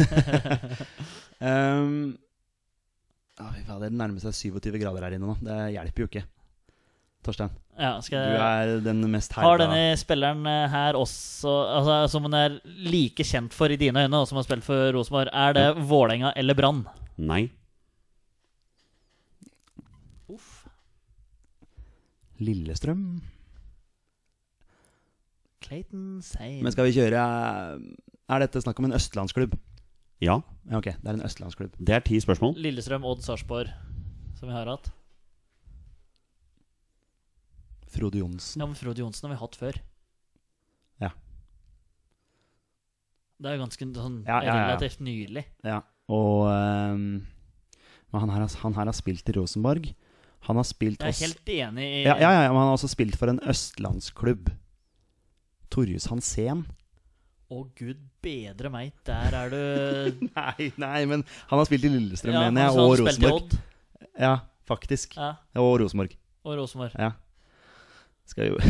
um, 1.51 2.17
fy 3.37 3.67
fader, 3.69 3.85
det 3.85 3.93
nærmer 4.01 4.25
seg 4.25 4.33
27 4.57 4.81
grader 4.81 5.05
her 5.05 5.19
inne 5.19 5.29
nå. 5.29 5.37
Det 5.45 5.59
hjelper 5.77 6.07
jo 6.07 6.09
ikke. 6.09 6.25
Torstein, 7.27 7.53
Ja, 7.77 7.97
du 7.99 8.07
skal 8.07 8.23
jeg 8.33 8.41
er 8.41 8.81
den 8.85 9.03
mest 9.13 9.35
Har 9.37 9.61
denne 9.61 9.97
spilleren 10.01 10.47
eh, 10.49 10.65
her 10.73 10.97
også 10.99 11.53
altså, 11.77 11.99
Som 12.15 12.29
hun 12.29 12.37
er 12.39 12.59
like 12.65 13.27
kjent 13.27 13.55
for 13.57 13.73
i 13.73 13.79
dine 13.81 14.07
øyne, 14.07 14.23
og 14.23 14.31
som 14.31 14.41
har 14.41 14.47
spilt 14.47 14.65
for 14.67 14.95
Rosenborg, 14.97 15.33
er 15.33 15.57
det 15.59 15.67
Vålerenga 15.91 16.33
eller 16.39 16.57
Brann? 16.59 16.85
Nei. 17.19 17.47
Uff. 20.33 20.67
Lillestrøm. 22.43 23.07
Clayton 25.65 26.21
Sane. 26.23 26.61
Men 26.63 26.75
skal 26.75 26.87
vi 26.87 26.95
kjøre 26.95 27.23
Er 28.29 28.43
dette 28.45 28.61
snakk 28.63 28.79
om 28.79 28.89
en 28.91 28.97
østlandsklubb? 28.99 29.57
Ja. 30.23 30.41
Ja, 30.71 30.79
ok, 30.79 30.93
det 31.03 31.11
er 31.11 31.19
en 31.19 31.27
østlandsklubb. 31.27 31.75
Det 31.79 31.95
er 31.95 32.05
ti 32.05 32.19
spørsmål. 32.23 32.57
Lillestrøm, 32.59 33.05
Odd, 33.05 33.21
Sarpsborg, 33.23 33.71
som 34.39 34.49
vi 34.49 34.55
har 34.57 34.69
hatt. 34.71 34.89
Frode 37.97 38.21
Johnsen. 38.21 38.61
Ja, 38.63 38.67
men 38.69 38.77
Frode 38.79 39.03
Johnsen 39.03 39.27
har 39.29 39.35
vi 39.37 39.41
hatt 39.41 39.57
før. 39.61 39.79
Ja. 41.03 41.11
Det 43.41 43.51
er 43.51 43.57
jo 43.59 43.63
ganske 43.67 43.89
sånn 43.99 44.19
Ja, 44.27 44.39
ja, 44.41 44.49
ja. 44.49 44.67
relativt 44.71 45.01
nylig. 45.05 45.45
Ja, 45.67 45.81
og 46.09 46.47
um, 46.49 47.27
han, 48.17 48.31
her, 48.33 48.41
har- 48.47 48.61
han 48.63 48.77
her 48.79 48.89
har 48.89 48.97
spilt 48.97 49.29
i 49.29 49.35
Rosenborg. 49.37 49.91
Han 50.47 50.57
har 50.61 50.65
spilt 50.69 51.01
Jeg 51.03 51.09
er 51.09 51.13
også- 51.13 51.27
helt 51.27 51.51
enig 51.53 51.85
i 51.85 52.03
ja, 52.07 52.15
ja, 52.23 52.31
ja, 52.45 52.49
men 52.53 52.57
han 52.63 52.69
har 52.71 52.77
også 52.79 52.89
spilt 52.93 53.17
for 53.19 53.29
en 53.29 53.41
østlandsklubb. 53.41 54.53
Torjus 55.71 56.07
Hansen. 56.09 56.65
Å, 57.51 57.61
gud 57.79 57.99
bedre 58.23 58.71
meg, 58.71 58.93
der 59.05 59.35
er 59.35 59.51
du 59.51 60.27
Nei, 60.37 60.73
nei, 60.79 61.05
men 61.07 61.23
han 61.51 61.59
har 61.61 61.67
spilt 61.69 61.85
i 61.85 61.91
Lillestrøm, 61.93 62.33
Ja, 62.35 62.47
mener 62.49 62.65
jeg, 62.67 62.79
og 62.79 62.97
Rosenborg. 62.99 63.59
Ja, 64.19 64.33
faktisk. 64.67 65.15
Ja, 65.19 65.35
Og 65.55 65.77
Rosenborg. 65.83 66.17
og 66.47 66.57
Rosenborg. 66.59 66.95
Ja. 66.99 67.13
Skal 68.27 68.51
jo 68.53 68.61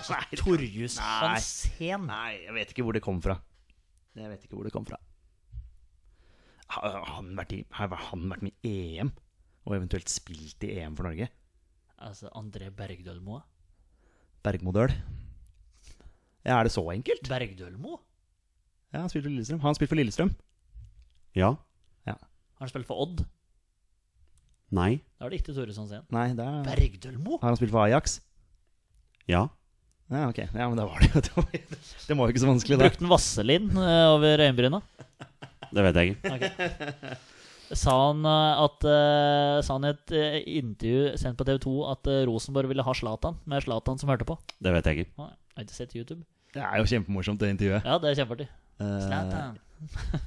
Altså, 0.00 0.16
Torjus. 0.38 0.96
Hansen. 1.02 2.06
Nei, 2.08 2.40
jeg 2.46 2.56
vet 2.56 2.72
ikke 2.72 2.84
hvor 2.86 2.96
det 2.96 3.02
kom 3.04 3.20
fra. 3.24 3.36
Jeg 4.16 4.30
vet 4.32 4.44
ikke 4.46 4.56
hvor 4.56 4.66
det 4.66 4.72
kom 4.74 4.86
fra. 4.88 4.98
Har 6.70 7.04
han 7.16 7.32
vært, 7.36 7.52
i, 7.56 7.64
har 7.74 7.90
han 8.10 8.28
vært 8.30 8.44
med 8.46 8.66
i 8.66 8.72
EM? 8.96 9.10
Og 9.66 9.74
eventuelt 9.76 10.08
spilt 10.10 10.62
i 10.64 10.72
EM 10.78 10.94
for 10.96 11.08
Norge? 11.10 11.28
Altså, 12.00 12.30
André 12.38 12.70
Bergdølmo. 12.72 13.42
Bergmodøl? 14.46 14.94
Ja, 16.46 16.56
er 16.56 16.64
det 16.64 16.72
så 16.72 16.86
enkelt? 16.94 17.28
Bergdølmo? 17.28 17.98
Ja, 18.94 19.02
han 19.02 19.10
spilte 19.12 19.28
for 19.28 19.34
Lillestrøm. 19.34 19.60
Har 19.60 19.68
han 19.74 19.76
spilt 19.78 19.92
for 19.92 20.00
Lillestrøm? 20.00 20.32
Ja. 21.36 21.52
Har 22.60 22.66
han 22.66 22.72
spilt 22.72 22.88
for 22.88 23.00
Odd? 23.00 23.22
Nei. 24.76 24.98
Da 25.16 25.24
er 25.24 25.32
det 25.32 25.38
ikke 25.40 25.54
Torjus 25.56 25.78
Hansen. 25.80 26.02
Er... 26.12 26.58
Bergdølmo? 26.66 27.38
Har 27.40 27.48
han 27.48 27.56
spilt 27.56 27.72
for 27.72 27.86
Ajax? 27.86 28.18
Ja. 29.28 29.48
Ja, 30.10 30.26
ok. 30.26 30.38
Ja, 30.42 30.66
men 30.66 30.78
da 30.78 30.86
var 30.88 31.02
det 31.02 31.10
jo 31.12 31.20
Det 32.08 32.16
var, 32.16 32.24
jo 32.26 32.32
ikke 32.32 32.42
så 32.42 32.48
vanskelig, 32.50 32.78
da. 32.78 32.88
Brukte 32.88 33.04
han 33.04 33.12
vaselin 33.12 33.68
eh, 33.78 34.06
over 34.10 34.42
øyenbryna? 34.46 34.80
Det 35.70 35.84
vet 35.86 36.00
jeg 36.00 36.14
ikke. 36.14 36.32
Ok. 36.34 37.20
Sa 37.78 37.94
han 38.08 38.26
eh, 38.26 38.62
at 38.64 38.86
eh, 38.90 39.60
Sa 39.62 39.76
han 39.76 39.86
i 39.86 39.92
et 39.92 40.14
intervju 40.58 41.14
sendt 41.20 41.38
på 41.38 41.46
TV 41.46 41.60
2 41.62 41.76
at 41.92 42.10
Rosenborg 42.26 42.72
ville 42.72 42.86
ha 42.86 42.96
Zlatan, 42.96 43.38
med 43.46 43.62
Zlatan 43.62 44.02
som 44.02 44.10
hørte 44.10 44.26
på? 44.26 44.34
Det 44.58 44.74
vet 44.74 44.90
jeg 44.90 45.04
ikke. 45.04 45.30
Har 45.30 45.66
ikke 45.68 45.78
sett 45.78 45.94
YouTube. 45.94 46.24
Det 46.50 46.62
er 46.66 46.80
jo 46.82 46.90
kjempemorsomt, 46.90 47.38
det 47.38 47.52
intervjuet. 47.54 47.86
Ja, 47.86 48.00
det 48.02 48.10
er 48.10 48.22
kjempeartig. 48.24 48.48
Eh, 48.82 48.96
Zlatan. 49.06 49.60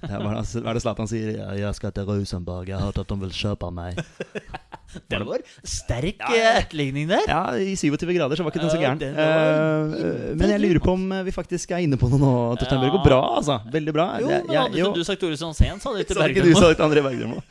Ja, 0.10 0.18
hva 0.20 0.32
er 0.41 0.74
det- 0.74 0.82
Zlatan 0.84 1.08
sier? 1.08 1.38
Ja, 1.38 1.51
'Jeg 1.54 1.76
skal 1.76 1.91
til 1.91 2.06
Rosenborg. 2.06 2.68
Jeg 2.68 2.78
har 2.78 2.86
hørt 2.91 2.97
at 2.99 3.08
de 3.08 3.16
vil 3.20 3.30
kjøpe 3.30 3.70
meg'. 3.74 4.04
Det 5.10 5.18
var 5.26 5.41
sterk 5.66 6.20
eh, 6.22 6.60
etterligning 6.62 7.08
der. 7.10 7.24
Ja, 7.28 7.56
i 7.58 7.74
27 7.76 8.14
grader, 8.14 8.36
så 8.38 8.43
var 8.45 8.51
ikke 8.54 8.62
den 8.62 8.70
så 8.70 8.78
gæren. 8.78 8.99
den 8.99 9.16
var- 9.16 9.95
Eh, 9.97 10.36
men 10.38 10.49
jeg 10.54 10.62
lurer 10.62 10.80
på 10.80 10.93
om 10.93 11.10
vi 11.26 11.32
faktisk 11.32 11.72
er 11.72 11.82
inne 11.82 11.97
på 11.97 12.10
noe 12.12 12.20
nå. 12.20 12.34
Torstein 12.60 12.80
går 12.91 13.04
Bra, 13.04 13.22
altså. 13.39 13.58
Veldig 13.72 13.93
bra. 13.93 14.20
Jo, 14.22 14.28
men 14.28 14.47
hadde 14.56 14.78
jo. 14.78 14.86
ikke 14.91 14.95
du 15.01 15.04
sagt 15.04 15.20
Tore 15.22 15.36
sent 15.38 15.82
så 15.82 15.89
hadde 15.89 16.06
Så 16.06 16.30
ikke 16.30 16.43
du 16.49 16.54
sagt 16.54 16.80
André 16.80 17.01
Bergdømo. 17.01 17.41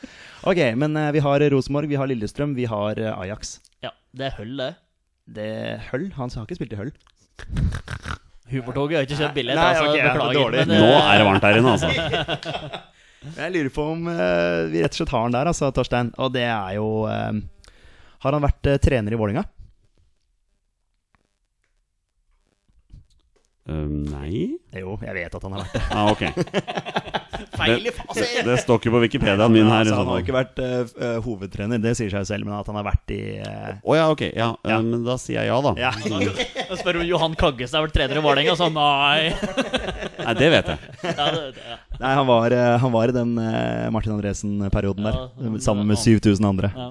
Ok, 0.44 0.60
men 0.76 0.96
eh, 0.96 1.10
vi 1.12 1.18
har 1.18 1.40
Rosenborg, 1.50 1.88
vi 1.88 1.96
har 1.98 2.06
Lillestrøm, 2.06 2.54
vi 2.54 2.64
har 2.64 2.98
eh, 2.98 3.18
Ajax. 3.18 3.58
Ja, 3.82 3.90
det 4.14 4.26
er 4.26 4.36
høll, 4.38 4.56
det. 4.56 4.74
Det 5.26 5.44
er 5.44 5.78
Høll? 5.90 6.12
Han 6.14 6.30
har 6.30 6.46
ikke 6.46 6.58
spilt 6.58 6.72
i 6.72 6.76
Høll. 6.76 6.92
Humortoget 8.52 8.98
har 8.98 9.06
ikke 9.06 9.18
kjøpt 9.18 9.36
billett, 9.38 9.56
Nei, 9.58 9.68
altså. 9.72 9.86
okay, 9.88 10.02
beklager. 10.06 10.56
men, 10.60 10.72
Nå 10.76 10.88
eh, 10.90 11.06
er 11.08 11.20
det 11.22 11.26
varmt 11.28 11.46
her 11.48 11.58
inne, 11.60 11.72
altså. 11.76 11.88
Jeg 13.38 13.52
lurer 13.54 13.70
på 13.70 13.82
om 13.94 14.06
uh, 14.10 14.66
vi 14.72 14.80
rett 14.82 14.92
og 14.96 14.98
slett 14.98 15.12
har 15.14 15.22
han 15.28 15.34
der, 15.36 15.46
altså, 15.52 15.68
Torstein. 15.74 16.08
Og 16.18 16.32
det 16.34 16.42
er 16.50 16.72
jo 16.74 16.86
uh, 17.06 17.30
Har 18.24 18.34
han 18.34 18.42
vært 18.42 18.66
uh, 18.66 18.78
trener 18.82 19.14
i 19.14 19.18
Vålinga? 19.20 19.44
Um, 23.70 24.02
nei 24.10 24.58
Jo, 24.74 24.96
jeg 25.06 25.14
vet 25.14 25.36
at 25.38 25.44
han 25.46 25.54
har 25.54 25.62
vært 25.62 25.76
det. 25.78 25.84
ah, 25.94 26.10
Ok. 26.10 27.21
Feil 27.56 27.80
i 27.80 27.90
Det, 27.90 27.92
fasit! 27.96 28.38
det 28.46 28.56
står 28.62 28.78
ikke 28.80 28.92
på 28.94 29.00
Wikipediaen 29.04 29.52
min 29.52 29.66
her. 29.68 29.82
Altså, 29.82 29.96
han 29.98 30.10
har 30.10 30.22
ikke 30.22 30.34
vært 30.36 30.60
eh, 30.62 30.74
eh, 31.06 31.16
hovedtrener, 31.24 31.80
det 31.82 31.92
sier 31.98 32.12
seg 32.12 32.26
selv, 32.28 32.46
men 32.48 32.54
at 32.58 32.68
han 32.70 32.78
har 32.80 32.86
vært 32.86 33.12
i 33.14 33.20
Å 33.42 33.42
uh... 33.42 33.80
oh, 33.82 33.96
ja, 33.98 34.06
ok. 34.14 34.22
Ja, 34.30 34.48
Ja. 34.68 34.78
Uh, 34.78 34.86
Men 34.92 35.04
da 35.06 35.16
sier 35.20 35.40
jeg 35.42 35.50
ja, 35.50 35.58
da. 35.64 35.72
Ja. 35.80 35.92
Jeg 36.72 36.78
spør 36.80 37.00
om 37.02 37.06
Johan 37.06 37.34
Kaggestad 37.36 37.80
har 37.80 37.86
vært 37.88 37.96
trener 37.98 38.20
i 38.20 38.24
Vålerenga, 38.24 38.54
så 38.56 38.68
nei. 38.72 39.32
Nei, 40.26 40.34
det 40.38 40.48
vet 40.54 40.70
jeg. 40.72 40.78
Ja, 41.18 41.26
det, 41.34 41.42
det, 41.56 41.64
ja. 41.66 41.76
Nei, 42.00 42.12
han 42.16 42.26
var, 42.28 42.54
eh, 42.56 42.76
han 42.82 42.92
var 42.94 43.10
i 43.12 43.16
den 43.16 43.34
eh, 43.42 43.88
Martin 43.92 44.14
Andresen-perioden 44.16 45.04
der, 45.08 45.18
han- 45.42 45.60
sammen 45.62 45.86
med 45.90 46.00
7000 46.00 46.46
andre. 46.48 46.70
Ja. 46.76 46.88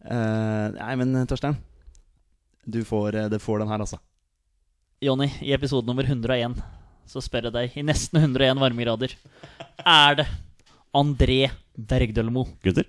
Eh, 0.00 0.66
nei, 0.78 0.94
men 1.02 1.12
eh, 1.20 1.26
Torstein, 1.28 1.58
du 2.64 2.80
får, 2.88 3.16
eh, 3.20 3.28
du 3.32 3.38
får 3.42 3.60
den 3.64 3.68
her, 3.72 3.82
altså. 3.84 3.98
Jonny, 5.04 5.28
i 5.44 5.52
episode 5.56 5.86
nummer 5.88 6.04
101 6.04 6.56
så 7.06 7.22
spør 7.24 7.48
jeg 7.48 7.54
deg, 7.56 7.76
i 7.80 7.82
nesten 7.86 8.20
101 8.20 8.58
varmegrader, 8.60 9.14
er 9.84 10.14
det 10.20 10.26
André 10.94 11.50
Bergdølmo? 11.76 12.44
Gutter? 12.64 12.84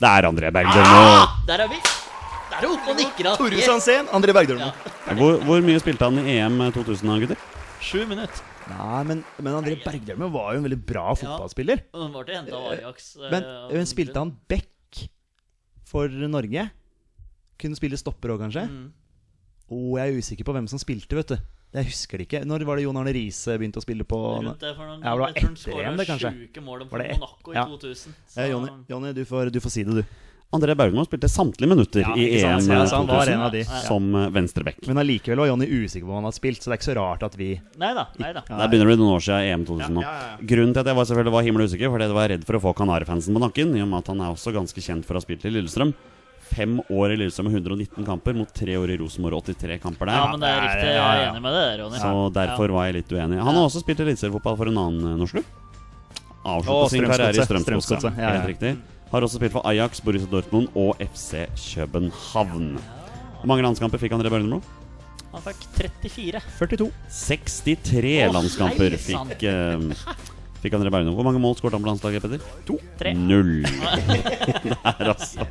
Det 0.00 0.10
er 0.10 0.26
André 0.28 0.50
Bergdølmo. 0.54 1.02
Ah, 1.04 1.36
der 1.48 1.64
er 1.66 1.70
vi! 1.70 1.78
Der 2.54 2.62
er 2.62 2.70
oppe 2.70 2.92
og 2.92 2.98
nikker. 2.98 3.24
da. 3.26 3.36
Tore 3.38 3.62
Sandsén, 3.66 4.08
André 4.14 4.34
Bergdølmo. 4.36 4.68
Ja. 4.70 5.14
Hvor, 5.18 5.38
hvor 5.46 5.62
mye 5.64 5.80
spilte 5.82 6.06
han 6.06 6.18
i 6.22 6.36
EM 6.38 6.58
2000, 6.74 7.08
da, 7.10 7.16
gutter? 7.22 7.40
Sju 7.84 8.04
minutter. 8.08 8.42
Nei, 8.70 9.00
men, 9.10 9.22
men 9.44 9.56
André 9.58 9.74
Bergdølmo 9.82 10.28
var 10.34 10.54
jo 10.54 10.62
en 10.62 10.66
veldig 10.68 10.78
bra 10.88 11.10
fotballspiller. 11.18 11.82
Og 11.94 12.04
Han 12.06 12.14
var 12.14 12.28
til 12.28 12.38
henta 12.38 12.56
av 12.58 12.68
Ajax. 12.76 13.10
eh, 13.20 13.30
Men, 13.34 13.48
men 13.74 13.90
spilte 13.90 14.22
han 14.22 14.32
back 14.50 15.02
for 15.90 16.08
Norge? 16.08 16.68
Kunne 17.60 17.78
spille 17.78 17.98
stopper 18.00 18.34
òg, 18.34 18.40
kanskje? 18.46 18.64
Mm. 18.70 18.86
Og 19.74 19.98
jeg 19.98 20.10
er 20.14 20.22
usikker 20.22 20.46
på 20.48 20.54
hvem 20.56 20.66
som 20.70 20.80
spilte, 20.82 21.16
vet 21.18 21.34
du. 21.34 21.36
Jeg 21.74 21.88
husker 21.88 22.20
det 22.20 22.28
ikke. 22.28 22.42
Når 22.46 22.64
var 22.68 22.78
det 22.78 22.84
Jon 22.84 22.98
Arne 23.00 23.12
Riise 23.16 23.56
begynte 23.58 23.80
å 23.80 23.84
spille 23.84 24.04
på 24.06 24.18
Rundt 24.20 24.60
det 24.62 24.74
for 24.76 24.86
noen, 24.86 25.00
Ja, 25.02 25.14
det 25.14 25.20
var 25.20 25.32
jeg 25.32 25.40
tror 25.40 25.48
han 25.48 25.98
skåra. 25.98 26.36
Sjuke 26.36 26.62
mål 26.62 26.84
Var 26.90 27.02
Monaco 27.16 27.56
ja. 27.56 27.64
i 27.66 27.80
2000. 27.80 28.14
Så, 28.30 28.46
Jonny, 28.52 28.70
Jonny 28.92 29.10
du, 29.16 29.24
får, 29.26 29.50
du 29.50 29.58
får 29.64 29.74
si 29.74 29.84
det, 29.88 30.04
du. 30.04 30.20
André 30.54 30.76
Bergdølmo 30.78 31.02
spilte 31.02 31.26
samtlige 31.26 31.66
minutter 31.66 32.04
Ja, 32.04 32.12
i 32.14 32.38
sant, 32.38 32.68
EM 32.70 32.78
var 32.78 33.24
2000 33.26 33.32
en 33.32 33.42
av 33.42 33.50
de. 33.50 33.64
som 33.88 34.06
eh, 34.14 34.28
venstreback. 34.36 34.78
Men 34.86 35.00
allikevel 35.02 35.42
var 35.42 35.50
Jonny 35.50 35.66
usikker 35.66 36.06
på 36.06 36.12
om 36.14 36.20
han 36.20 36.28
hadde 36.28 36.38
spilt, 36.38 36.62
så 36.62 36.70
det 36.70 36.76
er 36.76 36.78
ikke 36.78 36.90
så 36.92 36.96
rart 37.00 37.26
at 37.26 37.34
vi 37.40 37.48
Neida, 37.80 38.06
neida. 38.22 38.44
Nei. 38.46 38.60
Der 38.60 38.70
begynner 38.70 38.92
det 38.94 39.00
noen 39.00 39.16
år 39.16 39.24
siden 39.26 39.50
EM 39.50 39.64
2000 39.66 39.98
nå. 39.98 40.04
Ja, 40.06 40.12
ja, 40.14 40.28
ja. 40.36 40.48
Grunnen 40.54 40.76
til 40.76 40.84
at 40.84 40.92
jeg 40.92 41.00
var 41.00 41.08
selvfølgelig 41.10 41.34
var 41.34 41.48
himmelig 41.48 41.70
usikker, 41.72 41.90
fordi 41.96 42.06
jeg 42.06 42.18
var 42.20 42.30
redd 42.36 42.46
for 42.46 42.60
å 42.60 42.62
få 42.68 42.74
Kanarifansen 42.84 43.34
på 43.34 43.42
nakken, 43.42 43.74
i 43.74 43.82
og 43.82 43.90
med 43.90 44.04
at 44.04 44.12
han 44.14 44.22
er 44.22 44.36
også 44.36 44.54
ganske 44.54 44.86
kjent 44.86 45.08
for 45.08 45.18
å 45.18 45.22
ha 45.24 45.26
spilt 45.26 45.48
i 45.48 45.54
Lillestrøm. 45.56 45.90
Fem 46.44 46.76
år 46.92 47.14
i 47.14 47.18
Lillestrøm 47.18 47.48
og 47.48 47.56
119 47.56 48.04
kamper 48.06 48.36
mot 48.36 48.50
tre 48.54 48.76
år 48.78 48.92
i 48.94 48.98
Rosenborg 49.00 49.38
og 49.40 49.46
83 49.48 49.78
kamper 49.82 50.10
der. 50.10 50.18
Ja, 50.18 50.30
men 50.30 50.42
det 50.42 50.50
er 50.52 50.60
riktig. 50.64 50.88
Jeg 50.92 51.00
er 51.00 51.22
enig 51.30 51.42
med 51.44 51.56
det, 51.56 51.64
Ronny. 51.80 52.00
Så 52.02 52.12
derfor 52.36 52.74
var 52.76 52.88
jeg 52.90 52.98
litt 53.00 53.14
uenig. 53.14 53.40
Han 53.40 53.56
har 53.58 53.64
også 53.64 53.82
spilt 53.84 54.02
eliteseriefotball 54.04 54.58
for 54.60 54.70
en 54.70 54.80
annen 54.84 55.08
eh, 55.12 55.16
norsk 55.22 55.38
klubb. 55.38 55.52
Å, 56.44 56.78
sin 56.92 57.06
karriere 57.08 57.40
i 57.40 57.46
Strømsgodset. 57.48 58.10
Helt 58.20 58.48
riktig. 58.52 58.74
Har 59.14 59.24
også 59.24 59.38
spilt 59.40 59.54
for 59.54 59.64
Ajax, 59.70 60.02
Borussia 60.04 60.28
Dortmund 60.28 60.72
og 60.76 61.00
FC 61.00 61.46
København. 61.56 62.74
Hvor 63.40 63.50
mange 63.52 63.64
landskamper 63.64 64.00
fikk 64.02 64.16
André 64.16 64.32
Bergdølmo? 64.32 64.60
Han 65.34 65.42
fikk 65.42 65.64
34. 66.04 66.40
42. 66.60 66.90
63 67.10 68.12
Å, 68.28 68.32
landskamper 68.36 68.94
fikk, 69.02 69.42
eh, 69.50 69.88
fikk 70.64 70.76
André 70.80 70.90
Bergdølmo. 70.94 71.14
Hvor 71.20 71.28
mange 71.28 71.42
mål 71.42 71.56
skåret 71.60 71.76
han 71.78 71.84
på 71.84 71.90
landslaget, 71.92 72.24
Petter? 72.24 72.44
To. 72.68 72.78
Tre. 73.00 73.12
Null. 73.16 73.62
Der, 74.74 75.12
altså. 75.12 75.46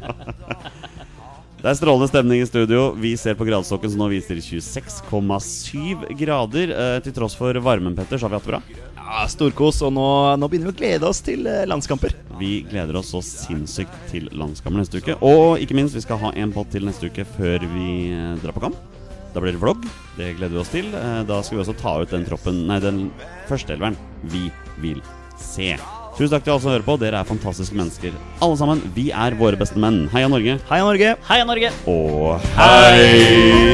Det 1.63 1.69
er 1.71 1.77
strålende 1.79 2.09
stemning 2.11 2.41
i 2.43 2.47
studio. 2.49 2.89
Vi 2.99 3.13
ser 3.15 3.37
på 3.39 3.45
gradestokken 3.47 3.93
som 3.93 4.01
nå 4.03 4.09
viser 4.11 4.41
26,7 4.43 6.09
grader. 6.19 6.73
Eh, 6.75 6.97
til 7.05 7.13
tross 7.15 7.37
for 7.39 7.55
varmen, 7.63 7.95
Petter, 7.95 8.19
så 8.19 8.27
har 8.27 8.33
vi 8.33 8.39
hatt 8.41 8.49
det 8.49 8.55
bra. 8.57 8.89
Ja, 8.97 9.23
Storkos. 9.31 9.79
Og 9.87 9.93
nå, 9.95 10.03
nå 10.41 10.49
begynner 10.51 10.71
vi 10.71 10.75
å 10.75 10.79
glede 10.81 11.07
oss 11.07 11.21
til 11.23 11.47
eh, 11.47 11.63
landskamper. 11.69 12.17
Vi 12.39 12.63
gleder 12.67 12.99
oss 12.99 13.13
så 13.15 13.21
sinnssykt 13.23 13.95
til 14.11 14.27
landskamper 14.35 14.81
neste 14.83 14.99
uke. 14.99 15.15
Og 15.23 15.61
ikke 15.63 15.77
minst, 15.79 15.95
vi 15.95 16.03
skal 16.03 16.19
ha 16.25 16.33
en 16.43 16.51
pott 16.55 16.71
til 16.73 16.83
neste 16.87 17.07
uke 17.07 17.23
før 17.37 17.63
vi 17.77 17.87
eh, 18.11 18.33
drar 18.43 18.57
på 18.57 18.65
kamp. 18.67 18.81
Da 19.33 19.41
blir 19.41 19.55
det 19.55 19.63
vlogg. 19.63 19.87
Det 20.17 20.33
gleder 20.37 20.53
vi 20.57 20.61
oss 20.61 20.73
til. 20.73 20.91
Eh, 20.93 21.21
Da 21.29 21.39
skal 21.47 21.57
vi 21.57 21.63
også 21.63 21.77
ta 21.79 21.95
ut 22.03 22.11
den 22.13 22.27
troppen 22.27 22.65
Nei, 22.69 22.81
den 22.83 23.05
førsteelveren 23.47 23.95
vi 24.35 24.49
vil 24.81 25.01
se. 25.39 25.73
Tusen 26.17 26.29
takk 26.35 26.43
til 26.45 26.53
alle 26.53 26.61
som 26.61 26.71
hører 26.73 26.85
på. 26.85 26.97
Dere 27.01 27.21
er 27.21 27.29
fantastiske 27.29 27.77
mennesker. 27.77 28.13
Alle 28.45 28.57
sammen. 28.59 28.83
Vi 28.93 29.09
er 29.09 29.37
våre 29.39 29.57
beste 29.57 29.81
menn. 29.81 30.05
Heia 30.13 30.29
Norge. 30.29 30.59
Heia 30.69 30.85
Norge! 30.85 31.15
Heia 31.29 31.47
Norge! 31.49 31.73
Og 31.89 32.37
hei! 32.57 33.73